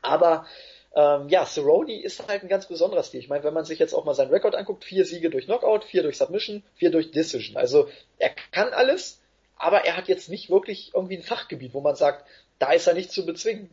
[0.00, 0.46] Aber
[0.94, 3.20] ähm, ja, Cerrone ist halt ein ganz besonderer Stil.
[3.20, 5.84] Ich meine, wenn man sich jetzt auch mal seinen Rekord anguckt, vier Siege durch Knockout,
[5.84, 7.56] vier durch Submission, vier durch Decision.
[7.56, 7.88] Also
[8.18, 9.20] er kann alles,
[9.56, 12.26] aber er hat jetzt nicht wirklich irgendwie ein Fachgebiet, wo man sagt,
[12.58, 13.70] da ist er nicht zu bezwingen.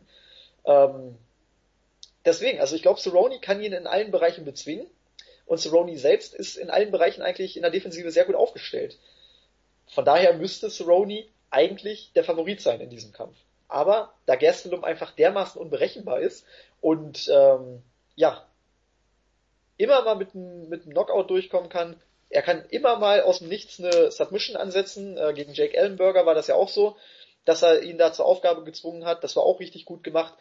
[0.64, 1.16] Ähm,
[2.24, 4.86] deswegen, also ich glaube, Cerrone kann ihn in allen Bereichen bezwingen
[5.44, 8.98] und Cerrone selbst ist in allen Bereichen eigentlich in der Defensive sehr gut aufgestellt.
[9.88, 13.36] Von daher müsste Cerrone eigentlich der Favorit sein in diesem Kampf.
[13.68, 16.44] Aber da Gastelum einfach dermaßen unberechenbar ist
[16.80, 17.82] und ähm,
[18.16, 18.46] ja,
[19.76, 22.00] immer mal mit einem mit einem Knockout durchkommen kann.
[22.28, 25.16] Er kann immer mal aus dem Nichts eine Submission ansetzen.
[25.16, 26.96] Äh, gegen Jake Ellenberger war das ja auch so,
[27.44, 29.24] dass er ihn da zur Aufgabe gezwungen hat.
[29.24, 30.34] Das war auch richtig gut gemacht.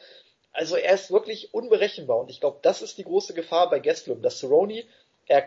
[0.51, 4.21] Also er ist wirklich unberechenbar und ich glaube, das ist die große Gefahr bei Gastelum,
[4.21, 4.83] dass Cerrone,
[5.27, 5.45] er,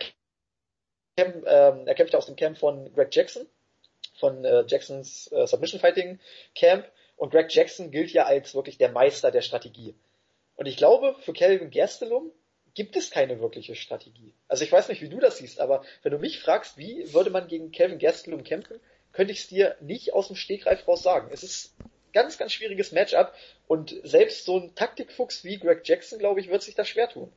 [1.16, 3.46] kämp, ähm, er kämpft ja aus dem Camp von Greg Jackson,
[4.18, 6.20] von äh, Jacksons äh, Submission Fighting
[6.54, 9.94] Camp und Greg Jackson gilt ja als wirklich der Meister der Strategie.
[10.56, 12.30] Und ich glaube, für Kelvin Gastelum
[12.74, 14.32] gibt es keine wirkliche Strategie.
[14.48, 17.30] Also ich weiß nicht, wie du das siehst, aber wenn du mich fragst, wie würde
[17.30, 18.80] man gegen Kelvin Gastelum kämpfen,
[19.12, 21.28] könnte ich es dir nicht aus dem Stegreif raus sagen.
[21.32, 21.74] Es ist
[22.12, 23.34] ganz, ganz schwieriges Matchup
[23.66, 27.32] und selbst so ein Taktikfuchs wie Greg Jackson, glaube ich, wird sich da schwer tun.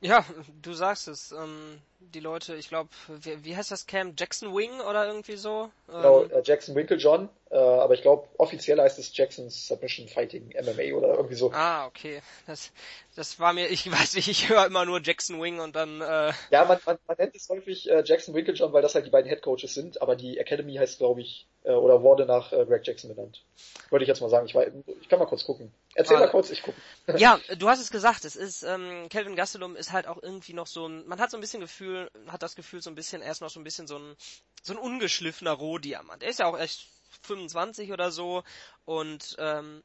[0.00, 0.24] Ja,
[0.62, 1.32] du sagst es.
[1.32, 4.18] Ähm, die Leute, ich glaube, wie, wie, heißt das Camp?
[4.18, 5.70] Jackson Wing oder irgendwie so?
[5.86, 10.54] Genau, ähm, äh, Jackson Winklejohn, äh, aber ich glaube, offiziell heißt es Jackson's Submission Fighting
[10.58, 11.52] MMA oder irgendwie so.
[11.52, 12.22] Ah, okay.
[12.46, 12.72] Das,
[13.14, 16.00] das war mir, ich weiß nicht, ich höre immer nur Jackson Wing und dann.
[16.00, 16.32] Äh...
[16.50, 19.28] Ja, man, man, man nennt es häufig äh, Jackson Winklejohn, weil das halt die beiden
[19.28, 22.86] Head Coaches sind, aber die Academy heißt, glaube ich, äh, oder wurde nach äh, Greg
[22.86, 23.44] Jackson benannt.
[23.90, 24.46] Würde ich jetzt mal sagen.
[24.46, 24.64] Ich, war,
[25.00, 25.70] ich kann mal kurz gucken.
[26.00, 26.80] Erzähl mal kurz, ich gucke.
[27.16, 30.66] Ja, du hast es gesagt, es ist, ähm, Kelvin Gastelum ist halt auch irgendwie noch
[30.66, 33.32] so ein, man hat so ein bisschen Gefühl, hat das Gefühl so ein bisschen, er
[33.32, 34.16] ist noch so ein bisschen so ein,
[34.62, 36.22] so ein ungeschliffener Rohdiamant.
[36.22, 36.86] Er ist ja auch echt
[37.22, 38.42] 25 oder so
[38.86, 39.82] und ähm,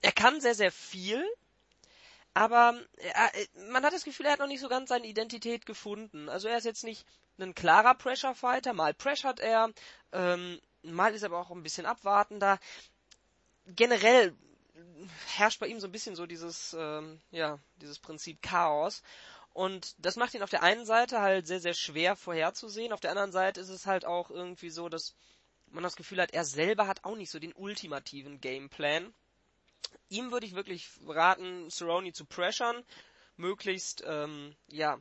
[0.00, 1.22] er kann sehr, sehr viel,
[2.32, 3.30] aber er,
[3.70, 6.28] man hat das Gefühl, er hat noch nicht so ganz seine Identität gefunden.
[6.30, 7.04] Also er ist jetzt nicht
[7.38, 9.70] ein klarer Pressure Fighter, mal pressured er,
[10.12, 12.58] ähm, mal ist er aber auch ein bisschen abwartender.
[13.66, 14.34] Generell
[15.36, 19.02] herrscht bei ihm so ein bisschen so dieses, ähm, ja, dieses Prinzip Chaos.
[19.52, 22.92] Und das macht ihn auf der einen Seite halt sehr, sehr schwer vorherzusehen.
[22.92, 25.14] Auf der anderen Seite ist es halt auch irgendwie so, dass
[25.70, 29.12] man das Gefühl hat, er selber hat auch nicht so den ultimativen Gameplan.
[30.08, 32.82] Ihm würde ich wirklich raten, Cerrone zu pressern,
[33.36, 34.98] möglichst, ähm, ja,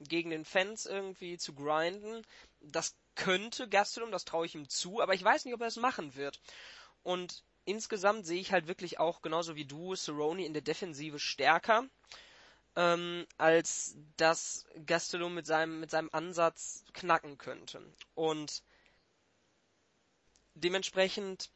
[0.00, 2.24] gegen den Fans irgendwie zu grinden.
[2.60, 5.76] Das könnte Gastelum, das traue ich ihm zu, aber ich weiß nicht, ob er es
[5.76, 6.40] machen wird.
[7.02, 11.84] Und insgesamt sehe ich halt wirklich auch genauso wie du Cerrone in der Defensive stärker,
[12.76, 17.82] ähm, als dass Gastelum mit seinem, mit seinem Ansatz knacken könnte.
[18.14, 18.62] Und
[20.54, 21.50] dementsprechend,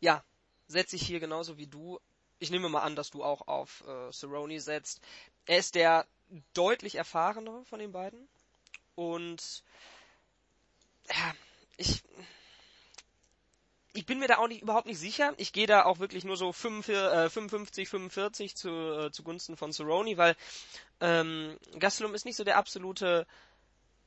[0.00, 0.24] ja,
[0.68, 2.00] setze ich hier genauso wie du.
[2.38, 5.00] Ich nehme mal an, dass du auch auf äh, Cerrone setzt.
[5.46, 6.06] Er ist der
[6.54, 8.28] deutlich erfahrenere von den beiden.
[8.94, 9.62] Und
[11.08, 11.34] ja,
[11.76, 12.02] ich,
[13.94, 15.34] ich bin mir da auch nicht, überhaupt nicht sicher.
[15.36, 20.16] Ich gehe da auch wirklich nur so 55, 45 äh, zu, äh, zugunsten von Cerrone,
[20.16, 20.34] weil
[21.00, 23.26] ähm, Gastelum ist nicht so der absolute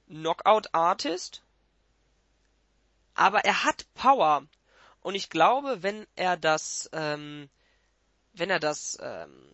[0.07, 1.43] Knockout-Artist,
[3.13, 4.45] aber er hat Power.
[5.01, 7.49] Und ich glaube, wenn er das, ähm,
[8.33, 9.53] wenn er das ähm,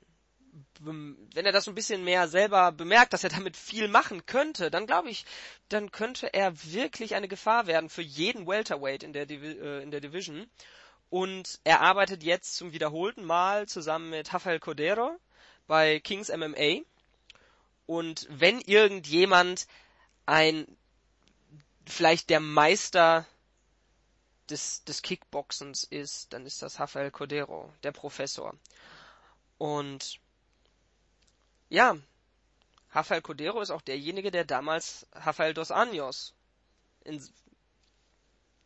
[0.79, 4.87] wenn er das ein bisschen mehr selber bemerkt, dass er damit viel machen könnte, dann
[4.87, 5.25] glaube ich,
[5.69, 9.91] dann könnte er wirklich eine Gefahr werden für jeden Welterweight in der, Divi äh, in
[9.91, 10.49] der Division.
[11.09, 15.17] Und er arbeitet jetzt zum wiederholten Mal zusammen mit Rafael Cordero
[15.67, 16.81] bei Kings MMA.
[17.85, 19.67] Und wenn irgendjemand
[20.25, 20.65] ein,
[21.85, 23.25] vielleicht der Meister
[24.49, 28.53] des, des Kickboxens ist, dann ist das Rafael Cordero, der Professor.
[29.57, 30.19] Und
[31.71, 31.95] ja,
[32.91, 36.35] Rafael Cordero ist auch derjenige, der damals Rafael dos Anjos
[37.05, 37.25] in,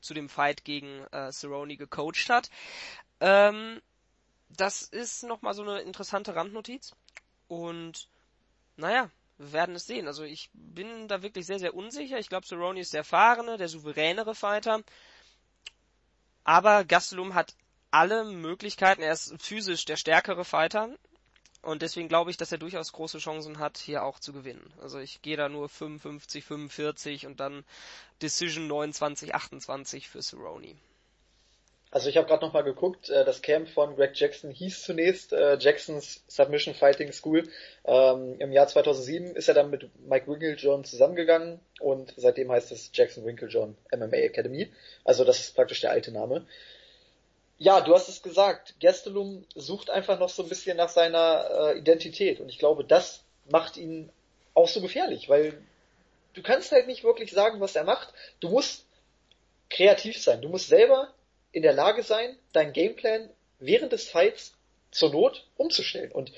[0.01, 2.49] zu dem Fight gegen äh, Cerrone gecoacht hat.
[3.19, 3.79] Ähm,
[4.49, 6.95] das ist nochmal so eine interessante Randnotiz.
[7.47, 8.09] Und
[8.75, 10.07] naja, wir werden es sehen.
[10.07, 12.17] Also ich bin da wirklich sehr, sehr unsicher.
[12.17, 14.81] Ich glaube, Cerrone ist der erfahrene, der souveränere Fighter.
[16.43, 17.55] Aber Gastelum hat
[17.91, 19.03] alle Möglichkeiten.
[19.03, 20.89] Er ist physisch der stärkere Fighter.
[21.65, 24.71] Und deswegen glaube ich, dass er durchaus große Chancen hat, hier auch zu gewinnen.
[24.83, 27.65] Also ich gehe da nur 55, 45 und dann
[28.21, 30.75] Decision 29, 28 für Cerrone.
[31.89, 35.57] Also ich habe gerade nochmal geguckt, äh, das Camp von Greg Jackson hieß zunächst äh,
[35.57, 37.49] Jacksons Submission Fighting School.
[37.83, 42.91] Ähm, Im Jahr 2007 ist er dann mit Mike Winklejohn zusammengegangen und seitdem heißt es
[42.93, 44.71] Jackson Winklejohn MMA Academy.
[45.03, 46.45] Also das ist praktisch der alte Name.
[47.57, 48.75] Ja, du hast es gesagt.
[48.79, 53.23] Gestelum sucht einfach noch so ein bisschen nach seiner äh, Identität und ich glaube, das
[53.49, 54.11] macht ihn
[54.53, 55.61] auch so gefährlich, weil
[56.33, 58.13] du kannst halt nicht wirklich sagen, was er macht.
[58.39, 58.85] Du musst
[59.69, 60.41] kreativ sein.
[60.41, 61.13] Du musst selber
[61.51, 64.53] in der Lage sein, deinen Gameplan während des Fights
[64.91, 66.11] zur Not umzustellen.
[66.11, 66.31] Und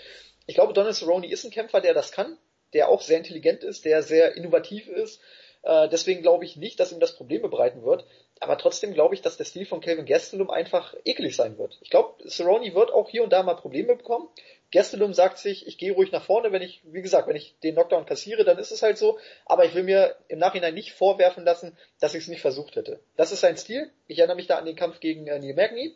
[0.45, 2.37] ich glaube, Donald Cerrone ist ein Kämpfer, der das kann,
[2.73, 5.19] der auch sehr intelligent ist, der sehr innovativ ist.
[5.63, 8.05] Äh, deswegen glaube ich nicht, dass ihm das Probleme bereiten wird
[8.39, 11.77] aber trotzdem glaube ich, dass der Stil von Calvin Gastelum einfach eklig sein wird.
[11.81, 14.27] Ich glaube, Cerrone wird auch hier und da mal Probleme bekommen.
[14.71, 17.75] Gastelum sagt sich, ich gehe ruhig nach vorne, wenn ich, wie gesagt, wenn ich den
[17.75, 21.45] Knockdown kassiere, dann ist es halt so, aber ich will mir im Nachhinein nicht vorwerfen
[21.45, 22.99] lassen, dass ich es nicht versucht hätte.
[23.15, 23.89] Das ist sein Stil.
[24.07, 25.95] Ich erinnere mich da an den Kampf gegen äh, Neil Magny.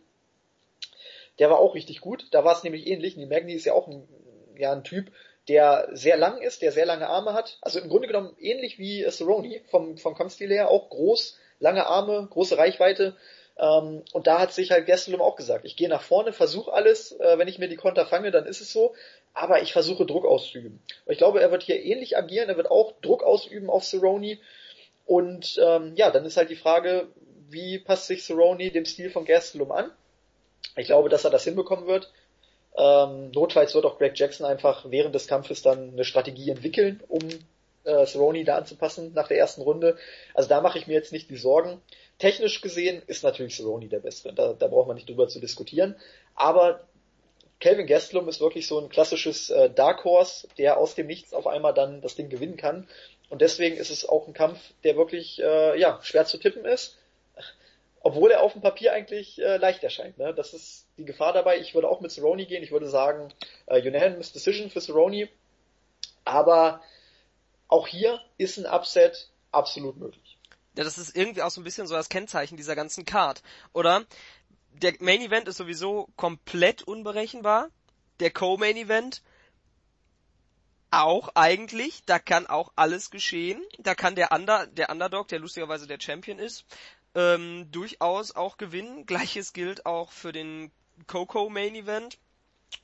[1.39, 2.27] Der war auch richtig gut.
[2.31, 3.17] Da war es nämlich ähnlich.
[3.17, 4.07] Neil Magny ist ja auch ein,
[4.57, 5.11] ja, ein Typ,
[5.47, 7.57] der sehr lang ist, der sehr lange Arme hat.
[7.61, 12.27] Also im Grunde genommen ähnlich wie Cerrone vom, vom Kampfstil her, auch groß, lange Arme,
[12.29, 13.15] große Reichweite.
[13.57, 17.11] Ähm, und da hat sich halt Gastelum auch gesagt, ich gehe nach vorne, versuche alles,
[17.19, 18.93] äh, wenn ich mir die Konter fange, dann ist es so,
[19.33, 20.81] aber ich versuche Druck auszuüben.
[21.05, 24.37] Und ich glaube, er wird hier ähnlich agieren, er wird auch Druck ausüben auf Cerrone.
[25.05, 27.07] Und ähm, ja, dann ist halt die Frage,
[27.49, 29.91] wie passt sich Cerrone dem Stil von Gastelum an?
[30.77, 32.11] Ich glaube, dass er das hinbekommen wird.
[32.77, 37.19] Ähm, notfalls wird auch Greg Jackson einfach während des Kampfes dann eine Strategie entwickeln, um
[37.83, 39.97] äh, Cerrone da anzupassen nach der ersten Runde.
[40.33, 41.81] Also da mache ich mir jetzt nicht die Sorgen.
[42.19, 44.33] Technisch gesehen ist natürlich Cerrone der Beste.
[44.33, 45.95] Da, da braucht man nicht drüber zu diskutieren.
[46.35, 46.81] Aber
[47.59, 51.47] Kelvin Gastelum ist wirklich so ein klassisches äh, Dark Horse, der aus dem Nichts auf
[51.47, 52.87] einmal dann das Ding gewinnen kann.
[53.29, 56.97] Und deswegen ist es auch ein Kampf, der wirklich äh, ja, schwer zu tippen ist.
[58.03, 60.17] Obwohl er auf dem Papier eigentlich äh, leicht erscheint.
[60.17, 60.33] Ne?
[60.33, 61.59] Das ist die Gefahr dabei.
[61.59, 62.63] Ich würde auch mit Cerrone gehen.
[62.63, 63.31] Ich würde sagen,
[63.67, 65.29] äh, Unanimous Decision für Cerrone.
[66.25, 66.81] Aber
[67.67, 70.37] auch hier ist ein Upset absolut möglich.
[70.77, 74.05] Ja, das ist irgendwie auch so ein bisschen so das Kennzeichen dieser ganzen Card, oder?
[74.73, 77.69] Der Main Event ist sowieso komplett unberechenbar.
[78.19, 79.21] Der Co-Main Event
[80.91, 83.61] auch eigentlich, da kann auch alles geschehen.
[83.79, 86.65] Da kann der, Under, der Underdog, der lustigerweise der Champion ist,
[87.15, 89.05] ähm, durchaus auch gewinnen.
[89.05, 90.71] Gleiches gilt auch für den
[91.07, 92.17] Coco Main Event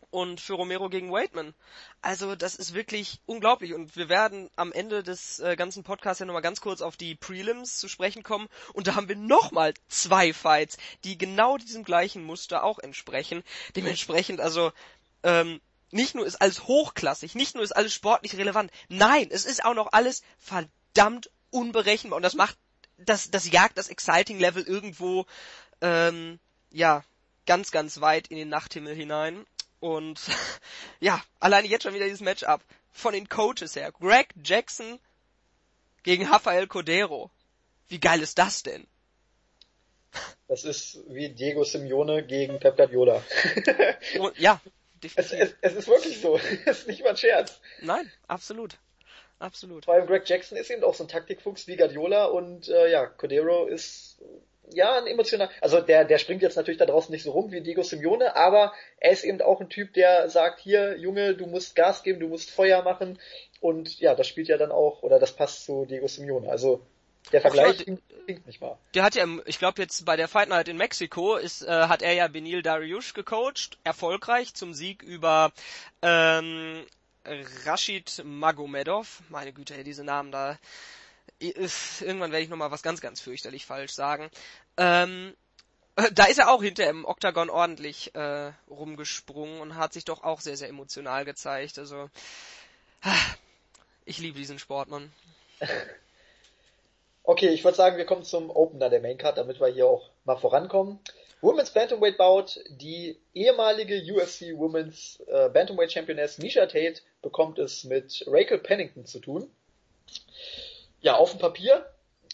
[0.09, 1.53] und für Romero gegen Waitman.
[2.01, 6.25] Also das ist wirklich unglaublich und wir werden am Ende des äh, ganzen Podcasts ja
[6.25, 10.33] nochmal ganz kurz auf die Prelims zu sprechen kommen und da haben wir nochmal zwei
[10.33, 13.43] Fights, die genau diesem gleichen Muster auch entsprechen.
[13.75, 14.71] Dementsprechend also
[15.23, 19.63] ähm, nicht nur ist alles hochklassig, nicht nur ist alles sportlich relevant, nein, es ist
[19.63, 22.57] auch noch alles verdammt unberechenbar und das macht
[22.97, 25.25] das das jagt das Exciting Level irgendwo
[25.81, 26.39] ähm,
[26.71, 27.03] ja
[27.45, 29.45] ganz ganz weit in den Nachthimmel hinein
[29.79, 30.19] und
[30.99, 32.61] ja, alleine jetzt schon wieder dieses Matchup
[32.91, 33.91] von den Coaches her.
[33.91, 34.99] Greg Jackson
[36.03, 37.31] gegen Rafael Cordero.
[37.87, 38.87] Wie geil ist das denn?
[40.47, 43.23] Das ist wie Diego Simeone gegen Pep Guardiola.
[44.37, 44.59] ja,
[45.15, 46.39] es, es, es, ist wirklich so.
[46.65, 47.59] Es ist nicht mal ein Scherz.
[47.81, 48.77] Nein, absolut.
[49.39, 49.85] Absolut.
[49.85, 53.05] Vor allem Greg Jackson ist eben auch so ein Taktikfuchs wie Guardiola und äh, ja,
[53.05, 54.19] Cordero ist
[54.73, 57.61] ja, ein emotional, also der, der springt jetzt natürlich da draußen nicht so rum wie
[57.61, 61.75] Diego Simeone, aber er ist eben auch ein Typ, der sagt, hier, Junge, du musst
[61.75, 63.19] Gas geben, du musst Feuer machen
[63.61, 66.81] und ja, das spielt ja dann auch, oder das passt zu Diego Simeone, also
[67.31, 68.79] der Vergleich ja, klingt nicht wahr.
[68.93, 72.01] Der hat ja, ich glaube jetzt bei der Fight Night in Mexiko ist, äh, hat
[72.01, 75.51] er ja Benil Dariush gecoacht, erfolgreich zum Sieg über
[76.01, 76.85] ähm,
[77.65, 79.21] Rashid Magomedov.
[79.29, 80.57] Meine Güte, diese Namen da
[81.39, 84.29] irgendwann werde ich nochmal was ganz, ganz fürchterlich falsch sagen.
[84.77, 85.35] Ähm,
[86.13, 90.41] da ist er auch hinter im Oktagon ordentlich äh, rumgesprungen und hat sich doch auch
[90.41, 91.79] sehr, sehr emotional gezeigt.
[91.79, 92.09] Also,
[94.05, 95.11] ich liebe diesen Sportmann.
[97.29, 100.37] Okay, ich würde sagen, wir kommen zum Opener der Maincard, damit wir hier auch mal
[100.37, 100.97] vorankommen.
[101.41, 108.23] Women's Bantamweight Bout, die ehemalige UFC Women's äh, Bantamweight Championess Misha Tate bekommt es mit
[108.27, 109.49] Rachel Pennington zu tun
[111.01, 111.85] ja, auf dem Papier,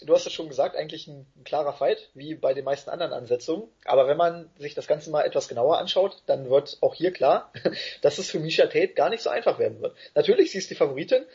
[0.01, 3.13] du hast es schon gesagt, eigentlich ein, ein, klarer Fight, wie bei den meisten anderen
[3.13, 3.67] Ansetzungen.
[3.85, 7.51] Aber wenn man sich das Ganze mal etwas genauer anschaut, dann wird auch hier klar,
[8.01, 9.95] dass es für Misha Tate gar nicht so einfach werden wird.
[10.15, 11.25] Natürlich, sie ist die Favoritin,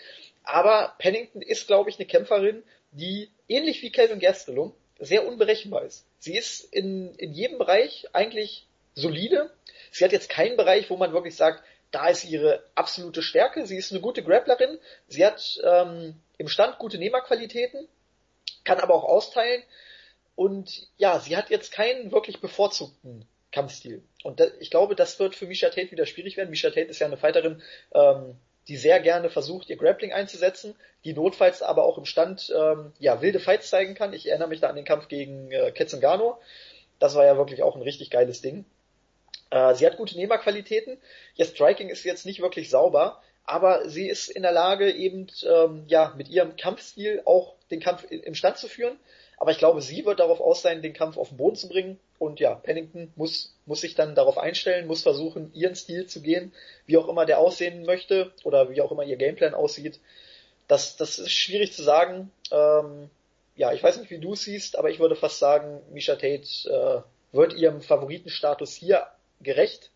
[0.42, 6.06] aber Pennington ist, glaube ich, eine Kämpferin, die ähnlich wie Kelvin Gastelum sehr unberechenbar ist.
[6.18, 9.50] Sie ist in, in jedem Bereich eigentlich solide.
[9.92, 13.67] Sie hat jetzt keinen Bereich, wo man wirklich sagt, da ist ihre absolute Stärke.
[13.67, 14.78] Sie ist eine gute Grapplerin.
[15.07, 17.89] Sie hat ähm, im Stand gute Nehmerqualitäten,
[18.65, 19.62] kann aber auch austeilen.
[20.34, 24.02] Und ja, sie hat jetzt keinen wirklich bevorzugten Kampfstil.
[24.23, 26.50] Und da, ich glaube, das wird für Misha Tate wieder schwierig werden.
[26.50, 28.36] Misha Tate ist ja eine Fighterin, ähm,
[28.68, 33.23] die sehr gerne versucht, ihr Grappling einzusetzen, die notfalls aber auch im Stand ähm, ja
[33.23, 34.12] wilde Fights zeigen kann.
[34.12, 36.39] Ich erinnere mich da an den Kampf gegen äh, Ketzengano.
[36.99, 38.65] Das war ja wirklich auch ein richtig geiles Ding.
[39.50, 40.98] Äh, sie hat gute Nehmerqualitäten.
[41.36, 45.84] Ihr Striking ist jetzt nicht wirklich sauber, aber sie ist in der Lage, eben ähm,
[45.89, 48.98] ja mit ihrem Kampfstil auch den Kampf im Stand zu führen.
[49.39, 51.98] Aber ich glaube, sie wird darauf aus sein, den Kampf auf den Boden zu bringen.
[52.18, 56.52] Und ja, Pennington muss, muss sich dann darauf einstellen, muss versuchen, ihren Stil zu gehen,
[56.86, 60.00] wie auch immer der aussehen möchte oder wie auch immer ihr Gameplan aussieht.
[60.66, 62.32] Das, das ist schwierig zu sagen.
[62.50, 63.10] Ähm,
[63.55, 67.36] ja, ich weiß nicht, wie du siehst, aber ich würde fast sagen, Misha Tate äh,
[67.36, 69.07] wird ihrem Favoritenstatus hier
[69.41, 69.91] gerecht,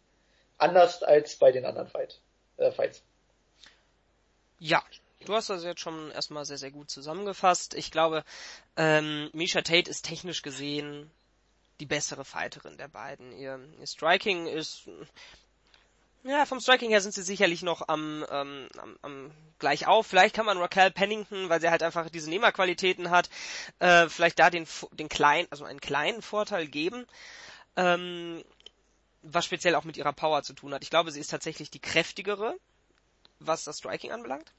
[0.58, 2.20] anders als bei den anderen Fight,
[2.56, 3.02] äh, Fights.
[4.58, 4.82] Ja,
[5.24, 7.74] du hast das jetzt schon erstmal sehr, sehr gut zusammengefasst.
[7.74, 8.24] Ich glaube,
[8.76, 11.10] ähm, Misha Tate ist technisch gesehen
[11.80, 13.32] die bessere Fighterin der beiden.
[13.32, 14.88] Ihr, ihr Striking ist
[16.24, 20.06] ja, vom Striking her sind sie sicherlich noch am, ähm, am, am gleich auf.
[20.06, 23.28] Vielleicht kann man Raquel Pennington, weil sie halt einfach diese Nehmerqualitäten hat,
[23.80, 27.06] äh, vielleicht da den, den kleinen, also einen kleinen Vorteil geben.
[27.74, 28.44] Ähm,
[29.22, 30.82] was speziell auch mit ihrer Power zu tun hat.
[30.82, 32.56] Ich glaube, sie ist tatsächlich die kräftigere,
[33.38, 34.52] was das Striking anbelangt.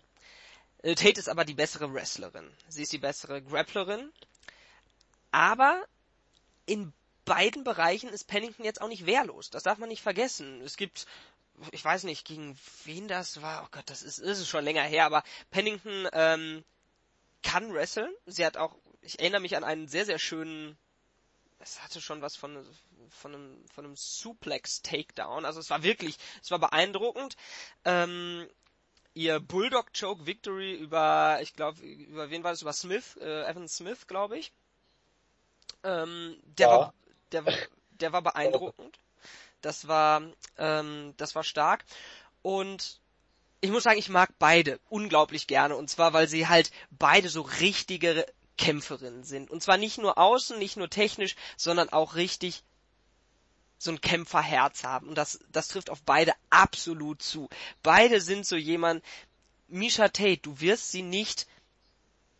[0.82, 2.50] Äh, Tate ist aber die bessere Wrestlerin.
[2.68, 4.12] Sie ist die bessere Grapplerin.
[5.32, 5.84] Aber
[6.66, 6.94] in
[7.26, 9.50] beiden Bereichen ist Pennington jetzt auch nicht wehrlos.
[9.50, 10.62] Das darf man nicht vergessen.
[10.62, 11.08] Es gibt,
[11.72, 13.64] ich weiß nicht, gegen wen das war.
[13.64, 16.64] Oh Gott, das ist, ist schon länger her, aber Pennington ähm,
[17.42, 18.14] kann wresteln.
[18.26, 20.78] Sie hat auch, ich erinnere mich an einen sehr, sehr schönen,
[21.60, 22.66] es hatte schon was von,
[23.14, 25.46] von einem, von einem Suplex-Takedown.
[25.46, 27.36] Also es war wirklich, es war beeindruckend.
[27.86, 28.48] Ähm,
[29.14, 32.62] ihr Bulldog Choke Victory über, ich glaube, über wen war das?
[32.62, 34.52] Über Smith, äh, Evan Smith, glaube ich.
[35.84, 36.74] Ähm, der ja.
[36.74, 36.94] war,
[37.32, 37.46] der
[38.04, 39.00] der war beeindruckend.
[39.62, 40.22] Das war,
[40.58, 41.86] ähm, das war stark.
[42.42, 43.00] Und
[43.62, 45.76] ich muss sagen, ich mag beide unglaublich gerne.
[45.78, 48.26] Und zwar, weil sie halt beide so richtige
[48.58, 49.50] Kämpferinnen sind.
[49.50, 52.64] Und zwar nicht nur außen, nicht nur technisch, sondern auch richtig
[53.84, 55.08] so ein Kämpferherz haben.
[55.10, 57.50] Und das, das trifft auf beide absolut zu.
[57.82, 59.04] Beide sind so jemand,
[59.68, 61.48] Misha Tate, du wirst sie nicht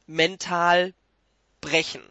[0.08, 0.94] mental
[1.62, 2.04] brechen.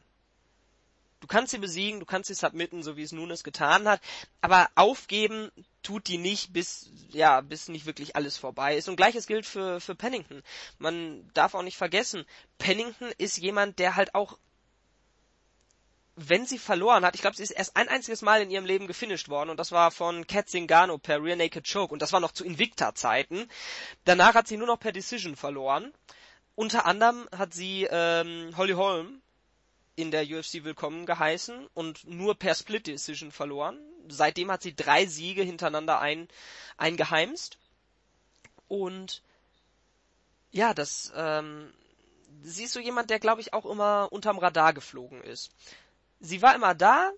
[1.21, 4.01] Du kannst sie besiegen, du kannst sie submitten, so wie es Nunes getan hat,
[4.41, 5.53] aber aufgeben
[5.85, 8.89] tut die nicht, bis, ja, bis nicht wirklich alles vorbei ist.
[8.89, 10.43] Und gleiches gilt für, für Pennington.
[10.79, 12.27] Man darf auch nicht vergessen,
[12.59, 14.37] Pennington ist jemand, der halt auch
[16.29, 18.87] wenn sie verloren hat, ich glaube, sie ist erst ein einziges Mal in ihrem Leben
[18.87, 22.21] gefinisht worden und das war von Kat Zingano per Rear Naked Choke und das war
[22.21, 23.49] noch zu Invicta-Zeiten.
[24.05, 25.93] Danach hat sie nur noch per Decision verloren.
[26.55, 29.23] Unter anderem hat sie ähm, Holly Holm
[29.97, 33.79] in der UFC willkommen geheißen und nur per Split Decision verloren.
[34.09, 36.29] Seitdem hat sie drei Siege hintereinander ein,
[36.77, 37.59] eingeheimst.
[38.69, 39.23] Und
[40.51, 41.73] ja, das, ähm,
[42.43, 45.51] sie ist so jemand, der glaube ich auch immer unterm Radar geflogen ist.
[46.23, 47.11] Sie war immer da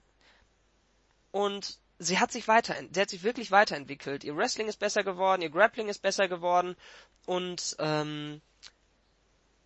[1.31, 4.25] und sie hat sich weiter, sie hat sich wirklich weiterentwickelt.
[4.25, 6.75] Ihr Wrestling ist besser geworden, ihr Grappling ist besser geworden
[7.27, 8.41] und ähm,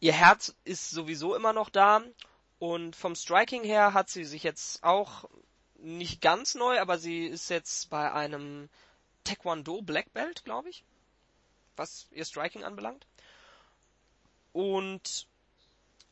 [0.01, 2.03] ihr Herz ist sowieso immer noch da
[2.59, 5.31] und vom Striking her hat sie sich jetzt auch
[5.79, 8.69] nicht ganz neu, aber sie ist jetzt bei einem
[9.23, 10.83] Taekwondo Black Belt, glaube ich,
[11.77, 13.07] was ihr Striking anbelangt.
[14.53, 15.29] Und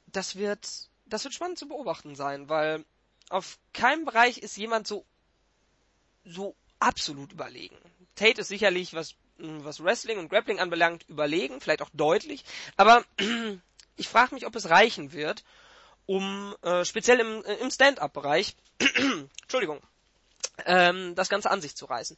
[0.07, 2.85] das wird, das wird spannend zu beobachten sein, weil
[3.29, 5.05] auf keinem Bereich ist jemand so,
[6.25, 7.77] so absolut überlegen.
[8.15, 12.45] Tate ist sicherlich, was, was Wrestling und Grappling anbelangt, überlegen, vielleicht auch deutlich,
[12.77, 13.05] aber
[13.97, 15.45] ich frage mich, ob es reichen wird,
[16.07, 18.55] um äh, speziell im, äh, im Stand-up-Bereich,
[19.43, 19.81] Entschuldigung,
[20.65, 22.17] ähm, das Ganze an sich zu reißen.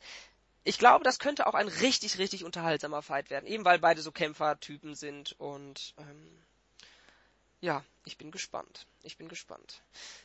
[0.64, 4.12] Ich glaube, das könnte auch ein richtig, richtig unterhaltsamer Fight werden, eben weil beide so
[4.12, 6.38] Kämpfertypen sind und ähm,
[7.60, 8.86] ja, ich bin gespannt.
[9.02, 9.82] Ich bin gespannt.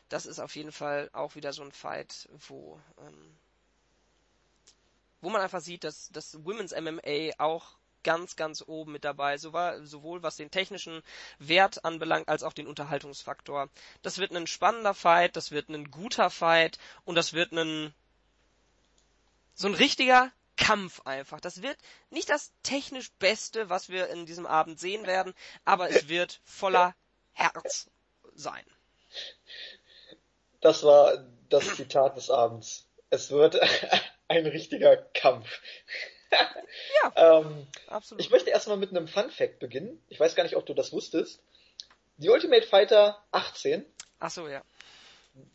[0.09, 3.37] Das ist auf jeden Fall auch wieder so ein Fight, wo ähm,
[5.21, 10.21] wo man einfach sieht, dass dass Women's MMA auch ganz, ganz oben mit dabei, sowohl
[10.23, 11.01] was den technischen
[11.39, 13.69] Wert anbelangt, als auch den Unterhaltungsfaktor.
[14.01, 17.93] Das wird ein spannender Fight, das wird ein guter Fight und das wird ein
[19.55, 21.39] so ein richtiger Kampf einfach.
[21.39, 21.77] Das wird
[22.09, 26.95] nicht das technisch Beste, was wir in diesem Abend sehen werden, aber es wird voller
[27.33, 27.89] Herz
[28.35, 28.63] sein.
[30.61, 32.87] Das war das Zitat des Abends.
[33.09, 33.59] Es wird
[34.27, 35.61] ein richtiger Kampf.
[37.03, 38.23] ja, ähm, absolut.
[38.23, 40.01] Ich möchte erstmal mit einem Fun Fact beginnen.
[40.09, 41.41] Ich weiß gar nicht, ob du das wusstest.
[42.17, 43.85] Die Ultimate Fighter 18.
[44.19, 44.63] Ach so, ja.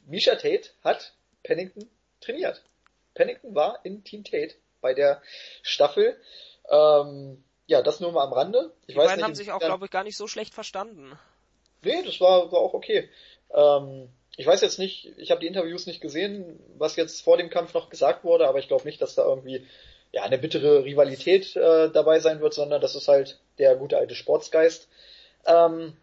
[0.07, 1.89] Misha Tate hat Pennington
[2.21, 2.63] trainiert.
[3.15, 5.23] Pennington war in Team Tate bei der
[5.63, 6.21] Staffel.
[6.69, 8.73] Ähm, ja, das nur mal am Rande.
[8.83, 11.19] Ich Die weiß beiden nicht, haben sich auch, glaube ich, gar nicht so schlecht verstanden.
[11.83, 13.09] Nee, das war, war auch okay.
[13.55, 17.51] Ähm, ich weiß jetzt nicht, ich habe die Interviews nicht gesehen, was jetzt vor dem
[17.51, 19.67] Kampf noch gesagt wurde, aber ich glaube nicht, dass da irgendwie
[20.13, 24.15] ja, eine bittere Rivalität äh, dabei sein wird, sondern das ist halt der gute alte
[24.15, 24.89] Sportsgeist.
[25.47, 25.97] Ähm,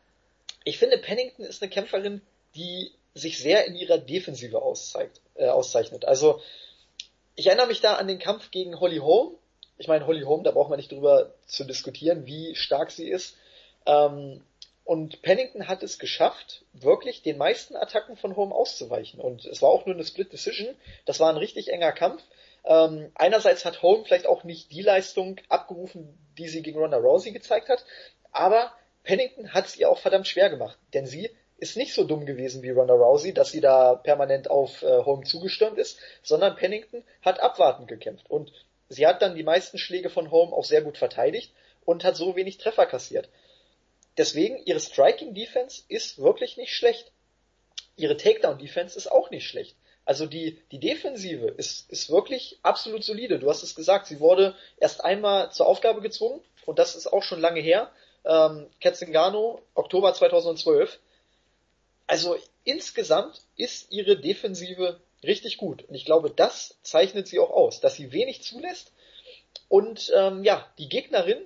[0.63, 2.21] ich finde, Pennington ist eine Kämpferin,
[2.55, 6.05] die sich sehr in ihrer Defensive auszeigt, äh, auszeichnet.
[6.05, 6.41] Also
[7.35, 9.35] ich erinnere mich da an den Kampf gegen Holly Holm.
[9.77, 13.37] Ich meine, Holly Holm, da braucht man nicht drüber zu diskutieren, wie stark sie ist.
[13.85, 14.41] Ähm,
[14.85, 19.19] und Pennington hat es geschafft, wirklich den meisten Attacken von Holm auszuweichen.
[19.19, 20.75] Und es war auch nur eine Split Decision.
[21.05, 22.23] Das war ein richtig enger Kampf.
[22.63, 27.31] Ähm, einerseits hat Holm vielleicht auch nicht die Leistung abgerufen, die sie gegen Ronda Rousey
[27.31, 27.85] gezeigt hat,
[28.31, 28.71] aber
[29.03, 32.63] Pennington hat es ihr auch verdammt schwer gemacht, denn sie ist nicht so dumm gewesen
[32.63, 37.39] wie Ronda Rousey, dass sie da permanent auf äh, Holm zugestürmt ist, sondern Pennington hat
[37.39, 38.51] abwartend gekämpft und
[38.89, 41.53] sie hat dann die meisten Schläge von Holm auch sehr gut verteidigt
[41.85, 43.29] und hat so wenig Treffer kassiert.
[44.17, 47.11] Deswegen, ihre Striking Defense ist wirklich nicht schlecht.
[47.97, 49.75] Ihre Takedown Defense ist auch nicht schlecht.
[50.05, 53.39] Also die, die Defensive ist, ist wirklich absolut solide.
[53.39, 57.23] Du hast es gesagt, sie wurde erst einmal zur Aufgabe gezwungen und das ist auch
[57.23, 57.91] schon lange her.
[58.23, 60.99] ähm, Ketzingano, Oktober 2012.
[62.07, 65.83] Also insgesamt ist ihre Defensive richtig gut.
[65.83, 68.91] Und ich glaube, das zeichnet sie auch aus, dass sie wenig zulässt
[69.69, 71.45] und ähm, ja, die Gegnerin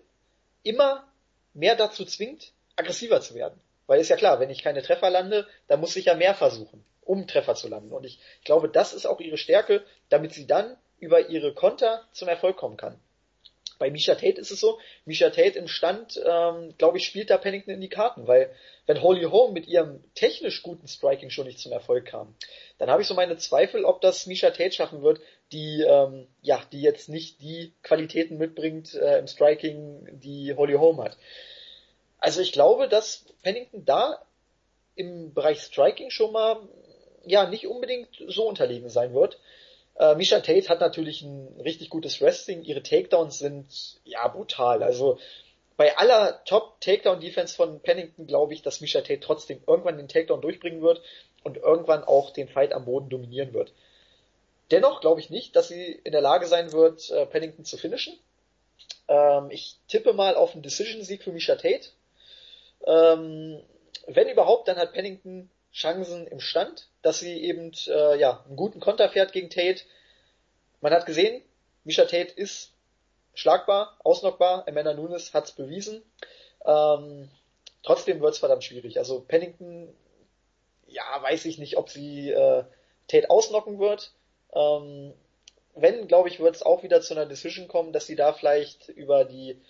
[0.64, 1.08] immer
[1.54, 3.60] mehr dazu zwingt, aggressiver zu werden.
[3.88, 6.86] Weil ist ja klar, wenn ich keine Treffer lande, dann muss ich ja mehr versuchen,
[7.02, 7.92] um Treffer zu landen.
[7.92, 12.28] Und ich, glaube, das ist auch ihre Stärke, damit sie dann über ihre Konter zum
[12.28, 13.00] Erfolg kommen kann.
[13.80, 17.38] Bei Misha Tate ist es so, Misha Tate im Stand, ähm, glaube ich, spielt da
[17.38, 18.54] Pennington in die Karten, weil
[18.86, 22.36] wenn Holly Holm mit ihrem technisch guten Striking schon nicht zum Erfolg kam,
[22.78, 25.22] dann habe ich so meine Zweifel, ob das Misha Tate schaffen wird,
[25.54, 31.02] die ähm, ja, die jetzt nicht die Qualitäten mitbringt äh, im Striking, die Holly Holm
[31.02, 31.18] hat.
[32.20, 34.22] Also ich glaube, dass Pennington da
[34.96, 36.68] im Bereich Striking schon mal
[37.26, 39.40] ja nicht unbedingt so unterlegen sein wird.
[39.96, 42.64] Äh, Misha Tate hat natürlich ein richtig gutes Wrestling.
[42.64, 44.84] Ihre Takedowns sind ja brutal.
[44.84, 45.20] Also
[45.78, 50.82] bei aller Top-Takedown-Defense von Pennington glaube ich, dass Misha Tate trotzdem irgendwann den Takedown durchbringen
[50.82, 51.02] wird
[51.44, 53.72] und irgendwann auch den Fight am Boden dominieren wird.
[54.72, 58.18] Dennoch glaube ich nicht, dass sie in der Lage sein wird, äh, Pennington zu finishen.
[59.08, 61.90] Ähm, ich tippe mal auf einen Decision-Sieg für Misha Tate.
[62.86, 63.62] Ähm,
[64.08, 68.80] wenn überhaupt, dann hat Pennington Chancen im Stand, dass sie eben äh, ja, einen guten
[68.80, 69.84] Konter fährt gegen Tate.
[70.82, 71.44] Man hat gesehen,
[71.84, 72.74] Misha Tate ist
[73.34, 74.68] schlagbar, ausnockbar.
[74.68, 76.04] Amanda Nunes hat es bewiesen.
[76.66, 77.30] Ähm,
[77.84, 78.98] trotzdem wird es verdammt schwierig.
[78.98, 79.94] Also Pennington,
[80.88, 82.64] ja, weiß ich nicht, ob sie äh,
[83.08, 84.12] Tate ausnocken wird.
[84.54, 85.14] Ähm,
[85.76, 88.90] wenn, glaube ich, wird es auch wieder zu einer Decision kommen, dass sie da vielleicht
[88.90, 89.62] über die,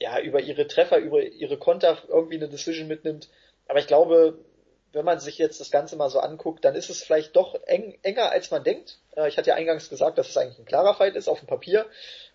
[0.00, 3.28] ja, über ihre Treffer, über ihre Konter irgendwie eine Decision mitnimmt.
[3.66, 4.38] Aber ich glaube,
[4.92, 7.98] wenn man sich jetzt das Ganze mal so anguckt, dann ist es vielleicht doch eng,
[8.02, 8.98] enger, als man denkt.
[9.16, 11.48] Äh, ich hatte ja eingangs gesagt, dass es eigentlich ein klarer Fight ist auf dem
[11.48, 11.86] Papier.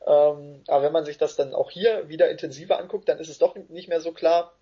[0.06, 3.40] Ähm, aber wenn man sich das dann auch hier wieder intensiver anguckt, dann ist es
[3.40, 4.54] doch nicht mehr so klar.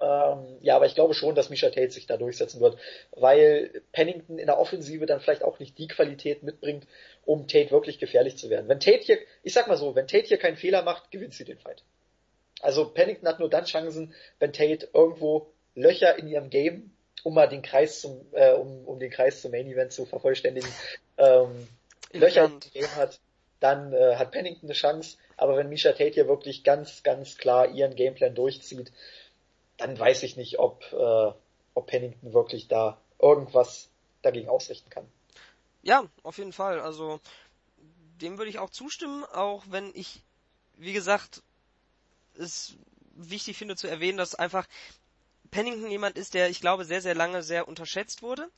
[0.00, 2.78] Ähm, ja, aber ich glaube schon, dass Misha Tate sich da durchsetzen wird,
[3.10, 6.86] weil Pennington in der Offensive dann vielleicht auch nicht die Qualität mitbringt,
[7.24, 8.68] um Tate wirklich gefährlich zu werden.
[8.68, 11.44] Wenn Tate hier, ich sag mal so, wenn Tate hier keinen Fehler macht, gewinnt sie
[11.44, 11.82] den Fight.
[12.60, 16.90] Also Pennington hat nur dann Chancen, wenn Tate irgendwo Löcher in ihrem Game
[17.24, 20.70] um mal den Kreis zum, äh, um, um den Kreis zum Main Event zu vervollständigen,
[21.16, 21.68] ähm,
[22.12, 23.20] Löcher im Game hat,
[23.60, 25.18] dann äh, hat Pennington eine Chance.
[25.36, 28.92] Aber wenn Misha Tate hier wirklich ganz, ganz klar ihren Gameplan durchzieht,
[29.76, 31.32] dann weiß ich nicht, ob, äh,
[31.74, 33.88] ob Pennington wirklich da irgendwas
[34.22, 35.06] dagegen ausrichten kann.
[35.82, 36.80] Ja, auf jeden Fall.
[36.80, 37.20] Also
[38.20, 40.22] dem würde ich auch zustimmen, auch wenn ich,
[40.76, 41.42] wie gesagt,
[42.38, 42.76] es
[43.14, 44.66] wichtig finde zu erwähnen, dass einfach
[45.50, 48.50] Pennington jemand ist, der, ich glaube, sehr, sehr lange sehr unterschätzt wurde.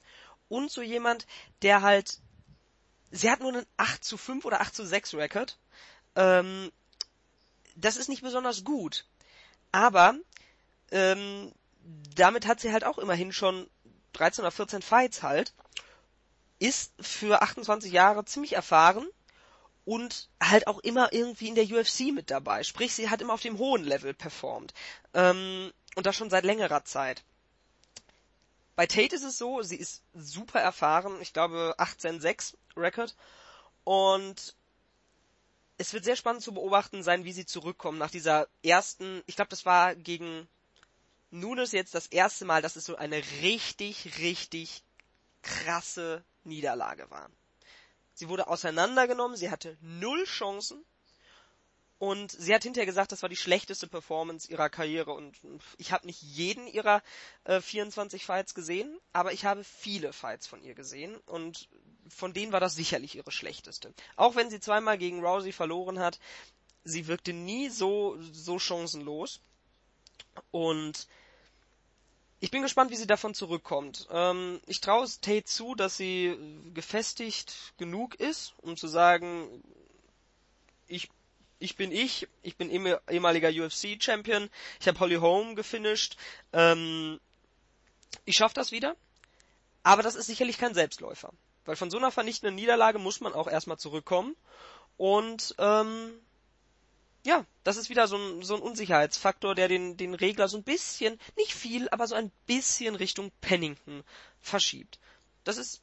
[0.49, 1.27] Und so jemand,
[1.63, 2.19] der halt,
[3.11, 5.59] sie hat nur einen 8 zu 5 oder 8 zu 6 Record.
[6.17, 6.73] Ähm,
[7.77, 9.07] das ist nicht besonders gut.
[9.73, 10.15] Aber
[10.91, 11.53] ähm,
[12.15, 13.71] damit hat sie halt auch immerhin schon
[14.15, 15.55] 13 oder 14 Fights halt.
[16.59, 19.07] Ist für 28 Jahre ziemlich erfahren
[19.91, 22.63] und halt auch immer irgendwie in der UFC mit dabei.
[22.63, 24.73] Sprich, sie hat immer auf dem hohen Level performt.
[25.15, 27.25] Ähm, und das schon seit längerer Zeit.
[28.77, 33.17] Bei Tate ist es so, sie ist super erfahren, ich glaube 18-6 Record.
[33.83, 34.55] Und
[35.77, 39.49] es wird sehr spannend zu beobachten sein, wie sie zurückkommen nach dieser ersten, ich glaube,
[39.49, 40.47] das war gegen
[41.33, 44.85] Nunes jetzt das erste Mal, dass es so eine richtig, richtig
[45.43, 47.29] krasse Niederlage war.
[48.21, 50.85] Sie wurde auseinandergenommen, sie hatte null Chancen
[51.99, 55.15] und sie hat hinterher gesagt, das war die schlechteste Performance ihrer Karriere.
[55.15, 55.39] Und
[55.79, 57.03] ich habe nicht jeden ihrer
[57.45, 61.17] äh, 24 Fights gesehen, aber ich habe viele Fights von ihr gesehen.
[61.25, 61.71] Und
[62.11, 63.95] von denen war das sicherlich ihre schlechteste.
[64.17, 66.21] Auch wenn sie zweimal gegen Rousey verloren hat,
[66.85, 69.41] sie wirkte nie so, so chancenlos.
[70.51, 71.07] Und
[72.41, 74.09] ich bin gespannt, wie sie davon zurückkommt.
[74.11, 76.37] Ähm, ich traue es Tate zu, dass sie
[76.73, 79.63] gefestigt genug ist, um zu sagen,
[80.89, 81.11] ich
[81.63, 84.49] ich bin ich, ich bin ehemaliger UFC-Champion,
[84.81, 86.17] ich habe Holly Holm gefinisht,
[86.55, 87.21] ähm,
[88.25, 88.97] ich schaff das wieder,
[89.83, 91.33] aber das ist sicherlich kein Selbstläufer.
[91.67, 94.35] Weil von so einer vernichtenden Niederlage muss man auch erstmal zurückkommen
[94.97, 96.13] und ähm,
[97.25, 100.63] ja, das ist wieder so ein, so ein Unsicherheitsfaktor, der den, den Regler so ein
[100.63, 104.03] bisschen, nicht viel, aber so ein bisschen Richtung Pennington
[104.41, 104.99] verschiebt.
[105.45, 105.83] Das ist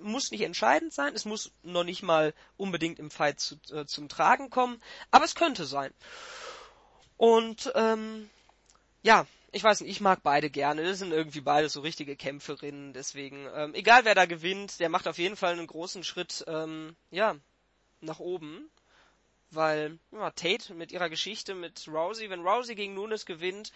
[0.00, 4.08] muss nicht entscheidend sein, es muss noch nicht mal unbedingt im Fight zu, äh, zum
[4.08, 5.92] Tragen kommen, aber es könnte sein.
[7.16, 8.30] Und ähm,
[9.02, 10.84] ja, ich weiß nicht, ich mag beide gerne.
[10.84, 15.08] Das sind irgendwie beide so richtige Kämpferinnen, deswegen, ähm, egal wer da gewinnt, der macht
[15.08, 17.36] auf jeden Fall einen großen Schritt, ähm, ja,
[18.00, 18.70] nach oben.
[19.50, 23.72] Weil ja, Tate mit ihrer Geschichte mit Rousey, wenn Rousey gegen Nunes gewinnt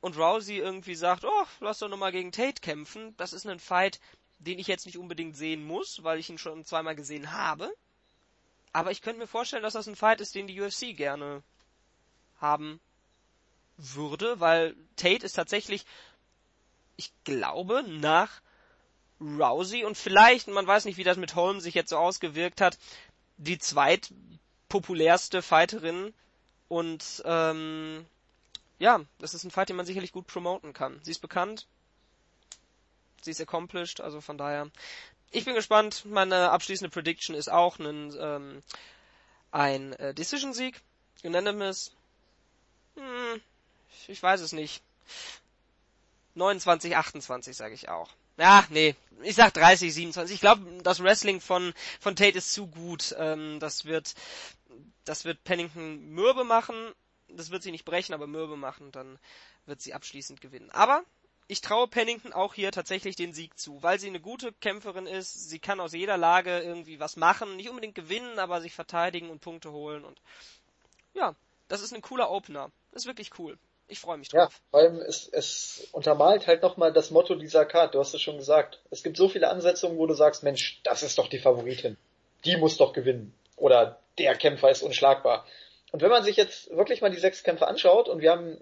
[0.00, 4.00] und Rousey irgendwie sagt, oh, lass doch nochmal gegen Tate kämpfen, das ist ein Fight,
[4.38, 7.72] den ich jetzt nicht unbedingt sehen muss, weil ich ihn schon zweimal gesehen habe.
[8.72, 11.42] Aber ich könnte mir vorstellen, dass das ein Fight ist, den die UFC gerne
[12.40, 12.80] haben
[13.76, 15.84] würde, weil Tate ist tatsächlich,
[16.96, 18.40] ich glaube, nach
[19.20, 22.78] Rousey und vielleicht, man weiß nicht, wie das mit Holmes sich jetzt so ausgewirkt hat,
[23.36, 23.58] die
[24.68, 26.12] zweitpopulärste Fighterin
[26.68, 28.04] und ähm,
[28.78, 31.00] ja, das ist ein Fight, den man sicherlich gut promoten kann.
[31.02, 31.66] Sie ist bekannt,
[33.22, 34.68] sie ist accomplished, also von daher.
[35.30, 36.04] Ich bin gespannt.
[36.06, 38.62] Meine abschließende Prediction ist auch ein, ähm,
[39.50, 40.80] ein äh, Decision-Sieg,
[41.22, 41.92] unanimous.
[42.96, 43.40] Hm,
[44.06, 44.82] ich weiß es nicht.
[46.34, 48.10] 29, 28 sage ich auch.
[48.38, 50.34] Ja, nee, ich sag 30, 27.
[50.34, 53.14] Ich glaube, das Wrestling von von Tate ist zu gut.
[53.18, 54.14] Ähm, das wird
[55.08, 56.92] das wird Pennington mürbe machen.
[57.28, 58.92] Das wird sie nicht brechen, aber mürbe machen.
[58.92, 59.18] Dann
[59.66, 60.70] wird sie abschließend gewinnen.
[60.70, 61.02] Aber
[61.46, 65.48] ich traue Pennington auch hier tatsächlich den Sieg zu, weil sie eine gute Kämpferin ist.
[65.48, 69.40] Sie kann aus jeder Lage irgendwie was machen, nicht unbedingt gewinnen, aber sich verteidigen und
[69.40, 70.20] Punkte holen und
[71.14, 71.34] ja,
[71.68, 72.70] das ist ein cooler Opener.
[72.92, 73.58] Das ist wirklich cool.
[73.88, 74.52] Ich freue mich drauf.
[74.52, 78.20] Ja, vor allem es, es untermalt halt nochmal das Motto dieser Card, du hast es
[78.20, 78.80] schon gesagt.
[78.90, 81.96] Es gibt so viele Ansetzungen, wo du sagst, Mensch, das ist doch die Favoritin.
[82.44, 83.32] Die muss doch gewinnen.
[83.56, 85.46] Oder der Kämpfer ist unschlagbar.
[85.92, 88.58] Und wenn man sich jetzt wirklich mal die sechs Kämpfe anschaut, und wir haben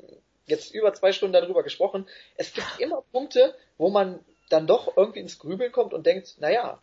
[0.47, 5.21] jetzt über zwei Stunden darüber gesprochen, es gibt immer Punkte, wo man dann doch irgendwie
[5.21, 6.81] ins Grübeln kommt und denkt, naja,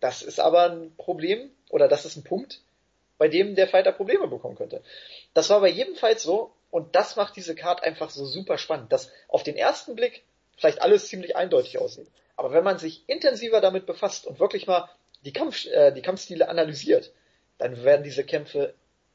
[0.00, 2.60] das ist aber ein Problem, oder das ist ein Punkt,
[3.18, 4.82] bei dem der Fighter Probleme bekommen könnte.
[5.34, 8.92] Das war bei jedem Fight so, und das macht diese Card einfach so super spannend,
[8.92, 10.24] dass auf den ersten Blick
[10.56, 12.08] vielleicht alles ziemlich eindeutig aussieht.
[12.36, 14.88] Aber wenn man sich intensiver damit befasst und wirklich mal
[15.24, 17.12] die, Kampf, äh, die Kampfstile analysiert,
[17.58, 18.74] dann werden diese Kämpfe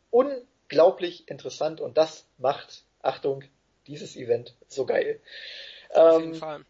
[0.10, 3.44] unglaublich interessant und das macht, Achtung,
[3.88, 5.20] dieses Event so geil.
[5.94, 6.66] Auf jeden ähm, Fall.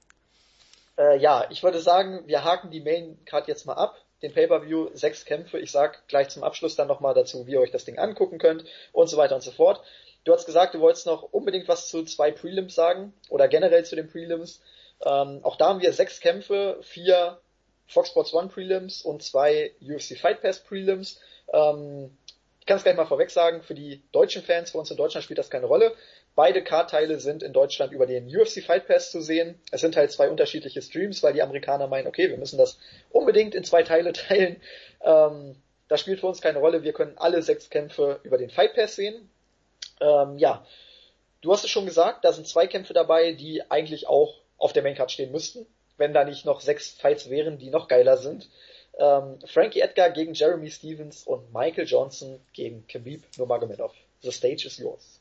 [0.97, 3.97] Äh, ja, ich würde sagen, wir haken die Main Card jetzt mal ab.
[4.21, 5.57] Den Pay-Per-View, sechs Kämpfe.
[5.57, 8.65] Ich sag gleich zum Abschluss dann nochmal dazu, wie ihr euch das Ding angucken könnt
[8.91, 9.83] und so weiter und so fort.
[10.23, 13.95] Du hast gesagt, du wolltest noch unbedingt was zu zwei Prelims sagen oder generell zu
[13.95, 14.61] den Prelims.
[15.03, 17.39] Ähm, auch da haben wir sechs Kämpfe, vier
[17.87, 21.19] Fox Sports One Prelims und zwei UFC Fight Pass Prelims.
[21.53, 22.17] Ähm,
[22.59, 25.23] ich kann es gleich mal vorweg sagen, für die deutschen Fans, für uns in Deutschland
[25.23, 25.93] spielt das keine Rolle.
[26.35, 29.59] Beide Card-Teile sind in Deutschland über den UFC Fight Pass zu sehen.
[29.71, 32.77] Es sind halt zwei unterschiedliche Streams, weil die Amerikaner meinen, okay, wir müssen das
[33.09, 34.61] unbedingt in zwei Teile teilen.
[35.01, 35.55] Ähm,
[35.87, 36.83] das spielt für uns keine Rolle.
[36.83, 39.29] Wir können alle sechs Kämpfe über den Fight Pass sehen.
[39.99, 40.65] Ähm, ja,
[41.41, 44.83] du hast es schon gesagt, da sind zwei Kämpfe dabei, die eigentlich auch auf der
[44.83, 45.65] Maincard stehen müssten,
[45.97, 48.47] wenn da nicht noch sechs Fights wären, die noch geiler sind.
[48.97, 53.93] Ähm, Frankie Edgar gegen Jeremy Stevens und Michael Johnson gegen Khabib Nurmagomedov.
[54.21, 55.19] The stage is yours.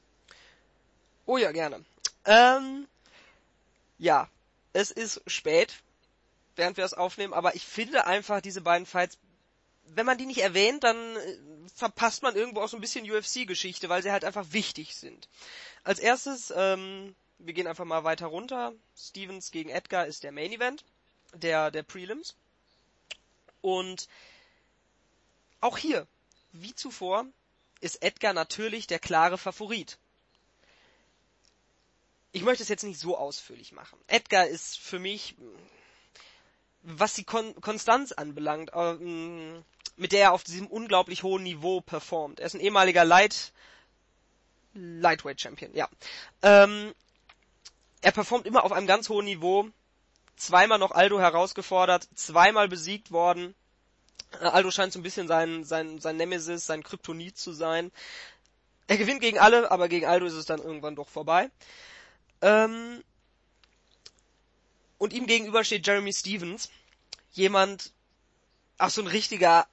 [1.26, 1.84] Oh ja, gerne.
[2.26, 2.86] Ähm,
[3.98, 4.28] ja,
[4.72, 5.74] es ist spät,
[6.56, 9.18] während wir das aufnehmen, aber ich finde einfach diese beiden Fights
[9.94, 11.36] wenn man die nicht erwähnt, dann äh,
[11.74, 15.28] verpasst man irgendwo auch so ein bisschen UFC-Geschichte, weil sie halt einfach wichtig sind.
[15.84, 18.72] Als erstes, ähm, wir gehen einfach mal weiter runter.
[18.96, 20.84] Stevens gegen Edgar ist der Main Event,
[21.34, 22.34] der, der Prelims.
[23.60, 24.08] Und
[25.60, 26.06] auch hier,
[26.52, 27.26] wie zuvor,
[27.80, 29.98] ist Edgar natürlich der klare Favorit.
[32.32, 33.98] Ich möchte es jetzt nicht so ausführlich machen.
[34.06, 35.34] Edgar ist für mich,
[36.82, 39.64] was die Kon Konstanz anbelangt, ähm,
[39.96, 42.40] mit der er auf diesem unglaublich hohen Niveau performt.
[42.40, 43.52] Er ist ein ehemaliger Light,
[44.74, 45.88] Lightweight Champion, ja.
[46.42, 46.94] Ähm,
[48.00, 49.68] er performt immer auf einem ganz hohen Niveau.
[50.40, 53.54] Zweimal noch Aldo herausgefordert, zweimal besiegt worden.
[54.40, 57.92] Äh, Aldo scheint so ein bisschen sein, sein, sein Nemesis, sein Kryptonit zu sein.
[58.86, 61.50] Er gewinnt gegen alle, aber gegen Aldo ist es dann irgendwann doch vorbei.
[62.40, 63.04] Ähm,
[64.96, 66.70] und ihm gegenüber steht Jeremy Stevens.
[67.32, 67.92] Jemand,
[68.78, 69.66] ach so ein richtiger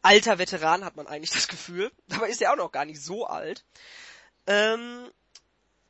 [0.00, 1.92] alter Veteran, hat man eigentlich das Gefühl.
[2.08, 3.66] Dabei ist er auch noch gar nicht so alt.
[4.46, 5.10] Ähm,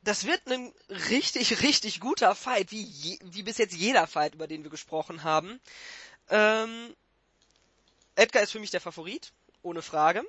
[0.07, 0.73] das wird ein
[1.09, 5.23] richtig, richtig guter Fight, wie, je, wie bis jetzt jeder Fight, über den wir gesprochen
[5.23, 5.59] haben.
[6.29, 6.95] Ähm,
[8.15, 10.23] Edgar ist für mich der Favorit, ohne Frage.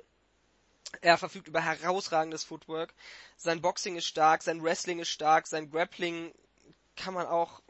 [1.01, 2.93] Er verfügt über herausragendes Footwork.
[3.37, 6.33] Sein Boxing ist stark, sein Wrestling ist stark, sein Grappling
[6.97, 7.61] kann man auch.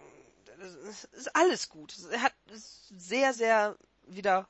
[1.11, 1.93] Ist alles gut.
[2.11, 4.47] Er hat sehr, sehr wieder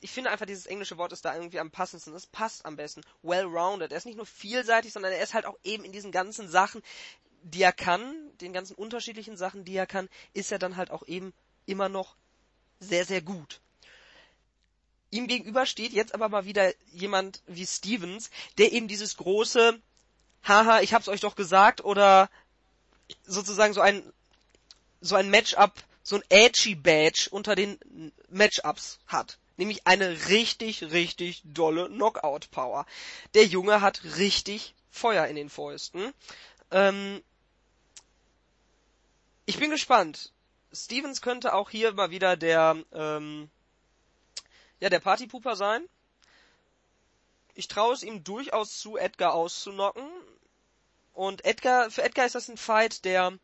[0.00, 2.14] ich finde einfach, dieses englische Wort ist da irgendwie am passendsten.
[2.14, 3.02] Es passt am besten.
[3.22, 3.92] Well-rounded.
[3.92, 6.82] Er ist nicht nur vielseitig, sondern er ist halt auch eben in diesen ganzen Sachen,
[7.42, 11.06] die er kann, den ganzen unterschiedlichen Sachen, die er kann, ist er dann halt auch
[11.06, 11.32] eben
[11.66, 12.16] immer noch
[12.80, 13.60] sehr, sehr gut.
[15.10, 19.78] ihm gegenüber steht jetzt aber mal wieder jemand wie Stevens, der eben dieses große,
[20.44, 22.30] haha, ich hab's euch doch gesagt, oder
[23.24, 24.02] sozusagen so ein,
[25.00, 27.78] so ein Matchup, so ein edgy Badge unter den
[28.28, 29.38] Matchups hat.
[29.60, 32.86] Nämlich eine richtig, richtig dolle Knockout Power.
[33.34, 36.14] Der Junge hat richtig Feuer in den Fäusten.
[36.70, 37.22] Ähm,
[39.44, 40.32] ich bin gespannt.
[40.72, 43.50] Stevens könnte auch hier mal wieder der, ähm,
[44.78, 45.86] ja, der Partypooper sein.
[47.54, 50.08] Ich traue es ihm durchaus zu, Edgar auszunocken.
[51.12, 53.38] Und Edgar, für Edgar ist das ein Fight, der,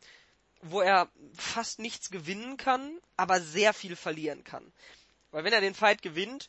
[0.62, 4.72] wo er fast nichts gewinnen kann, aber sehr viel verlieren kann.
[5.36, 6.48] Weil wenn er den Fight gewinnt,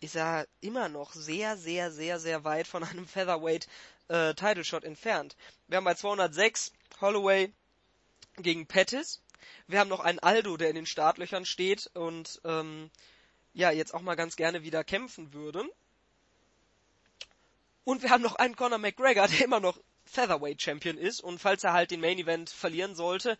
[0.00, 3.68] ist er immer noch sehr, sehr, sehr, sehr weit von einem Featherweight
[4.08, 5.36] äh, Title Shot entfernt.
[5.68, 7.52] Wir haben bei 206 Holloway
[8.38, 9.22] gegen Pettis.
[9.68, 12.90] Wir haben noch einen Aldo, der in den Startlöchern steht und ähm,
[13.52, 15.64] ja jetzt auch mal ganz gerne wieder kämpfen würde.
[17.84, 21.62] Und wir haben noch einen Conor McGregor, der immer noch Featherweight Champion ist und falls
[21.62, 23.38] er halt den Main Event verlieren sollte,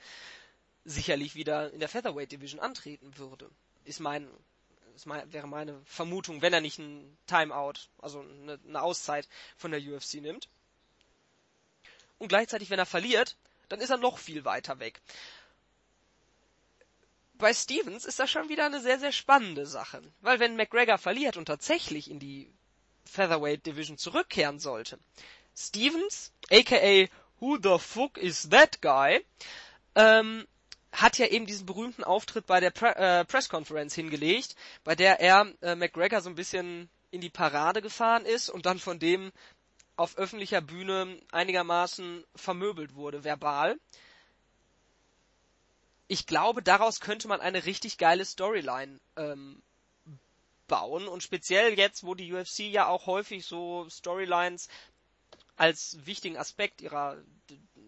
[0.85, 3.51] sicherlich wieder in der Featherweight Division antreten würde.
[3.85, 4.29] Ist mein,
[4.95, 9.71] ist mein wäre meine Vermutung, wenn er nicht ein Timeout, also eine, eine Auszeit von
[9.71, 10.49] der UFC nimmt.
[12.19, 13.37] Und gleichzeitig, wenn er verliert,
[13.69, 15.01] dann ist er noch viel weiter weg.
[17.35, 20.01] Bei Stevens ist das schon wieder eine sehr, sehr spannende Sache.
[20.21, 22.51] Weil wenn McGregor verliert und tatsächlich in die
[23.05, 24.99] Featherweight Division zurückkehren sollte,
[25.57, 27.09] Stevens, aka
[27.41, 29.25] Who the fuck is that guy,
[29.97, 30.47] ähm,
[30.95, 35.53] hat ja eben diesen berühmten Auftritt bei der Pre äh, Pressconference hingelegt, bei der er
[35.61, 39.33] äh, McGregor so ein bisschen in die Parade gefahren ist und dann von dem
[39.97, 43.79] auf öffentlicher Bühne einigermaßen vermöbelt wurde, verbal.
[46.09, 49.63] Ich glaube, daraus könnte man eine richtig geile Storyline ähm,
[50.67, 54.69] bauen und speziell jetzt, wo die UFC ja auch häufig so Storylines
[55.57, 57.17] als wichtigen Aspekt ihrer,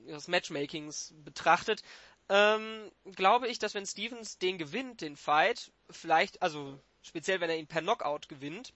[0.06, 1.82] ihres Matchmakings betrachtet,
[2.28, 7.56] ähm, glaube ich, dass wenn Stevens den gewinnt, den Fight, vielleicht, also speziell wenn er
[7.56, 8.72] ihn per Knockout gewinnt,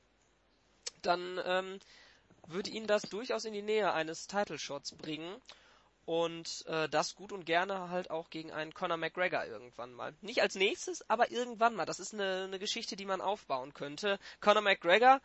[1.02, 1.78] dann ähm,
[2.46, 5.40] würde ihn das durchaus in die Nähe eines Title Shots bringen.
[6.06, 10.14] Und äh, das gut und gerne halt auch gegen einen Conor McGregor irgendwann mal.
[10.22, 11.86] Nicht als nächstes, aber irgendwann mal.
[11.86, 14.18] Das ist eine, eine Geschichte, die man aufbauen könnte.
[14.40, 15.20] Conor McGregor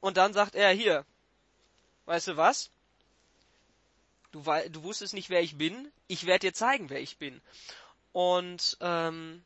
[0.00, 1.06] und dann sagt er hier,
[2.04, 2.70] weißt du was?
[4.44, 5.90] Du, du wusstest nicht, wer ich bin.
[6.08, 7.40] Ich werde dir zeigen, wer ich bin.
[8.12, 9.42] Und ähm,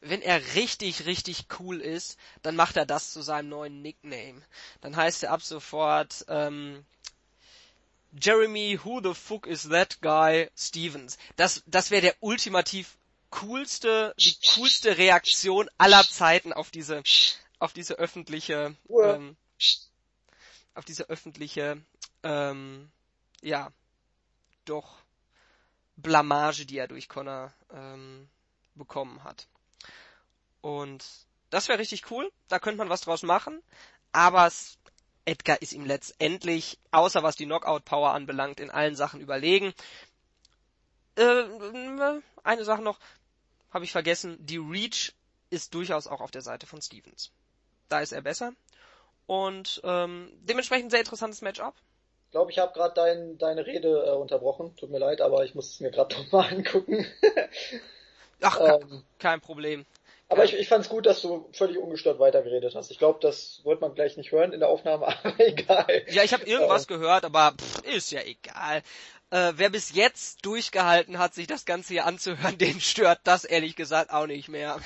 [0.00, 4.42] wenn er richtig, richtig cool ist, dann macht er das zu seinem neuen Nickname.
[4.80, 6.84] Dann heißt er ab sofort ähm,
[8.20, 11.16] Jeremy Who the fuck is that guy Stevens.
[11.36, 12.96] Das, das wäre der ultimativ
[13.30, 17.02] coolste, die coolste Reaktion aller Zeiten auf diese,
[17.58, 19.36] auf diese öffentliche, ähm,
[20.74, 21.80] auf diese öffentliche,
[22.22, 22.90] ähm,
[23.44, 23.70] ja,
[24.64, 24.98] doch
[25.96, 28.28] Blamage, die er durch Connor ähm,
[28.74, 29.46] bekommen hat.
[30.60, 31.04] Und
[31.50, 32.32] das wäre richtig cool.
[32.48, 33.62] Da könnte man was draus machen.
[34.12, 34.78] Aber es,
[35.24, 39.74] Edgar ist ihm letztendlich, außer was die Knockout-Power anbelangt, in allen Sachen überlegen.
[41.16, 41.44] Äh,
[42.42, 42.98] eine Sache noch,
[43.70, 44.36] habe ich vergessen.
[44.40, 45.12] Die Reach
[45.50, 47.30] ist durchaus auch auf der Seite von Stevens.
[47.88, 48.54] Da ist er besser.
[49.26, 51.74] Und ähm, dementsprechend sehr interessantes Matchup.
[52.34, 54.74] Ich glaube, ich habe gerade dein, deine Rede äh, unterbrochen.
[54.74, 57.06] Tut mir leid, aber ich muss es mir gerade nochmal angucken.
[58.40, 59.86] Ach, ähm, kein Problem.
[60.28, 62.90] Aber ich, ich fand es gut, dass du völlig ungestört weitergeredet hast.
[62.90, 66.02] Ich glaube, das wird man gleich nicht hören in der Aufnahme, aber egal.
[66.08, 68.82] Ja, ich habe irgendwas äh, gehört, aber pff, ist ja egal.
[69.30, 73.76] Äh, wer bis jetzt durchgehalten hat, sich das Ganze hier anzuhören, den stört das ehrlich
[73.76, 74.80] gesagt auch nicht mehr.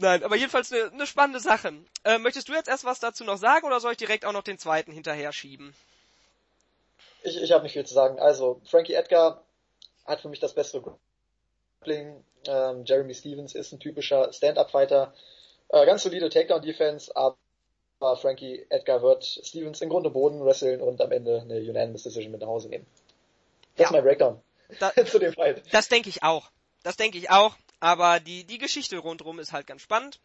[0.00, 1.72] Nein, aber jedenfalls eine, eine spannende Sache.
[2.04, 4.42] Äh, möchtest du jetzt erst was dazu noch sagen oder soll ich direkt auch noch
[4.42, 5.74] den zweiten hinterher schieben?
[7.22, 8.18] Ich, ich habe nicht viel zu sagen.
[8.18, 9.44] Also, Frankie Edgar
[10.06, 10.96] hat für mich das bessere
[11.80, 15.12] Grappling ähm, Jeremy Stevens ist ein typischer Stand-Up-Fighter.
[15.68, 17.36] Äh, ganz solide Takedown-Defense, aber
[18.16, 22.32] Frankie Edgar wird Stevens in Grund und Boden wresteln und am Ende eine Unanimous Decision
[22.32, 22.86] mit nach Hause nehmen.
[23.76, 23.86] Das ja.
[23.86, 24.40] ist mein Breakdown
[24.78, 25.62] da, zu dem Fight.
[25.70, 26.50] Das denke ich auch.
[26.82, 27.56] Das denke ich auch.
[27.80, 30.20] Aber die, die Geschichte rundherum ist halt ganz spannend.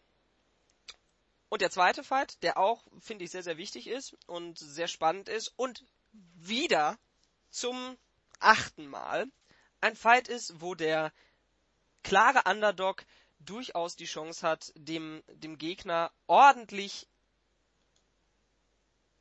[1.48, 5.28] Und der zweite Fight, der auch, finde ich, sehr, sehr wichtig ist und sehr spannend
[5.28, 6.98] ist und wieder
[7.50, 7.96] zum
[8.40, 9.26] achten Mal
[9.80, 11.12] ein Fight ist, wo der
[12.02, 13.04] klare Underdog
[13.38, 17.08] durchaus die Chance hat, dem, dem Gegner ordentlich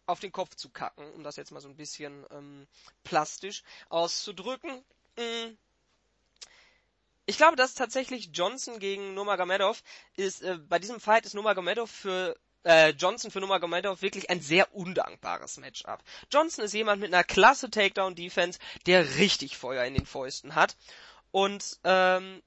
[0.05, 2.67] auf den Kopf zu kacken, um das jetzt mal so ein bisschen ähm,
[3.03, 4.83] plastisch auszudrücken.
[5.17, 5.55] Mm.
[7.25, 9.81] Ich glaube, dass tatsächlich Johnson gegen Nurmagomedov
[10.15, 14.73] ist, äh, bei diesem Fight ist Nurmagomedov für äh, Johnson für Nurmagomedov wirklich ein sehr
[14.73, 16.03] undankbares Matchup.
[16.31, 20.75] Johnson ist jemand mit einer klasse Takedown-Defense, der richtig Feuer in den Fäusten hat.
[21.31, 22.41] Und ähm,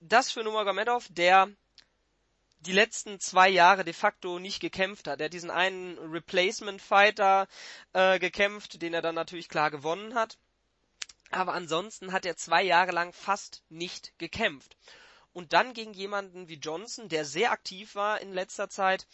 [0.00, 1.48] das für Nurmagomedov, der
[2.60, 5.20] die letzten zwei Jahre de facto nicht gekämpft hat.
[5.20, 7.46] Er hat diesen einen Replacement-Fighter
[7.92, 10.38] äh, gekämpft, den er dann natürlich klar gewonnen hat.
[11.34, 14.76] Aber ansonsten hat er zwei Jahre lang fast nicht gekämpft.
[15.32, 19.08] Und dann gegen jemanden wie Johnson, der sehr aktiv war in letzter Zeit,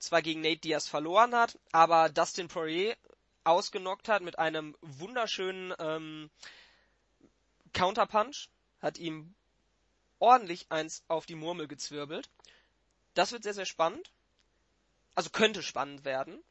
[0.00, 2.96] zwar gegen Nate Diaz verloren hat, aber Dustin Poirier
[3.44, 6.28] ausgenockt hat mit einem wunderschönen ähm,
[7.72, 8.48] Counterpunch,
[8.82, 9.32] hat ihm
[10.18, 12.28] ordentlich eins auf die Murmel gezwirbelt.
[13.14, 14.10] Das wird sehr, sehr spannend.
[15.14, 16.42] Also könnte spannend werden.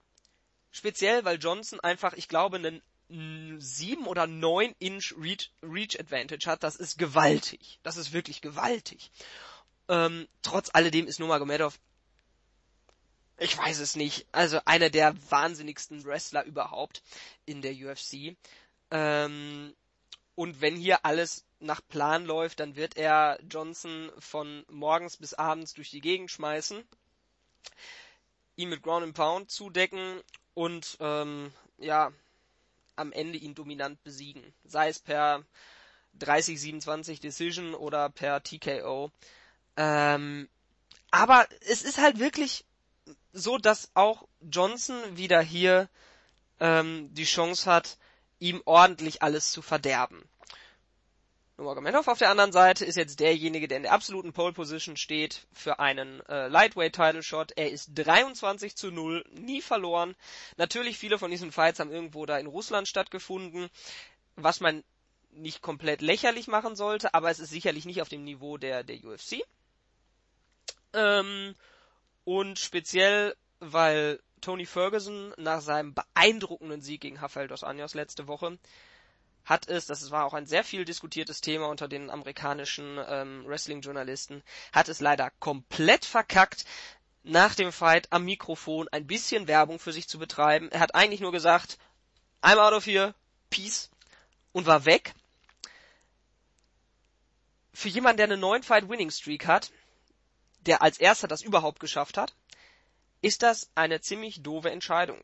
[0.72, 6.64] Speziell, weil Johnson einfach, ich glaube, einen 7 oder 9 Inch Reach, Reach Advantage hat.
[6.64, 7.80] Das ist gewaltig.
[7.84, 9.12] Das ist wirklich gewaltig.
[9.88, 11.80] Ähm, trotz alledem ist Nurmagomedov
[13.40, 14.28] ich weiß es nicht.
[14.32, 17.02] Also einer der wahnsinnigsten Wrestler überhaupt
[17.46, 18.36] in der UFC.
[18.92, 19.74] Ähm,
[20.36, 25.74] und wenn hier alles nach Plan läuft, dann wird er Johnson von morgens bis abends
[25.74, 26.84] durch die Gegend schmeißen,
[28.56, 30.22] ihn mit Ground and Pound zudecken
[30.54, 32.12] und ähm, ja,
[33.00, 34.44] am Ende ihn dominant besiegen.
[34.66, 35.44] Sei es per
[36.20, 39.12] 30-27 Decision oder per TKO.
[39.78, 40.50] Ähm,
[41.12, 42.66] aber es ist halt wirklich
[43.34, 45.90] so, dass auch Johnson wieder hier
[46.60, 47.98] ähm, die Chance hat,
[48.40, 50.22] ihm ordentlich alles zu verderben.
[51.60, 55.46] Nurmagomedov auf der anderen Seite ist jetzt derjenige, der in der absoluten Pole Position steht
[55.52, 57.52] für einen äh, Lightweight Title Shot.
[57.58, 60.16] Er ist 23 zu 0, nie verloren.
[60.56, 63.70] Natürlich viele von diesen Fights haben irgendwo da in Russland stattgefunden,
[64.38, 64.86] was man
[65.32, 69.04] nicht komplett lächerlich machen sollte, aber es ist sicherlich nicht auf dem Niveau der, der
[69.04, 69.44] UFC.
[70.94, 71.56] Ähm,
[72.24, 78.58] und speziell, weil Tony Ferguson nach seinem beeindruckenden Sieg gegen Rafael dos Anjos letzte Woche
[79.46, 84.44] hat es, das war auch ein sehr viel diskutiertes Thema unter den amerikanischen ähm, Wrestling-Journalisten,
[84.72, 86.66] hat es leider komplett verkackt,
[87.24, 90.70] nach dem Fight am Mikrofon ein bisschen Werbung für sich zu betreiben.
[90.72, 91.78] Er hat eigentlich nur gesagt,
[92.42, 93.14] I'm out of here,
[93.50, 93.90] peace,
[94.52, 95.14] und war weg.
[97.74, 99.72] Für jemanden, der eine 9-Fight-Winning-Streak hat,
[100.62, 102.36] der als erster das überhaupt geschafft hat,
[103.22, 105.22] ist das eine ziemlich doofe Entscheidung.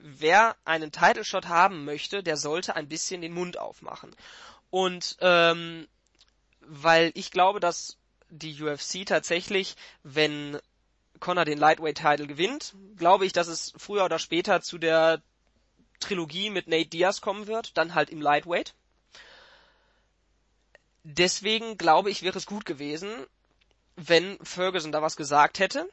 [0.00, 4.14] Wer einen Title Shot haben möchte, der sollte ein bisschen den Mund aufmachen.
[4.70, 5.88] Und ähm,
[6.60, 7.96] weil ich glaube, dass
[8.30, 10.58] die UFC tatsächlich, wenn
[11.20, 15.22] Connor den Lightweight Title gewinnt, glaube ich, dass es früher oder später zu der
[16.00, 18.74] Trilogie mit Nate Diaz kommen wird, dann halt im Lightweight.
[21.02, 23.10] Deswegen glaube ich, wäre es gut gewesen,
[23.96, 25.88] wenn Ferguson da was gesagt hätte.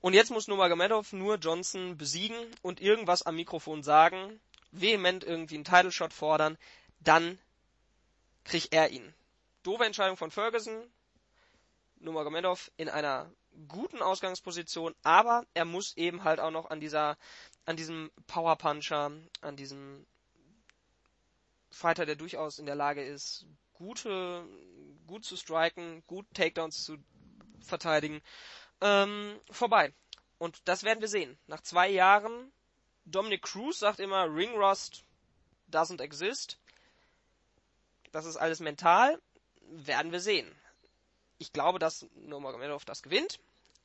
[0.00, 4.40] Und jetzt muss Nurmagomedov nur Johnson besiegen und irgendwas am Mikrofon sagen,
[4.72, 6.56] vehement irgendwie einen Title Shot fordern,
[7.00, 7.38] dann
[8.44, 9.14] kriegt er ihn.
[9.62, 10.90] Doofe Entscheidung von Ferguson,
[11.98, 13.30] Nurmagomedov in einer
[13.68, 17.18] guten Ausgangsposition, aber er muss eben halt auch noch an dieser,
[17.66, 19.12] an diesem Power Puncher,
[19.42, 20.06] an diesem
[21.70, 24.46] Fighter, der durchaus in der Lage ist, gute,
[25.06, 26.96] gut zu striken, gut Takedowns zu
[27.62, 28.22] verteidigen,
[28.80, 29.92] ähm, vorbei.
[30.38, 31.38] Und das werden wir sehen.
[31.46, 32.52] Nach zwei Jahren,
[33.04, 35.04] Dominic Cruz sagt immer, Ring Rust
[35.70, 36.58] doesn't exist.
[38.12, 39.20] Das ist alles mental.
[39.68, 40.50] Werden wir sehen.
[41.38, 43.38] Ich glaube, dass Nurmagomedov das gewinnt.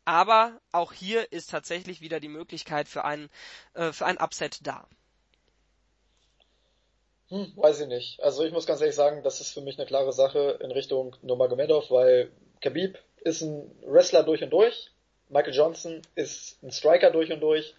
[0.06, 3.30] Aber auch hier ist tatsächlich wieder die Möglichkeit für einen,
[3.74, 4.88] äh, für ein Upset da.
[7.30, 8.22] Hm, weiß ich nicht.
[8.22, 11.16] Also ich muss ganz ehrlich sagen, das ist für mich eine klare Sache in Richtung
[11.24, 14.92] Nurmagomedov, weil Khabib ist ein Wrestler durch und durch.
[15.30, 17.74] Michael Johnson ist ein Striker durch und durch.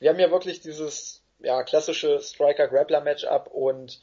[0.00, 4.00] Wir haben ja wirklich dieses ja, klassische Striker-Grappler-Matchup und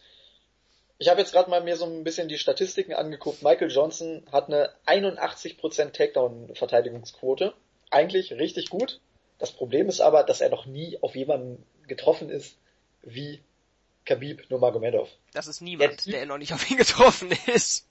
[0.97, 3.43] ich habe jetzt gerade mal mir so ein bisschen die Statistiken angeguckt.
[3.43, 7.53] Michael Johnson hat eine 81% Takedown-Verteidigungsquote.
[7.89, 8.99] Eigentlich richtig gut.
[9.37, 12.57] Das Problem ist aber, dass er noch nie auf jemanden getroffen ist
[13.01, 13.41] wie
[14.05, 15.09] Khabib Nurmagomedov.
[15.33, 17.85] Das ist niemand, der, der noch nicht auf ihn getroffen ist.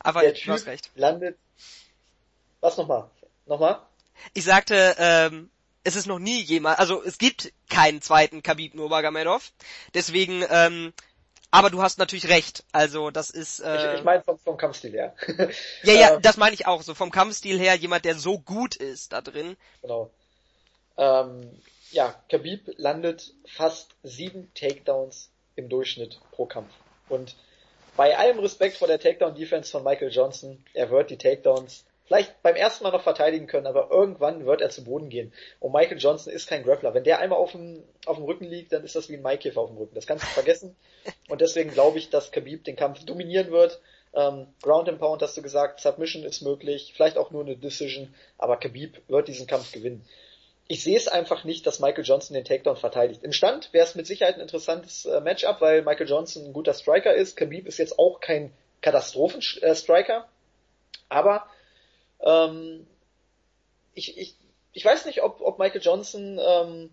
[0.00, 0.90] Aber der typ du hast recht.
[0.94, 1.36] landet.
[2.62, 3.10] Was nochmal?
[3.46, 3.80] Nochmal?
[4.34, 5.50] Ich sagte, ähm,
[5.84, 9.52] es ist noch nie jemand, also es gibt keinen zweiten Khabib Nurmagomedov.
[9.94, 10.92] Deswegen, ähm,
[11.50, 12.64] aber du hast natürlich recht.
[12.72, 13.60] Also das ist.
[13.60, 15.14] Äh, ich, ich meine vom, vom Kampfstil her.
[15.82, 16.94] ja, ja, ähm, das meine ich auch so.
[16.94, 19.56] Vom Kampfstil her jemand, der so gut ist da drin.
[19.82, 20.10] Genau.
[20.96, 21.50] Ähm,
[21.90, 26.70] ja, Khabib landet fast sieben Takedowns im Durchschnitt pro Kampf.
[27.08, 27.34] Und
[27.96, 32.56] bei allem Respekt vor der Takedown-Defense von Michael Johnson, er wird die Takedowns vielleicht beim
[32.56, 35.32] ersten Mal noch verteidigen können, aber irgendwann wird er zu Boden gehen.
[35.60, 36.92] Und Michael Johnson ist kein Grappler.
[36.92, 39.62] Wenn der einmal auf dem, auf dem Rücken liegt, dann ist das wie ein Maikäfer
[39.62, 39.94] auf dem Rücken.
[39.94, 40.76] Das kannst du vergessen.
[41.30, 43.80] Und deswegen glaube ich, dass Khabib den Kampf dominieren wird.
[44.14, 48.14] Ähm, Ground and Pound hast du gesagt, Submission ist möglich, vielleicht auch nur eine Decision,
[48.36, 50.04] aber Khabib wird diesen Kampf gewinnen.
[50.68, 53.22] Ich sehe es einfach nicht, dass Michael Johnson den Takedown verteidigt.
[53.24, 56.74] Im Stand wäre es mit Sicherheit ein interessantes äh, Matchup, weil Michael Johnson ein guter
[56.74, 57.38] Striker ist.
[57.38, 60.28] Khabib ist jetzt auch kein Katastrophenstriker,
[61.08, 61.46] aber
[62.22, 62.86] ähm,
[63.94, 64.36] ich, ich,
[64.72, 66.90] ich weiß nicht, ob, ob Michael Johnson ähm,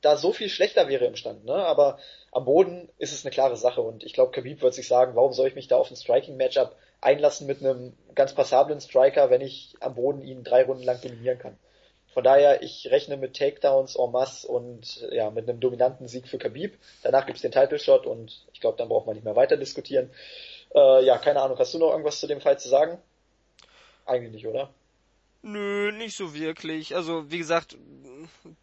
[0.00, 1.54] da so viel schlechter wäre im Stand, ne?
[1.54, 1.98] aber
[2.32, 5.32] am Boden ist es eine klare Sache und ich glaube, Khabib wird sich sagen, warum
[5.32, 9.74] soll ich mich da auf ein Striking-Matchup einlassen mit einem ganz passablen Striker, wenn ich
[9.80, 11.58] am Boden ihn drei Runden lang dominieren kann.
[12.14, 16.38] Von daher, ich rechne mit Takedowns en masse und ja, mit einem dominanten Sieg für
[16.38, 16.78] Khabib.
[17.02, 20.10] Danach gibt's den Title Shot und ich glaube, dann braucht man nicht mehr weiter diskutieren.
[20.74, 22.98] Äh, ja, keine Ahnung, hast du noch irgendwas zu dem Fall zu sagen?
[24.06, 24.72] Eigentlich nicht, oder?
[25.42, 26.94] Nö, nicht so wirklich.
[26.94, 27.76] Also, wie gesagt,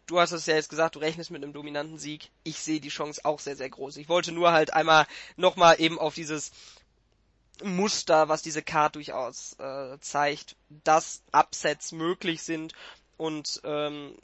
[0.06, 2.30] du hast es ja jetzt gesagt, du rechnest mit einem dominanten Sieg.
[2.44, 3.96] Ich sehe die Chance auch sehr, sehr groß.
[3.96, 5.06] Ich wollte nur halt einmal
[5.36, 6.50] nochmal eben auf dieses
[7.62, 12.72] Muster, was diese Card durchaus äh, zeigt, dass Upsets möglich sind
[13.16, 14.16] und ähm,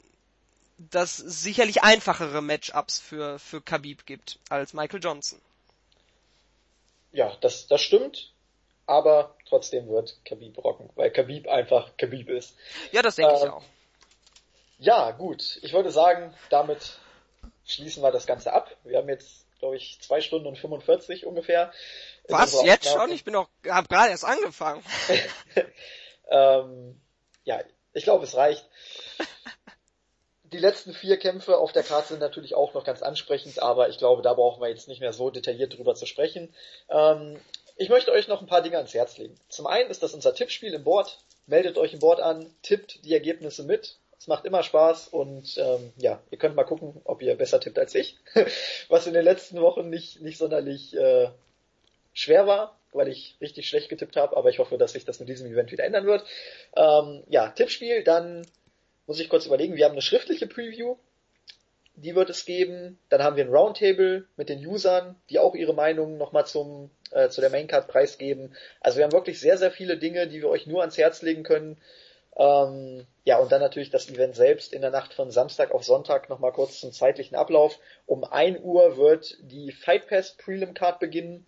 [0.77, 5.39] dass sicherlich einfachere Matchups für, für Khabib gibt als Michael Johnson.
[7.11, 8.31] Ja, das, das stimmt,
[8.89, 12.55] aber trotzdem wird Khabib rocken, weil Khabib einfach Khabib ist.
[12.91, 13.63] Ja, das denke ähm, ich auch.
[14.79, 15.59] Ja, gut.
[15.61, 16.97] Ich würde sagen, damit
[17.65, 18.75] schließen wir das Ganze ab.
[18.83, 21.71] Wir haben jetzt, glaube ich, zwei Stunden und 45 ungefähr.
[22.29, 22.63] Was?
[22.63, 23.11] Jetzt schon?
[23.11, 24.83] Ich bin doch, hab gerade erst angefangen.
[26.31, 26.99] ähm,
[27.43, 27.59] ja,
[27.93, 28.67] ich glaube, es reicht.
[30.43, 33.99] Die letzten vier Kämpfe auf der Karte sind natürlich auch noch ganz ansprechend, aber ich
[33.99, 36.55] glaube, da brauchen wir jetzt nicht mehr so detailliert drüber zu sprechen.
[36.89, 37.39] Ähm,
[37.79, 39.35] ich möchte euch noch ein paar Dinge ans Herz legen.
[39.49, 41.17] Zum einen ist das unser Tippspiel im Board.
[41.47, 43.97] Meldet euch im Board an, tippt die Ergebnisse mit.
[44.19, 47.79] Es macht immer Spaß und ähm, ja, ihr könnt mal gucken, ob ihr besser tippt
[47.79, 48.17] als ich.
[48.89, 51.29] Was in den letzten Wochen nicht, nicht sonderlich äh,
[52.13, 55.29] schwer war weil ich richtig schlecht getippt habe, aber ich hoffe, dass sich das mit
[55.29, 56.25] diesem Event wieder ändern wird.
[56.75, 58.45] Ähm, ja, Tippspiel, dann
[59.07, 60.95] muss ich kurz überlegen, wir haben eine schriftliche Preview,
[62.01, 62.99] die wird es geben.
[63.09, 67.29] Dann haben wir ein Roundtable mit den Usern, die auch ihre Meinung nochmal zum äh,
[67.29, 68.55] zu der Maincard preisgeben.
[68.81, 71.43] Also wir haben wirklich sehr, sehr viele Dinge, die wir euch nur ans Herz legen
[71.43, 71.77] können.
[72.35, 76.29] Ähm, ja, und dann natürlich das Event selbst in der Nacht von Samstag auf Sonntag
[76.29, 77.77] nochmal kurz zum zeitlichen Ablauf.
[78.05, 81.45] Um 1 Uhr wird die Fight Pass Prelim Card beginnen.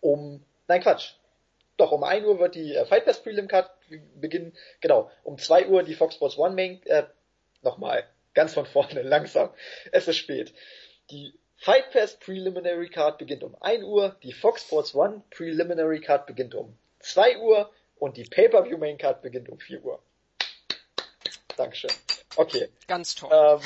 [0.00, 1.14] Um Nein, Quatsch.
[1.76, 3.70] Doch, um 1 Uhr wird die äh, Fight Pass Prelim Card
[4.20, 4.54] beginnen.
[4.80, 5.10] Genau.
[5.24, 7.04] Um 2 Uhr die Fox Sports One Main, äh,
[7.62, 8.04] nochmal.
[8.34, 9.50] Ganz von vorne, langsam.
[9.92, 10.52] Es ist spät.
[11.10, 16.26] Die Fight Pass Preliminary Card beginnt um 1 Uhr, die Fox Sports One Preliminary Card
[16.26, 20.02] beginnt um 2 Uhr und die Pay-Per-View Main Card beginnt um 4 Uhr.
[21.56, 21.90] Dankeschön.
[22.36, 22.68] Okay.
[22.88, 23.30] Ganz toll.
[23.32, 23.60] Ähm,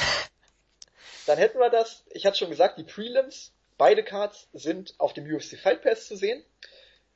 [1.27, 5.25] dann hätten wir das, ich hatte schon gesagt, die Prelims, beide Cards sind auf dem
[5.25, 6.45] UFC Fight Pass zu sehen.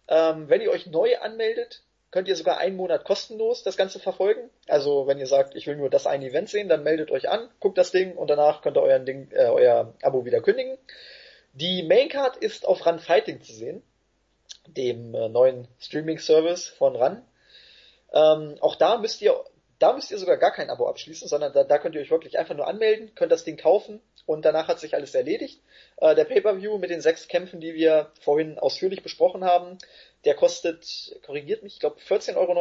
[0.09, 1.83] Ähm, wenn ihr euch neu anmeldet,
[2.13, 4.51] könnt ihr sogar einen Monat kostenlos das Ganze verfolgen.
[4.69, 7.49] Also wenn ihr sagt, ich will nur das eine Event sehen, dann meldet euch an,
[7.59, 10.79] guckt das Ding und danach könnt ihr euren Ding, äh, euer Abo wieder kündigen.
[11.55, 13.83] Die Maincard ist auf Run Fighting zu sehen,
[14.67, 17.23] dem äh, neuen Streaming-Service von Run.
[18.13, 19.35] Ähm, auch da müsst ihr
[19.79, 22.39] da müsst ihr sogar gar kein Abo abschließen, sondern da, da könnt ihr euch wirklich
[22.39, 25.61] einfach nur anmelden, könnt das Ding kaufen und danach hat sich alles erledigt.
[25.97, 29.79] Äh, der Pay-Per-View mit den sechs Kämpfen, die wir vorhin ausführlich besprochen haben,
[30.25, 32.55] der kostet, korrigiert mich, ich glaube 14,99 Euro.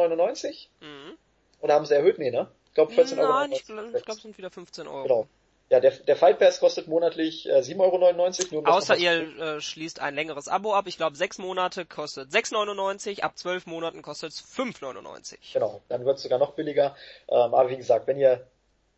[0.80, 1.18] Mhm.
[1.60, 2.18] Oder haben sie erhöht?
[2.18, 2.48] Nee, ne?
[2.66, 3.32] Ich glaube 14,99 Euro.
[3.32, 5.02] Nein, ich glaube, glaub, es sind wieder 15 Euro.
[5.02, 5.28] Genau.
[5.72, 8.58] Ja, der, der Fight Pass kostet monatlich äh, 7,99 Euro.
[8.58, 10.86] Um Außer ihr äh, schließt ein längeres Abo ab.
[10.86, 15.54] Ich glaube, sechs Monate kostet 6,99, ab zwölf Monaten kostet es 5,99.
[15.54, 16.94] Genau, dann wird es sogar noch billiger.
[17.26, 18.46] Ähm, aber wie gesagt, wenn ihr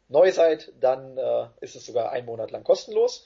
[0.09, 3.25] neu seid, dann äh, ist es sogar ein Monat lang kostenlos.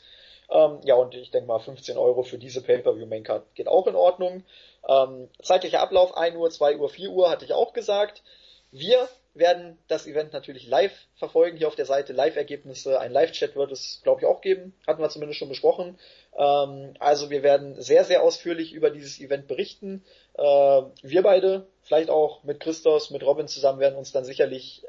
[0.50, 4.44] Ähm, ja, und ich denke mal, 15 Euro für diese Pay-Per-View-Maincard geht auch in Ordnung.
[4.88, 8.22] Ähm, zeitlicher Ablauf, 1 Uhr, 2 Uhr, 4 Uhr, hatte ich auch gesagt.
[8.70, 13.72] Wir werden das Event natürlich live verfolgen, hier auf der Seite Live-Ergebnisse, ein Live-Chat wird
[13.72, 15.98] es, glaube ich, auch geben, hatten wir zumindest schon besprochen.
[16.36, 20.04] Ähm, also wir werden sehr, sehr ausführlich über dieses Event berichten.
[20.34, 20.42] Äh,
[21.02, 24.84] wir beide, vielleicht auch mit Christos, mit Robin zusammen, werden uns dann sicherlich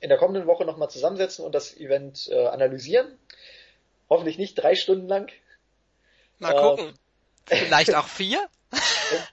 [0.00, 3.18] in der kommenden Woche nochmal zusammensetzen und das Event äh, analysieren.
[4.12, 5.32] Hoffentlich nicht drei Stunden lang.
[6.38, 6.92] Mal gucken.
[7.48, 8.46] Äh, Vielleicht auch vier?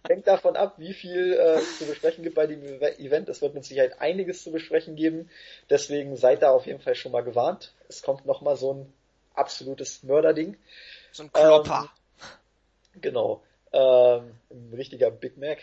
[0.08, 3.28] Hängt davon ab, wie viel äh, zu besprechen gibt bei dem Event.
[3.28, 5.30] Es wird mit Sicherheit einiges zu besprechen geben.
[5.70, 7.74] Deswegen seid da auf jeden Fall schon mal gewarnt.
[7.90, 8.94] Es kommt nochmal so ein
[9.34, 10.56] absolutes Mörderding.
[11.12, 11.92] So ein Klopper.
[12.96, 13.44] Ähm, genau.
[13.74, 15.60] Ähm, ein richtiger Big Mac.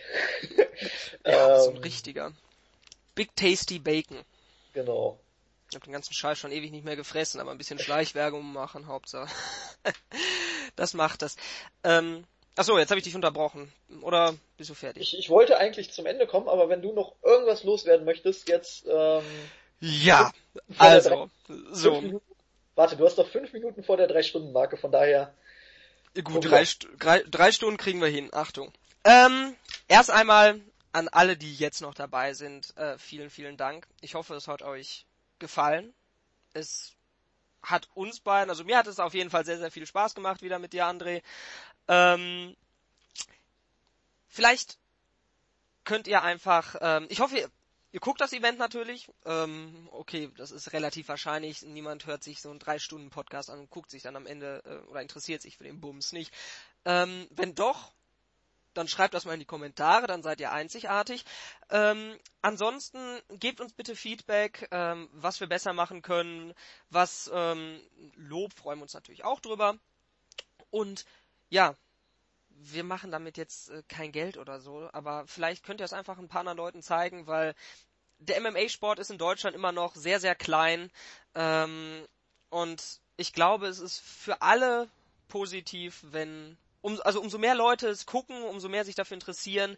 [1.24, 2.32] ja, ähm, so ein richtiger.
[3.14, 4.18] Big Tasty Bacon.
[4.74, 5.18] Genau.
[5.76, 8.86] Ich habe den ganzen Scheiß schon ewig nicht mehr gefressen, aber ein bisschen Schleichwerbung machen,
[8.86, 9.28] Hauptsache.
[10.76, 11.36] das macht das.
[11.84, 12.24] Ähm,
[12.54, 13.70] achso, jetzt habe ich dich unterbrochen.
[14.00, 15.02] Oder bist du fertig?
[15.02, 18.86] Ich, ich wollte eigentlich zum Ende kommen, aber wenn du noch irgendwas loswerden möchtest, jetzt.
[18.86, 19.22] Ähm,
[19.80, 20.32] ja,
[20.78, 21.28] also,
[21.72, 22.22] so.
[22.74, 25.34] Warte, du hast doch fünf Minuten vor der Drei-Stunden-Marke, von daher.
[26.24, 26.64] Gut, drei,
[26.98, 28.30] drei, drei Stunden kriegen wir hin.
[28.32, 28.72] Achtung.
[29.04, 29.54] Ähm,
[29.88, 30.58] erst einmal
[30.92, 33.86] an alle, die jetzt noch dabei sind, äh, vielen, vielen Dank.
[34.00, 35.04] Ich hoffe, es hat euch
[35.38, 35.94] gefallen.
[36.52, 36.96] Es
[37.62, 40.42] hat uns beiden, also mir hat es auf jeden Fall sehr, sehr viel Spaß gemacht
[40.42, 41.22] wieder mit dir, André.
[41.88, 42.56] Ähm,
[44.28, 44.78] vielleicht
[45.84, 47.50] könnt ihr einfach, ähm, ich hoffe, ihr,
[47.92, 49.08] ihr guckt das Event natürlich.
[49.24, 51.62] Ähm, okay, das ist relativ wahrscheinlich.
[51.62, 54.62] Niemand hört sich so einen drei Stunden Podcast an und guckt sich dann am Ende
[54.64, 56.32] äh, oder interessiert sich für den Bums nicht.
[56.84, 57.92] Ähm, wenn doch,
[58.76, 61.24] dann schreibt das mal in die Kommentare, dann seid ihr einzigartig.
[61.70, 62.98] Ähm, ansonsten
[63.30, 66.54] gebt uns bitte Feedback, ähm, was wir besser machen können,
[66.90, 67.80] was ähm,
[68.14, 69.76] Lob freuen wir uns natürlich auch drüber.
[70.70, 71.04] Und
[71.48, 71.74] ja,
[72.48, 76.18] wir machen damit jetzt äh, kein Geld oder so, aber vielleicht könnt ihr es einfach
[76.18, 77.54] ein paar anderen Leuten zeigen, weil
[78.18, 80.90] der MMA-Sport ist in Deutschland immer noch sehr, sehr klein.
[81.34, 82.06] Ähm,
[82.50, 84.88] und ich glaube, es ist für alle
[85.28, 86.56] positiv, wenn
[86.86, 89.76] um, also umso mehr Leute es gucken, umso mehr sich dafür interessieren,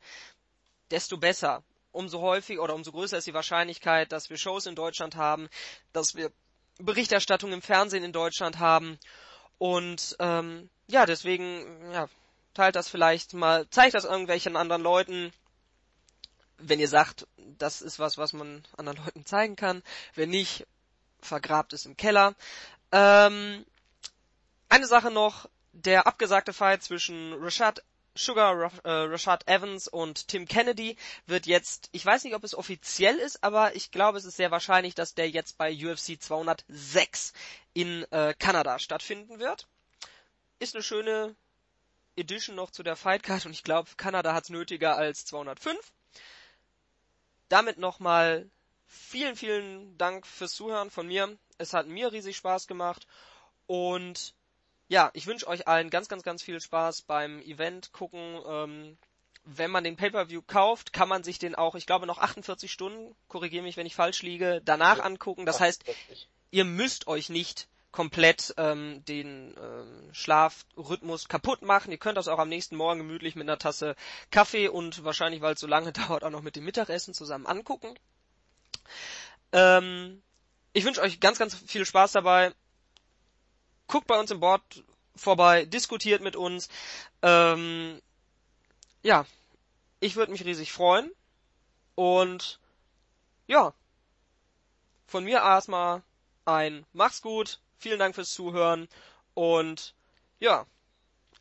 [0.91, 1.62] desto besser.
[1.91, 5.49] Umso häufiger oder umso größer ist die Wahrscheinlichkeit, dass wir Shows in Deutschland haben,
[5.95, 6.31] dass wir
[6.78, 8.99] Berichterstattung im Fernsehen in Deutschland haben.
[9.57, 12.09] Und ähm, ja, deswegen, ja,
[12.53, 15.33] teilt das vielleicht mal, zeigt das irgendwelchen anderen Leuten,
[16.59, 17.27] wenn ihr sagt,
[17.59, 19.83] das ist was, was man anderen Leuten zeigen kann.
[20.15, 20.67] Wenn nicht,
[21.20, 22.35] vergrabt es im Keller.
[22.93, 23.65] Ähm,
[24.69, 25.49] eine Sache noch,
[25.85, 27.83] der abgesagte Fight zwischen Rashad
[28.17, 33.17] Sugar äh, Rashad Evans und Tim Kennedy wird jetzt, ich weiß nicht, ob es offiziell
[33.17, 37.33] ist, aber ich glaube, es ist sehr wahrscheinlich, dass der jetzt bei UFC 206
[37.75, 39.69] in äh, Kanada stattfinden wird.
[40.59, 41.37] Ist eine schöne
[42.17, 45.79] Edition noch zu der Fightcard und ich glaube, Kanada hat es nötiger als 205.
[47.49, 48.51] Damit nochmal
[48.89, 51.39] vielen, vielen Dank fürs Zuhören von mir.
[51.57, 53.07] Es hat mir riesig Spaß gemacht
[53.69, 54.35] und
[54.89, 58.41] ja, ich wünsche euch allen ganz, ganz, ganz viel Spaß beim Event gucken.
[58.47, 58.99] Ähm,
[59.44, 63.15] wenn man den Pay-per-View kauft, kann man sich den auch, ich glaube, noch 48 Stunden,
[63.28, 65.47] korrigiere mich, wenn ich falsch liege, danach ja, angucken.
[65.47, 65.84] Das heißt,
[66.50, 71.91] ihr müsst euch nicht komplett ähm, den ähm, Schlafrhythmus kaputt machen.
[71.91, 73.97] Ihr könnt das auch am nächsten Morgen gemütlich mit einer Tasse
[74.31, 77.94] Kaffee und wahrscheinlich, weil es so lange dauert, auch noch mit dem Mittagessen zusammen angucken.
[79.52, 80.23] Ähm,
[80.75, 82.52] ich wünsche euch ganz, ganz viel Spaß dabei
[83.89, 84.62] guckt bei uns im Board
[85.17, 86.68] vorbei, diskutiert mit uns.
[87.23, 88.00] Ähm,
[89.02, 89.26] ja,
[90.00, 91.10] ich würde mich riesig freuen.
[91.94, 92.60] Und
[93.47, 93.73] ja,
[95.07, 96.02] von mir erstmal
[96.44, 98.89] ein Mach's gut, vielen Dank fürs Zuhören
[99.34, 99.94] und
[100.39, 100.67] ja,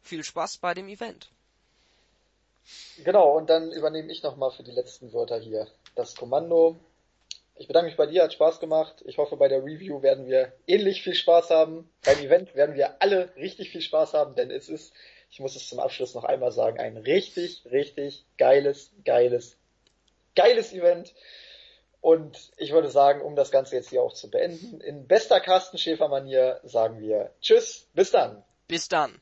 [0.02, 1.30] viel Spaß bei dem Event.
[3.04, 6.78] Genau, und dann übernehme ich nochmal für die letzten Wörter hier das Kommando.
[7.60, 9.04] Ich bedanke mich bei dir, hat Spaß gemacht.
[9.06, 11.90] Ich hoffe, bei der Review werden wir ähnlich viel Spaß haben.
[12.06, 14.94] Beim Event werden wir alle richtig viel Spaß haben, denn es ist,
[15.32, 19.58] ich muss es zum Abschluss noch einmal sagen, ein richtig, richtig geiles, geiles,
[20.36, 21.14] geiles Event.
[22.00, 25.78] Und ich würde sagen, um das Ganze jetzt hier auch zu beenden, in bester Carsten
[25.78, 28.44] Schäfer Manier sagen wir Tschüss, bis dann.
[28.68, 29.20] Bis dann.